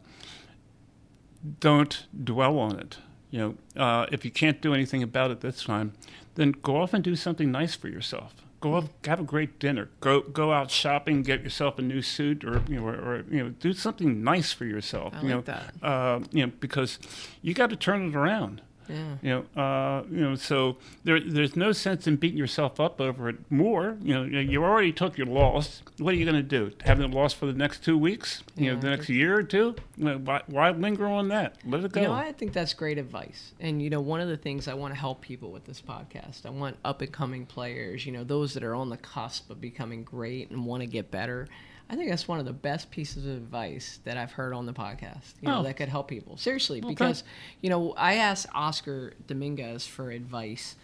don't 1.59 2.05
dwell 2.23 2.59
on 2.59 2.77
it. 2.79 2.97
You 3.31 3.39
know, 3.75 3.81
uh, 3.81 4.05
if 4.11 4.25
you 4.25 4.31
can't 4.31 4.61
do 4.61 4.73
anything 4.73 5.03
about 5.03 5.31
it 5.31 5.41
this 5.41 5.63
time, 5.63 5.93
then 6.35 6.51
go 6.51 6.81
off 6.81 6.93
and 6.93 7.03
do 7.03 7.15
something 7.15 7.51
nice 7.51 7.75
for 7.75 7.87
yourself. 7.87 8.35
Go 8.59 8.83
have 9.05 9.19
a 9.19 9.23
great 9.23 9.59
dinner. 9.59 9.89
Go 9.99 10.21
go 10.21 10.51
out 10.51 10.71
shopping, 10.71 11.21
get 11.21 11.43
yourself 11.43 11.77
a 11.77 11.81
new 11.81 12.01
suit, 12.01 12.43
or 12.43 12.63
you 12.67 12.79
know, 12.79 12.87
or, 12.87 12.95
or 12.95 13.25
you 13.29 13.43
know, 13.43 13.49
do 13.49 13.71
something 13.73 14.23
nice 14.23 14.51
for 14.51 14.65
yourself. 14.65 15.13
I 15.13 15.21
you 15.21 15.35
like 15.35 15.35
know, 15.35 15.41
that. 15.41 15.73
Uh, 15.81 16.19
you 16.31 16.45
know, 16.45 16.51
because 16.59 16.97
you 17.41 17.53
got 17.53 17.69
to 17.69 17.75
turn 17.75 18.09
it 18.09 18.15
around. 18.15 18.61
Yeah. 18.89 19.15
You 19.21 19.29
know, 19.55 19.61
uh, 19.61 20.03
you 20.09 20.21
know, 20.21 20.35
so 20.35 20.77
there, 21.03 21.19
there's 21.19 21.55
no 21.55 21.71
sense 21.71 22.07
in 22.07 22.15
beating 22.17 22.37
yourself 22.37 22.79
up 22.79 22.99
over 23.01 23.29
it 23.29 23.37
more. 23.49 23.97
You 24.01 24.13
know, 24.13 24.23
you 24.23 24.63
already 24.63 24.91
took 24.91 25.17
your 25.17 25.27
loss. 25.27 25.81
What 25.97 26.13
are 26.13 26.17
you 26.17 26.25
going 26.25 26.35
to 26.35 26.43
do? 26.43 26.71
Have 26.83 26.97
the 26.99 27.07
loss 27.07 27.33
for 27.33 27.45
the 27.45 27.53
next 27.53 27.83
two 27.83 27.97
weeks? 27.97 28.43
You 28.55 28.73
know, 28.73 28.79
the 28.79 28.89
next 28.89 29.09
year 29.09 29.37
or 29.37 29.43
two? 29.43 29.75
You 29.95 30.05
know, 30.05 30.17
why, 30.17 30.41
why 30.47 30.71
linger 30.71 31.05
on 31.07 31.27
that? 31.29 31.57
Let 31.65 31.83
it 31.83 31.91
go. 31.91 32.01
You 32.01 32.07
know, 32.07 32.13
I 32.13 32.31
think 32.31 32.53
that's 32.53 32.73
great 32.73 32.97
advice. 32.97 33.53
And 33.59 33.81
you 33.81 33.89
know, 33.89 34.01
one 34.01 34.21
of 34.21 34.27
the 34.27 34.37
things 34.37 34.67
I 34.67 34.73
want 34.73 34.93
to 34.93 34.99
help 34.99 35.21
people 35.21 35.51
with 35.51 35.65
this 35.65 35.81
podcast, 35.81 36.45
I 36.45 36.49
want 36.49 36.77
up 36.85 37.01
and 37.01 37.11
coming 37.11 37.45
players, 37.45 38.05
you 38.05 38.11
know, 38.11 38.23
those 38.23 38.53
that 38.53 38.63
are 38.63 38.75
on 38.75 38.89
the 38.89 38.97
cusp 38.97 39.49
of 39.49 39.61
becoming 39.61 40.03
great 40.03 40.51
and 40.51 40.65
want 40.65 40.81
to 40.81 40.87
get 40.87 41.11
better. 41.11 41.47
I 41.89 41.95
think 41.95 42.09
that's 42.09 42.27
one 42.27 42.39
of 42.39 42.45
the 42.45 42.53
best 42.53 42.91
pieces 42.91 43.25
of 43.25 43.31
advice 43.37 43.99
that 44.03 44.17
I've 44.17 44.31
heard 44.33 44.53
on 44.53 44.65
the 44.65 44.73
podcast. 44.73 45.33
You 45.41 45.47
know, 45.47 45.59
Oh. 45.59 45.63
that 45.63 45.75
could 45.77 45.87
help 45.89 46.07
people. 46.09 46.35
Seriously, 46.37 46.81
Well, 46.81 46.89
because 46.89 47.23
you 47.61 47.69
know, 47.69 47.93
I 47.93 48.15
asked 48.15 48.47
Oscar 48.53 49.13
Dominguez 49.25 49.85
for 49.87 50.11
advice 50.11 50.75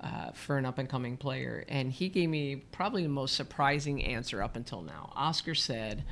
uh, 0.00 0.30
for 0.32 0.56
an 0.58 0.64
up 0.64 0.78
and 0.78 0.88
coming 0.88 1.16
player, 1.16 1.64
and 1.68 1.92
he 1.92 2.08
gave 2.08 2.30
me 2.30 2.56
probably 2.56 3.02
the 3.02 3.08
most 3.08 3.34
surprising 3.34 4.02
answer 4.04 4.42
up 4.42 4.54
until 4.56 4.80
now. 4.80 5.12
Oscar 5.16 5.54
said 5.54 6.04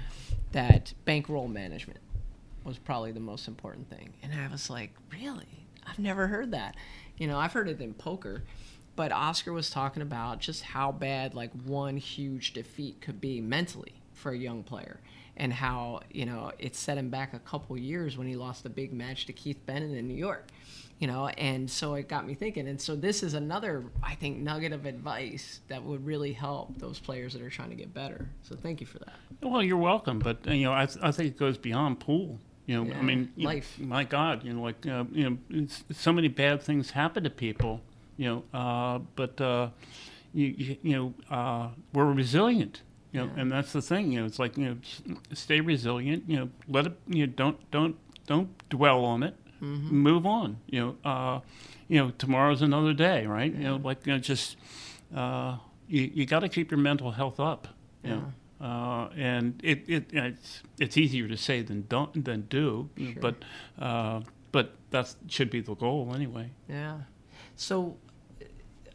that 0.53 0.92
bankroll 1.05 1.49
management 1.49 2.01
was 2.64 2.79
probably 2.79 3.12
the 3.12 3.20
most 3.20 3.46
important 3.46 3.88
thing. 3.88 4.12
And 4.25 4.33
I 4.35 4.49
was 4.51 4.68
like, 4.68 4.90
really? 5.12 5.68
I've 5.87 6.01
never 6.01 6.27
heard 6.27 6.51
that. 6.51 6.75
You 7.16 7.29
know, 7.29 7.38
I've 7.38 7.53
heard 7.53 7.68
it 7.68 7.81
in 7.81 7.94
poker, 7.94 8.42
but 8.96 9.12
Oscar 9.12 9.53
was 9.53 9.70
talking 9.70 10.03
about 10.03 10.40
just 10.40 10.62
how 10.62 10.90
bad 10.90 11.35
like 11.35 11.53
one 11.64 11.96
huge 11.96 12.53
defeat 12.55 13.01
could 13.01 13.20
be 13.20 13.40
mentally 13.40 13.96
for 14.17 14.33
a 14.33 14.37
young 14.37 14.63
player 14.65 14.99
and 15.37 15.53
how, 15.53 16.01
you 16.11 16.25
know, 16.27 16.51
it 16.59 16.75
set 16.75 16.99
him 16.99 17.11
back 17.11 17.35
a 17.35 17.39
couple 17.39 17.77
years 17.79 18.17
when 18.19 18.27
he 18.27 18.35
lost 18.35 18.65
a 18.67 18.71
big 18.71 18.93
match 18.93 19.27
to 19.27 19.33
Keith 19.33 19.65
Bennett 19.67 19.93
in 19.97 20.09
New 20.09 20.15
York. 20.15 20.49
You 20.99 21.07
know, 21.07 21.29
and 21.29 21.71
so 21.71 21.93
it 21.95 22.09
got 22.09 22.27
me 22.27 22.33
thinking. 22.33 22.67
And 22.69 22.81
so 22.81 22.97
this 22.97 23.23
is 23.23 23.35
another, 23.35 23.85
I 24.03 24.15
think, 24.15 24.39
nugget 24.39 24.73
of 24.73 24.87
advice 24.87 25.61
that 25.69 25.83
would 25.85 26.07
really 26.07 26.33
help 26.33 26.79
those 26.79 26.99
players 26.99 27.35
that 27.35 27.43
are 27.43 27.51
trying 27.51 27.69
to 27.69 27.77
get 27.77 27.93
better. 27.93 28.27
So 28.43 28.57
thank 28.57 28.81
you 28.81 28.87
for 28.87 28.99
that. 29.01 29.13
Well, 29.43 29.63
you're 29.63 29.77
welcome, 29.77 30.19
but 30.19 30.47
you 30.47 30.65
know, 30.65 30.73
I, 30.73 30.87
th- 30.87 30.99
I 31.03 31.13
think 31.13 31.35
it 31.35 31.39
goes 31.39 31.59
beyond 31.59 32.01
pool. 32.01 32.39
You 32.65 32.77
know, 32.83 32.91
Yeah, 32.91 32.99
I 32.99 33.03
mean, 33.03 33.31
you- 33.37 33.47
life. 33.47 33.79
my 33.79 34.05
God, 34.05 34.43
you 34.43 34.55
know, 34.55 34.63
like 34.63 34.87
uh, 34.87 35.05
you 35.13 35.29
know, 35.29 35.39
it's, 35.51 35.85
so 35.93 36.15
many 36.15 36.29
bad 36.29 36.63
things 36.63 36.93
happen 36.93 37.25
to 37.25 37.31
people. 37.31 37.83
You 38.17 38.43
know, 38.53 38.59
uh, 38.59 39.01
but 39.17 39.39
uh, 39.39 39.69
you, 40.33 40.47
you 40.57 40.77
you 40.83 40.97
know, 40.97 41.15
uh, 41.37 41.69
we're 41.93 42.11
resilient. 42.11 42.81
You 43.17 43.23
know, 43.27 43.33
Yeah. 43.35 43.41
and 43.43 43.53
that's 43.53 43.73
the 43.73 43.83
thing. 43.83 44.13
You 44.13 44.21
know, 44.21 44.27
it's 44.27 44.39
like 44.39 44.57
you 44.59 44.65
know, 44.67 44.77
stay 45.33 45.61
resilient. 45.61 46.25
You 46.29 46.37
know, 46.41 46.49
let 46.69 46.87
it. 46.87 46.99
You 47.09 47.27
know, 47.27 47.33
don't 47.37 47.71
don't 47.71 47.97
don't 48.27 48.69
dwell 48.69 49.05
on 49.05 49.23
it. 49.23 49.35
Mm-hmm. 49.63 49.97
Move 49.97 50.27
on. 50.27 50.59
You 50.67 50.81
know, 51.05 51.11
uh, 51.11 51.41
you 51.89 51.99
know, 51.99 52.11
tomorrow's 52.19 52.63
another 52.63 52.93
day, 52.93 53.27
right? 53.27 53.53
You 53.55 53.65
know, 53.65 53.77
like 53.77 54.07
you 54.07 54.13
know, 54.13 54.19
just 54.19 54.57
uh, 55.15 55.57
you 55.89 56.11
you 56.15 56.27
got 56.27 56.41
to 56.41 56.49
keep 56.49 56.71
your 56.71 56.81
mental 56.81 57.11
health 57.13 57.41
up. 57.41 57.69
You 58.05 58.11
know. 58.11 58.33
Uh, 58.59 59.09
and 59.17 59.61
it, 59.63 59.85
it 59.87 60.05
it's 60.13 60.63
it's 60.79 60.97
easier 60.97 61.29
to 61.29 61.37
say 61.37 61.61
than 61.63 61.85
don't 61.89 62.25
than 62.25 62.43
do, 62.49 62.89
Sure. 62.97 63.13
but 63.21 63.35
uh, 63.79 64.21
but 64.53 64.73
that 64.91 65.15
should 65.29 65.51
be 65.51 65.61
the 65.61 65.75
goal 65.75 66.13
anyway. 66.15 66.51
Yeah. 66.69 67.01
So 67.55 67.97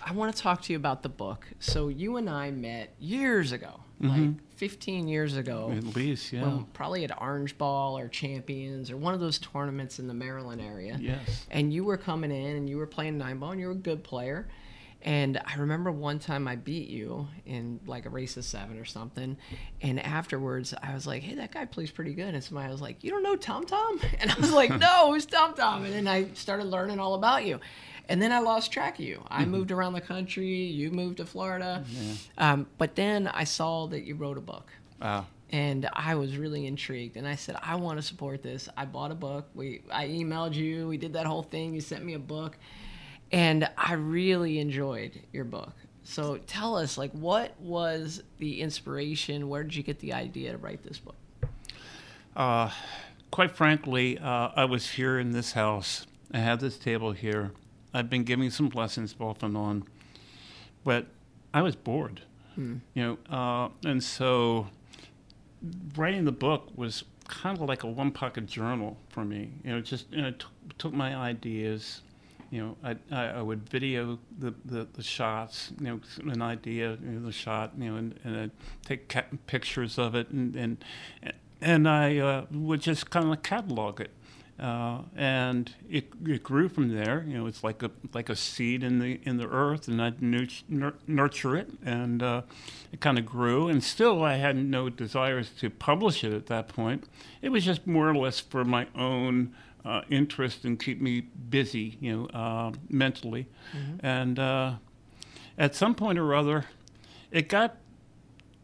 I 0.04 0.14
want 0.14 0.36
to 0.36 0.42
talk 0.42 0.62
to 0.64 0.74
you 0.74 0.78
about 0.78 1.04
the 1.04 1.10
book. 1.10 1.48
So 1.60 1.88
you 1.88 2.18
and 2.18 2.30
I 2.30 2.52
met 2.52 2.96
years 3.00 3.52
ago, 3.52 3.82
mm-hmm. 4.02 4.26
like 4.26 4.52
15 4.56 5.08
years 5.08 5.38
ago. 5.38 5.72
At 5.76 5.96
least, 5.96 6.34
yeah, 6.34 6.44
When, 6.44 6.66
probably 6.66 7.04
at 7.04 7.22
Orange 7.22 7.58
Ball 7.58 7.98
or 7.98 8.08
Champions 8.08 8.90
or 8.92 8.98
one 8.98 9.14
of 9.14 9.20
those 9.20 9.40
tournaments 9.40 10.00
in 10.00 10.08
the 10.08 10.14
Maryland 10.14 10.62
area. 10.62 10.98
yes, 11.00 11.46
And 11.50 11.74
you 11.74 11.84
were 11.84 11.98
coming 11.98 12.32
in 12.32 12.56
and 12.56 12.70
you 12.70 12.78
were 12.78 12.88
playing 12.88 13.18
nine 13.18 13.40
ball 13.40 13.52
and 13.52 13.60
you 13.60 13.68
were 13.68 13.74
a 13.74 13.76
good 13.76 14.04
player. 14.04 14.48
And 15.04 15.42
I 15.44 15.56
remember 15.56 15.92
one 15.92 16.20
time 16.20 16.48
I 16.48 16.56
beat 16.56 16.90
you 16.90 17.28
in 17.46 17.80
like 17.88 18.06
a 18.06 18.10
race 18.10 18.38
of 18.38 18.46
seven 18.46 18.78
or 18.78 18.86
something. 18.86 19.36
And 19.82 20.00
afterwards, 20.00 20.76
I 20.82 20.94
was 20.94 21.08
like, 21.08 21.24
hey, 21.24 21.36
that 21.36 21.52
guy 21.52 21.66
plays 21.66 21.90
pretty 21.90 22.14
good. 22.14 22.36
And 22.36 22.44
somebody 22.44 22.72
was 22.72 22.82
like, 22.82 23.04
you 23.04 23.10
don't 23.10 23.24
know 23.24 23.36
Tom 23.36 23.66
Tom? 23.66 24.00
And 24.20 24.30
I 24.30 24.40
was 24.40 24.52
like, 24.52 24.70
no, 24.80 25.12
who's 25.12 25.26
Tom 25.26 25.56
Tom? 25.56 25.86
And 25.86 25.94
then 25.94 26.08
I 26.08 26.28
started 26.34 26.66
learning 26.66 27.00
all 27.00 27.16
about 27.16 27.46
you. 27.46 27.60
And 28.12 28.22
then 28.22 28.34
I 28.34 28.40
lost 28.40 28.74
track 28.74 29.00
of 29.00 29.06
you. 29.06 29.24
I 29.30 29.46
moved 29.46 29.72
around 29.72 29.94
the 29.94 30.02
country. 30.02 30.50
You 30.50 30.92
moved 30.92 31.18
to 31.18 31.26
Florida. 31.26 31.86
Um, 32.38 32.68
but 32.78 32.96
then 32.96 33.28
I 33.28 33.46
saw 33.46 33.88
that 33.88 34.02
you 34.02 34.16
wrote 34.16 34.38
a 34.38 34.42
book 34.42 34.68
Wow. 35.02 35.28
and 35.50 35.90
I 35.94 36.16
was 36.16 36.36
really 36.36 36.68
intrigued. 36.68 37.16
And 37.16 37.26
I 37.26 37.36
said, 37.36 37.56
I 37.64 37.76
want 37.76 38.00
to 38.00 38.02
support 38.02 38.44
this. 38.44 38.68
I 38.76 38.84
bought 38.84 39.12
a 39.12 39.16
book. 39.16 39.48
We, 39.56 39.84
I 39.90 40.10
emailed 40.10 40.56
you. 40.56 40.90
We 40.90 40.98
did 40.98 41.14
that 41.14 41.26
whole 41.26 41.42
thing. 41.44 41.74
You 41.74 41.80
sent 41.80 42.04
me 42.04 42.14
a 42.16 42.20
book, 42.20 42.58
and 43.32 43.70
I 43.78 43.94
really 43.94 44.60
enjoyed 44.60 45.22
your 45.32 45.46
book. 45.46 45.72
So 46.04 46.36
tell 46.48 46.76
us, 46.76 46.98
like, 46.98 47.12
what 47.14 47.58
was 47.62 48.24
the 48.40 48.60
inspiration? 48.60 49.48
Where 49.48 49.64
did 49.64 49.74
you 49.74 49.84
get 49.84 50.00
the 50.00 50.12
idea 50.12 50.52
to 50.52 50.58
write 50.58 50.84
this 50.84 51.00
book? 51.00 51.16
Uh, 52.36 52.72
quite 53.32 53.52
frankly, 53.52 54.18
uh, 54.18 54.50
I 54.54 54.66
was 54.66 54.90
here 54.92 55.18
in 55.18 55.32
this 55.32 55.54
house. 55.54 56.06
I 56.34 56.40
had 56.40 56.60
this 56.60 56.78
table 56.78 57.14
here. 57.14 57.52
I've 57.94 58.10
been 58.10 58.24
giving 58.24 58.50
some 58.50 58.70
lessons 58.70 59.16
off 59.20 59.44
and 59.44 59.56
on, 59.58 59.84
but 60.84 61.08
I 61.54 61.62
was 61.62 61.76
bored. 61.76 62.22
You 62.58 62.82
know, 62.96 63.18
uh, 63.30 63.70
and 63.86 64.04
so 64.04 64.68
writing 65.96 66.26
the 66.26 66.32
book 66.32 66.70
was 66.76 67.04
kind 67.28 67.58
of 67.58 67.68
like 67.68 67.84
a 67.84 67.88
one 67.88 68.12
pocket 68.12 68.46
journal 68.46 68.98
for 69.10 69.24
me. 69.24 69.52
You 69.64 69.72
know, 69.72 69.82
just 69.82 70.12
you 70.12 70.22
know, 70.22 70.32
t- 70.32 70.46
took 70.78 70.94
my 70.94 71.16
ideas. 71.16 72.02
You 72.50 72.62
know, 72.62 72.78
I, 72.84 72.96
I, 73.12 73.26
I 73.28 73.42
would 73.42 73.70
video 73.70 74.20
the, 74.38 74.54
the, 74.66 74.86
the 74.92 75.02
shots, 75.02 75.72
you 75.80 75.86
know, 75.88 76.32
an 76.32 76.42
idea, 76.42 76.98
you 77.02 77.12
know, 77.12 77.26
the 77.26 77.32
shot, 77.32 77.72
you 77.78 77.90
know, 77.90 77.96
and, 77.96 78.20
and 78.26 78.38
I'd 78.38 78.52
take 78.84 79.08
ca- 79.08 79.24
pictures 79.48 79.98
of 79.98 80.16
it, 80.16 80.30
and 80.30 80.54
and, 80.58 80.84
and 81.62 81.88
I 81.88 82.18
uh, 82.18 82.46
would 82.52 82.82
just 82.82 83.10
kind 83.10 83.32
of 83.32 83.42
catalog 83.44 84.02
it. 84.02 84.12
Uh, 84.62 85.00
and 85.16 85.74
it, 85.90 86.10
it 86.24 86.44
grew 86.44 86.70
from 86.70 86.96
there. 86.96 87.26
You 87.28 87.40
know, 87.40 87.48
it's 87.48 87.64
like 87.64 87.82
a 87.82 87.90
like 88.14 88.30
a 88.30 88.36
seed 88.36 88.84
in 88.84 89.00
the 89.00 89.20
in 89.24 89.38
the 89.38 89.50
earth, 89.50 89.88
and 89.88 90.00
I'd 90.00 90.22
nur- 90.22 90.94
nurture 91.08 91.58
it, 91.58 91.72
and 91.84 92.22
uh, 92.22 92.44
it 92.92 93.02
kind 93.02 93.18
of 93.18 93.26
grew. 93.26 93.68
And 93.70 93.84
still, 93.84 94.24
I 94.24 94.36
had 94.36 94.56
no 94.56 94.88
desires 94.88 95.50
to 95.62 95.72
publish 95.72 96.24
it 96.24 96.32
at 96.32 96.46
that 96.46 96.68
point. 96.68 97.06
It 97.42 97.50
was 97.50 97.66
just 97.66 97.88
more 97.88 98.08
or 98.08 98.16
less 98.16 98.40
for 98.40 98.64
my 98.64 98.86
own 98.96 99.56
uh, 99.84 100.02
interest 100.12 100.64
and 100.64 100.80
keep 100.80 101.02
me 101.02 101.22
busy, 101.22 101.98
you 102.00 102.16
know, 102.16 102.26
uh, 102.28 102.72
mentally. 102.88 103.48
And 104.04 104.38
uh, 104.38 104.74
at 105.58 105.74
some 105.74 105.96
point 105.96 106.20
or 106.20 106.36
other, 106.36 106.66
it 107.32 107.50
got 107.50 107.78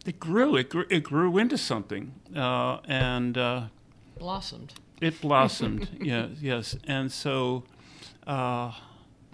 it 0.05 0.19
grew. 0.19 0.55
It 0.55 0.69
grew, 0.69 0.85
it 0.91 1.01
grew 1.01 1.39
into 1.39 1.57
something, 1.57 2.13
uh, 2.35 2.81
and. 2.87 3.35
Uh, 3.35 3.61
Blossomed. 4.19 4.73
It 5.01 5.19
blossomed, 5.21 5.89
yeah, 6.01 6.27
yes, 6.41 6.75
and 6.85 7.11
so 7.11 7.63
uh, 8.25 8.71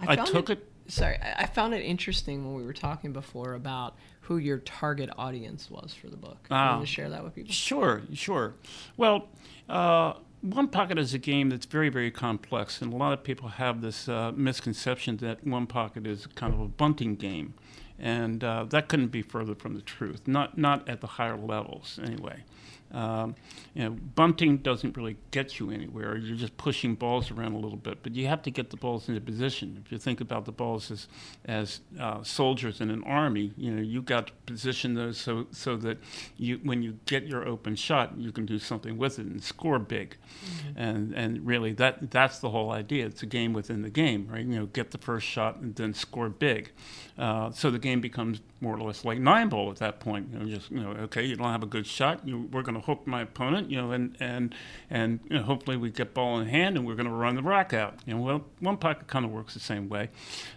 I, 0.00 0.16
found 0.16 0.28
took 0.28 0.50
it. 0.50 0.68
Sorry, 0.88 1.16
I 1.18 1.44
I 1.44 1.46
found 1.46 1.74
it 1.74 1.82
interesting 1.82 2.44
when 2.44 2.54
we 2.54 2.64
were 2.64 2.72
talking 2.72 3.12
before 3.12 3.54
about 3.54 3.96
who 4.24 4.38
your 4.38 4.58
target 4.58 5.10
audience 5.18 5.70
was 5.70 5.94
for 5.94 6.08
the 6.08 6.16
book. 6.16 6.46
Ah. 6.50 6.64
you 6.64 6.76
want 6.76 6.86
to 6.86 6.92
share 6.92 7.10
that 7.10 7.22
with 7.22 7.34
people? 7.34 7.52
Sure, 7.52 8.02
sure. 8.14 8.54
Well, 8.96 9.28
uh, 9.68 10.14
One 10.40 10.68
Pocket 10.68 10.98
is 10.98 11.12
a 11.12 11.18
game 11.18 11.50
that's 11.50 11.66
very, 11.66 11.90
very 11.90 12.10
complex, 12.10 12.80
and 12.80 12.92
a 12.92 12.96
lot 12.96 13.12
of 13.12 13.22
people 13.22 13.48
have 13.48 13.82
this 13.82 14.08
uh, 14.08 14.32
misconception 14.34 15.18
that 15.18 15.46
One 15.46 15.66
Pocket 15.66 16.06
is 16.06 16.26
kind 16.34 16.54
of 16.54 16.60
a 16.60 16.68
bunting 16.68 17.16
game, 17.16 17.54
and 17.98 18.42
uh, 18.42 18.64
that 18.64 18.88
couldn't 18.88 19.08
be 19.08 19.22
further 19.22 19.54
from 19.54 19.74
the 19.74 19.82
truth. 19.82 20.26
Not 20.26 20.56
not 20.56 20.88
at 20.88 21.00
the 21.00 21.06
higher 21.06 21.36
levels, 21.36 21.98
anyway. 22.02 22.44
Um, 22.94 23.34
you 23.74 23.82
know, 23.82 23.90
bunting 23.90 24.58
doesn't 24.58 24.96
really 24.96 25.16
get 25.32 25.58
you 25.58 25.70
anywhere. 25.70 26.16
You're 26.16 26.36
just 26.36 26.56
pushing 26.56 26.94
balls 26.94 27.30
around 27.30 27.54
a 27.54 27.58
little 27.58 27.76
bit, 27.76 28.02
but 28.02 28.14
you 28.14 28.28
have 28.28 28.40
to 28.42 28.50
get 28.50 28.70
the 28.70 28.76
balls 28.76 29.08
into 29.08 29.20
position. 29.20 29.82
If 29.84 29.90
you 29.90 29.98
think 29.98 30.20
about 30.20 30.44
the 30.44 30.52
balls 30.52 30.90
as 30.90 31.08
as 31.44 31.80
uh, 31.98 32.22
soldiers 32.22 32.80
in 32.80 32.90
an 32.90 33.02
army, 33.02 33.52
you 33.56 33.72
know, 33.72 33.82
you 33.82 34.00
got 34.00 34.28
to 34.28 34.32
position 34.46 34.94
those 34.94 35.18
so 35.18 35.46
so 35.50 35.76
that 35.78 35.98
you 36.36 36.60
when 36.62 36.82
you 36.82 36.98
get 37.06 37.26
your 37.26 37.46
open 37.46 37.74
shot, 37.74 38.16
you 38.16 38.30
can 38.30 38.46
do 38.46 38.60
something 38.60 38.96
with 38.96 39.18
it 39.18 39.26
and 39.26 39.42
score 39.42 39.80
big. 39.80 40.16
And 40.76 41.12
and 41.14 41.44
really 41.44 41.72
that 41.72 42.12
that's 42.12 42.38
the 42.38 42.50
whole 42.50 42.70
idea. 42.70 43.06
It's 43.06 43.24
a 43.24 43.26
game 43.26 43.52
within 43.52 43.82
the 43.82 43.90
game, 43.90 44.28
right? 44.30 44.44
You 44.46 44.60
know, 44.60 44.66
get 44.66 44.92
the 44.92 44.98
first 44.98 45.26
shot 45.26 45.56
and 45.56 45.74
then 45.74 45.94
score 45.94 46.28
big. 46.28 46.70
Uh, 47.18 47.50
so 47.50 47.70
the 47.70 47.78
game 47.78 48.00
becomes 48.00 48.40
more 48.64 48.76
or 48.76 48.80
less 48.80 49.04
like 49.04 49.18
nine 49.18 49.48
ball 49.50 49.70
at 49.70 49.76
that 49.76 50.00
point. 50.00 50.28
You 50.32 50.38
know, 50.38 50.46
just 50.46 50.70
you 50.70 50.80
know, 50.80 50.90
okay, 51.02 51.22
you 51.22 51.36
don't 51.36 51.52
have 51.52 51.62
a 51.62 51.66
good 51.66 51.86
shot. 51.86 52.26
You, 52.26 52.48
we're 52.50 52.62
going 52.62 52.74
to 52.74 52.80
hook 52.80 53.06
my 53.06 53.20
opponent. 53.22 53.70
You 53.70 53.76
know, 53.76 53.92
and 53.92 54.16
and 54.18 54.54
and 54.90 55.20
you 55.28 55.36
know, 55.36 55.42
hopefully 55.42 55.76
we 55.76 55.90
get 55.90 56.14
ball 56.14 56.40
in 56.40 56.48
hand 56.48 56.76
and 56.76 56.86
we're 56.86 56.96
going 56.96 57.08
to 57.08 57.12
run 57.12 57.36
the 57.36 57.42
rock 57.42 57.72
out. 57.72 58.00
You 58.06 58.14
know, 58.14 58.20
well, 58.20 58.44
one 58.60 58.78
pocket 58.78 59.06
kind 59.06 59.24
of 59.24 59.30
works 59.30 59.54
the 59.54 59.60
same 59.60 59.88
way. 59.88 60.08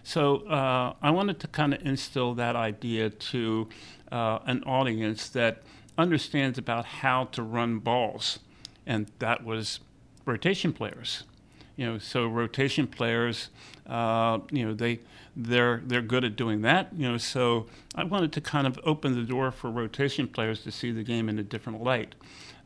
So 0.02 0.38
uh, 0.48 0.94
I 1.02 1.10
wanted 1.10 1.38
to 1.40 1.48
kind 1.48 1.74
of 1.74 1.84
instill 1.86 2.34
that 2.34 2.56
idea 2.56 3.10
to 3.10 3.68
uh, 4.10 4.38
an 4.46 4.64
audience 4.64 5.28
that 5.28 5.62
understands 5.96 6.58
about 6.58 6.86
how 6.86 7.24
to 7.26 7.42
run 7.42 7.78
balls, 7.78 8.38
and 8.86 9.10
that 9.18 9.44
was 9.44 9.80
rotation 10.24 10.72
players 10.72 11.24
you 11.78 11.86
know 11.86 11.96
so 11.96 12.26
rotation 12.26 12.86
players 12.86 13.48
uh, 13.86 14.38
you 14.50 14.66
know 14.66 14.74
they 14.74 15.00
they're 15.38 15.80
they're 15.86 16.02
good 16.02 16.24
at 16.24 16.34
doing 16.34 16.62
that 16.62 16.88
you 16.96 17.08
know 17.08 17.16
so 17.16 17.66
I 17.94 18.02
wanted 18.02 18.32
to 18.32 18.40
kind 18.40 18.66
of 18.66 18.78
open 18.82 19.14
the 19.14 19.22
door 19.22 19.52
for 19.52 19.70
rotation 19.70 20.26
players 20.26 20.62
to 20.64 20.72
see 20.72 20.90
the 20.90 21.04
game 21.04 21.28
in 21.28 21.38
a 21.38 21.44
different 21.44 21.80
light 21.82 22.16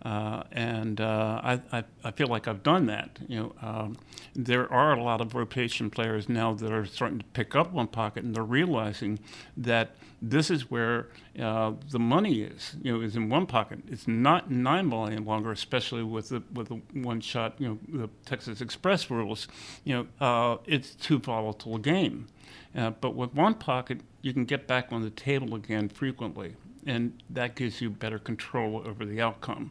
uh, 0.04 0.42
and 0.50 1.00
uh, 1.00 1.40
I, 1.44 1.60
I, 1.72 1.84
I 2.02 2.10
feel 2.10 2.26
like 2.26 2.48
I've 2.48 2.62
done 2.62 2.86
that. 2.86 3.18
You 3.28 3.38
know, 3.38 3.52
um, 3.62 3.96
there 4.34 4.70
are 4.72 4.94
a 4.94 5.02
lot 5.02 5.20
of 5.20 5.34
rotation 5.34 5.90
players 5.90 6.28
now 6.28 6.54
that 6.54 6.72
are 6.72 6.86
starting 6.86 7.18
to 7.18 7.24
pick 7.26 7.54
up 7.54 7.72
one 7.72 7.86
pocket, 7.86 8.24
and 8.24 8.34
they're 8.34 8.42
realizing 8.42 9.20
that 9.56 9.94
this 10.20 10.50
is 10.50 10.70
where 10.70 11.08
uh, 11.38 11.72
the 11.90 12.00
money 12.00 12.42
is. 12.42 12.74
You 12.82 12.94
know, 12.94 13.00
is 13.00 13.14
in 13.14 13.28
one 13.28 13.46
pocket. 13.46 13.80
It's 13.88 14.08
not 14.08 14.48
in 14.48 14.62
nine 14.64 14.88
ball 14.88 15.06
any 15.06 15.18
longer, 15.18 15.52
especially 15.52 16.02
with 16.02 16.30
the 16.30 16.42
with 16.52 16.68
the 16.68 16.80
one 17.00 17.20
shot. 17.20 17.54
You 17.58 17.68
know, 17.68 18.06
the 18.06 18.10
Texas 18.26 18.60
Express 18.60 19.08
rules. 19.08 19.46
You 19.84 20.08
know, 20.20 20.26
uh, 20.26 20.56
it's 20.66 20.96
too 20.96 21.20
volatile 21.20 21.76
a 21.76 21.80
game. 21.80 22.26
Uh, 22.74 22.90
but 22.90 23.14
with 23.14 23.34
one 23.34 23.54
pocket, 23.54 24.00
you 24.20 24.32
can 24.32 24.46
get 24.46 24.66
back 24.66 24.88
on 24.90 25.02
the 25.02 25.10
table 25.10 25.54
again 25.54 25.88
frequently, 25.88 26.56
and 26.86 27.22
that 27.30 27.54
gives 27.54 27.80
you 27.80 27.90
better 27.90 28.18
control 28.18 28.82
over 28.84 29.04
the 29.04 29.20
outcome. 29.20 29.70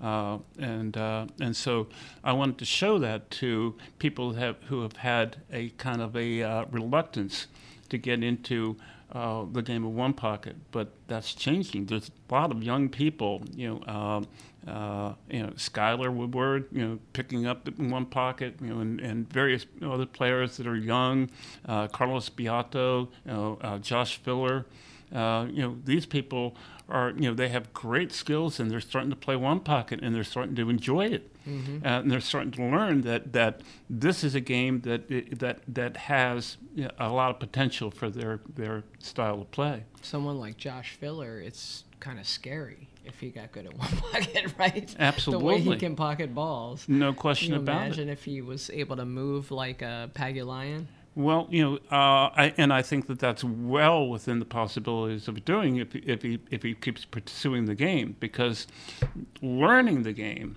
Uh, 0.00 0.38
and 0.58 0.96
uh, 0.96 1.26
and 1.40 1.56
so 1.56 1.88
I 2.22 2.32
wanted 2.32 2.58
to 2.58 2.64
show 2.64 2.98
that 3.00 3.30
to 3.32 3.74
people 3.98 4.32
who 4.32 4.40
have, 4.40 4.56
who 4.64 4.82
have 4.82 4.96
had 4.98 5.38
a 5.52 5.70
kind 5.70 6.00
of 6.00 6.16
a 6.16 6.42
uh, 6.42 6.64
reluctance 6.70 7.48
to 7.88 7.98
get 7.98 8.22
into 8.22 8.76
uh, 9.12 9.44
the 9.50 9.62
game 9.62 9.84
of 9.84 9.92
one 9.92 10.12
pocket, 10.12 10.54
but 10.70 10.92
that's 11.08 11.34
changing. 11.34 11.86
There's 11.86 12.10
a 12.30 12.32
lot 12.32 12.52
of 12.52 12.62
young 12.62 12.88
people, 12.88 13.42
you 13.54 13.80
know, 13.86 14.24
uh, 14.66 15.14
you 15.30 15.42
know, 15.42 15.48
Skylar 15.56 16.12
Woodward, 16.12 16.66
you 16.70 16.86
know, 16.86 16.98
picking 17.14 17.46
up 17.46 17.66
one 17.78 18.04
pocket, 18.04 18.56
you 18.60 18.68
know, 18.68 18.80
and, 18.80 19.00
and 19.00 19.32
various 19.32 19.64
other 19.82 20.04
players 20.04 20.58
that 20.58 20.66
are 20.66 20.76
young, 20.76 21.30
Carlos 21.66 22.28
Biado, 22.28 23.08
you 23.24 23.32
know, 23.32 23.78
Josh 23.80 24.18
Filler. 24.18 24.66
You 25.10 25.62
know, 25.62 25.78
these 25.84 26.04
people 26.04 26.54
are, 26.88 27.10
you 27.10 27.28
know, 27.28 27.34
they 27.34 27.48
have 27.48 27.72
great 27.72 28.12
skills 28.12 28.58
and 28.58 28.70
they're 28.70 28.80
starting 28.80 29.10
to 29.10 29.16
play 29.16 29.36
one 29.36 29.60
pocket 29.60 30.00
and 30.02 30.14
they're 30.14 30.24
starting 30.24 30.54
to 30.56 30.70
enjoy 30.70 31.06
it. 31.06 31.30
Uh, 31.46 31.50
and 31.82 32.10
they're 32.10 32.20
starting 32.20 32.50
to 32.50 32.62
learn 32.62 33.00
that, 33.02 33.32
that 33.32 33.62
this 33.88 34.22
is 34.22 34.34
a 34.34 34.40
game 34.40 34.82
that 34.82 35.08
that 35.38 35.60
that 35.66 35.96
has 35.96 36.58
you 36.74 36.84
know, 36.84 36.90
a 36.98 37.08
lot 37.08 37.30
of 37.30 37.38
potential 37.40 37.90
for 37.90 38.10
their, 38.10 38.40
their 38.54 38.84
style 38.98 39.40
of 39.40 39.50
play. 39.50 39.84
Someone 40.02 40.38
like 40.38 40.58
Josh 40.58 40.92
Filler, 40.92 41.40
it's 41.40 41.84
kind 42.00 42.20
of 42.20 42.26
scary 42.26 42.90
if 43.06 43.18
he 43.18 43.30
got 43.30 43.50
good 43.52 43.64
at 43.64 43.74
one 43.78 43.88
pocket, 43.88 44.52
right? 44.58 44.94
Absolutely. 44.98 45.42
The 45.42 45.46
way 45.46 45.60
he 45.60 45.76
can 45.78 45.96
pocket 45.96 46.34
balls. 46.34 46.86
No 46.86 47.14
question 47.14 47.54
about 47.54 47.72
imagine 47.72 47.80
it. 47.80 47.86
Imagine 47.86 48.08
if 48.10 48.24
he 48.24 48.42
was 48.42 48.68
able 48.68 48.96
to 48.96 49.06
move 49.06 49.50
like 49.50 49.80
a 49.80 50.10
Pagulayan? 50.14 50.84
Well, 51.14 51.48
you 51.50 51.64
know, 51.64 51.74
uh, 51.90 52.30
I, 52.36 52.54
and 52.56 52.72
I 52.72 52.82
think 52.82 53.08
that 53.08 53.18
that's 53.18 53.42
well 53.42 54.08
within 54.08 54.38
the 54.38 54.44
possibilities 54.44 55.26
of 55.26 55.44
doing 55.44 55.76
if 55.76 55.94
if 55.94 56.22
he 56.22 56.38
if 56.50 56.62
he 56.62 56.74
keeps 56.74 57.04
pursuing 57.04 57.64
the 57.64 57.74
game 57.74 58.16
because 58.20 58.66
learning 59.42 60.04
the 60.04 60.12
game 60.12 60.56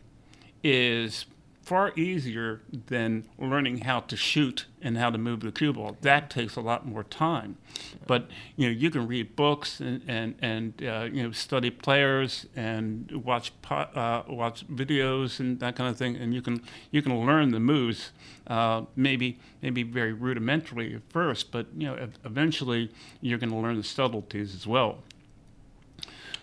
is 0.64 1.26
far 1.72 1.94
easier 1.96 2.60
than 2.88 3.24
learning 3.40 3.78
how 3.78 4.02
to 4.02 4.18
shoot 4.18 4.66
and 4.82 4.98
how 4.98 5.10
to 5.10 5.18
move 5.18 5.40
the 5.40 5.54
cue 5.54 5.72
ball. 5.72 5.96
That 6.02 6.30
takes 6.30 6.58
a 6.58 6.60
lot 6.60 6.86
more 6.86 7.06
time. 7.06 7.56
But 8.06 8.28
you 8.58 8.68
know, 8.68 8.74
you 8.74 8.92
can 8.92 9.08
read 9.08 9.38
books 9.38 9.80
and 9.80 10.02
and, 10.06 10.36
and 10.42 10.84
uh, 10.84 11.08
you 11.10 11.24
know 11.24 11.32
study 11.32 11.70
players 11.70 12.46
and 12.58 13.10
watch 13.24 13.54
uh, 13.70 14.24
watch 14.28 14.68
videos 14.68 15.40
and 15.40 15.62
that 15.62 15.78
kind 15.78 15.90
of 15.90 15.96
thing, 15.96 16.18
and 16.18 16.34
you 16.34 16.42
can 16.42 16.62
you 16.92 17.02
can 17.02 17.26
learn 17.26 17.52
the 17.52 17.62
moves. 17.62 18.12
Uh, 18.48 18.82
maybe 18.98 19.40
maybe 19.62 19.82
very 19.84 20.14
rudimentarily 20.14 20.94
at 20.94 21.04
first, 21.08 21.54
but 21.54 21.68
you 21.78 21.88
know 21.88 22.10
eventually 22.26 22.92
you're 23.22 23.38
going 23.38 23.50
to 23.50 23.56
learn 23.56 23.78
the 23.78 23.84
subtleties 23.84 24.54
as 24.54 24.68
well. 24.68 24.98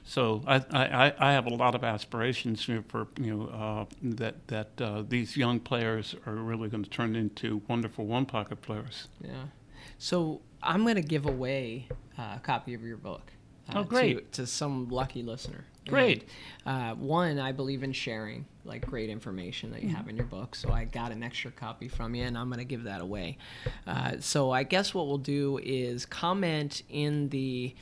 So 0.08 0.42
I, 0.46 0.64
I, 0.72 1.12
I 1.18 1.32
have 1.32 1.44
a 1.46 1.54
lot 1.54 1.74
of 1.74 1.84
aspirations 1.84 2.66
you 2.66 2.76
know, 2.76 2.84
for 2.88 3.08
you 3.20 3.36
know 3.36 3.46
uh, 3.48 3.84
that 4.02 4.48
that 4.48 4.70
uh, 4.80 5.02
these 5.06 5.36
young 5.36 5.60
players 5.60 6.14
are 6.26 6.32
really 6.34 6.70
going 6.70 6.82
to 6.82 6.88
turn 6.88 7.14
into 7.14 7.60
wonderful 7.68 8.06
one 8.06 8.24
pocket 8.24 8.62
players. 8.62 9.08
Yeah. 9.20 9.44
So 9.98 10.40
I'm 10.62 10.84
going 10.84 10.94
to 10.94 11.02
give 11.02 11.26
away 11.26 11.88
uh, 12.18 12.36
a 12.36 12.40
copy 12.42 12.72
of 12.72 12.82
your 12.82 12.96
book. 12.96 13.32
uh, 13.68 13.80
Oh, 13.80 13.84
great. 13.84 14.32
To, 14.32 14.40
to 14.42 14.46
some 14.46 14.88
lucky 14.88 15.22
listener. 15.22 15.66
Great. 15.86 16.24
And, 16.64 16.92
uh, 16.92 16.94
one, 16.94 17.38
I 17.38 17.52
believe 17.52 17.82
in 17.82 17.92
sharing 17.92 18.46
like 18.64 18.86
great 18.86 19.10
information 19.10 19.72
that 19.72 19.82
you 19.82 19.90
have 19.90 20.08
in 20.08 20.16
your 20.16 20.26
book. 20.26 20.54
So 20.54 20.70
I 20.70 20.84
got 20.84 21.12
an 21.12 21.22
extra 21.22 21.50
copy 21.50 21.88
from 21.88 22.14
you, 22.14 22.24
and 22.24 22.36
I'm 22.36 22.48
going 22.48 22.60
to 22.60 22.64
give 22.64 22.84
that 22.84 23.02
away. 23.02 23.36
Uh, 23.86 24.12
so 24.20 24.50
I 24.50 24.62
guess 24.62 24.94
what 24.94 25.06
we'll 25.06 25.18
do 25.18 25.58
is 25.62 26.06
comment 26.06 26.82
in 26.88 27.28
the 27.28 27.74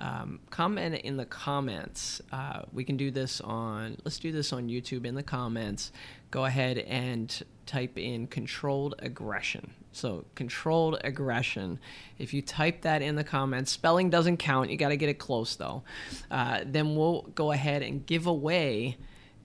um, 0.00 0.40
comment 0.48 0.94
in 0.94 1.18
the 1.18 1.26
comments. 1.26 2.22
Uh, 2.32 2.62
we 2.72 2.84
can 2.84 2.96
do 2.96 3.10
this 3.10 3.40
on. 3.42 3.98
Let's 4.04 4.18
do 4.18 4.32
this 4.32 4.52
on 4.52 4.68
YouTube 4.68 5.04
in 5.04 5.14
the 5.14 5.22
comments. 5.22 5.92
Go 6.30 6.46
ahead 6.46 6.78
and 6.78 7.42
type 7.66 7.98
in 7.98 8.26
controlled 8.26 8.94
aggression. 9.00 9.74
So 9.92 10.24
controlled 10.34 10.98
aggression. 11.04 11.78
If 12.18 12.32
you 12.32 12.40
type 12.40 12.82
that 12.82 13.02
in 13.02 13.16
the 13.16 13.24
comments, 13.24 13.70
spelling 13.70 14.08
doesn't 14.08 14.38
count. 14.38 14.70
You 14.70 14.78
got 14.78 14.88
to 14.88 14.96
get 14.96 15.10
it 15.10 15.18
close 15.18 15.54
though. 15.56 15.82
Uh, 16.30 16.60
then 16.64 16.96
we'll 16.96 17.22
go 17.34 17.52
ahead 17.52 17.82
and 17.82 18.04
give 18.04 18.26
away. 18.26 18.96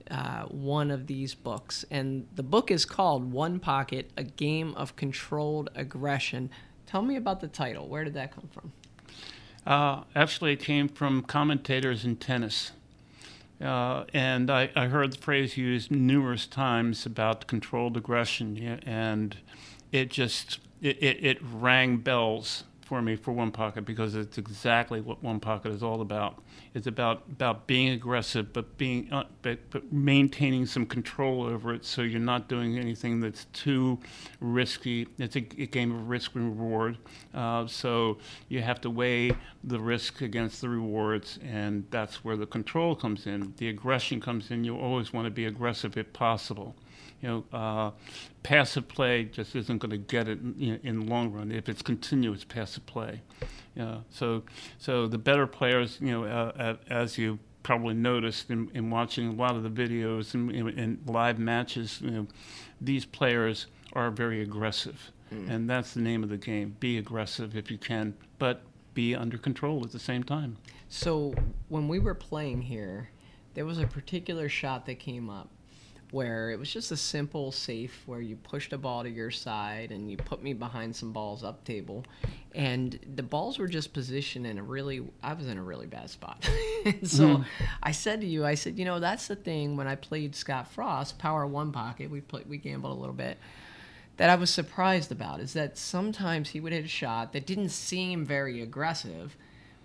Uh, 0.08 0.44
one 0.44 0.92
of 0.92 1.08
these 1.08 1.34
books, 1.34 1.84
and 1.90 2.28
the 2.36 2.42
book 2.44 2.70
is 2.70 2.84
called 2.84 3.32
One 3.32 3.58
Pocket: 3.58 4.08
A 4.16 4.22
Game 4.22 4.72
of 4.76 4.94
Controlled 4.94 5.68
Aggression. 5.74 6.48
Tell 6.86 7.02
me 7.02 7.16
about 7.16 7.40
the 7.40 7.48
title. 7.48 7.88
Where 7.88 8.04
did 8.04 8.14
that 8.14 8.32
come 8.32 8.48
from? 8.52 8.72
Uh, 9.66 10.02
actually, 10.14 10.52
it 10.52 10.60
came 10.60 10.88
from 10.88 11.22
commentators 11.22 12.04
in 12.04 12.16
tennis. 12.16 12.72
Uh, 13.60 14.04
and 14.12 14.50
I, 14.50 14.70
I 14.76 14.86
heard 14.86 15.14
the 15.14 15.18
phrase 15.18 15.56
used 15.56 15.90
numerous 15.90 16.46
times 16.46 17.06
about 17.06 17.46
controlled 17.46 17.96
aggression, 17.96 18.80
and 18.86 19.36
it 19.92 20.10
just 20.10 20.60
it, 20.82 21.02
it, 21.02 21.24
it 21.24 21.38
rang 21.42 21.96
bells 21.96 22.64
for 22.86 23.02
me 23.02 23.16
for 23.16 23.32
one 23.32 23.50
pocket 23.50 23.84
because 23.84 24.14
it's 24.14 24.38
exactly 24.38 25.00
what 25.00 25.20
one 25.20 25.40
pocket 25.40 25.72
is 25.72 25.82
all 25.82 26.00
about. 26.00 26.40
It's 26.72 26.86
about 26.86 27.24
about 27.28 27.66
being 27.66 27.88
aggressive, 27.88 28.52
but 28.52 28.78
being 28.78 29.12
uh, 29.12 29.24
but, 29.42 29.58
but 29.70 29.92
maintaining 29.92 30.66
some 30.66 30.86
control 30.86 31.42
over 31.42 31.74
it, 31.74 31.84
so 31.84 32.02
you're 32.02 32.20
not 32.20 32.48
doing 32.48 32.78
anything 32.78 33.18
that's 33.18 33.46
too 33.46 33.98
risky. 34.40 35.08
It's 35.18 35.34
a, 35.34 35.40
a 35.58 35.66
game 35.66 35.92
of 35.92 36.08
risk 36.08 36.36
and 36.36 36.56
reward, 36.56 36.98
uh, 37.34 37.66
so 37.66 38.18
you 38.48 38.62
have 38.62 38.80
to 38.82 38.90
weigh 38.90 39.32
the 39.64 39.80
risk 39.80 40.20
against 40.20 40.60
the 40.60 40.68
rewards, 40.68 41.40
and 41.44 41.84
that's 41.90 42.24
where 42.24 42.36
the 42.36 42.46
control 42.46 42.94
comes 42.94 43.26
in. 43.26 43.52
The 43.56 43.68
aggression 43.68 44.20
comes 44.20 44.52
in. 44.52 44.62
You 44.62 44.78
always 44.78 45.12
want 45.12 45.26
to 45.26 45.30
be 45.32 45.46
aggressive 45.46 45.96
if 45.96 46.12
possible 46.12 46.76
you 47.20 47.28
know, 47.28 47.44
uh, 47.52 47.90
passive 48.42 48.88
play 48.88 49.24
just 49.24 49.56
isn't 49.56 49.78
going 49.78 49.90
to 49.90 49.96
get 49.96 50.28
it 50.28 50.40
in, 50.40 50.80
in, 50.82 51.00
the 51.00 51.06
long 51.06 51.32
run 51.32 51.50
if 51.50 51.68
it's 51.68 51.82
continuous 51.82 52.44
passive 52.44 52.84
play. 52.86 53.22
Yeah. 53.74 53.98
So, 54.10 54.42
so 54.78 55.06
the 55.06 55.18
better 55.18 55.46
players, 55.46 55.98
you 56.00 56.10
know, 56.10 56.24
uh, 56.24 56.76
as 56.88 57.18
you 57.18 57.38
probably 57.62 57.94
noticed 57.94 58.50
in, 58.50 58.70
in, 58.74 58.90
watching 58.90 59.28
a 59.28 59.32
lot 59.32 59.56
of 59.56 59.62
the 59.62 59.70
videos 59.70 60.34
and 60.34 60.52
in, 60.52 60.68
in, 60.78 60.98
live 61.06 61.38
matches, 61.38 62.00
you 62.00 62.10
know, 62.10 62.26
these 62.80 63.04
players 63.04 63.66
are 63.94 64.10
very 64.10 64.42
aggressive, 64.42 65.10
mm. 65.32 65.50
and 65.50 65.68
that's 65.68 65.94
the 65.94 66.00
name 66.00 66.22
of 66.22 66.28
the 66.28 66.36
game. 66.36 66.76
Be 66.78 66.98
aggressive 66.98 67.56
if 67.56 67.70
you 67.70 67.78
can, 67.78 68.14
but 68.38 68.62
be 68.94 69.14
under 69.14 69.36
control 69.36 69.82
at 69.84 69.90
the 69.90 69.98
same 69.98 70.22
time. 70.22 70.56
So 70.88 71.34
when 71.68 71.88
we 71.88 71.98
were 71.98 72.14
playing 72.14 72.62
here, 72.62 73.10
there 73.54 73.66
was 73.66 73.78
a 73.78 73.86
particular 73.86 74.48
shot 74.48 74.86
that 74.86 75.00
came 75.00 75.28
up 75.28 75.50
where 76.10 76.50
it 76.50 76.58
was 76.58 76.72
just 76.72 76.92
a 76.92 76.96
simple 76.96 77.50
safe 77.50 78.02
where 78.06 78.20
you 78.20 78.36
pushed 78.36 78.72
a 78.72 78.78
ball 78.78 79.02
to 79.02 79.10
your 79.10 79.30
side 79.30 79.90
and 79.90 80.10
you 80.10 80.16
put 80.16 80.42
me 80.42 80.52
behind 80.52 80.94
some 80.94 81.12
balls 81.12 81.42
up 81.42 81.64
table. 81.64 82.04
And 82.54 82.98
the 83.16 83.22
balls 83.22 83.58
were 83.58 83.66
just 83.66 83.92
positioned 83.92 84.46
in 84.46 84.58
a 84.58 84.62
really 84.62 85.02
i 85.22 85.32
was 85.32 85.46
in 85.46 85.58
a 85.58 85.62
really 85.62 85.86
bad 85.86 86.10
spot. 86.10 86.48
So 87.02 87.38
mm. 87.38 87.44
i 87.82 87.90
said 87.90 88.20
to 88.20 88.26
you 88.26 88.44
i 88.44 88.54
said 88.54 88.78
you 88.78 88.84
know 88.84 89.00
that's 89.00 89.26
the 89.26 89.34
thing 89.34 89.76
when 89.76 89.88
i 89.88 89.96
played 89.96 90.36
scott 90.36 90.70
frost 90.70 91.18
power 91.18 91.44
one 91.46 91.72
pocket 91.72 92.10
we 92.10 92.20
played 92.20 92.48
we 92.48 92.58
gambled 92.58 92.96
a 92.96 93.00
little 93.00 93.14
bit 93.14 93.38
that 94.16 94.30
i 94.30 94.36
was 94.36 94.50
surprised 94.50 95.10
about 95.10 95.40
is 95.40 95.52
that 95.52 95.76
sometimes 95.76 96.50
he 96.50 96.60
would 96.60 96.72
hit 96.72 96.84
a 96.84 96.88
shot 96.88 97.32
that 97.32 97.44
didn't 97.44 97.70
seem 97.70 98.24
very 98.24 98.62
aggressive 98.62 99.36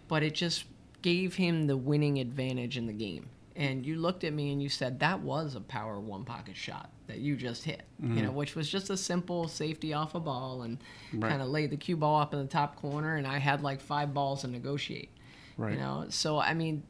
but 0.07 0.21
it 0.21 0.35
just 0.35 0.65
gave 1.01 1.35
him 1.35 1.65
the 1.65 1.77
winning 1.77 2.19
advantage 2.19 2.77
in 2.77 2.85
the 2.85 2.93
game 2.93 3.29
and 3.55 3.85
you 3.85 3.97
looked 3.97 4.23
at 4.23 4.33
me 4.33 4.51
and 4.51 4.61
you 4.61 4.69
said 4.69 4.99
that 4.99 5.19
was 5.19 5.55
a 5.55 5.61
power 5.61 5.99
one 5.99 6.23
pocket 6.23 6.55
shot 6.55 6.89
that 7.07 7.19
you 7.19 7.35
just 7.35 7.63
hit 7.63 7.83
mm-hmm. 8.01 8.17
you 8.17 8.23
know 8.23 8.31
which 8.31 8.55
was 8.55 8.69
just 8.69 8.89
a 8.89 8.97
simple 8.97 9.47
safety 9.47 9.93
off 9.93 10.15
a 10.15 10.19
ball 10.19 10.63
and 10.63 10.77
right. 11.13 11.29
kind 11.29 11.41
of 11.41 11.49
laid 11.49 11.69
the 11.69 11.77
cue 11.77 11.97
ball 11.97 12.21
up 12.21 12.33
in 12.33 12.39
the 12.39 12.47
top 12.47 12.75
corner 12.75 13.15
and 13.15 13.27
i 13.27 13.37
had 13.37 13.61
like 13.61 13.81
five 13.81 14.13
balls 14.13 14.41
to 14.41 14.47
negotiate 14.47 15.11
right 15.57 15.73
you 15.73 15.79
know 15.79 16.05
so 16.09 16.39
i 16.39 16.53
mean 16.53 16.83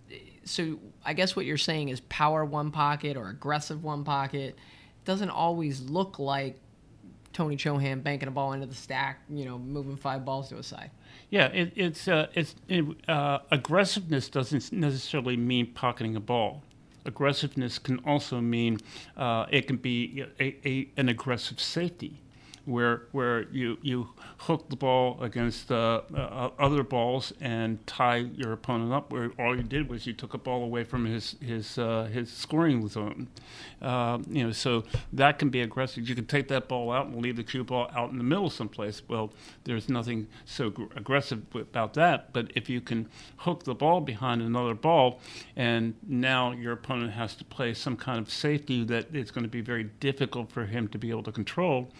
so 0.43 0.77
i 1.05 1.13
guess 1.13 1.35
what 1.35 1.45
you're 1.45 1.57
saying 1.57 1.89
is 1.89 1.99
power 2.01 2.45
one 2.45 2.71
pocket 2.71 3.17
or 3.17 3.29
aggressive 3.29 3.83
one 3.83 4.03
pocket 4.03 4.55
doesn't 5.05 5.29
always 5.29 5.81
look 5.81 6.19
like 6.19 6.59
tony 7.33 7.57
chohan 7.57 8.03
banking 8.03 8.27
a 8.27 8.31
ball 8.31 8.53
into 8.53 8.67
the 8.67 8.75
stack 8.75 9.21
you 9.29 9.45
know 9.45 9.57
moving 9.57 9.95
five 9.95 10.23
balls 10.23 10.49
to 10.49 10.57
a 10.57 10.63
side 10.63 10.91
yeah, 11.31 11.45
it, 11.47 11.71
it's 11.75 12.07
uh, 12.09 12.27
it's 12.35 12.55
it, 12.67 12.85
uh, 13.09 13.39
aggressiveness 13.49 14.29
doesn't 14.29 14.71
necessarily 14.71 15.37
mean 15.37 15.67
pocketing 15.73 16.15
a 16.17 16.19
ball. 16.19 16.61
Aggressiveness 17.05 17.79
can 17.79 17.99
also 17.99 18.41
mean 18.41 18.77
uh, 19.17 19.45
it 19.49 19.65
can 19.65 19.77
be 19.77 20.23
a, 20.39 20.55
a, 20.67 20.87
an 20.97 21.09
aggressive 21.09 21.59
safety 21.59 22.21
where 22.65 23.03
where 23.11 23.43
you 23.49 23.77
you 23.81 24.09
hook 24.37 24.69
the 24.69 24.75
ball 24.75 25.21
against 25.21 25.71
uh, 25.71 26.01
uh, 26.13 26.49
other 26.59 26.83
balls 26.83 27.33
and 27.41 27.85
tie 27.87 28.17
your 28.17 28.53
opponent 28.53 28.93
up. 28.93 29.11
Where 29.11 29.31
all 29.39 29.55
you 29.55 29.63
did 29.63 29.89
was 29.89 30.05
you 30.05 30.13
took 30.13 30.33
a 30.33 30.37
ball 30.37 30.63
away 30.63 30.83
from 30.83 31.05
his 31.05 31.35
his 31.41 31.77
uh, 31.77 32.09
his 32.11 32.31
scoring 32.31 32.87
zone. 32.87 33.27
Uh, 33.81 34.19
you 34.29 34.43
know, 34.43 34.51
so 34.51 34.83
that 35.11 35.39
can 35.39 35.49
be 35.49 35.61
aggressive. 35.61 36.07
You 36.07 36.15
can 36.15 36.25
take 36.25 36.47
that 36.49 36.67
ball 36.67 36.91
out 36.91 37.07
and 37.07 37.21
leave 37.21 37.35
the 37.35 37.43
cue 37.43 37.63
ball 37.63 37.89
out 37.95 38.11
in 38.11 38.17
the 38.17 38.23
middle 38.23 38.49
someplace. 38.49 39.01
Well, 39.07 39.31
there's 39.63 39.89
nothing 39.89 40.27
so 40.45 40.69
gr- 40.69 40.85
aggressive 40.95 41.43
about 41.55 41.95
that. 41.95 42.31
But 42.31 42.51
if 42.55 42.69
you 42.69 42.79
can 42.79 43.09
hook 43.37 43.63
the 43.63 43.73
ball 43.73 44.01
behind 44.01 44.41
another 44.41 44.75
ball, 44.75 45.19
and 45.55 45.95
now 46.07 46.51
your 46.51 46.73
opponent 46.73 47.13
has 47.13 47.35
to 47.35 47.43
play 47.45 47.73
some 47.73 47.97
kind 47.97 48.19
of 48.19 48.29
safety 48.29 48.83
that 48.85 49.07
it's 49.13 49.31
going 49.31 49.43
to 49.43 49.49
be 49.49 49.61
very 49.61 49.85
difficult 49.99 50.51
for 50.51 50.65
him 50.65 50.87
to 50.89 50.99
be 50.99 51.09
able 51.09 51.23
to 51.23 51.31
control 51.31 51.91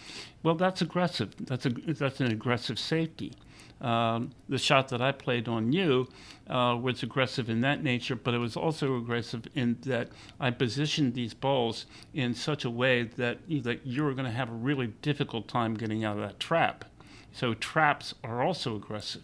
well, 0.42 0.54
that's 0.54 0.82
aggressive. 0.82 1.34
That's 1.38 1.66
a 1.66 1.70
that's 1.70 2.20
an 2.20 2.30
aggressive 2.32 2.78
safety. 2.78 3.32
Um, 3.80 4.30
the 4.48 4.58
shot 4.58 4.88
that 4.88 5.02
I 5.02 5.10
played 5.10 5.48
on 5.48 5.72
you 5.72 6.08
uh, 6.48 6.78
was 6.80 7.02
aggressive 7.02 7.50
in 7.50 7.62
that 7.62 7.82
nature, 7.82 8.14
but 8.14 8.32
it 8.32 8.38
was 8.38 8.56
also 8.56 8.96
aggressive 8.96 9.42
in 9.56 9.76
that 9.82 10.08
I 10.38 10.52
positioned 10.52 11.14
these 11.14 11.34
balls 11.34 11.86
in 12.14 12.34
such 12.34 12.64
a 12.64 12.70
way 12.70 13.02
that 13.02 13.38
that 13.62 13.84
you 13.84 14.04
were 14.04 14.14
going 14.14 14.26
to 14.26 14.32
have 14.32 14.50
a 14.50 14.54
really 14.54 14.88
difficult 15.02 15.48
time 15.48 15.74
getting 15.74 16.04
out 16.04 16.16
of 16.16 16.22
that 16.22 16.38
trap. 16.38 16.84
So 17.32 17.54
traps 17.54 18.14
are 18.22 18.42
also 18.42 18.76
aggressive. 18.76 19.22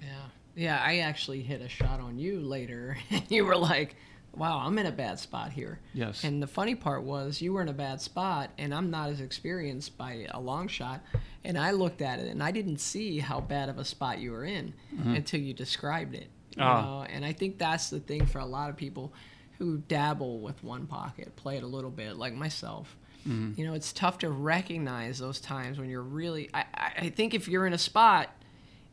Yeah, 0.00 0.08
yeah. 0.54 0.82
I 0.82 0.98
actually 0.98 1.42
hit 1.42 1.60
a 1.60 1.68
shot 1.68 2.00
on 2.00 2.18
you 2.18 2.40
later, 2.40 2.96
and 3.10 3.24
you 3.28 3.44
were 3.44 3.56
like 3.56 3.96
wow, 4.36 4.58
I'm 4.58 4.78
in 4.78 4.86
a 4.86 4.92
bad 4.92 5.18
spot 5.18 5.52
here. 5.52 5.80
Yes. 5.92 6.24
And 6.24 6.42
the 6.42 6.46
funny 6.46 6.74
part 6.74 7.02
was 7.02 7.40
you 7.40 7.52
were 7.52 7.62
in 7.62 7.68
a 7.68 7.74
bad 7.74 8.00
spot, 8.00 8.50
and 8.58 8.74
I'm 8.74 8.90
not 8.90 9.10
as 9.10 9.20
experienced 9.20 9.96
by 9.96 10.26
a 10.30 10.40
long 10.40 10.68
shot. 10.68 11.02
And 11.44 11.58
I 11.58 11.72
looked 11.72 12.02
at 12.02 12.18
it, 12.18 12.28
and 12.28 12.42
I 12.42 12.50
didn't 12.50 12.78
see 12.78 13.18
how 13.18 13.40
bad 13.40 13.68
of 13.68 13.78
a 13.78 13.84
spot 13.84 14.18
you 14.18 14.32
were 14.32 14.44
in 14.44 14.74
mm-hmm. 14.94 15.14
until 15.14 15.40
you 15.40 15.54
described 15.54 16.14
it. 16.14 16.28
You 16.56 16.62
ah. 16.62 16.82
know? 16.82 17.02
And 17.02 17.24
I 17.24 17.32
think 17.32 17.58
that's 17.58 17.90
the 17.90 18.00
thing 18.00 18.26
for 18.26 18.38
a 18.38 18.46
lot 18.46 18.70
of 18.70 18.76
people 18.76 19.12
who 19.58 19.78
dabble 19.78 20.40
with 20.40 20.62
one 20.64 20.86
pocket, 20.86 21.34
play 21.36 21.56
it 21.56 21.62
a 21.62 21.66
little 21.66 21.90
bit, 21.90 22.16
like 22.16 22.34
myself. 22.34 22.96
Mm-hmm. 23.28 23.58
You 23.58 23.66
know, 23.66 23.74
it's 23.74 23.92
tough 23.92 24.18
to 24.18 24.30
recognize 24.30 25.18
those 25.18 25.40
times 25.40 25.78
when 25.78 25.88
you're 25.88 26.02
really. 26.02 26.50
I, 26.52 26.64
I 26.74 27.08
think 27.10 27.34
if 27.34 27.48
you're 27.48 27.66
in 27.66 27.72
a 27.72 27.78
spot 27.78 28.30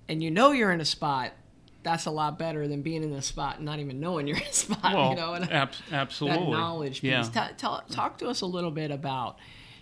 and 0.07 0.23
you 0.23 0.31
know 0.31 0.51
you're 0.51 0.71
in 0.71 0.81
a 0.81 0.85
spot, 0.85 1.33
that's 1.83 2.05
a 2.05 2.11
lot 2.11 2.37
better 2.37 2.67
than 2.67 2.81
being 2.81 3.03
in 3.03 3.11
a 3.13 3.21
spot 3.21 3.57
and 3.57 3.65
not 3.65 3.79
even 3.79 3.99
knowing 3.99 4.27
you're 4.27 4.37
in 4.37 4.43
a 4.43 4.53
spot. 4.53 4.93
Well, 4.93 5.09
you 5.11 5.15
know, 5.15 5.33
and 5.33 5.51
ab- 5.51 5.71
absolutely. 5.91 6.45
That 6.45 6.51
knowledge 6.51 7.01
piece. 7.01 7.09
Yeah. 7.11 7.23
T- 7.23 7.53
tell, 7.57 7.83
talk 7.89 8.17
to 8.19 8.27
us 8.27 8.41
a 8.41 8.45
little 8.45 8.71
bit 8.71 8.91
about 8.91 9.37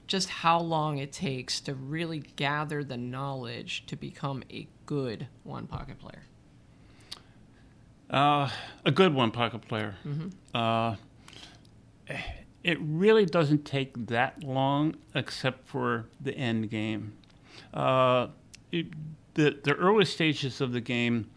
just 0.08 0.30
how 0.30 0.60
long 0.60 0.98
it 0.98 1.12
takes 1.12 1.60
to 1.62 1.76
really 1.76 2.20
gather 2.36 2.84
the 2.84 2.98
knowledge 2.98 3.86
to 3.88 3.96
become 3.96 4.44
a 4.52 4.68
good 4.86 5.28
one 5.44 5.68
pocket 5.68 6.00
player? 6.00 6.24
Uh, 8.10 8.50
a 8.86 8.92
good 8.92 9.14
one 9.14 9.30
pocket 9.30 9.68
player. 9.68 9.96
Uh, 10.54 10.96
it 12.64 12.78
really 12.82 13.26
doesn't 13.26 13.66
take 13.66 14.08
that 14.08 14.44
long, 14.44 14.96
except 15.14 15.68
for 15.68 16.08
the 16.20 16.34
end 16.36 16.72
game. 16.72 17.14
Uh, 17.72 18.28
it, 18.72 18.88
the 19.36 19.60
the 19.64 19.76
early 19.76 20.06
stages 20.06 20.60
of 20.60 20.72
the 20.74 20.82
game 20.82 21.30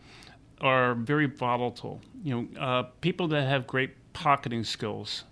are 0.62 0.94
very 0.94 1.26
volatile. 1.26 2.00
You 2.22 2.48
know, 2.52 2.60
uh, 2.60 2.82
people 3.00 3.28
that 3.28 3.48
have 3.48 3.66
great 3.66 3.90
pocketing 4.12 4.64
skills 4.64 5.24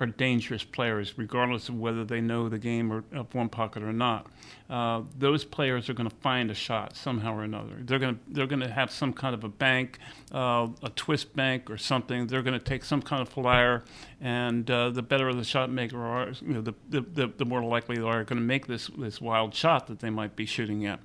are 0.00 0.06
dangerous 0.06 0.64
players, 0.64 1.16
regardless 1.16 1.68
of 1.68 1.78
whether 1.78 2.04
they 2.04 2.20
know 2.20 2.48
the 2.48 2.58
game 2.58 2.92
or 2.92 3.04
of 3.12 3.32
one 3.34 3.48
pocket 3.48 3.82
or 3.82 3.92
not. 3.92 4.26
Uh, 4.68 5.02
those 5.18 5.44
players 5.44 5.88
are 5.88 5.94
going 5.94 6.08
to 6.08 6.16
find 6.16 6.50
a 6.50 6.54
shot 6.54 6.96
somehow 6.96 7.34
or 7.36 7.44
another. 7.44 7.76
They're 7.80 7.98
going 7.98 8.16
to 8.16 8.20
they're 8.28 8.46
going 8.46 8.60
to 8.60 8.70
have 8.70 8.90
some 8.90 9.12
kind 9.12 9.34
of 9.34 9.44
a 9.44 9.48
bank, 9.48 9.98
uh, 10.32 10.68
a 10.82 10.90
twist 10.90 11.36
bank 11.36 11.70
or 11.70 11.76
something. 11.78 12.26
They're 12.26 12.42
going 12.42 12.58
to 12.58 12.64
take 12.64 12.84
some 12.84 13.02
kind 13.02 13.22
of 13.22 13.28
flyer, 13.28 13.84
and 14.20 14.68
uh, 14.70 14.90
the 14.90 15.02
better 15.02 15.32
the 15.32 15.44
shot 15.44 15.70
maker 15.70 16.02
are, 16.04 16.32
you 16.40 16.54
know, 16.54 16.60
the, 16.60 16.74
the, 16.88 17.00
the, 17.00 17.26
the 17.36 17.44
more 17.44 17.62
likely 17.62 17.96
they 17.96 18.02
are 18.02 18.24
going 18.24 18.40
to 18.40 18.46
make 18.46 18.66
this 18.66 18.90
this 18.98 19.20
wild 19.20 19.54
shot 19.54 19.86
that 19.86 20.00
they 20.00 20.10
might 20.10 20.34
be 20.34 20.46
shooting 20.46 20.86
at. 20.86 20.98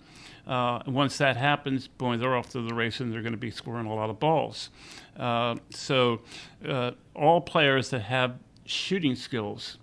Uh, 0.49 0.81
once 0.87 1.19
that 1.19 1.37
happens, 1.37 1.87
boy, 1.87 2.17
they're 2.17 2.35
off 2.35 2.49
to 2.49 2.61
the 2.61 2.73
race 2.73 2.99
and 2.99 3.13
they're 3.13 3.21
going 3.21 3.33
to 3.33 3.37
be 3.37 3.51
scoring 3.51 3.85
a 3.85 3.93
lot 3.93 4.09
of 4.09 4.19
balls. 4.19 4.71
Uh, 5.15 5.55
so, 5.69 6.21
uh, 6.67 6.91
all 7.15 7.39
players 7.39 7.91
that 7.91 8.01
have 8.01 8.35
shooting 8.65 9.13
skills 9.15 9.77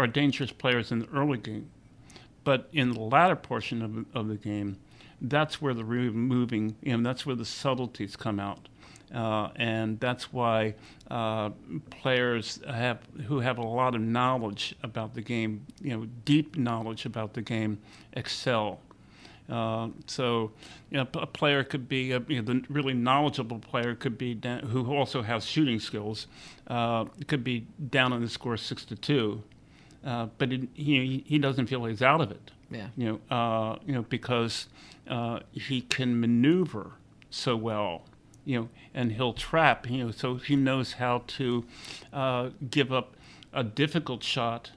are 0.00 0.08
dangerous 0.08 0.50
players 0.50 0.90
in 0.90 0.98
the 0.98 1.08
early 1.14 1.38
game. 1.38 1.70
But 2.42 2.68
in 2.72 2.90
the 2.90 3.00
latter 3.00 3.36
portion 3.36 3.82
of, 3.82 4.18
of 4.18 4.26
the 4.26 4.36
game, 4.36 4.78
that's 5.20 5.62
where 5.62 5.74
the 5.74 5.84
really 5.84 6.10
moving, 6.10 6.74
you 6.82 6.96
know, 6.96 7.08
that's 7.08 7.24
where 7.24 7.36
the 7.36 7.44
subtleties 7.44 8.16
come 8.16 8.40
out. 8.40 8.68
Uh, 9.14 9.50
and 9.56 10.00
that's 10.00 10.32
why 10.32 10.74
uh, 11.10 11.50
players 11.90 12.60
have 12.68 13.00
who 13.26 13.40
have 13.40 13.58
a 13.58 13.62
lot 13.62 13.94
of 13.94 14.00
knowledge 14.00 14.74
about 14.82 15.14
the 15.14 15.20
game, 15.20 15.66
you 15.80 15.96
know, 15.96 16.06
deep 16.24 16.56
knowledge 16.56 17.06
about 17.06 17.34
the 17.34 17.42
game, 17.42 17.78
excel. 18.12 18.80
Uh, 19.50 19.88
so, 20.06 20.52
you 20.90 20.96
know, 20.96 21.06
a 21.14 21.26
player 21.26 21.64
could 21.64 21.88
be 21.88 22.12
a, 22.12 22.22
you 22.28 22.40
know, 22.40 22.54
the 22.54 22.64
really 22.68 22.94
knowledgeable 22.94 23.58
player 23.58 23.96
could 23.96 24.16
be 24.16 24.32
down, 24.32 24.60
who 24.60 24.94
also 24.94 25.22
has 25.22 25.44
shooting 25.44 25.80
skills. 25.80 26.28
Uh, 26.68 27.04
could 27.26 27.42
be 27.42 27.66
down 27.90 28.12
on 28.12 28.20
the 28.20 28.28
score 28.28 28.56
six 28.56 28.84
to 28.84 28.94
two, 28.94 29.42
uh, 30.04 30.26
but 30.38 30.52
it, 30.52 30.68
he 30.74 31.24
he 31.26 31.38
doesn't 31.38 31.66
feel 31.66 31.84
he's 31.84 32.00
out 32.00 32.20
of 32.20 32.30
it. 32.30 32.52
Yeah. 32.70 32.88
You 32.96 33.20
know, 33.30 33.36
uh, 33.36 33.76
you 33.84 33.92
know 33.92 34.02
because 34.02 34.68
uh, 35.08 35.40
he 35.50 35.80
can 35.80 36.20
maneuver 36.20 36.92
so 37.28 37.56
well. 37.56 38.02
You 38.44 38.60
know, 38.60 38.68
and 38.94 39.12
he'll 39.12 39.34
trap. 39.34 39.90
You 39.90 40.04
know, 40.04 40.10
so 40.12 40.36
he 40.36 40.54
knows 40.54 40.94
how 40.94 41.24
to 41.26 41.64
uh, 42.12 42.50
give 42.70 42.92
up 42.92 43.16
a 43.52 43.64
difficult 43.64 44.22
shot 44.22 44.70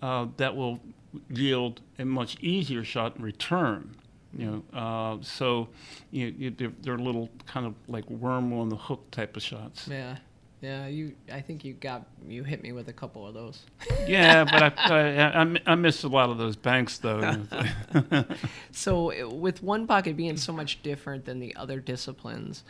that 0.00 0.56
will 0.56 0.80
yield 1.28 1.80
a 1.98 2.04
much 2.04 2.36
easier 2.40 2.84
shot 2.84 3.16
in 3.16 3.22
return. 3.22 3.96
You 4.36 4.64
know, 4.72 4.78
uh, 4.78 5.18
so 5.22 5.68
you, 6.12 6.34
you, 6.38 6.50
they're, 6.50 6.72
they're 6.82 6.98
little 6.98 7.28
kind 7.46 7.66
of 7.66 7.74
like 7.88 8.08
worm 8.08 8.52
on 8.52 8.68
the 8.68 8.76
hook 8.76 9.10
type 9.10 9.36
of 9.36 9.42
shots. 9.42 9.88
Yeah, 9.88 10.18
yeah. 10.60 10.86
You, 10.86 11.14
I 11.32 11.40
think 11.40 11.64
you 11.64 11.72
got 11.72 12.06
you 12.28 12.44
hit 12.44 12.62
me 12.62 12.72
with 12.72 12.88
a 12.88 12.92
couple 12.92 13.26
of 13.26 13.34
those. 13.34 13.64
yeah, 14.06 14.44
but 14.44 14.62
I, 14.62 14.72
I, 14.76 15.42
I, 15.42 15.56
I 15.66 15.74
missed 15.74 16.04
a 16.04 16.08
lot 16.08 16.30
of 16.30 16.38
those 16.38 16.54
banks 16.54 16.98
though. 16.98 17.44
so 18.70 19.28
with 19.34 19.62
one 19.62 19.86
pocket 19.88 20.16
being 20.16 20.36
so 20.36 20.52
much 20.52 20.80
different 20.82 21.24
than 21.24 21.40
the 21.40 21.56
other 21.56 21.80
disciplines, 21.80 22.62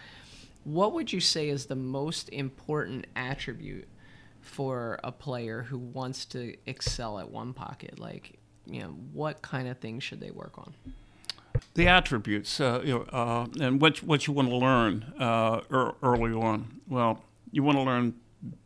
what 0.64 0.92
would 0.92 1.12
you 1.12 1.20
say 1.20 1.48
is 1.48 1.66
the 1.66 1.76
most 1.76 2.28
important 2.30 3.06
attribute 3.16 3.88
for 4.40 4.98
a 5.04 5.12
player 5.12 5.62
who 5.62 5.78
wants 5.78 6.24
to 6.26 6.56
excel 6.66 7.18
at 7.18 7.30
one 7.30 7.52
pocket? 7.52 7.98
Like, 7.98 8.38
you 8.66 8.80
know, 8.80 8.96
what 9.12 9.42
kind 9.42 9.68
of 9.68 9.78
things 9.78 10.02
should 10.02 10.20
they 10.20 10.30
work 10.30 10.58
on? 10.58 10.74
The 11.74 11.88
attributes, 11.88 12.60
uh, 12.60 12.82
you 12.84 12.94
know, 12.94 13.02
uh, 13.12 13.46
and 13.60 13.80
what 13.80 14.02
what 14.02 14.26
you 14.26 14.32
want 14.32 14.48
to 14.48 14.56
learn 14.56 15.12
uh, 15.18 15.60
early 16.02 16.32
on. 16.32 16.80
Well, 16.88 17.22
you 17.52 17.62
want 17.62 17.78
to 17.78 17.82
learn 17.82 18.14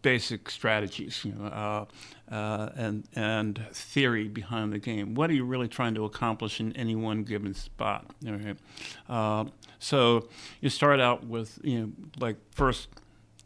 basic 0.02 0.50
strategies, 0.50 1.24
you 1.24 1.32
know, 1.32 1.46
uh, 1.46 1.84
uh, 2.32 2.70
and 2.76 3.04
and 3.14 3.64
theory 3.72 4.28
behind 4.28 4.72
the 4.72 4.78
game. 4.78 5.14
What 5.14 5.30
are 5.30 5.34
you 5.34 5.44
really 5.44 5.68
trying 5.68 5.94
to 5.94 6.04
accomplish 6.04 6.60
in 6.60 6.72
any 6.76 6.94
one 6.94 7.24
given 7.24 7.54
spot? 7.54 8.06
Okay. 8.26 8.54
Uh, 9.08 9.44
so 9.78 10.28
you 10.60 10.70
start 10.70 11.00
out 11.00 11.26
with, 11.26 11.58
you 11.62 11.80
know, 11.80 11.92
like 12.18 12.36
first 12.52 12.88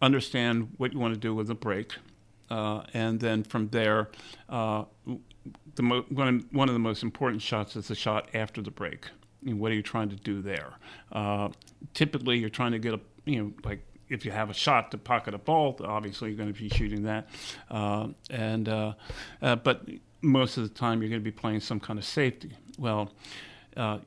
understand 0.01 0.72
what 0.76 0.93
you 0.93 0.99
want 0.99 1.14
to 1.14 1.20
do 1.20 1.34
with 1.34 1.49
the 1.49 1.55
break. 1.55 1.95
And 2.51 3.20
then 3.20 3.43
from 3.43 3.68
there, 3.68 4.09
the 4.49 5.82
mo- 5.82 6.05
one, 6.09 6.47
one 6.53 6.68
of 6.68 6.74
the 6.74 6.78
most 6.80 7.03
important 7.03 7.43
shots 7.43 7.76
is 7.76 7.89
the 7.89 7.95
shot 7.95 8.28
after 8.34 8.62
the 8.62 8.70
break. 8.70 9.09
You 9.43 9.55
know, 9.55 9.61
what 9.61 9.72
are 9.72 9.74
you 9.74 9.82
trying 9.82 10.09
to 10.11 10.16
do 10.16 10.43
there? 10.43 10.72
Uh, 11.12 11.49
typically, 11.95 12.39
you're 12.39 12.49
trying 12.51 12.72
to 12.72 12.78
get 12.78 12.95
a, 12.95 13.01
you 13.24 13.43
know, 13.43 13.53
like 13.64 13.80
if 14.09 14.24
you 14.24 14.30
have 14.30 14.51
a 14.51 14.55
shot 14.55 14.91
to 14.91 14.99
pocket 14.99 15.34
a 15.34 15.39
ball, 15.39 15.76
obviously 15.84 16.30
you're 16.30 16.39
going 16.39 16.53
to 16.53 16.59
be 16.59 16.68
shooting 16.68 17.03
that. 17.05 17.28
Uh, 17.70 18.09
and 18.30 18.68
uh, 18.68 18.95
uh, 19.43 19.57
but 19.57 19.86
most 20.22 20.57
of 20.57 20.62
the 20.62 20.74
time, 20.74 21.01
you're 21.01 21.11
going 21.11 21.20
to 21.20 21.24
be 21.24 21.30
playing 21.30 21.61
some 21.61 21.78
kind 21.78 21.99
of 21.99 22.05
safety. 22.05 22.53
Well, 22.78 23.12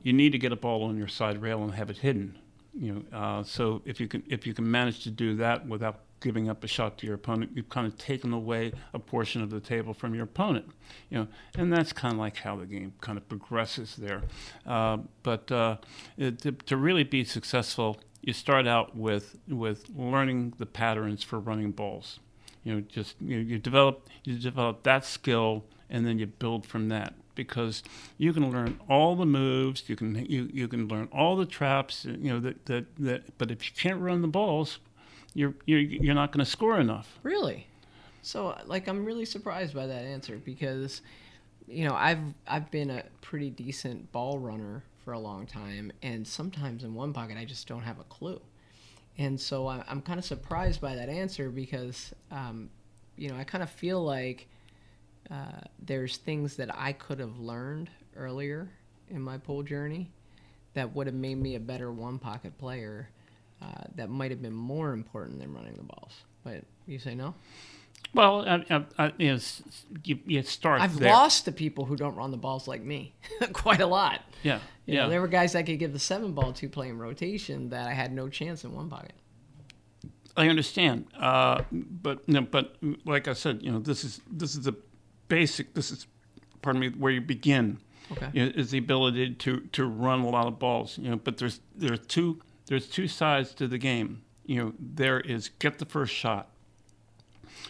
you 0.02 0.12
need 0.12 0.32
to 0.32 0.38
get 0.38 0.52
a 0.52 0.56
ball 0.56 0.84
on 0.84 0.98
your 0.98 1.08
side 1.08 1.40
rail 1.40 1.62
and 1.62 1.72
have 1.74 1.88
it 1.88 1.98
hidden. 1.98 2.38
You 2.74 3.04
know, 3.10 3.42
so 3.44 3.82
if 3.84 4.00
you 4.00 4.08
can 4.08 4.22
if 4.26 4.46
you 4.46 4.54
can 4.54 4.70
manage 4.70 5.04
to 5.04 5.10
do 5.10 5.36
that 5.36 5.66
without 5.66 6.00
giving 6.22 6.48
up 6.48 6.64
a 6.64 6.66
shot 6.66 6.98
to 6.98 7.06
your 7.06 7.16
opponent, 7.16 7.52
you've 7.54 7.68
kind 7.68 7.86
of 7.86 7.96
taken 7.98 8.32
away 8.32 8.72
a 8.94 8.98
portion 8.98 9.42
of 9.42 9.50
the 9.50 9.60
table 9.60 9.92
from 9.92 10.14
your 10.14 10.24
opponent. 10.24 10.66
You 11.10 11.18
know, 11.18 11.28
and 11.56 11.72
that's 11.72 11.92
kind 11.92 12.12
of 12.12 12.18
like 12.18 12.38
how 12.38 12.56
the 12.56 12.66
game 12.66 12.94
kind 13.00 13.18
of 13.18 13.28
progresses 13.28 13.96
there. 13.96 14.22
Uh, 14.66 14.98
but 15.22 15.50
uh, 15.50 15.76
to, 16.18 16.52
to 16.52 16.76
really 16.76 17.04
be 17.04 17.24
successful, 17.24 18.00
you 18.22 18.32
start 18.32 18.66
out 18.66 18.96
with 18.96 19.36
with 19.48 19.86
learning 19.94 20.54
the 20.58 20.66
patterns 20.66 21.22
for 21.22 21.38
running 21.40 21.72
balls. 21.72 22.20
You 22.64 22.74
know, 22.74 22.80
just 22.80 23.16
you, 23.20 23.36
know, 23.36 23.42
you 23.42 23.58
develop 23.58 24.08
you 24.24 24.38
develop 24.38 24.84
that 24.84 25.04
skill, 25.04 25.64
and 25.90 26.06
then 26.06 26.18
you 26.18 26.26
build 26.26 26.66
from 26.66 26.88
that 26.88 27.14
because 27.34 27.82
you 28.18 28.32
can 28.32 28.50
learn 28.50 28.78
all 28.88 29.16
the 29.16 29.26
moves, 29.26 29.88
you 29.88 29.96
can 29.96 30.14
you, 30.26 30.48
you 30.52 30.68
can 30.68 30.86
learn 30.88 31.08
all 31.12 31.36
the 31.36 31.46
traps, 31.46 32.04
you 32.04 32.32
know 32.32 32.40
that, 32.40 32.66
that, 32.66 32.84
that 32.98 33.38
but 33.38 33.50
if 33.50 33.66
you 33.66 33.72
can't 33.74 34.00
run 34.00 34.22
the 34.22 34.28
balls, 34.28 34.78
you're 35.34 35.54
you're 35.66 35.80
you're 35.80 36.14
not 36.14 36.32
going 36.32 36.44
to 36.44 36.50
score 36.50 36.78
enough. 36.80 37.18
Really? 37.22 37.66
So 38.22 38.56
like 38.66 38.88
I'm 38.88 39.04
really 39.04 39.24
surprised 39.24 39.74
by 39.74 39.86
that 39.86 40.04
answer 40.04 40.40
because 40.44 41.02
you 41.66 41.86
know, 41.86 41.94
I've 41.94 42.22
I've 42.46 42.70
been 42.70 42.90
a 42.90 43.04
pretty 43.20 43.50
decent 43.50 44.10
ball 44.12 44.38
runner 44.38 44.82
for 45.04 45.12
a 45.12 45.18
long 45.18 45.46
time 45.46 45.90
and 46.02 46.26
sometimes 46.26 46.84
in 46.84 46.94
one 46.94 47.12
pocket 47.12 47.36
I 47.36 47.44
just 47.44 47.66
don't 47.66 47.82
have 47.82 47.98
a 47.98 48.04
clue. 48.04 48.40
And 49.18 49.38
so 49.38 49.66
I, 49.66 49.84
am 49.88 50.00
kind 50.00 50.18
of 50.18 50.24
surprised 50.24 50.80
by 50.80 50.94
that 50.94 51.08
answer 51.08 51.50
because 51.50 52.14
um, 52.30 52.70
you 53.16 53.28
know, 53.28 53.36
I 53.36 53.44
kind 53.44 53.62
of 53.62 53.70
feel 53.70 54.02
like 54.02 54.48
uh, 55.30 55.60
there's 55.84 56.16
things 56.16 56.56
that 56.56 56.74
I 56.76 56.92
could 56.92 57.18
have 57.18 57.38
learned 57.38 57.90
earlier 58.16 58.70
in 59.10 59.20
my 59.20 59.38
pool 59.38 59.62
journey 59.62 60.10
that 60.74 60.94
would 60.94 61.06
have 61.06 61.16
made 61.16 61.36
me 61.38 61.54
a 61.54 61.60
better 61.60 61.92
one 61.92 62.18
pocket 62.18 62.56
player 62.58 63.08
uh, 63.62 63.84
that 63.94 64.10
might 64.10 64.30
have 64.30 64.42
been 64.42 64.54
more 64.54 64.92
important 64.92 65.38
than 65.38 65.52
running 65.54 65.74
the 65.74 65.82
balls. 65.82 66.12
But 66.44 66.64
you 66.86 66.98
say 66.98 67.14
no? 67.14 67.34
Well, 68.14 68.46
I, 68.46 68.64
I, 68.68 68.84
I, 68.98 69.12
you, 69.16 69.32
know, 69.32 69.38
you, 70.04 70.18
you 70.26 70.42
start. 70.42 70.82
I've 70.82 70.98
there. 70.98 71.12
lost 71.12 71.46
to 71.46 71.52
people 71.52 71.84
who 71.84 71.96
don't 71.96 72.14
run 72.14 72.30
the 72.30 72.36
balls 72.36 72.68
like 72.68 72.82
me, 72.82 73.14
quite 73.52 73.80
a 73.80 73.86
lot. 73.86 74.20
Yeah, 74.42 74.58
you 74.86 74.94
yeah. 74.94 75.04
Know, 75.04 75.10
there 75.10 75.20
were 75.20 75.28
guys 75.28 75.52
that 75.52 75.64
could 75.64 75.78
give 75.78 75.92
the 75.92 75.98
seven 75.98 76.32
ball 76.32 76.52
two 76.52 76.68
play 76.68 76.88
in 76.88 76.98
rotation 76.98 77.70
that 77.70 77.88
I 77.88 77.94
had 77.94 78.12
no 78.12 78.28
chance 78.28 78.64
in 78.64 78.72
one 78.74 78.90
pocket. 78.90 79.14
I 80.36 80.48
understand, 80.48 81.06
uh, 81.18 81.62
but 81.70 82.22
you 82.26 82.34
know, 82.34 82.42
but 82.42 82.76
like 83.04 83.28
I 83.28 83.32
said, 83.32 83.62
you 83.62 83.70
know, 83.70 83.78
this 83.78 84.04
is 84.04 84.20
this 84.30 84.56
is 84.56 84.64
the 84.64 84.74
basic. 85.28 85.72
This 85.74 85.90
is, 85.90 86.06
pardon 86.60 86.80
me, 86.80 86.88
where 86.90 87.12
you 87.12 87.20
begin. 87.20 87.78
Okay. 88.10 88.28
You 88.34 88.44
know, 88.44 88.52
is 88.54 88.70
the 88.72 88.78
ability 88.78 89.34
to 89.34 89.60
to 89.60 89.86
run 89.86 90.20
a 90.20 90.28
lot 90.28 90.46
of 90.46 90.58
balls. 90.58 90.98
You 90.98 91.10
know, 91.10 91.16
but 91.16 91.38
there's 91.38 91.60
there 91.74 91.94
are 91.94 91.98
two 91.98 92.42
there's 92.66 92.88
two 92.88 93.08
sides 93.08 93.54
to 93.54 93.68
the 93.68 93.78
game. 93.78 94.22
You 94.44 94.60
know, 94.60 94.72
there 94.78 95.20
is 95.20 95.50
get 95.58 95.78
the 95.78 95.86
first 95.86 96.12
shot. 96.12 96.48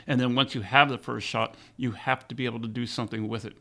And 0.07 0.20
then 0.20 0.34
once 0.34 0.55
you 0.55 0.62
have 0.62 0.88
the 0.88 0.99
first 0.99 1.26
shot, 1.26 1.55
you 1.76 1.93
have 1.93 2.26
to 2.28 2.34
be 2.34 2.45
able 2.45 2.61
to 2.61 2.68
do 2.68 2.86
something 2.86 3.28
with 3.28 3.45
it. 3.45 3.55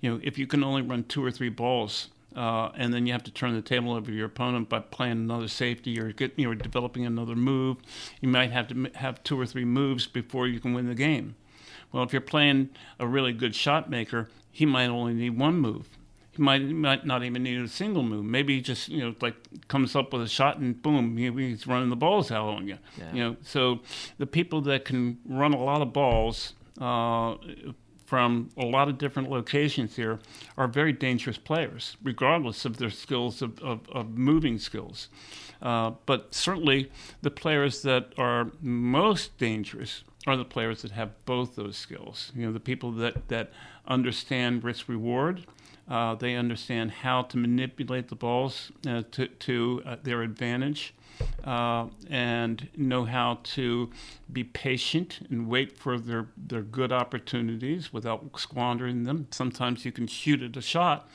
You 0.00 0.10
know, 0.10 0.20
if 0.22 0.38
you 0.38 0.46
can 0.46 0.64
only 0.64 0.82
run 0.82 1.04
two 1.04 1.24
or 1.24 1.30
three 1.30 1.48
balls, 1.48 2.08
uh, 2.34 2.70
and 2.76 2.92
then 2.92 3.06
you 3.06 3.12
have 3.12 3.22
to 3.24 3.30
turn 3.30 3.54
the 3.54 3.62
table 3.62 3.92
over 3.94 4.12
your 4.12 4.26
opponent 4.26 4.68
by 4.68 4.80
playing 4.80 5.12
another 5.12 5.48
safety 5.48 5.98
or 5.98 6.12
get, 6.12 6.38
you 6.38 6.46
know, 6.46 6.54
developing 6.54 7.06
another 7.06 7.34
move, 7.34 7.78
you 8.20 8.28
might 8.28 8.50
have 8.50 8.68
to 8.68 8.90
have 8.96 9.22
two 9.22 9.40
or 9.40 9.46
three 9.46 9.64
moves 9.64 10.06
before 10.06 10.46
you 10.46 10.60
can 10.60 10.74
win 10.74 10.86
the 10.86 10.94
game. 10.94 11.34
Well, 11.92 12.02
if 12.02 12.12
you're 12.12 12.20
playing 12.20 12.70
a 12.98 13.06
really 13.06 13.32
good 13.32 13.54
shot 13.54 13.88
maker, 13.88 14.28
he 14.50 14.66
might 14.66 14.88
only 14.88 15.14
need 15.14 15.38
one 15.38 15.56
move. 15.56 15.88
Might, 16.38 16.62
might 16.62 17.06
not 17.06 17.24
even 17.24 17.42
need 17.42 17.60
a 17.60 17.68
single 17.68 18.02
move. 18.02 18.24
Maybe 18.24 18.56
he 18.56 18.60
just 18.60 18.88
you 18.88 19.00
know 19.00 19.14
like 19.20 19.34
comes 19.68 19.96
up 19.96 20.12
with 20.12 20.22
a 20.22 20.28
shot 20.28 20.58
and 20.58 20.80
boom, 20.80 21.16
he, 21.16 21.30
he's 21.30 21.66
running 21.66 21.90
the 21.90 21.96
balls 21.96 22.30
out 22.30 22.48
on 22.48 22.68
you. 22.68 22.78
Yeah. 22.98 23.12
You 23.12 23.24
know, 23.24 23.36
so 23.42 23.80
the 24.18 24.26
people 24.26 24.60
that 24.62 24.84
can 24.84 25.18
run 25.24 25.52
a 25.52 25.62
lot 25.62 25.82
of 25.82 25.92
balls. 25.92 26.54
Uh, 26.80 27.36
from 28.04 28.50
a 28.56 28.64
lot 28.64 28.88
of 28.88 28.98
different 28.98 29.28
locations 29.28 29.96
here 29.96 30.20
are 30.56 30.68
very 30.68 30.92
dangerous 30.92 31.38
players, 31.38 31.96
regardless 32.04 32.64
of 32.64 32.76
their 32.76 32.90
skills 32.90 33.42
of, 33.42 33.58
of, 33.60 33.80
of 33.90 34.16
moving 34.16 34.58
skills. 34.58 35.08
Uh, 35.60 35.92
but 36.06 36.32
certainly, 36.32 36.90
the 37.22 37.30
players 37.30 37.82
that 37.82 38.12
are 38.16 38.52
most 38.60 39.36
dangerous 39.38 40.04
are 40.26 40.36
the 40.36 40.44
players 40.44 40.82
that 40.82 40.90
have 40.92 41.10
both 41.24 41.56
those 41.56 41.76
skills. 41.76 42.32
You 42.34 42.46
know, 42.46 42.52
the 42.52 42.60
people 42.60 42.92
that, 42.92 43.28
that 43.28 43.52
understand 43.86 44.64
risk 44.64 44.88
reward. 44.88 45.46
Uh, 45.88 46.14
they 46.16 46.34
understand 46.34 46.90
how 46.90 47.22
to 47.22 47.36
manipulate 47.36 48.08
the 48.08 48.16
balls 48.16 48.72
uh, 48.88 49.02
to, 49.12 49.28
to 49.28 49.82
uh, 49.86 49.96
their 50.02 50.22
advantage 50.22 50.94
uh, 51.44 51.86
and 52.10 52.68
know 52.76 53.04
how 53.04 53.38
to 53.42 53.90
be 54.32 54.42
patient 54.42 55.20
and 55.30 55.48
wait 55.48 55.78
for 55.78 55.98
their, 55.98 56.26
their 56.36 56.62
good 56.62 56.92
opportunities 56.92 57.92
without 57.92 58.28
squandering 58.36 59.04
them. 59.04 59.28
Sometimes 59.30 59.84
you 59.84 59.92
can 59.92 60.06
shoot 60.06 60.42
at 60.42 60.56
a 60.56 60.60
shot 60.60 61.08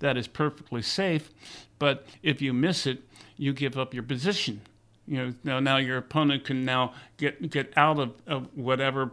that 0.00 0.16
is 0.16 0.28
perfectly 0.28 0.82
safe, 0.82 1.30
but 1.78 2.06
if 2.22 2.42
you 2.42 2.52
miss 2.52 2.86
it, 2.86 3.02
you 3.36 3.52
give 3.52 3.78
up 3.78 3.94
your 3.94 4.02
position. 4.02 4.60
You 5.06 5.16
know, 5.16 5.34
now, 5.42 5.60
now 5.60 5.76
your 5.78 5.96
opponent 5.96 6.44
can 6.44 6.66
now 6.66 6.92
get 7.16 7.50
get 7.50 7.72
out 7.78 7.98
of, 7.98 8.12
of 8.26 8.54
whatever 8.54 9.12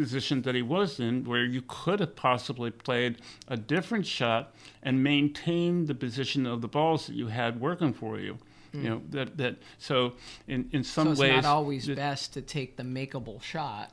position 0.00 0.42
that 0.42 0.54
he 0.54 0.62
was 0.62 0.98
in, 1.00 1.24
where 1.24 1.44
you 1.44 1.62
could 1.66 2.00
have 2.00 2.16
possibly 2.16 2.70
played 2.70 3.20
a 3.48 3.56
different 3.56 4.06
shot 4.06 4.54
and 4.82 5.02
maintained 5.02 5.88
the 5.88 5.94
position 5.94 6.46
of 6.46 6.60
the 6.60 6.68
balls 6.68 7.06
that 7.06 7.14
you 7.14 7.28
had 7.28 7.60
working 7.60 7.92
for 7.92 8.18
you. 8.18 8.38
You 8.72 8.88
know 8.88 9.02
that 9.10 9.36
that 9.38 9.56
so 9.78 10.12
in 10.46 10.68
in 10.72 10.84
some 10.84 11.06
so 11.06 11.10
it's 11.12 11.20
ways 11.20 11.42
not 11.42 11.44
always 11.44 11.88
best 11.88 12.34
to 12.34 12.40
take 12.40 12.76
the 12.76 12.84
makeable 12.84 13.42
shot 13.42 13.90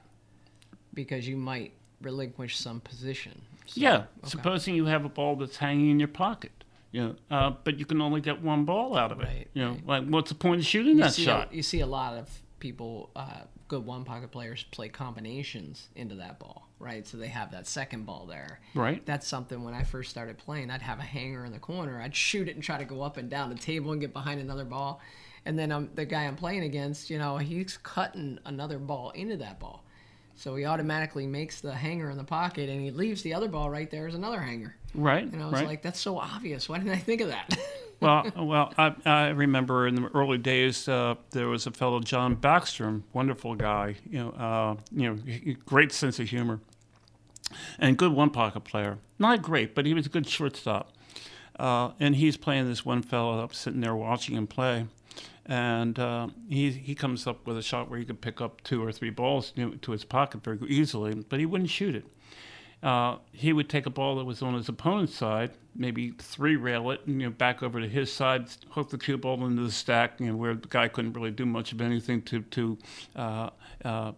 because 0.93 1.27
you 1.27 1.35
might 1.35 1.71
relinquish 2.01 2.57
some 2.57 2.79
position. 2.81 3.41
So, 3.65 3.81
Yeah, 3.81 3.95
okay. 3.95 4.05
supposing 4.23 4.75
you 4.75 4.85
have 4.85 5.03
a 5.03 5.09
ball 5.09 5.35
that's 5.35 5.57
hanging 5.57 5.89
in 5.89 5.99
your 5.99 6.07
pocket, 6.07 6.63
you 6.91 7.01
know, 7.01 7.15
uh, 7.31 7.51
but 7.63 7.79
you 7.79 7.85
can 7.85 8.01
only 8.01 8.21
get 8.21 8.41
one 8.43 8.65
ball 8.65 8.95
out 8.95 9.11
of 9.11 9.19
it. 9.19 9.25
Right, 9.25 9.47
you 9.53 9.63
know, 9.65 9.71
right. 9.71 9.85
like 9.87 10.05
what's 10.07 10.29
the 10.29 10.35
point 10.35 10.59
of 10.59 10.65
shooting 10.67 10.97
you 10.97 11.03
that 11.03 11.15
shot? 11.15 11.51
A, 11.51 11.55
you 11.55 11.63
see 11.63 11.79
a 11.79 11.87
lot 11.87 12.13
of 12.13 12.29
people, 12.59 13.09
uh, 13.15 13.41
good 13.67 13.85
one 13.85 14.03
pocket 14.03 14.31
players, 14.31 14.63
play 14.71 14.89
combinations 14.89 15.87
into 15.95 16.15
that 16.15 16.39
ball, 16.39 16.67
right? 16.79 17.05
So 17.07 17.17
they 17.17 17.27
have 17.27 17.51
that 17.51 17.67
second 17.67 18.05
ball 18.05 18.25
there. 18.25 18.59
Right. 18.73 19.05
That's 19.05 19.27
something 19.27 19.63
when 19.63 19.73
I 19.73 19.83
first 19.83 20.09
started 20.09 20.37
playing, 20.37 20.69
I'd 20.71 20.81
have 20.81 20.99
a 20.99 21.03
hanger 21.03 21.45
in 21.45 21.51
the 21.51 21.59
corner. 21.59 22.01
I'd 22.01 22.15
shoot 22.15 22.47
it 22.47 22.55
and 22.55 22.63
try 22.63 22.77
to 22.77 22.85
go 22.85 23.01
up 23.01 23.17
and 23.17 23.29
down 23.29 23.49
the 23.49 23.55
table 23.55 23.91
and 23.91 24.01
get 24.01 24.13
behind 24.13 24.39
another 24.41 24.65
ball. 24.65 25.01
And 25.45 25.57
then 25.57 25.71
um, 25.71 25.89
the 25.95 26.05
guy 26.05 26.23
I'm 26.25 26.35
playing 26.35 26.63
against, 26.63 27.09
you 27.09 27.17
know, 27.17 27.37
he's 27.37 27.77
cutting 27.77 28.39
another 28.45 28.79
ball 28.79 29.11
into 29.11 29.37
that 29.37 29.59
ball. 29.59 29.83
So 30.35 30.55
he 30.55 30.65
automatically 30.65 31.25
makes 31.25 31.61
the 31.61 31.73
hanger 31.73 32.09
in 32.11 32.17
the 32.17 32.23
pocket 32.23 32.69
and 32.69 32.81
he 32.81 32.91
leaves 32.91 33.23
the 33.23 33.33
other 33.33 33.47
ball 33.47 33.69
right 33.69 33.89
there 33.89 34.07
as 34.07 34.13
another 34.13 34.39
hanger. 34.39 34.75
right, 34.93 35.23
And 35.23 35.41
I 35.41 35.45
was 35.45 35.53
right. 35.53 35.67
like, 35.67 35.81
that's 35.81 35.99
so 35.99 36.19
obvious. 36.19 36.69
Why 36.69 36.77
didn't 36.77 36.93
I 36.93 36.97
think 36.97 37.21
of 37.21 37.29
that? 37.29 37.57
well, 37.99 38.31
well, 38.37 38.73
I, 38.77 38.95
I 39.05 39.27
remember 39.29 39.87
in 39.87 39.95
the 39.95 40.07
early 40.13 40.37
days 40.37 40.87
uh, 40.87 41.15
there 41.31 41.47
was 41.47 41.65
a 41.65 41.71
fellow 41.71 41.99
John 41.99 42.35
Backstrom, 42.35 43.03
wonderful 43.13 43.55
guy, 43.55 43.95
you 44.09 44.19
know, 44.19 44.29
uh, 44.31 44.75
you 44.91 45.09
know, 45.09 45.55
great 45.65 45.91
sense 45.91 46.19
of 46.19 46.29
humor, 46.29 46.59
and 47.79 47.97
good 47.97 48.11
one 48.11 48.29
pocket 48.29 48.61
player. 48.61 48.97
Not 49.19 49.41
great, 49.41 49.73
but 49.73 49.85
he 49.85 49.93
was 49.93 50.05
a 50.05 50.09
good 50.09 50.27
shortstop. 50.27 50.93
Uh, 51.59 51.91
and 51.99 52.15
he's 52.15 52.37
playing 52.37 52.67
this 52.67 52.85
one 52.85 53.01
fellow 53.01 53.39
up 53.39 53.53
sitting 53.53 53.81
there 53.81 53.95
watching 53.95 54.35
him 54.35 54.45
play, 54.45 54.85
and 55.47 55.97
uh, 55.97 56.27
he 56.47 56.69
he 56.69 56.93
comes 56.93 57.25
up 57.25 57.47
with 57.47 57.57
a 57.57 57.63
shot 57.63 57.89
where 57.89 57.97
he 57.97 58.05
could 58.05 58.21
pick 58.21 58.39
up 58.39 58.61
two 58.63 58.83
or 58.83 58.91
three 58.91 59.09
balls 59.09 59.53
to 59.81 59.91
his 59.91 60.05
pocket 60.05 60.43
very 60.43 60.59
easily, 60.67 61.15
but 61.15 61.39
he 61.39 61.47
wouldn't 61.47 61.71
shoot 61.71 61.95
it 61.95 62.05
uh, 62.83 63.17
he 63.31 63.53
would 63.53 63.69
take 63.69 63.85
a 63.85 63.89
ball 63.89 64.17
that 64.17 64.25
was 64.25 64.41
on 64.41 64.53
his 64.53 64.69
opponent's 64.69 65.15
side, 65.15 65.51
maybe 65.75 66.11
three 66.19 66.55
rail 66.55 66.91
it, 66.91 67.01
and 67.07 67.19
you 67.19 67.27
know 67.27 67.33
back 67.33 67.63
over 67.63 67.79
to 67.79 67.87
his 67.87 68.11
side, 68.11 68.47
hook 68.69 68.89
the 68.89 68.97
cue 68.97 69.17
ball 69.17 69.45
into 69.45 69.63
the 69.63 69.71
stack, 69.71 70.19
you 70.19 70.27
know 70.27 70.35
where 70.35 70.53
the 70.53 70.67
guy 70.67 70.87
couldn't 70.87 71.13
really 71.13 71.31
do 71.31 71.45
much 71.45 71.71
of 71.71 71.81
anything 71.81 72.21
to 72.23 72.41
to 72.41 72.77
uh, 73.15 73.49
uh, 73.83 74.11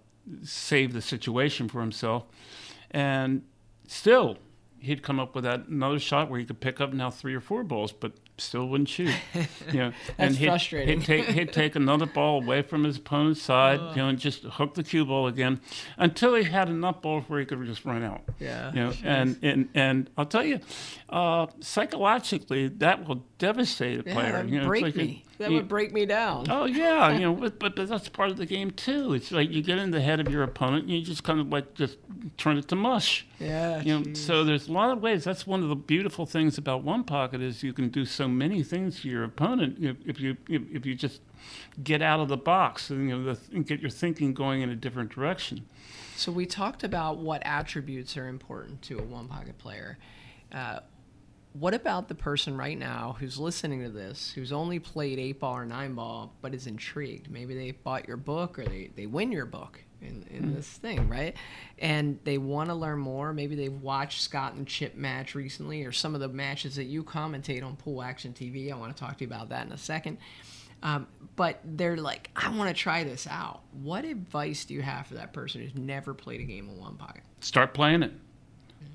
save 0.43 0.93
the 0.93 1.01
situation 1.01 1.70
for 1.70 1.80
himself, 1.80 2.26
and 2.91 3.43
still 3.88 4.38
he'd 4.80 5.03
come 5.03 5.20
up 5.20 5.36
with 5.36 5.43
that 5.43 5.68
another 5.68 5.99
shot 5.99 6.30
where 6.30 6.39
he 6.39 6.45
could 6.45 6.60
pick 6.60 6.82
up 6.82 6.93
now 6.93 7.10
three 7.10 7.36
or 7.36 7.41
four 7.41 7.64
balls, 7.64 7.91
but 7.93 8.14
still 8.40 8.68
wouldn't 8.68 8.90
shoot. 8.90 9.14
You 9.72 9.80
know, 9.80 9.92
and 10.18 10.36
he'd, 10.36 10.48
frustrating. 10.48 11.00
He'd 11.02 11.06
take 11.06 11.26
he'd 11.26 11.54
take 11.54 11.76
another 11.76 12.06
ball 12.06 12.42
away 12.44 12.62
from 12.62 12.84
his 12.84 12.98
opponent's 12.98 13.42
side, 13.42 13.80
you 13.96 14.02
know, 14.02 14.10
and 14.10 14.20
just 14.20 14.44
hook 14.44 14.74
the 14.76 14.84
cue 14.84 15.06
ball 15.06 15.28
again 15.28 15.62
until 15.98 16.36
he 16.36 16.44
had 16.44 16.70
enough 16.70 17.02
balls 17.02 17.24
where 17.28 17.40
he 17.40 17.46
could 17.46 17.64
just 17.66 17.86
run 17.86 18.04
out. 18.04 18.22
Yeah, 18.40 18.70
You 18.74 18.80
know, 18.84 18.94
and, 19.04 19.38
and 19.44 19.70
and 19.74 20.10
I'll 20.18 20.26
tell 20.26 20.44
you, 20.46 20.60
uh, 21.10 21.48
psychologically, 21.60 22.68
that 22.68 23.08
will 23.08 23.24
devastate 23.38 24.00
a 24.00 24.04
player. 24.04 24.42
would 24.42 24.50
you 24.50 24.58
know, 24.60 24.64
it's 24.64 24.68
break 24.68 24.84
like 24.84 24.96
a- 24.96 24.98
me. 25.00 25.26
That 25.40 25.50
you- 25.50 25.56
would 25.58 25.68
break 25.68 25.92
me 25.92 26.06
down. 26.06 26.46
Oh 26.50 26.66
yeah, 26.66 27.10
you 27.12 27.22
know, 27.22 27.34
but, 27.34 27.60
but 27.60 27.76
but 27.76 27.90
that's 27.90 28.08
part 28.08 28.30
of 28.30 28.38
the 28.38 28.46
game 28.46 28.72
too. 28.72 29.14
It's 29.14 29.32
like 29.32 29.50
you 29.50 29.64
get 29.64 29.80
in 29.80 29.92
the 29.92 30.02
head 30.02 30.20
of 30.20 30.32
your 30.32 30.44
opponent, 30.44 30.84
and 30.84 30.94
you 30.94 31.02
just 31.02 31.24
kind 31.24 31.40
of 31.40 31.48
like 31.50 31.74
just 31.74 31.98
turn 32.38 32.58
it 32.58 32.68
to 32.68 32.76
mush. 32.76 33.26
Yeah. 33.40 33.82
You 33.82 34.00
know, 34.00 34.14
so 34.14 34.44
there's 34.44 34.68
a 34.68 34.72
lot 34.72 34.92
of 34.92 35.02
ways. 35.02 35.24
That's 35.24 35.48
one 35.48 35.64
of 35.64 35.70
the 35.70 35.76
beautiful 35.76 36.26
things 36.26 36.58
about 36.58 36.84
one 36.84 37.04
pocket 37.04 37.42
is 37.42 37.64
you 37.64 37.74
can 37.74 37.90
do 37.90 38.06
so 38.06 38.28
many 38.28 38.64
things 38.64 39.02
to 39.02 39.10
your 39.10 39.24
opponent 39.24 39.78
if, 39.80 39.98
if 40.06 40.20
you 40.20 40.38
if, 40.48 40.62
if 40.72 40.86
you 40.86 40.94
just 40.94 41.22
get 41.84 42.02
out 42.02 42.20
of 42.20 42.28
the 42.28 42.38
box 42.38 42.90
and 42.90 43.10
you 43.10 43.18
know 43.18 43.34
the, 43.34 43.40
and 43.56 43.66
get 43.66 43.80
your 43.80 43.90
thinking 43.90 44.34
going 44.34 44.62
in 44.62 44.70
a 44.70 44.76
different 44.76 45.10
direction. 45.10 45.66
So 46.16 46.34
we 46.34 46.46
talked 46.46 46.84
about 46.84 47.18
what 47.18 47.42
attributes 47.46 48.18
are 48.18 48.28
important 48.28 48.82
to 48.84 49.00
a 49.00 49.02
one 49.02 49.30
pocket 49.30 49.58
player. 49.58 49.98
Uh, 50.52 50.82
what 51.54 51.74
about 51.74 52.08
the 52.08 52.16
person 52.16 52.56
right 52.56 52.78
now 52.78 53.16
who's 53.20 53.39
listening 53.39 53.84
to 53.84 53.89
this, 53.89 54.32
who's 54.34 54.52
only 54.52 54.80
played 54.80 55.18
eight 55.18 55.39
ball 55.39 55.58
or 55.58 55.66
nine 55.66 55.93
ball, 55.95 56.34
but 56.41 56.54
is 56.54 56.68
intrigued? 56.68 57.30
Maybe 57.30 57.56
they 57.56 57.72
bought 57.72 58.08
your 58.08 58.18
book 58.18 58.60
or 58.60 58.66
they, 58.66 58.91
they 58.95 59.08
win 59.08 59.32
your 59.32 59.45
book 59.45 59.84
in, 60.02 60.26
in 60.30 60.54
this 60.54 60.68
thing, 60.68 61.10
right? 61.10 61.36
And 61.80 62.20
they 62.24 62.38
want 62.38 62.70
to 62.70 62.76
learn 62.76 63.00
more. 63.00 63.34
Maybe 63.34 63.56
they've 63.56 63.82
watched 63.82 64.22
Scott 64.22 64.54
and 64.54 64.68
Chip 64.68 64.95
match 64.95 65.34
recently 65.34 65.84
or 65.86 65.91
some 65.91 66.14
of 66.14 66.22
the 66.22 66.28
matches 66.28 66.76
that 66.76 66.86
you 66.86 67.04
commentate 67.04 67.66
on 67.66 67.76
Pool 67.76 68.04
Action 68.04 68.34
TV. 68.34 68.72
I 68.72 68.76
want 68.76 68.95
to 68.95 69.00
talk 69.00 69.18
to 69.18 69.24
you 69.24 69.28
about 69.28 69.50
that 69.50 69.66
in 69.66 69.72
a 69.72 69.78
second. 69.78 70.20
Um, 70.82 71.08
but 71.36 71.60
they're 71.66 71.97
like, 71.97 72.30
I 72.36 72.56
want 72.56 72.70
to 72.70 72.80
try 72.80 73.04
this 73.04 73.28
out. 73.28 73.62
What 73.74 74.06
advice 74.06 74.66
do 74.66 74.74
you 74.74 74.82
have 74.82 75.08
for 75.08 75.16
that 75.16 75.34
person 75.34 75.62
who's 75.62 75.76
never 75.76 76.14
played 76.14 76.39
a 76.41 76.45
game 76.45 76.70
of 76.70 76.78
one 76.78 76.95
pocket? 76.95 77.24
Start 77.41 77.74
playing 77.74 78.04
it. 78.04 78.14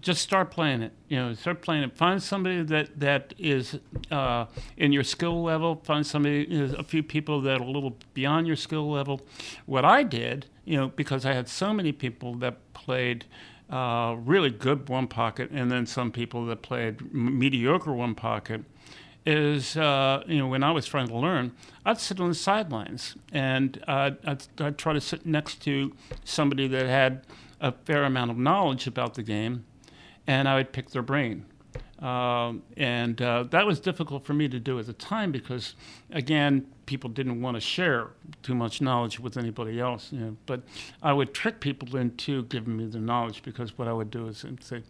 Just 0.01 0.23
start 0.23 0.51
playing 0.51 0.83
it. 0.83 0.93
You 1.09 1.17
know, 1.17 1.35
start 1.35 1.63
playing 1.63 1.83
it. 1.83 1.97
Find 1.97 2.23
somebody 2.23 2.63
that 2.63 3.01
that 3.01 3.35
is 3.39 3.79
uh, 4.11 4.47
in 4.77 4.93
your 4.93 5.05
skill 5.05 5.43
level. 5.43 5.81
Find 5.85 6.07
somebody, 6.07 6.47
a 6.77 6.83
few 6.83 7.03
people 7.03 7.41
that 7.43 7.61
are 7.61 7.65
a 7.65 7.71
little 7.71 7.97
beyond 8.13 8.47
your 8.47 8.57
skill 8.57 8.91
level. 8.91 9.23
What 9.67 9.85
I 9.85 10.03
did, 10.03 10.47
you 10.65 10.77
know, 10.77 10.89
because 10.89 11.25
I 11.25 11.33
had 11.33 11.49
so 11.49 11.73
many 11.73 11.93
people 11.93 12.35
that 12.37 12.75
played 12.75 13.25
uh, 13.71 14.17
really 14.19 14.51
good 14.51 14.89
one 14.89 15.07
pocket, 15.07 15.51
and 15.51 15.71
then 15.71 15.87
some 15.87 16.13
people 16.13 16.45
that 16.47 16.63
played 16.63 17.13
mediocre 17.15 17.93
one 17.93 18.15
pocket 18.15 18.65
is 19.27 19.77
uh, 19.77 20.23
you 20.27 20.39
know 20.39 20.47
when 20.47 20.63
I 20.63 20.71
was 20.71 20.87
trying 20.87 21.09
to 21.09 21.17
learn, 21.17 21.53
I'd 21.85 21.99
sit 21.99 22.21
on 22.21 22.29
the 22.29 22.35
sidelines 22.35 23.17
and 23.33 23.83
uh, 23.89 24.11
I'd, 24.25 24.43
I'd 24.61 24.79
try 24.79 24.93
to 24.93 25.01
sit 25.01 25.25
next 25.25 25.63
to 25.63 25.93
somebody 26.25 26.69
that 26.69 26.87
had 26.87 27.25
a 27.61 27.73
fair 27.73 28.05
amount 28.05 28.31
of 28.31 28.37
knowledge 28.37 28.87
about 28.87 29.15
the 29.15 29.23
game, 29.23 29.65
and 30.27 30.49
I 30.49 30.57
would 30.57 30.73
pick 30.73 30.91
their 30.91 31.03
brain. 31.03 31.47
Um, 32.01 32.63
and 32.77 33.21
uh, 33.23 33.45
that 33.45 33.67
was 33.67 33.81
difficult 33.81 34.27
for 34.27 34.35
me 34.35 34.49
to 34.49 34.61
do 34.61 34.79
at 34.79 34.87
the 34.87 34.93
time 34.93 35.33
because, 35.33 35.75
again, 36.11 36.67
people 36.87 37.09
didn't 37.09 37.41
want 37.41 37.57
to 37.57 37.61
share 37.61 38.09
too 38.43 38.55
much 38.55 38.83
knowledge 38.83 39.19
with 39.21 39.37
anybody 39.37 39.81
else. 39.81 40.13
You 40.13 40.21
know, 40.21 40.37
but 40.45 40.63
I 41.03 41.13
would 41.13 41.33
trick 41.33 41.61
people 41.61 41.97
into 41.97 42.45
giving 42.45 42.77
me 42.77 42.87
the 42.87 42.99
knowledge 42.99 43.43
because 43.43 43.79
what 43.79 43.89
I 43.89 43.93
would 43.93 44.11
do 44.11 44.27
is 44.27 44.45
say, 44.61 44.83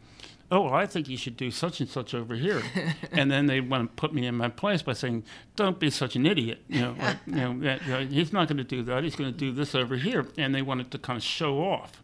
oh, 0.50 0.62
well, 0.62 0.74
I 0.74 0.86
think 0.86 1.08
you 1.08 1.16
should 1.16 1.36
do 1.36 1.50
such 1.50 1.80
and 1.80 1.88
such 1.88 2.14
over 2.14 2.34
here. 2.34 2.62
and 3.12 3.30
then 3.30 3.46
they 3.46 3.60
want 3.60 3.90
to 3.90 4.00
put 4.00 4.14
me 4.14 4.26
in 4.26 4.34
my 4.34 4.48
place 4.48 4.82
by 4.82 4.92
saying, 4.92 5.24
don't 5.56 5.78
be 5.78 5.90
such 5.90 6.16
an 6.16 6.26
idiot. 6.26 6.62
You 6.68 6.80
know, 6.80 6.96
like, 6.98 7.16
you 7.26 7.34
know, 7.34 7.50
you 7.86 7.90
know, 7.92 8.06
he's 8.06 8.32
not 8.32 8.48
going 8.48 8.58
to 8.58 8.64
do 8.64 8.82
that. 8.84 9.04
He's 9.04 9.16
going 9.16 9.32
to 9.32 9.38
do 9.38 9.52
this 9.52 9.74
over 9.74 9.96
here. 9.96 10.26
And 10.38 10.54
they 10.54 10.62
wanted 10.62 10.90
to 10.92 10.98
kind 10.98 11.16
of 11.16 11.22
show 11.22 11.58
off. 11.58 12.03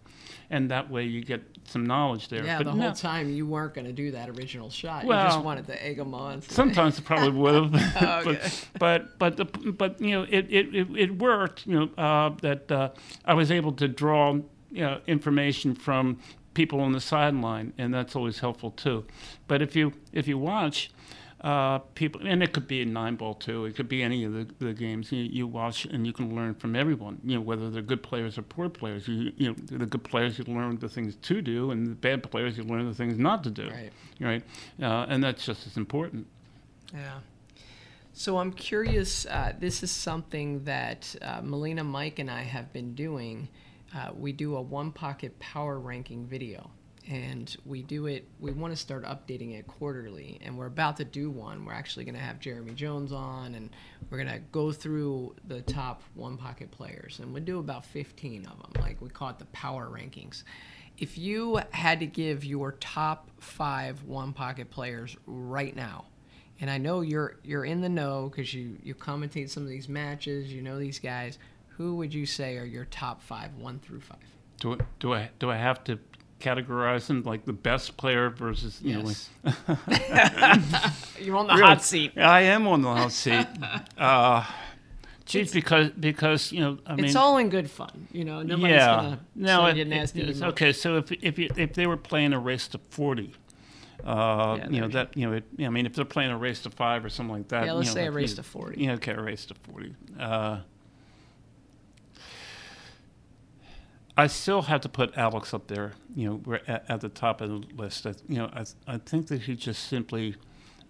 And 0.53 0.71
that 0.71 0.91
way 0.91 1.05
you 1.05 1.23
get 1.23 1.43
some 1.65 1.87
knowledge 1.87 2.29
there. 2.29 2.45
Yeah, 2.45 2.59
but 2.59 2.65
the 2.65 2.75
no, 2.75 2.83
whole 2.87 2.93
time 2.93 3.31
you 3.31 3.47
weren't 3.47 3.73
going 3.73 3.87
to 3.87 3.93
do 3.93 4.11
that 4.11 4.29
original 4.31 4.69
shot. 4.69 5.05
Well, 5.05 5.23
you 5.23 5.31
just 5.31 5.45
wanted 5.45 5.67
to 5.69 5.87
egg 5.87 5.97
them 5.99 6.13
on. 6.13 6.43
so- 6.43 6.53
Sometimes 6.53 6.99
it 6.99 7.05
probably 7.05 7.31
would 7.31 7.73
have, 7.75 8.27
Okay. 8.27 8.49
but 8.79 9.19
but 9.19 9.37
but 9.37 9.37
the, 9.37 9.73
but 9.73 10.01
you 10.01 10.11
know 10.11 10.27
it 10.29 10.47
it, 10.51 10.75
it, 10.75 10.89
it 10.97 11.19
worked. 11.19 11.67
You 11.67 11.75
know 11.81 12.03
uh, 12.03 12.31
that 12.43 12.71
uh, 12.73 12.91
I 13.25 13.35
was 13.35 13.51
able 13.53 13.73
to 13.75 13.87
draw 13.87 14.33
you 14.33 14.83
know 14.85 15.01
information 15.07 15.75
from 15.77 16.19
people 16.55 16.81
on 16.81 16.91
the 16.93 17.01
sideline, 17.01 17.73
and 17.79 17.95
that's 17.95 18.17
always 18.17 18.41
helpful 18.41 18.73
too. 18.73 19.05
But 19.47 19.63
if 19.63 19.77
you 19.77 19.93
if 20.13 20.27
you 20.27 20.37
watch. 20.39 20.91
Uh, 21.41 21.79
people, 21.95 22.21
and 22.27 22.43
it 22.43 22.53
could 22.53 22.69
be 22.69 22.83
a 22.83 22.85
nine 22.85 23.17
ball 23.17 23.33
too. 23.33 23.65
It 23.65 23.75
could 23.75 23.89
be 23.89 24.03
any 24.03 24.25
of 24.25 24.35
the, 24.35 24.47
the 24.59 24.75
games 24.75 25.11
you, 25.11 25.23
you 25.23 25.47
watch, 25.47 25.87
and 25.87 26.07
you 26.07 26.13
can 26.13 26.35
learn 26.37 26.55
from 26.55 26.77
everyone. 26.77 27.19
You 27.25 27.37
know 27.37 27.41
whether 27.41 27.71
they're 27.71 27.81
good 27.81 28.03
players 28.03 28.37
or 28.37 28.43
poor 28.43 28.69
players. 28.69 29.09
You, 29.09 29.33
you 29.37 29.49
know 29.49 29.55
the 29.79 29.87
good 29.87 30.05
players 30.05 30.39
you 30.39 30.45
learn 30.45 30.79
the 30.79 30.89
things 30.89 31.17
to 31.17 31.41
do, 31.41 31.71
and 31.71 31.87
the 31.87 31.95
bad 31.95 32.31
players 32.31 32.59
you 32.59 32.65
learn 32.65 32.87
the 32.87 32.95
things 32.95 33.19
not 33.19 33.43
to 33.45 33.51
do. 33.51 33.71
Right. 33.71 33.91
Right. 34.21 34.43
Uh, 34.83 35.07
and 35.09 35.25
that's 35.25 35.47
just 35.47 35.67
as 35.67 35.79
important. 35.79 36.27
Yeah. 36.93 37.21
So 38.13 38.37
I'm 38.37 38.53
curious. 38.53 39.25
Uh, 39.25 39.55
this 39.59 39.83
is 39.83 39.91
something 39.91 40.65
that 40.65 41.15
uh, 41.23 41.41
Melina, 41.43 41.85
Mike, 41.85 42.19
and 42.19 42.31
I 42.31 42.43
have 42.43 42.71
been 42.73 42.95
doing. 42.95 43.49
Uh, 43.95 44.11
we 44.15 44.33
do 44.33 44.57
a 44.57 44.61
one 44.61 44.93
pocket 44.93 45.39
power 45.39 45.79
ranking 45.79 46.27
video, 46.27 46.71
and 47.11 47.57
we 47.67 47.83
do 47.83 48.07
it. 48.07 48.29
We 48.39 48.53
want 48.53 48.73
to 48.73 48.77
start 48.77 49.05
updating 49.05 49.59
it 49.59 49.67
quarterly, 49.67 50.39
and 50.45 50.57
we're 50.57 50.67
about 50.67 50.97
to 50.99 51.05
do 51.05 51.29
one. 51.29 51.65
We're 51.65 51.73
actually 51.73 52.05
going 52.05 52.15
to 52.15 52.21
have 52.21 52.39
Jeremy 52.39 52.73
Jones 52.73 53.11
on, 53.11 53.57
and 53.57 53.69
we're 54.09 54.19
going 54.19 54.33
to 54.33 54.39
go 54.53 54.71
through 54.71 55.35
the 55.49 55.61
top 55.63 56.03
one 56.15 56.37
pocket 56.37 56.71
players, 56.71 57.19
and 57.19 57.35
we'll 57.35 57.43
do 57.43 57.59
about 57.59 57.85
15 57.85 58.47
of 58.47 58.63
them. 58.63 58.81
Like 58.81 59.03
we 59.03 59.09
call 59.09 59.29
it 59.31 59.41
the 59.41 59.47
power 59.47 59.91
rankings. 59.91 60.45
If 60.99 61.19
you 61.19 61.61
had 61.73 61.99
to 61.99 62.07
give 62.07 62.45
your 62.45 62.73
top 62.73 63.29
five 63.41 64.05
one 64.05 64.33
pocket 64.33 64.71
players 64.71 65.17
right 65.27 65.75
now, 65.75 66.05
and 66.61 66.71
I 66.71 66.79
know 66.79 67.01
you're 67.01 67.39
you're 67.43 67.65
in 67.65 67.81
the 67.81 67.89
know 67.89 68.31
because 68.31 68.55
you 68.55 68.77
you 68.85 68.95
commentate 68.95 69.51
some 69.51 69.65
of 69.65 69.69
these 69.69 69.89
matches. 69.89 70.53
You 70.53 70.63
know 70.63 70.79
these 70.79 71.01
guys. 71.01 71.39
Who 71.71 71.97
would 71.97 72.13
you 72.15 72.27
say 72.27 72.59
are 72.59 72.65
your 72.65 72.85
top 72.85 73.23
five, 73.23 73.55
one 73.57 73.81
through 73.81 74.03
five? 74.03 74.19
Do 74.61 74.77
do 74.99 75.15
I 75.15 75.31
do 75.39 75.51
I 75.51 75.57
have 75.57 75.83
to 75.85 75.99
categorize 76.41 77.07
them 77.07 77.23
like 77.23 77.45
the 77.45 77.53
best 77.53 77.97
player 77.97 78.31
versus 78.31 78.81
you 78.83 78.99
Yes. 79.01 79.29
know? 79.45 79.53
You're 81.21 81.37
on 81.37 81.47
the 81.47 81.55
Like, 81.55 81.63
hot 81.63 81.83
seat. 81.85 82.17
I 82.19 82.41
am 82.43 82.67
on 82.67 82.83
the 82.83 82.89
hot 82.93 83.13
seat. 83.13 83.47
Uh, 83.99 84.45
geez, 85.27 85.53
because 85.53 85.91
because 85.91 86.51
you 86.53 86.61
know 86.61 86.79
I 86.87 86.97
mean 86.97 87.05
it's 87.05 87.15
all 87.17 87.37
in 87.39 87.51
good 87.51 87.71
fun. 87.71 88.09
You 88.13 88.25
know, 88.25 88.43
nobody's 88.43 88.77
yeah 88.77 88.97
gonna 88.97 89.21
no 89.35 89.67
send 89.67 89.69
it, 89.69 89.77
you 89.79 89.85
nasty. 89.85 90.23
it's 90.23 90.41
emails. 90.41 90.49
okay. 90.49 90.73
So 90.73 90.97
if 90.97 91.13
if 91.13 91.39
you, 91.39 91.49
if 91.57 91.75
they 91.75 91.87
were 91.87 91.97
playing 91.99 92.33
a 92.33 92.39
race 92.41 92.67
to 92.69 92.79
forty. 92.79 93.35
Uh, 94.03 94.57
Yeah, 94.59 94.69
you 94.71 94.81
know 94.81 94.89
that 94.89 95.15
you 95.17 95.27
know. 95.29 95.35
It, 95.37 95.45
I 95.63 95.69
mean, 95.69 95.85
if 95.85 95.93
they're 95.95 96.07
playing 96.07 96.31
a 96.31 96.39
race 96.39 96.63
to 96.63 96.71
five 96.71 97.05
or 97.05 97.11
something 97.11 97.37
like 97.37 97.49
that. 97.49 97.67
Yeah, 97.67 97.73
let's 97.75 97.89
you 97.91 97.95
know, 97.97 98.01
say 98.01 98.07
a 98.07 98.11
race 98.11 98.31
you- 98.31 98.37
to 98.37 98.43
40. 98.43 98.83
Yeah, 98.83 98.93
okay, 98.95 99.13
a 99.13 99.21
race 99.21 99.45
to 99.47 99.55
forty. 99.55 99.95
Uh, 100.19 100.61
I 104.21 104.27
still 104.29 104.63
have 104.63 104.81
to 104.83 104.89
put 104.89 105.17
Alex 105.17 105.53
up 105.55 105.67
there. 105.69 105.93
You 106.15 106.29
know, 106.29 106.35
we're 106.45 106.61
at, 106.67 106.85
at 106.89 107.01
the 107.01 107.09
top 107.09 107.41
of 107.41 107.49
the 107.49 107.63
list. 107.77 108.07
I, 108.07 108.15
you 108.29 108.37
know, 108.39 108.51
I 108.53 108.65
I 108.95 108.99
think 108.99 109.29
that 109.29 109.43
he 109.43 109.57
just 109.57 109.85
simply. 109.89 110.37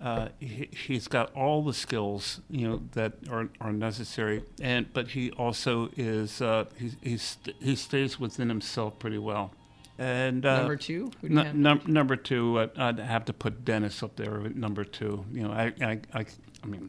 Uh, 0.03 0.29
he, 0.39 0.67
he's 0.87 1.07
got 1.09 1.31
all 1.35 1.63
the 1.63 1.75
skills, 1.75 2.41
you 2.49 2.67
know, 2.67 2.81
that 2.93 3.13
are, 3.31 3.51
are 3.61 3.71
necessary, 3.71 4.43
and 4.63 4.91
but 4.95 5.09
he 5.09 5.31
also 5.33 5.91
is 5.95 6.41
uh, 6.41 6.65
he 6.79 6.93
he's, 7.03 7.37
he 7.61 7.77
stays 7.77 8.19
within 8.19 8.49
himself 8.49 8.99
pretty 8.99 9.19
well. 9.19 9.53
And 9.99 10.47
uh, 10.47 10.61
Number 10.61 10.77
two. 10.77 11.11
Who 11.21 11.29
do 11.29 11.35
you 11.35 11.41
Nu- 11.41 11.43
have? 11.45 11.55
num- 11.55 11.83
number 11.87 12.17
two, 12.17 12.59
I'd, 12.61 12.79
I'd 12.79 12.99
have 12.99 13.27
to 13.27 13.35
put 13.35 13.63
Dennis 13.67 14.03
up 14.03 14.17
there 14.17 14.39
number 14.55 14.85
two. 14.85 15.27
You 15.35 15.43
know, 15.43 15.53
I, 15.53 15.65
I, 15.83 15.99
I, 16.15 16.25
I 16.63 16.67
mean, 16.67 16.89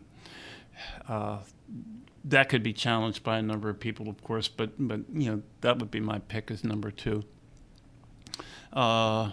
uh, 1.09 1.39
that 2.24 2.49
could 2.49 2.63
be 2.63 2.74
challenged 2.74 3.24
by 3.24 3.38
a 3.38 3.41
number 3.41 3.69
of 3.69 3.80
people, 3.80 4.09
of 4.09 4.24
course, 4.24 4.47
but, 4.47 4.72
but 4.78 5.01
you 5.13 5.32
know, 5.32 5.41
that 5.61 5.80
would 5.80 5.91
be 5.91 5.99
my 5.99 6.19
pick 6.19 6.51
as 6.51 6.63
number 6.63 6.91
two. 6.91 7.24
Uh, 8.72 9.32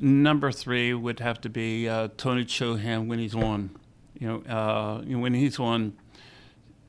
number 0.00 0.50
three 0.50 0.92
would 0.92 1.20
have 1.20 1.40
to 1.40 1.48
be 1.48 1.88
uh, 1.88 2.08
Tony 2.16 2.44
Chohan 2.44 3.06
when 3.06 3.18
he's 3.18 3.34
on. 3.34 3.70
You 4.18 4.28
know, 4.28 4.52
uh, 4.52 5.02
when 5.02 5.34
he's 5.34 5.58
on, 5.58 5.96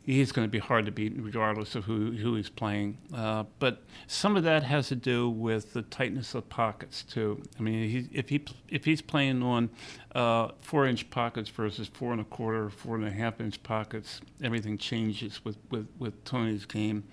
he's 0.06 0.32
going 0.32 0.46
to 0.48 0.52
be 0.52 0.60
hard 0.60 0.86
to 0.86 0.92
beat 0.92 1.14
regardless 1.18 1.76
of 1.76 1.86
who, 1.86 2.12
who 2.12 2.36
he's 2.36 2.50
playing. 2.50 2.98
Uh, 3.14 3.46
but 3.60 3.84
some 4.08 4.36
of 4.36 4.44
that 4.44 4.64
has 4.64 4.90
to 4.90 4.96
do 4.96 5.30
with 5.30 5.74
the 5.74 5.82
tightness 5.84 6.36
of 6.36 6.48
pockets 6.50 7.04
too. 7.04 7.42
I 7.58 7.62
mean, 7.62 7.90
he, 7.90 8.10
if 8.12 8.30
he 8.30 8.44
if 8.70 8.86
he's 8.86 9.02
playing 9.02 9.42
on 9.42 9.70
uh, 10.14 10.50
four 10.62 10.86
inch 10.86 11.10
pockets 11.10 11.50
versus 11.50 11.88
four 11.88 12.12
and 12.12 12.22
a 12.22 12.26
quarter, 12.26 12.70
four 12.70 12.96
and 12.96 13.06
a 13.06 13.12
half 13.12 13.40
inch 13.40 13.62
pockets, 13.64 14.22
everything 14.42 14.78
changes 14.78 15.44
with 15.46 15.58
with, 15.72 15.88
with 15.98 16.24
Tony's 16.26 16.66
game. 16.66 17.04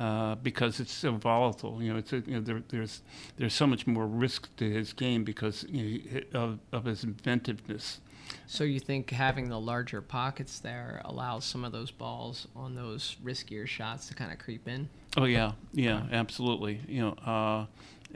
Uh, 0.00 0.34
because 0.34 0.80
it's 0.80 0.92
so 0.92 1.12
volatile, 1.12 1.80
you 1.80 1.92
know, 1.92 1.96
it's 2.00 2.12
a, 2.12 2.16
you 2.26 2.34
know 2.34 2.40
there, 2.40 2.62
there's 2.68 3.02
there's 3.36 3.54
so 3.54 3.64
much 3.64 3.86
more 3.86 4.08
risk 4.08 4.54
to 4.56 4.68
his 4.68 4.92
game 4.92 5.22
because 5.22 5.64
you 5.68 6.02
know, 6.32 6.40
of, 6.40 6.58
of 6.72 6.84
his 6.84 7.04
inventiveness. 7.04 8.00
So 8.46 8.64
you 8.64 8.80
think 8.80 9.10
having 9.10 9.48
the 9.48 9.58
larger 9.60 10.00
pockets 10.00 10.58
there 10.58 11.00
allows 11.04 11.44
some 11.44 11.64
of 11.64 11.72
those 11.72 11.90
balls 11.90 12.46
on 12.54 12.74
those 12.74 13.16
riskier 13.24 13.66
shots 13.66 14.06
to 14.08 14.14
kind 14.14 14.32
of 14.32 14.38
creep 14.38 14.68
in? 14.68 14.88
Oh 15.16 15.24
yeah, 15.24 15.52
yeah, 15.72 16.02
absolutely. 16.12 16.80
You 16.88 17.00
know, 17.02 17.66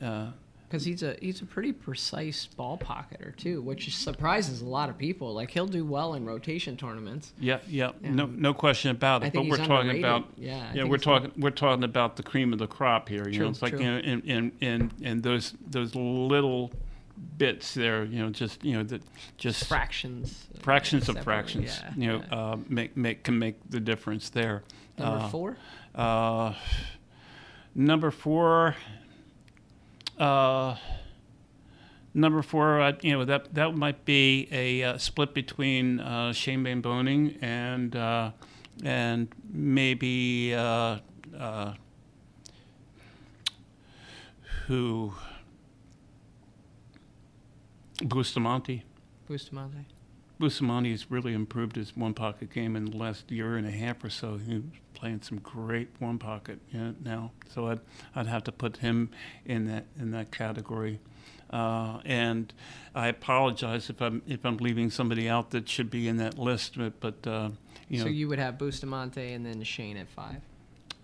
uh, 0.00 0.04
uh, 0.04 0.30
Because 0.68 0.84
he's 0.84 1.02
a 1.02 1.16
he's 1.20 1.40
a 1.42 1.46
pretty 1.46 1.72
precise 1.72 2.46
ball 2.46 2.76
pocketer 2.78 3.34
too, 3.36 3.62
which 3.62 3.94
surprises 3.96 4.60
a 4.62 4.66
lot 4.66 4.88
of 4.90 4.98
people. 4.98 5.32
Like 5.34 5.50
he'll 5.50 5.66
do 5.66 5.84
well 5.84 6.14
in 6.14 6.24
rotation 6.26 6.76
tournaments. 6.76 7.32
Yeah, 7.40 7.58
yeah, 7.68 7.92
no, 8.02 8.24
And 8.24 8.38
no 8.38 8.52
question 8.54 8.90
about 8.90 9.22
it. 9.24 9.32
But 9.32 9.46
we're 9.46 9.56
he's 9.58 9.66
talking 9.66 9.98
about, 9.98 10.26
Yeah, 10.36 10.68
I 10.70 10.74
yeah, 10.74 10.84
we're 10.84 10.98
talking, 10.98 11.32
we're 11.36 11.50
talking 11.50 11.84
about 11.84 12.16
the 12.16 12.22
cream 12.22 12.52
of 12.52 12.58
the 12.58 12.66
crop 12.66 13.08
here. 13.08 13.26
You 13.28 13.34
True, 13.34 13.44
know, 13.44 13.50
it's 13.50 13.62
like 13.62 13.72
true. 13.72 13.80
you 13.80 13.86
know, 13.90 13.98
and 13.98 14.22
and 14.26 14.52
and 14.60 14.94
and 15.02 15.22
those 15.22 15.54
those 15.70 15.94
little 15.94 16.70
bits 17.36 17.74
there, 17.74 18.04
you 18.04 18.20
know, 18.22 18.30
just 18.30 18.64
you 18.64 18.74
know 18.74 18.82
that 18.84 19.02
just 19.36 19.66
Fractions. 19.66 20.46
fractions 20.60 21.08
of 21.08 21.22
fractions, 21.22 21.80
yeah, 21.82 21.92
you 21.96 22.08
know, 22.12 22.22
yeah. 22.30 22.36
uh, 22.36 22.56
make 22.68 22.96
make 22.96 23.22
can 23.24 23.38
make 23.38 23.56
the 23.70 23.80
difference 23.80 24.30
there. 24.30 24.62
Number 24.98 25.18
Uh, 25.24 25.28
four. 25.28 25.56
Uh, 25.94 26.54
number 27.74 28.10
four. 28.10 28.76
Uh, 30.18 30.76
number 32.14 32.42
four, 32.42 32.80
uh, 32.80 32.92
you 33.02 33.12
know 33.12 33.24
that 33.24 33.54
that 33.54 33.74
might 33.76 34.04
be 34.04 34.48
a 34.50 34.82
uh, 34.82 34.98
split 34.98 35.32
between 35.34 36.00
uh, 36.00 36.32
Shane 36.32 36.64
Boening 36.82 37.38
and 37.40 37.94
uh, 37.94 38.32
and 38.84 39.28
maybe 39.52 40.54
uh, 40.54 40.98
uh, 41.38 41.74
who 44.66 45.12
Bustamante. 48.04 48.84
Bustamante. 49.26 49.86
Bustamante 50.38 50.92
has 50.92 51.10
really 51.10 51.34
improved 51.34 51.76
his 51.76 51.96
one 51.96 52.14
pocket 52.14 52.52
game 52.52 52.76
in 52.76 52.84
the 52.86 52.96
last 52.96 53.30
year 53.30 53.56
and 53.56 53.66
a 53.66 53.72
half 53.72 54.04
or 54.04 54.10
so. 54.10 54.36
He's 54.38 54.62
playing 54.94 55.22
some 55.22 55.38
great 55.38 55.88
one 55.98 56.18
pocket 56.18 56.60
you 56.70 56.78
know, 56.78 56.94
now, 57.04 57.32
so 57.52 57.68
I'd 57.68 57.80
I'd 58.14 58.26
have 58.26 58.44
to 58.44 58.52
put 58.52 58.78
him 58.78 59.10
in 59.44 59.66
that 59.66 59.86
in 59.98 60.12
that 60.12 60.30
category. 60.30 61.00
Uh, 61.50 62.00
and 62.04 62.52
I 62.94 63.08
apologize 63.08 63.90
if 63.90 64.00
I'm 64.00 64.22
if 64.28 64.44
I'm 64.44 64.58
leaving 64.58 64.90
somebody 64.90 65.28
out 65.28 65.50
that 65.50 65.68
should 65.68 65.90
be 65.90 66.06
in 66.06 66.18
that 66.18 66.38
list, 66.38 66.76
but, 66.76 67.00
but 67.00 67.26
uh, 67.26 67.50
you 67.88 67.98
know, 67.98 68.04
so 68.04 68.10
you 68.10 68.28
would 68.28 68.38
have 68.38 68.58
Bustamante 68.58 69.32
and 69.32 69.44
then 69.44 69.62
Shane 69.62 69.96
at 69.96 70.08
five. 70.08 70.42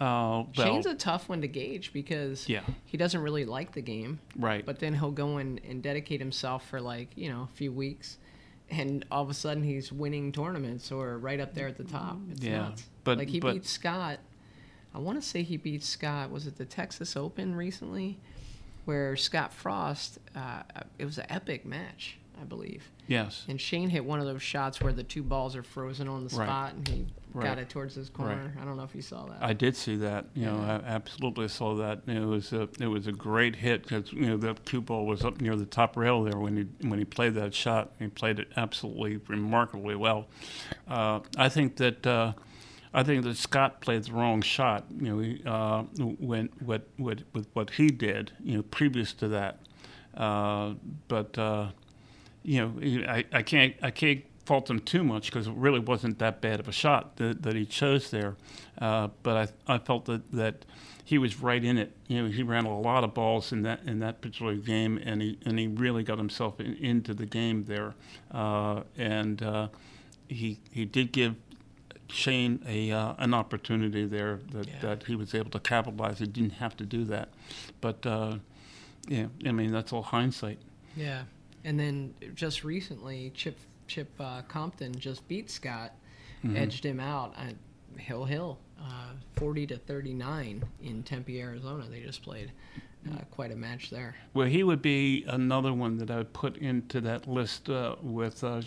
Uh, 0.00 0.04
well, 0.04 0.48
Shane's 0.54 0.86
a 0.86 0.94
tough 0.94 1.28
one 1.28 1.40
to 1.42 1.48
gauge 1.48 1.92
because 1.92 2.48
yeah, 2.48 2.62
he 2.84 2.96
doesn't 2.96 3.20
really 3.20 3.44
like 3.44 3.72
the 3.72 3.80
game, 3.82 4.18
right, 4.36 4.64
but 4.66 4.78
then 4.80 4.94
he'll 4.94 5.10
go 5.10 5.38
in 5.38 5.60
and 5.68 5.82
dedicate 5.82 6.20
himself 6.20 6.68
for 6.68 6.80
like 6.80 7.08
you 7.16 7.28
know 7.30 7.42
a 7.50 7.56
few 7.56 7.72
weeks, 7.72 8.18
and 8.70 9.04
all 9.10 9.22
of 9.22 9.30
a 9.30 9.34
sudden 9.34 9.62
he's 9.62 9.92
winning 9.92 10.32
tournaments 10.32 10.90
or 10.90 11.18
right 11.18 11.38
up 11.40 11.54
there 11.54 11.68
at 11.68 11.76
the 11.76 11.84
top. 11.84 12.18
It's 12.32 12.42
Yeah, 12.44 12.58
nuts. 12.58 12.86
but- 13.04 13.18
like 13.18 13.28
he 13.28 13.40
but- 13.40 13.54
beat 13.54 13.66
Scott. 13.66 14.18
I 14.94 14.98
want 14.98 15.20
to 15.20 15.26
say 15.28 15.42
he 15.42 15.56
beat 15.56 15.82
Scott. 15.82 16.30
Was 16.30 16.46
it 16.46 16.56
the 16.56 16.64
Texas 16.64 17.16
Open 17.16 17.56
recently, 17.56 18.18
where 18.84 19.16
Scott 19.16 19.52
Frost? 19.52 20.18
Uh, 20.36 20.62
it 20.98 21.04
was 21.04 21.18
an 21.18 21.26
epic 21.28 21.64
match, 21.66 22.18
I 22.40 22.44
believe. 22.44 22.90
yes, 23.06 23.44
And 23.48 23.60
Shane 23.60 23.88
hit 23.90 24.04
one 24.04 24.18
of 24.20 24.26
those 24.26 24.42
shots 24.42 24.80
where 24.80 24.92
the 24.92 25.02
two 25.02 25.22
balls 25.22 25.54
are 25.56 25.62
frozen 25.62 26.08
on 26.08 26.26
the 26.26 26.36
Right. 26.36 26.46
spot, 26.46 26.74
and 26.74 26.88
he 26.88 27.06
Right. 27.32 27.44
got 27.44 27.58
it 27.58 27.68
towards 27.68 27.94
his 27.94 28.08
corner. 28.08 28.52
I 28.60 28.64
don't 28.64 28.76
know 28.76 28.82
if 28.84 28.94
you 28.94 29.02
saw 29.02 29.26
that. 29.26 29.38
I 29.42 29.52
did 29.52 29.76
see 29.76 29.96
that. 29.96 30.26
You 30.34 30.46
know, 30.46 30.58
I 30.58 30.74
absolutely 30.86 31.48
saw 31.48 31.74
that. 31.76 32.02
It 32.06 32.20
was 32.24 32.52
a 32.52 32.68
it 32.80 32.86
was 32.86 33.06
a 33.06 33.12
great 33.12 33.56
hit 33.56 33.82
because 33.82 34.12
you 34.12 34.26
know 34.26 34.36
the 34.36 34.54
cue 34.64 34.80
ball 34.80 35.04
was 35.06 35.24
up 35.24 35.40
near 35.40 35.56
the 35.56 35.66
top 35.66 35.96
rail 35.96 36.22
there 36.24 36.38
when 36.38 36.56
he 36.56 36.86
when 36.88 36.98
he 36.98 37.04
played 37.04 37.34
that 37.34 37.54
shot. 37.54 37.92
He 37.98 38.08
played 38.08 38.38
it 38.38 38.48
absolutely 38.56 39.16
remarkably 39.28 39.96
well. 39.96 40.26
Uh, 40.88 41.20
I 41.36 41.48
think 41.48 41.76
that. 41.76 42.06
Uh, 42.06 42.32
I 42.96 43.02
think 43.02 43.24
that 43.24 43.36
Scott 43.36 43.80
played 43.80 44.04
the 44.04 44.12
wrong 44.12 44.40
shot. 44.40 44.84
You 45.00 45.08
know, 45.08 45.18
he, 45.18 45.42
uh, 45.44 45.82
when 46.20 46.48
what 46.64 46.86
what 46.96 47.22
with 47.32 47.48
what 47.52 47.70
he 47.70 47.88
did. 47.88 48.30
You 48.40 48.58
know, 48.58 48.62
previous 48.62 49.12
to 49.14 49.26
that. 49.28 49.58
Uh, 50.16 50.74
but 51.08 51.36
uh, 51.36 51.70
you 52.44 52.60
know, 52.60 52.72
I, 53.08 53.24
I 53.32 53.42
can't 53.42 53.74
I 53.82 53.90
can't 53.90 54.22
fault 54.44 54.68
him 54.68 54.78
too 54.80 55.02
much 55.02 55.30
because 55.30 55.46
it 55.46 55.54
really 55.54 55.80
wasn't 55.80 56.18
that 56.18 56.40
bad 56.42 56.60
of 56.60 56.68
a 56.68 56.72
shot 56.72 57.16
that, 57.16 57.42
that 57.42 57.56
he 57.56 57.64
chose 57.64 58.10
there. 58.10 58.36
Uh, 58.78 59.08
but 59.22 59.50
I 59.66 59.74
I 59.74 59.78
felt 59.78 60.04
that 60.06 60.30
that 60.32 60.64
he 61.06 61.18
was 61.18 61.40
right 61.40 61.62
in 61.62 61.76
it. 61.78 61.92
You 62.08 62.22
know, 62.22 62.28
he 62.28 62.42
ran 62.42 62.64
a 62.66 62.78
lot 62.80 63.04
of 63.04 63.14
balls 63.14 63.52
in 63.52 63.62
that 63.62 63.80
in 63.86 63.98
that 64.00 64.20
particular 64.20 64.54
game, 64.56 64.98
and 65.04 65.22
he 65.22 65.38
and 65.46 65.58
he 65.58 65.66
really 65.66 66.02
got 66.02 66.18
himself 66.18 66.60
in, 66.60 66.74
into 66.76 67.14
the 67.14 67.26
game 67.26 67.64
there. 67.64 67.94
Uh, 68.30 68.82
and 68.98 69.42
uh, 69.42 69.68
he 70.28 70.58
he 70.70 70.84
did 70.84 71.12
give 71.12 71.34
Shane 72.08 72.62
a 72.68 72.90
uh, 72.92 73.14
an 73.18 73.32
opportunity 73.34 74.04
there 74.06 74.40
that, 74.52 74.66
Yeah. 74.68 74.78
that 74.82 75.02
he 75.04 75.16
was 75.16 75.34
able 75.34 75.50
to 75.52 75.60
capitalize. 75.60 76.18
He 76.18 76.26
didn't 76.26 76.54
have 76.54 76.76
to 76.76 76.84
do 76.84 77.04
that, 77.06 77.30
but 77.80 78.04
uh, 78.06 78.36
yeah, 79.08 79.26
I 79.46 79.52
mean 79.52 79.72
that's 79.72 79.92
all 79.92 80.02
hindsight. 80.02 80.58
Yeah, 80.96 81.22
and 81.64 81.78
then 81.78 82.14
just 82.34 82.64
recently, 82.64 83.30
Chip 83.34 83.58
Chip 83.86 84.10
uh, 84.20 84.42
Compton 84.48 84.94
just 84.98 85.26
beat 85.28 85.50
Scott, 85.50 85.92
Mm-hmm. 86.44 86.56
edged 86.58 86.84
him 86.84 87.00
out 87.00 87.32
at 87.38 87.54
Hill 87.98 88.26
Hill, 88.26 88.58
uh, 88.78 89.12
forty 89.34 89.66
to 89.66 89.78
thirty 89.78 90.12
nine 90.12 90.62
in 90.82 91.02
Tempe, 91.02 91.40
Arizona. 91.40 91.86
They 91.90 92.00
just 92.00 92.22
played 92.22 92.52
uh, 93.10 93.20
quite 93.30 93.50
a 93.50 93.56
match 93.56 93.88
there. 93.88 94.14
Well, 94.34 94.46
he 94.46 94.62
would 94.62 94.82
be 94.82 95.24
another 95.26 95.72
one 95.72 95.96
that 95.98 96.10
I 96.10 96.18
would 96.18 96.34
put 96.34 96.58
into 96.58 97.00
that 97.00 97.26
list 97.26 97.70
uh, 97.70 97.96
with 98.02 98.44
uh, 98.44 98.60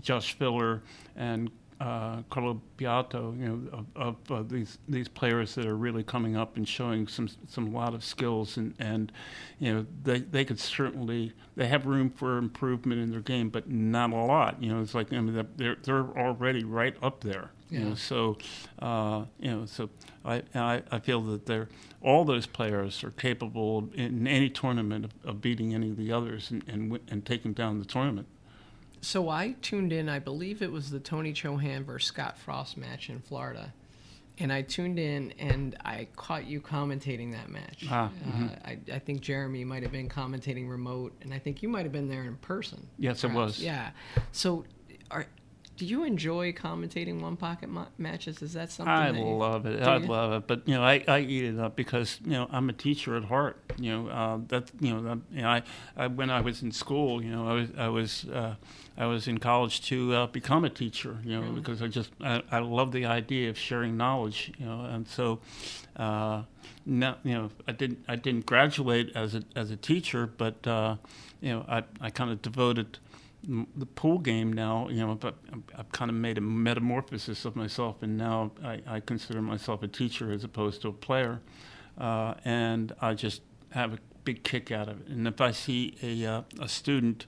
Josh 0.00 0.38
Filler 0.38 0.82
and 1.16 1.50
uh, 1.80 2.22
Carlo 2.30 2.60
Biado. 2.76 3.38
You 3.38 3.48
know, 3.48 3.78
of, 3.78 3.86
of 3.96 4.30
uh, 4.30 4.42
these 4.42 4.78
these 4.88 5.08
players 5.08 5.54
that 5.54 5.66
are 5.66 5.76
really 5.76 6.02
coming 6.02 6.36
up 6.36 6.56
and 6.56 6.66
showing 6.66 7.06
some 7.06 7.28
some 7.48 7.72
lot 7.72 7.94
of 7.94 8.04
skills, 8.04 8.56
and, 8.56 8.74
and 8.78 9.12
you 9.58 9.72
know 9.72 9.86
they 10.02 10.20
they 10.20 10.44
could 10.44 10.58
certainly 10.58 11.32
they 11.56 11.66
have 11.66 11.86
room 11.86 12.10
for 12.10 12.38
improvement 12.38 13.00
in 13.00 13.10
their 13.10 13.20
game, 13.20 13.48
but 13.48 13.68
not 13.68 14.10
a 14.10 14.16
lot. 14.16 14.62
You 14.62 14.72
know, 14.74 14.82
it's 14.82 14.94
like 14.94 15.12
I 15.12 15.20
mean 15.20 15.46
they're 15.56 15.76
they're 15.82 16.06
already 16.18 16.64
right 16.64 16.96
up 17.02 17.20
there. 17.20 17.50
You 17.70 17.80
know, 17.80 17.94
so 17.94 18.38
uh, 18.78 19.24
you 19.38 19.50
know, 19.50 19.66
so 19.66 19.90
I, 20.24 20.42
I 20.54 20.82
I 20.90 20.98
feel 21.00 21.20
that 21.24 21.44
they're 21.44 21.68
all 22.02 22.24
those 22.24 22.46
players 22.46 23.04
are 23.04 23.10
capable 23.10 23.90
in 23.94 24.26
any 24.26 24.48
tournament 24.48 25.04
of, 25.04 25.10
of 25.24 25.40
beating 25.42 25.74
any 25.74 25.90
of 25.90 25.96
the 25.96 26.10
others 26.10 26.50
and 26.50 26.64
and, 26.66 26.98
and 27.08 27.26
taking 27.26 27.52
down 27.52 27.78
the 27.78 27.84
tournament. 27.84 28.26
So 29.00 29.28
I 29.28 29.54
tuned 29.62 29.92
in. 29.92 30.08
I 30.08 30.18
believe 30.18 30.62
it 30.62 30.70
was 30.72 30.90
the 30.90 31.00
Tony 31.00 31.32
Chohan 31.32 31.84
versus 31.84 32.08
Scott 32.08 32.38
Frost 32.38 32.76
match 32.76 33.08
in 33.10 33.20
Florida, 33.20 33.72
and 34.38 34.52
I 34.52 34.62
tuned 34.62 34.98
in 34.98 35.32
and 35.38 35.76
I 35.84 36.08
caught 36.16 36.46
you 36.46 36.60
commentating 36.60 37.32
that 37.32 37.48
match. 37.48 37.86
Ah, 37.90 38.10
uh, 38.26 38.48
I, 38.64 38.78
I 38.92 38.98
think 38.98 39.20
Jeremy 39.20 39.64
might 39.64 39.82
have 39.82 39.92
been 39.92 40.08
commentating 40.08 40.68
remote, 40.68 41.12
and 41.22 41.32
I 41.32 41.38
think 41.38 41.62
you 41.62 41.68
might 41.68 41.84
have 41.84 41.92
been 41.92 42.08
there 42.08 42.24
in 42.24 42.36
person. 42.36 42.86
Yes, 42.98 43.24
it 43.24 43.30
was. 43.32 43.62
Yeah. 43.62 43.90
So, 44.32 44.64
are 45.10 45.26
do 45.78 45.86
you 45.86 46.02
enjoy 46.02 46.52
commentating 46.52 47.20
one 47.20 47.36
pocket 47.36 47.68
ma- 47.68 47.86
matches? 47.98 48.42
Is 48.42 48.52
that 48.54 48.72
something? 48.72 48.92
I 48.92 49.12
that 49.12 49.18
you- 49.18 49.24
love 49.24 49.64
it. 49.64 49.80
I 49.80 49.98
you? 49.98 50.06
love 50.06 50.32
it. 50.32 50.46
But 50.48 50.66
you 50.66 50.74
know, 50.74 50.82
I, 50.82 51.04
I 51.06 51.20
eat 51.20 51.44
it 51.44 51.58
up 51.58 51.76
because 51.76 52.18
you 52.24 52.32
know 52.32 52.48
I'm 52.50 52.68
a 52.68 52.72
teacher 52.72 53.16
at 53.16 53.24
heart. 53.24 53.62
You 53.78 53.92
know 53.92 54.08
uh, 54.08 54.38
that 54.48 54.70
you 54.80 54.92
know, 54.92 55.02
that, 55.02 55.18
you 55.32 55.42
know 55.42 55.48
I, 55.48 55.62
I 55.96 56.08
when 56.08 56.30
I 56.30 56.40
was 56.40 56.62
in 56.62 56.72
school, 56.72 57.22
you 57.22 57.30
know 57.30 57.48
I 57.48 57.52
was 57.52 57.68
I 57.78 57.88
was 57.88 58.24
uh, 58.24 58.54
I 58.96 59.06
was 59.06 59.28
in 59.28 59.38
college 59.38 59.80
to 59.82 60.14
uh, 60.14 60.26
become 60.26 60.64
a 60.64 60.70
teacher. 60.70 61.18
You 61.24 61.40
know 61.40 61.52
because 61.52 61.80
I 61.80 61.86
just 61.86 62.10
I, 62.20 62.42
I 62.50 62.58
love 62.58 62.90
the 62.90 63.06
idea 63.06 63.48
of 63.48 63.56
sharing 63.56 63.96
knowledge. 63.96 64.52
You 64.58 64.66
know 64.66 64.84
and 64.84 65.06
so. 65.08 65.38
Uh, 65.96 66.42
no, 66.86 67.16
you 67.24 67.34
know, 67.34 67.50
I 67.66 67.72
didn't. 67.72 68.04
I 68.08 68.16
didn't 68.16 68.46
graduate 68.46 69.10
as 69.14 69.34
a 69.34 69.42
as 69.54 69.70
a 69.70 69.76
teacher, 69.76 70.26
but 70.26 70.66
uh, 70.66 70.96
you 71.40 71.50
know, 71.50 71.64
I, 71.68 71.82
I 72.00 72.10
kind 72.10 72.30
of 72.30 72.40
devoted 72.40 72.98
the 73.42 73.86
pool 73.86 74.18
game 74.18 74.52
now. 74.52 74.88
You 74.88 75.06
know, 75.06 75.18
I've 75.76 75.92
kind 75.92 76.10
of 76.10 76.16
made 76.16 76.38
a 76.38 76.40
metamorphosis 76.40 77.44
of 77.44 77.56
myself, 77.56 78.02
and 78.02 78.16
now 78.16 78.52
I, 78.62 78.80
I 78.86 79.00
consider 79.00 79.40
myself 79.40 79.82
a 79.82 79.88
teacher 79.88 80.32
as 80.32 80.44
opposed 80.44 80.82
to 80.82 80.88
a 80.88 80.92
player, 80.92 81.40
uh, 81.98 82.34
and 82.44 82.92
I 83.00 83.14
just 83.14 83.42
have 83.70 83.94
a 83.94 83.98
big 84.24 84.44
kick 84.44 84.70
out 84.70 84.88
of 84.88 85.00
it. 85.00 85.08
And 85.08 85.26
if 85.26 85.40
I 85.40 85.52
see 85.52 85.96
a 86.02 86.26
uh, 86.26 86.42
a 86.60 86.68
student 86.68 87.26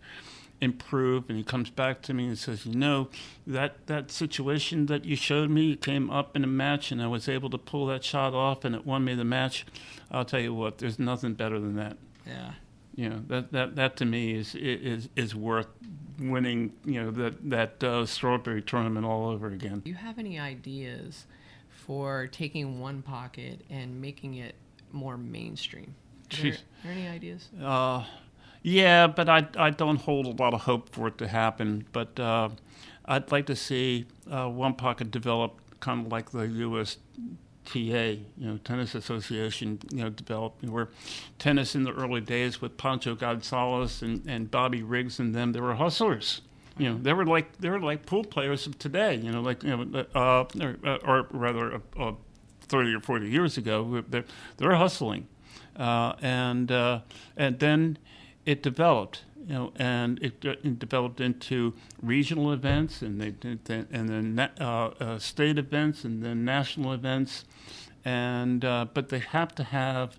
improve 0.60 1.28
and 1.28 1.38
he 1.38 1.44
comes 1.44 1.70
back 1.70 2.02
to 2.02 2.12
me 2.12 2.26
and 2.26 2.38
says 2.38 2.66
you 2.66 2.74
know 2.74 3.08
that 3.46 3.86
that 3.86 4.10
situation 4.10 4.86
that 4.86 5.04
you 5.04 5.16
showed 5.16 5.50
me 5.50 5.74
came 5.74 6.10
up 6.10 6.36
in 6.36 6.44
a 6.44 6.46
match 6.46 6.92
and 6.92 7.00
I 7.00 7.06
was 7.06 7.28
able 7.28 7.48
to 7.50 7.58
pull 7.58 7.86
that 7.86 8.04
shot 8.04 8.34
off 8.34 8.64
and 8.64 8.74
it 8.74 8.84
won 8.84 9.04
me 9.04 9.14
the 9.14 9.24
match 9.24 9.64
I'll 10.10 10.24
tell 10.24 10.40
you 10.40 10.52
what 10.52 10.78
there's 10.78 10.98
nothing 10.98 11.34
better 11.34 11.58
than 11.58 11.76
that 11.76 11.96
Yeah. 12.26 12.52
You 13.00 13.08
know 13.08 13.22
that 13.28 13.50
that 13.52 13.76
that 13.76 13.96
to 13.96 14.04
me 14.04 14.34
is 14.34 14.54
is 14.54 15.08
is 15.16 15.34
worth 15.34 15.68
winning 16.18 16.72
you 16.84 17.02
know 17.02 17.10
that 17.10 17.34
that 17.48 17.82
uh, 17.82 18.04
strawberry 18.04 18.62
tournament 18.62 19.06
all 19.06 19.28
over 19.28 19.46
again 19.48 19.80
Do 19.80 19.90
you 19.90 19.96
have 19.96 20.18
any 20.18 20.38
ideas 20.38 21.26
for 21.90 22.26
taking 22.26 22.78
one 22.78 23.02
pocket 23.02 23.62
and 23.70 24.00
making 24.00 24.34
it 24.34 24.54
more 24.92 25.16
mainstream? 25.16 25.94
Are 26.32 26.42
there, 26.42 26.52
are 26.52 26.56
there 26.84 26.92
any 26.92 27.08
ideas? 27.08 27.48
Uh, 27.60 28.04
yeah, 28.62 29.06
but 29.06 29.28
I, 29.28 29.48
I 29.56 29.70
don't 29.70 30.00
hold 30.00 30.26
a 30.26 30.42
lot 30.42 30.54
of 30.54 30.60
hope 30.62 30.90
for 30.90 31.08
it 31.08 31.18
to 31.18 31.28
happen. 31.28 31.86
But 31.92 32.20
uh, 32.20 32.50
I'd 33.06 33.32
like 33.32 33.46
to 33.46 33.56
see 33.56 34.06
uh, 34.30 34.48
One 34.48 34.74
Pocket 34.74 35.10
develop 35.10 35.60
kind 35.80 36.06
of 36.06 36.12
like 36.12 36.30
the 36.30 36.46
USTA, 37.74 38.20
you 38.38 38.46
know, 38.46 38.58
Tennis 38.58 38.94
Association, 38.94 39.78
you 39.92 40.04
know, 40.04 40.10
developed 40.10 40.64
where 40.64 40.88
tennis 41.38 41.74
in 41.74 41.84
the 41.84 41.92
early 41.92 42.20
days 42.20 42.60
with 42.60 42.76
Pancho 42.76 43.14
Gonzalez 43.14 44.02
and, 44.02 44.22
and 44.26 44.50
Bobby 44.50 44.82
Riggs 44.82 45.18
and 45.18 45.34
them, 45.34 45.52
they 45.52 45.60
were 45.60 45.74
hustlers. 45.74 46.42
You 46.78 46.90
know, 46.90 46.98
they 47.00 47.12
were 47.12 47.26
like 47.26 47.58
they 47.58 47.68
were 47.68 47.80
like 47.80 48.06
pool 48.06 48.24
players 48.24 48.66
of 48.66 48.78
today. 48.78 49.16
You 49.16 49.32
know, 49.32 49.42
like 49.42 49.62
you 49.62 49.76
know, 49.76 50.06
uh, 50.14 50.44
or, 50.60 50.98
or 51.04 51.26
rather, 51.30 51.74
uh, 51.74 51.78
uh, 51.98 52.12
thirty 52.62 52.94
or 52.94 53.00
forty 53.00 53.28
years 53.28 53.58
ago, 53.58 54.02
they're 54.08 54.24
they're 54.56 54.76
hustling, 54.76 55.28
uh, 55.76 56.14
and 56.22 56.72
uh, 56.72 57.00
and 57.36 57.58
then 57.58 57.98
it 58.46 58.62
developed, 58.62 59.24
you 59.50 59.56
know, 59.56 59.72
and 59.74 60.22
it, 60.22 60.44
it 60.44 60.78
developed 60.78 61.20
into 61.20 61.74
regional 62.00 62.52
events, 62.52 63.02
and 63.02 63.20
they 63.20 63.34
and 63.90 64.08
then 64.08 64.36
na- 64.36 64.48
uh, 64.60 64.94
uh, 65.00 65.18
state 65.18 65.58
events, 65.58 66.04
and 66.04 66.22
then 66.22 66.44
national 66.44 66.92
events, 66.92 67.44
and 68.04 68.64
uh, 68.64 68.86
but 68.94 69.08
they 69.08 69.18
have 69.18 69.52
to 69.56 69.64
have 69.64 70.16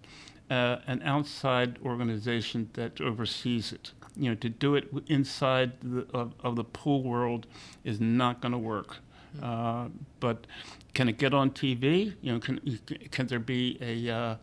uh, 0.49 0.79
an 0.85 1.01
outside 1.03 1.79
organization 1.81 2.71
that 2.73 2.99
oversees 2.99 3.71
it. 3.71 3.93
You 4.17 4.31
know, 4.31 4.35
to 4.35 4.49
do 4.49 4.75
it 4.75 4.89
inside 5.07 5.79
the, 5.81 6.05
of, 6.13 6.33
of 6.41 6.57
the 6.57 6.65
pool 6.65 7.01
world 7.01 7.47
is 7.85 8.01
not 8.01 8.41
going 8.41 8.51
to 8.51 8.57
work. 8.57 8.97
Uh, 9.41 9.87
but 10.19 10.45
can 10.93 11.07
it 11.07 11.17
get 11.17 11.33
on 11.33 11.51
TV? 11.51 12.15
You 12.21 12.33
know, 12.33 12.39
can 12.41 12.79
can 13.11 13.27
there 13.27 13.39
be 13.39 13.77
a 13.79 14.13
uh, 14.13 14.35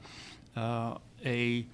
uh, 0.59 0.99
a 1.27 1.67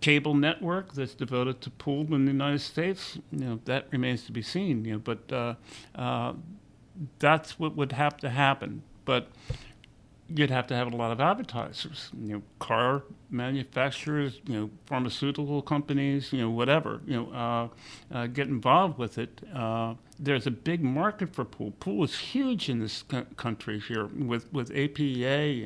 cable 0.00 0.34
network 0.34 0.94
that's 0.94 1.14
devoted 1.14 1.60
to 1.62 1.70
pool 1.70 2.14
in 2.14 2.24
the 2.24 2.32
United 2.32 2.60
States? 2.60 3.18
You 3.30 3.38
know, 3.38 3.60
that 3.64 3.86
remains 3.90 4.24
to 4.24 4.32
be 4.32 4.42
seen. 4.42 4.84
You 4.84 4.94
know, 4.94 4.98
but 4.98 5.32
uh, 5.32 5.54
uh, 5.94 6.34
that's 7.18 7.58
what 7.58 7.76
would 7.76 7.92
have 7.92 8.16
to 8.18 8.30
happen. 8.30 8.82
But 9.04 9.28
you'd 10.28 10.50
have 10.50 10.66
to 10.66 10.76
have 10.76 10.92
a 10.92 10.96
lot 10.96 11.10
of 11.10 11.20
advertisers, 11.20 12.10
you 12.20 12.34
know, 12.34 12.42
car 12.58 13.02
manufacturers, 13.30 14.40
you 14.46 14.54
know, 14.54 14.70
pharmaceutical 14.84 15.62
companies, 15.62 16.32
you 16.32 16.40
know, 16.40 16.50
whatever, 16.50 17.00
you 17.06 17.16
know, 17.16 17.32
uh, 17.32 18.14
uh, 18.14 18.26
get 18.26 18.46
involved 18.48 18.98
with 18.98 19.16
it. 19.18 19.40
There's 20.20 20.46
a 20.46 20.50
big 20.50 20.82
market 20.82 21.32
for 21.32 21.44
pool. 21.44 21.72
Pool 21.78 22.02
is 22.02 22.18
huge 22.18 22.68
in 22.68 22.80
this 22.80 23.02
co- 23.02 23.24
country 23.36 23.78
here 23.78 24.06
with, 24.06 24.52
with 24.52 24.70
APA 24.72 25.00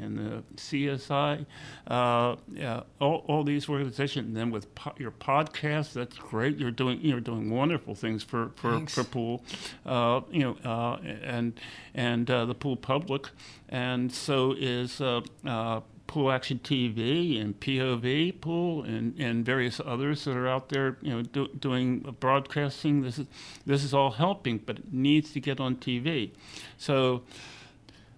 and 0.05 0.19
the 0.19 0.43
CSI, 0.57 1.47
uh, 1.87 2.37
yeah, 2.53 2.83
all, 3.01 3.25
all 3.29 3.45
these 3.45 3.69
organizations. 3.69 4.27
And 4.29 4.37
then 4.37 4.51
with 4.51 4.75
po- 4.75 4.93
your 4.99 5.11
podcast, 5.11 5.95
that's 5.95 6.19
great. 6.19 6.59
You're 6.59 6.71
doing 6.71 7.01
you're 7.01 7.21
doing 7.21 7.51
wonderful 7.51 7.95
things 7.95 8.23
for 8.23 8.51
for, 8.57 8.73
Thanks. 8.73 8.95
for 8.95 9.05
pool, 9.05 9.43
uh, 9.87 10.21
you 10.31 10.41
know, 10.41 10.57
uh, 10.71 10.99
and 11.23 11.59
and 11.95 12.31
uh, 12.31 12.45
the 12.45 12.55
pool 12.55 12.77
public, 12.77 13.29
and 13.69 14.13
so 14.13 14.53
is 14.59 15.01
uh, 15.01 15.23
uh, 15.47 15.81
Pool 16.13 16.31
Action 16.31 16.61
TV 16.63 17.41
and 17.41 17.59
POV 17.59 18.39
Pool 18.43 18.83
and, 18.83 19.19
and 19.19 19.47
various 19.47 19.81
others 19.83 20.27
that 20.27 20.37
are 20.37 20.47
out 20.47 20.69
there, 20.69 20.99
you 21.01 21.09
know, 21.09 21.23
do, 21.23 21.49
doing 21.59 22.01
broadcasting. 22.21 23.01
This 23.01 23.19
is 23.19 23.27
this 23.65 23.83
is 23.83 23.95
all 23.95 24.11
helping, 24.11 24.59
but 24.59 24.81
it 24.81 24.93
needs 24.93 25.33
to 25.33 25.41
get 25.41 25.59
on 25.59 25.77
TV. 25.77 26.33
So 26.77 27.23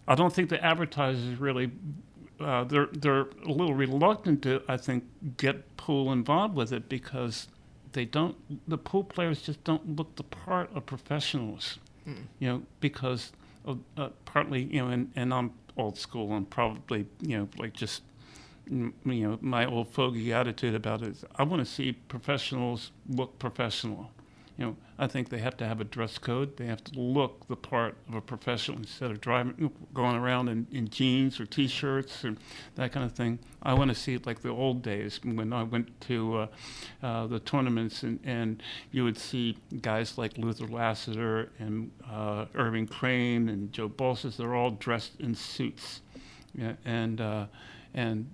I 0.09 0.17
don't 0.17 0.35
think 0.35 0.51
the 0.51 0.63
advertisers 0.65 1.39
really. 1.39 1.71
Uh, 2.41 2.65
they're 2.65 2.89
they're 2.91 3.29
a 3.47 3.53
little 3.53 3.75
reluctant 3.75 4.43
to, 4.43 4.61
I 4.67 4.77
think, 4.77 5.05
get 5.37 5.77
pool 5.77 6.11
involved 6.11 6.57
with 6.57 6.73
it 6.73 6.89
because 6.89 7.47
they 7.93 8.05
don't. 8.05 8.37
The 8.69 8.77
pool 8.77 9.05
players 9.05 9.41
just 9.41 9.63
don't 9.63 9.95
look 9.95 10.17
the 10.17 10.25
part 10.25 10.69
of 10.75 10.85
professionals, 10.85 11.79
you 12.41 12.49
know, 12.49 12.63
because 12.81 13.31
of, 13.65 13.79
uh, 13.97 14.09
partly, 14.25 14.65
you 14.65 14.83
know, 14.83 14.89
and, 14.89 15.13
and 15.15 15.33
I'm 15.33 15.53
old 15.77 15.99
school 15.99 16.35
and 16.35 16.49
probably, 16.49 17.07
you 17.21 17.39
know, 17.39 17.49
like 17.59 17.73
just, 17.73 18.03
you 18.71 18.93
know, 19.05 19.39
my 19.41 19.67
old 19.67 19.93
fogey 19.93 20.33
attitude 20.33 20.75
about 20.75 21.03
it. 21.03 21.17
I 21.37 21.43
want 21.43 21.65
to 21.65 21.71
see 21.71 21.93
professionals 21.93 22.93
look 23.09 23.39
professional. 23.39 24.11
You 24.57 24.67
know, 24.67 24.77
I 24.99 25.09
think 25.09 25.31
they 25.31 25.39
have 25.39 25.57
to 25.57 25.67
have 25.67 25.81
a 25.81 25.85
dress 25.85 26.17
code. 26.17 26.59
They 26.59 26.67
have 26.67 26.85
to 26.85 27.01
look 27.01 27.49
the 27.49 27.57
part 27.57 27.97
of 28.09 28.15
a 28.15 28.21
professional 28.21 28.79
instead 28.79 29.11
of 29.11 29.21
driving, 29.21 29.73
going 29.93 30.15
around 30.15 30.49
in, 30.49 30.69
in 30.71 30.89
jeans 30.89 31.41
or 31.41 31.47
t-shirts 31.47 32.25
or 32.25 32.37
that 32.77 32.93
kind 32.93 33.05
of 33.05 33.13
thing. 33.13 33.41
I 33.65 33.75
want 33.75 33.89
to 33.89 33.97
see 33.97 34.15
it 34.15 34.27
like 34.27 34.43
the 34.43 34.51
old 34.51 34.83
days 34.83 35.19
when 35.25 35.53
I 35.53 35.65
went 35.65 36.01
to 36.03 36.37
uh, 36.37 36.47
uh, 37.03 37.27
the 37.27 37.41
tournaments 37.41 38.05
and, 38.05 38.21
and 38.23 38.63
you 38.93 39.03
would 39.03 39.19
see 39.19 39.59
guys 39.81 40.17
like 40.17 40.39
Luther 40.39 40.69
Lassiter 40.69 41.51
and 41.59 41.91
uh, 42.09 42.47
Irving 42.55 42.87
Crane 42.87 43.49
and 43.49 43.73
Joe 43.73 43.89
Balsis. 43.89 44.37
They're 44.37 44.55
all 44.55 44.71
dressed 44.71 45.19
in 45.19 45.35
suits, 45.35 46.01
yeah, 46.55 46.75
and 46.85 47.21
uh, 47.21 47.47
and 47.93 48.31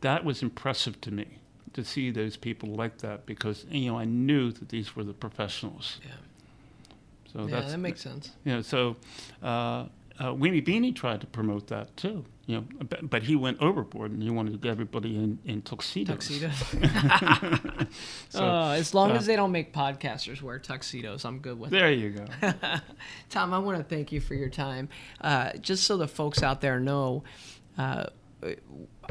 that 0.00 0.24
was 0.24 0.42
impressive 0.42 1.00
to 1.02 1.12
me 1.12 1.38
to 1.74 1.84
see 1.84 2.10
those 2.10 2.36
people 2.36 2.70
like 2.70 2.98
that 2.98 3.26
because 3.26 3.66
you 3.70 3.90
know 3.90 3.98
I 3.98 4.04
knew 4.04 4.50
that 4.52 4.68
these 4.70 4.96
were 4.96 5.04
the 5.04 5.12
professionals. 5.12 6.00
Yeah. 6.04 6.10
So 7.32 7.46
yeah, 7.48 7.60
that 7.60 7.78
makes 7.78 8.00
sense. 8.00 8.30
you 8.44 8.52
know, 8.54 8.62
so 8.62 8.96
uh, 9.42 9.46
uh, 10.18 10.32
Weenie 10.32 10.64
Beenie 10.64 10.92
tried 10.92 11.20
to 11.20 11.26
promote 11.26 11.66
that 11.68 11.96
too. 11.96 12.24
You 12.46 12.56
know, 12.58 12.64
but, 12.90 13.08
but 13.08 13.22
he 13.22 13.36
went 13.36 13.58
overboard 13.62 14.10
and 14.10 14.22
he 14.22 14.28
wanted 14.28 14.52
to 14.52 14.58
get 14.58 14.70
everybody 14.70 15.16
in, 15.16 15.38
in 15.46 15.62
tuxedos. 15.62 16.28
Tuxedos. 16.28 16.74
So, 18.28 18.44
Uh, 18.44 18.72
as 18.72 18.92
long 18.92 19.12
uh, 19.12 19.14
as 19.14 19.24
they 19.26 19.34
don't 19.34 19.50
make 19.52 19.72
podcasters 19.72 20.42
wear 20.42 20.58
tuxedos, 20.58 21.24
I'm 21.24 21.38
good 21.38 21.58
with 21.58 21.72
it. 21.72 21.78
There 21.78 21.90
you 21.90 22.10
go. 22.10 22.26
Tom, 23.30 23.54
I 23.54 23.58
want 23.58 23.78
to 23.78 23.84
thank 23.84 24.12
you 24.12 24.20
for 24.20 24.34
your 24.34 24.50
time. 24.50 24.88
Uh, 25.22 25.52
just 25.60 25.84
so 25.84 25.96
the 25.96 26.06
folks 26.08 26.42
out 26.42 26.60
there 26.60 26.78
know, 26.78 27.24
uh, 27.78 28.06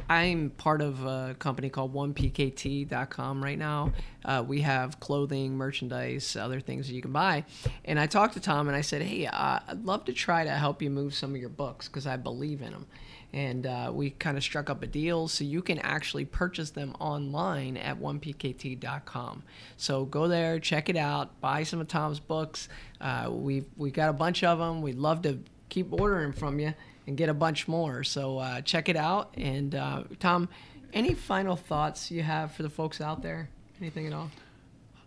I'm 0.09 0.49
part 0.51 0.81
of 0.81 1.05
a 1.05 1.35
company 1.39 1.69
called 1.69 1.93
OnePKT.com 1.93 3.43
right 3.43 3.57
now. 3.57 3.93
Uh, 4.25 4.43
we 4.45 4.61
have 4.61 4.99
clothing, 4.99 5.55
merchandise, 5.55 6.35
other 6.35 6.59
things 6.59 6.87
that 6.87 6.93
you 6.93 7.01
can 7.01 7.11
buy. 7.11 7.45
And 7.85 7.99
I 7.99 8.07
talked 8.07 8.33
to 8.33 8.39
Tom 8.39 8.67
and 8.67 8.75
I 8.75 8.81
said, 8.81 9.01
hey, 9.01 9.27
uh, 9.27 9.59
I'd 9.67 9.85
love 9.85 10.05
to 10.05 10.13
try 10.13 10.43
to 10.43 10.51
help 10.51 10.81
you 10.81 10.89
move 10.89 11.13
some 11.13 11.33
of 11.33 11.39
your 11.39 11.49
books 11.49 11.87
because 11.87 12.07
I 12.07 12.17
believe 12.17 12.61
in 12.61 12.71
them. 12.71 12.87
And 13.31 13.65
uh, 13.65 13.91
we 13.91 14.11
kind 14.11 14.37
of 14.37 14.43
struck 14.43 14.69
up 14.69 14.83
a 14.83 14.87
deal 14.87 15.27
so 15.27 15.43
you 15.43 15.63
can 15.63 15.79
actually 15.79 16.25
purchase 16.25 16.69
them 16.69 16.95
online 16.99 17.77
at 17.77 17.99
onepkt.com. 17.99 19.43
So 19.75 20.05
go 20.05 20.27
there, 20.27 20.59
check 20.59 20.89
it 20.89 20.97
out, 20.97 21.41
buy 21.41 21.63
some 21.63 21.81
of 21.81 21.87
Tom's 21.87 22.19
books. 22.19 22.69
Uh, 23.01 23.29
we've, 23.31 23.65
we 23.75 23.89
got 23.89 24.09
a 24.09 24.13
bunch 24.13 24.43
of 24.43 24.59
them. 24.59 24.83
We'd 24.83 24.99
love 24.99 25.23
to 25.23 25.39
keep 25.69 25.91
ordering 25.91 26.31
from 26.31 26.59
you 26.59 26.75
and 27.07 27.17
get 27.17 27.29
a 27.29 27.33
bunch 27.33 27.67
more. 27.67 28.03
So 28.03 28.37
uh, 28.37 28.61
check 28.61 28.89
it 28.89 28.95
out. 28.95 29.33
And 29.37 29.75
uh, 29.75 30.03
Tom, 30.19 30.49
any 30.93 31.13
final 31.13 31.55
thoughts 31.55 32.11
you 32.11 32.23
have 32.23 32.51
for 32.51 32.63
the 32.63 32.69
folks 32.69 33.01
out 33.01 33.21
there? 33.21 33.49
Anything 33.79 34.07
at 34.07 34.13
all? 34.13 34.31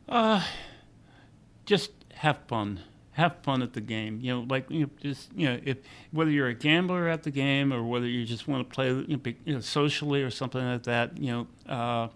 Uh, 0.09 0.43
just 1.65 1.93
have 2.15 2.39
fun. 2.49 2.81
Have 3.13 3.37
fun 3.43 3.63
at 3.63 3.73
the 3.73 3.81
game. 3.81 4.21
You 4.21 4.35
know, 4.35 4.47
like 4.49 4.71
you 4.71 4.81
know, 4.81 4.91
just 5.01 5.33
you 5.35 5.49
know, 5.49 5.59
if 5.65 5.79
whether 6.11 6.31
you're 6.31 6.49
a 6.49 6.55
gambler 6.55 7.09
at 7.09 7.23
the 7.23 7.31
game 7.31 7.73
or 7.73 7.83
whether 7.83 8.07
you 8.07 8.27
just 8.27 8.47
want 8.47 8.69
to 8.69 8.75
play 8.75 8.89
you 8.91 9.55
know, 9.55 9.61
socially 9.61 10.23
or 10.23 10.31
something 10.31 10.61
like 10.63 10.83
that, 10.83 11.17
you 11.17 11.33
know, 11.33 11.73
uh, 11.73 12.09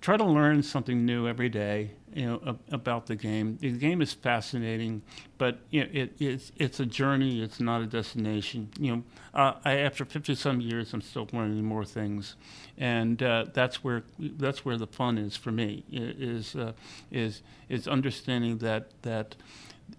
try 0.00 0.16
to 0.16 0.24
learn 0.24 0.62
something 0.62 1.06
new 1.06 1.28
every 1.28 1.48
day. 1.48 1.92
You 2.14 2.26
know, 2.26 2.40
ab- 2.46 2.60
about 2.70 3.06
the 3.06 3.16
game. 3.16 3.58
The 3.60 3.72
game 3.72 4.00
is 4.00 4.12
fascinating, 4.12 5.02
but 5.36 5.58
you 5.70 5.80
know, 5.82 5.90
it, 5.92 6.12
it's 6.20 6.52
it's 6.56 6.78
a 6.78 6.86
journey. 6.86 7.42
It's 7.42 7.58
not 7.60 7.82
a 7.82 7.86
destination. 7.86 8.70
You 8.78 8.96
know, 8.96 9.02
uh, 9.34 9.54
I, 9.64 9.78
after 9.78 10.04
fifty 10.04 10.34
some 10.36 10.60
years, 10.60 10.94
I'm 10.94 11.00
still 11.00 11.28
learning 11.32 11.64
more 11.64 11.84
things, 11.84 12.36
and 12.78 13.20
uh, 13.22 13.46
that's 13.52 13.82
where 13.82 14.04
that's 14.18 14.64
where 14.64 14.76
the 14.76 14.86
fun 14.86 15.18
is 15.18 15.36
for 15.36 15.50
me. 15.50 15.84
Is 15.90 16.54
uh, 16.54 16.72
is 17.10 17.42
is 17.68 17.88
understanding 17.88 18.58
that 18.58 18.90
that 19.02 19.34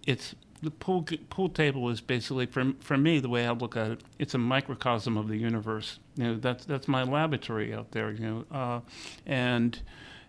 it's 0.07 0.35
the 0.61 0.71
pool 0.71 1.05
pool 1.29 1.49
table 1.49 1.89
is 1.89 2.01
basically 2.01 2.45
for 2.45 2.73
for 2.79 2.97
me 2.97 3.19
the 3.19 3.29
way 3.29 3.45
I 3.45 3.51
look 3.51 3.75
at 3.77 3.91
it. 3.91 4.01
It's 4.19 4.33
a 4.33 4.37
microcosm 4.37 5.17
of 5.17 5.27
the 5.27 5.37
universe. 5.37 5.99
You 6.15 6.23
know, 6.23 6.35
that's 6.37 6.65
that's 6.65 6.87
my 6.87 7.03
laboratory 7.03 7.73
out 7.73 7.91
there. 7.91 8.11
You 8.11 8.19
know, 8.19 8.45
uh, 8.57 8.79
and 9.25 9.79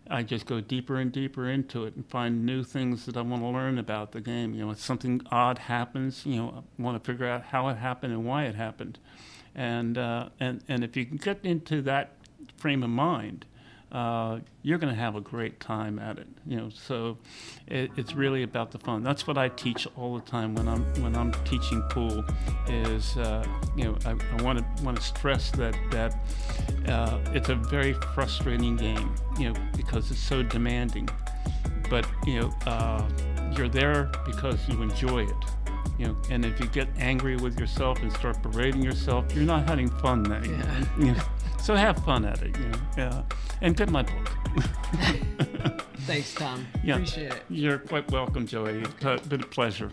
I 0.08 0.22
just 0.22 0.46
go 0.46 0.60
deeper 0.60 0.96
and 0.96 1.10
deeper 1.10 1.48
into 1.48 1.84
it 1.84 1.96
and 1.96 2.06
find 2.06 2.46
new 2.46 2.62
things 2.62 3.06
that 3.06 3.16
I 3.16 3.22
want 3.22 3.42
to 3.42 3.48
learn 3.48 3.78
about 3.78 4.12
the 4.12 4.20
game. 4.20 4.54
You 4.54 4.66
know, 4.66 4.70
if 4.70 4.80
something 4.80 5.20
odd 5.30 5.58
happens, 5.58 6.24
you 6.24 6.36
know, 6.36 6.64
I 6.78 6.82
want 6.82 7.02
to 7.02 7.04
figure 7.04 7.26
out 7.26 7.44
how 7.44 7.68
it 7.68 7.76
happened 7.76 8.12
and 8.12 8.24
why 8.24 8.44
it 8.44 8.54
happened, 8.54 8.98
and 9.54 9.98
uh, 9.98 10.28
and 10.38 10.62
and 10.68 10.84
if 10.84 10.96
you 10.96 11.06
can 11.06 11.16
get 11.16 11.44
into 11.44 11.82
that 11.82 12.12
frame 12.56 12.82
of 12.82 12.90
mind, 12.90 13.46
uh, 13.92 14.40
you're 14.62 14.78
going 14.78 14.92
to 14.92 15.00
have 15.00 15.14
a 15.14 15.20
great 15.20 15.60
time 15.60 15.98
at 15.98 16.18
it. 16.18 16.26
You 16.44 16.56
know, 16.56 16.68
so 16.70 17.18
it, 17.68 17.90
it's 17.96 18.14
really 18.14 18.42
about 18.42 18.72
the 18.72 18.78
fun. 18.78 19.02
That's 19.02 19.26
what 19.26 19.38
I 19.38 19.48
teach 19.48 19.86
all 19.96 20.16
the 20.16 20.24
time 20.24 20.54
when 20.54 20.66
I'm 20.66 20.82
when 21.02 21.14
I'm 21.14 21.32
teaching 21.44 21.82
pool. 21.90 22.24
Is 22.68 23.16
uh, 23.16 23.46
you 23.76 23.84
know 23.84 23.96
I, 24.04 24.10
I 24.10 24.42
want 24.42 24.58
to 24.58 24.84
want 24.84 24.96
to 24.96 25.02
stress 25.02 25.50
that 25.52 25.76
that 25.90 26.18
uh, 26.88 27.18
it's 27.32 27.48
a 27.48 27.54
very 27.54 27.94
frustrating 28.14 28.76
game. 28.76 29.14
You 29.38 29.52
know 29.52 29.60
because 29.76 30.10
it's 30.10 30.20
so 30.20 30.42
demanding, 30.42 31.08
but 31.88 32.06
you 32.26 32.40
know 32.40 32.54
uh, 32.66 33.08
you're 33.56 33.68
there 33.68 34.10
because 34.24 34.68
you 34.68 34.82
enjoy 34.82 35.24
it. 35.24 35.44
You 35.98 36.08
know, 36.08 36.16
and 36.30 36.44
if 36.44 36.60
you 36.60 36.66
get 36.66 36.88
angry 36.98 37.36
with 37.36 37.58
yourself 37.58 38.02
and 38.02 38.12
start 38.12 38.42
berating 38.42 38.82
yourself, 38.82 39.24
you're 39.34 39.44
not 39.44 39.66
having 39.66 39.88
fun 39.88 40.24
then. 40.24 40.44
Yeah. 40.44 40.84
You 40.98 41.12
know, 41.12 41.22
so 41.58 41.74
have 41.74 41.98
fun 42.04 42.24
at 42.24 42.42
it. 42.42 42.56
You 42.56 42.68
know, 42.68 42.78
yeah, 42.96 43.22
and 43.60 43.76
get 43.76 43.90
my 43.90 44.02
book. 44.02 44.30
Thanks, 46.06 46.34
Tom. 46.34 46.64
Yeah. 46.84 46.94
Appreciate 46.94 47.32
it. 47.32 47.42
You're 47.48 47.78
quite 47.78 48.08
welcome, 48.12 48.46
Joey. 48.46 48.84
It's 49.00 49.26
been 49.26 49.40
a 49.40 49.46
pleasure. 49.46 49.90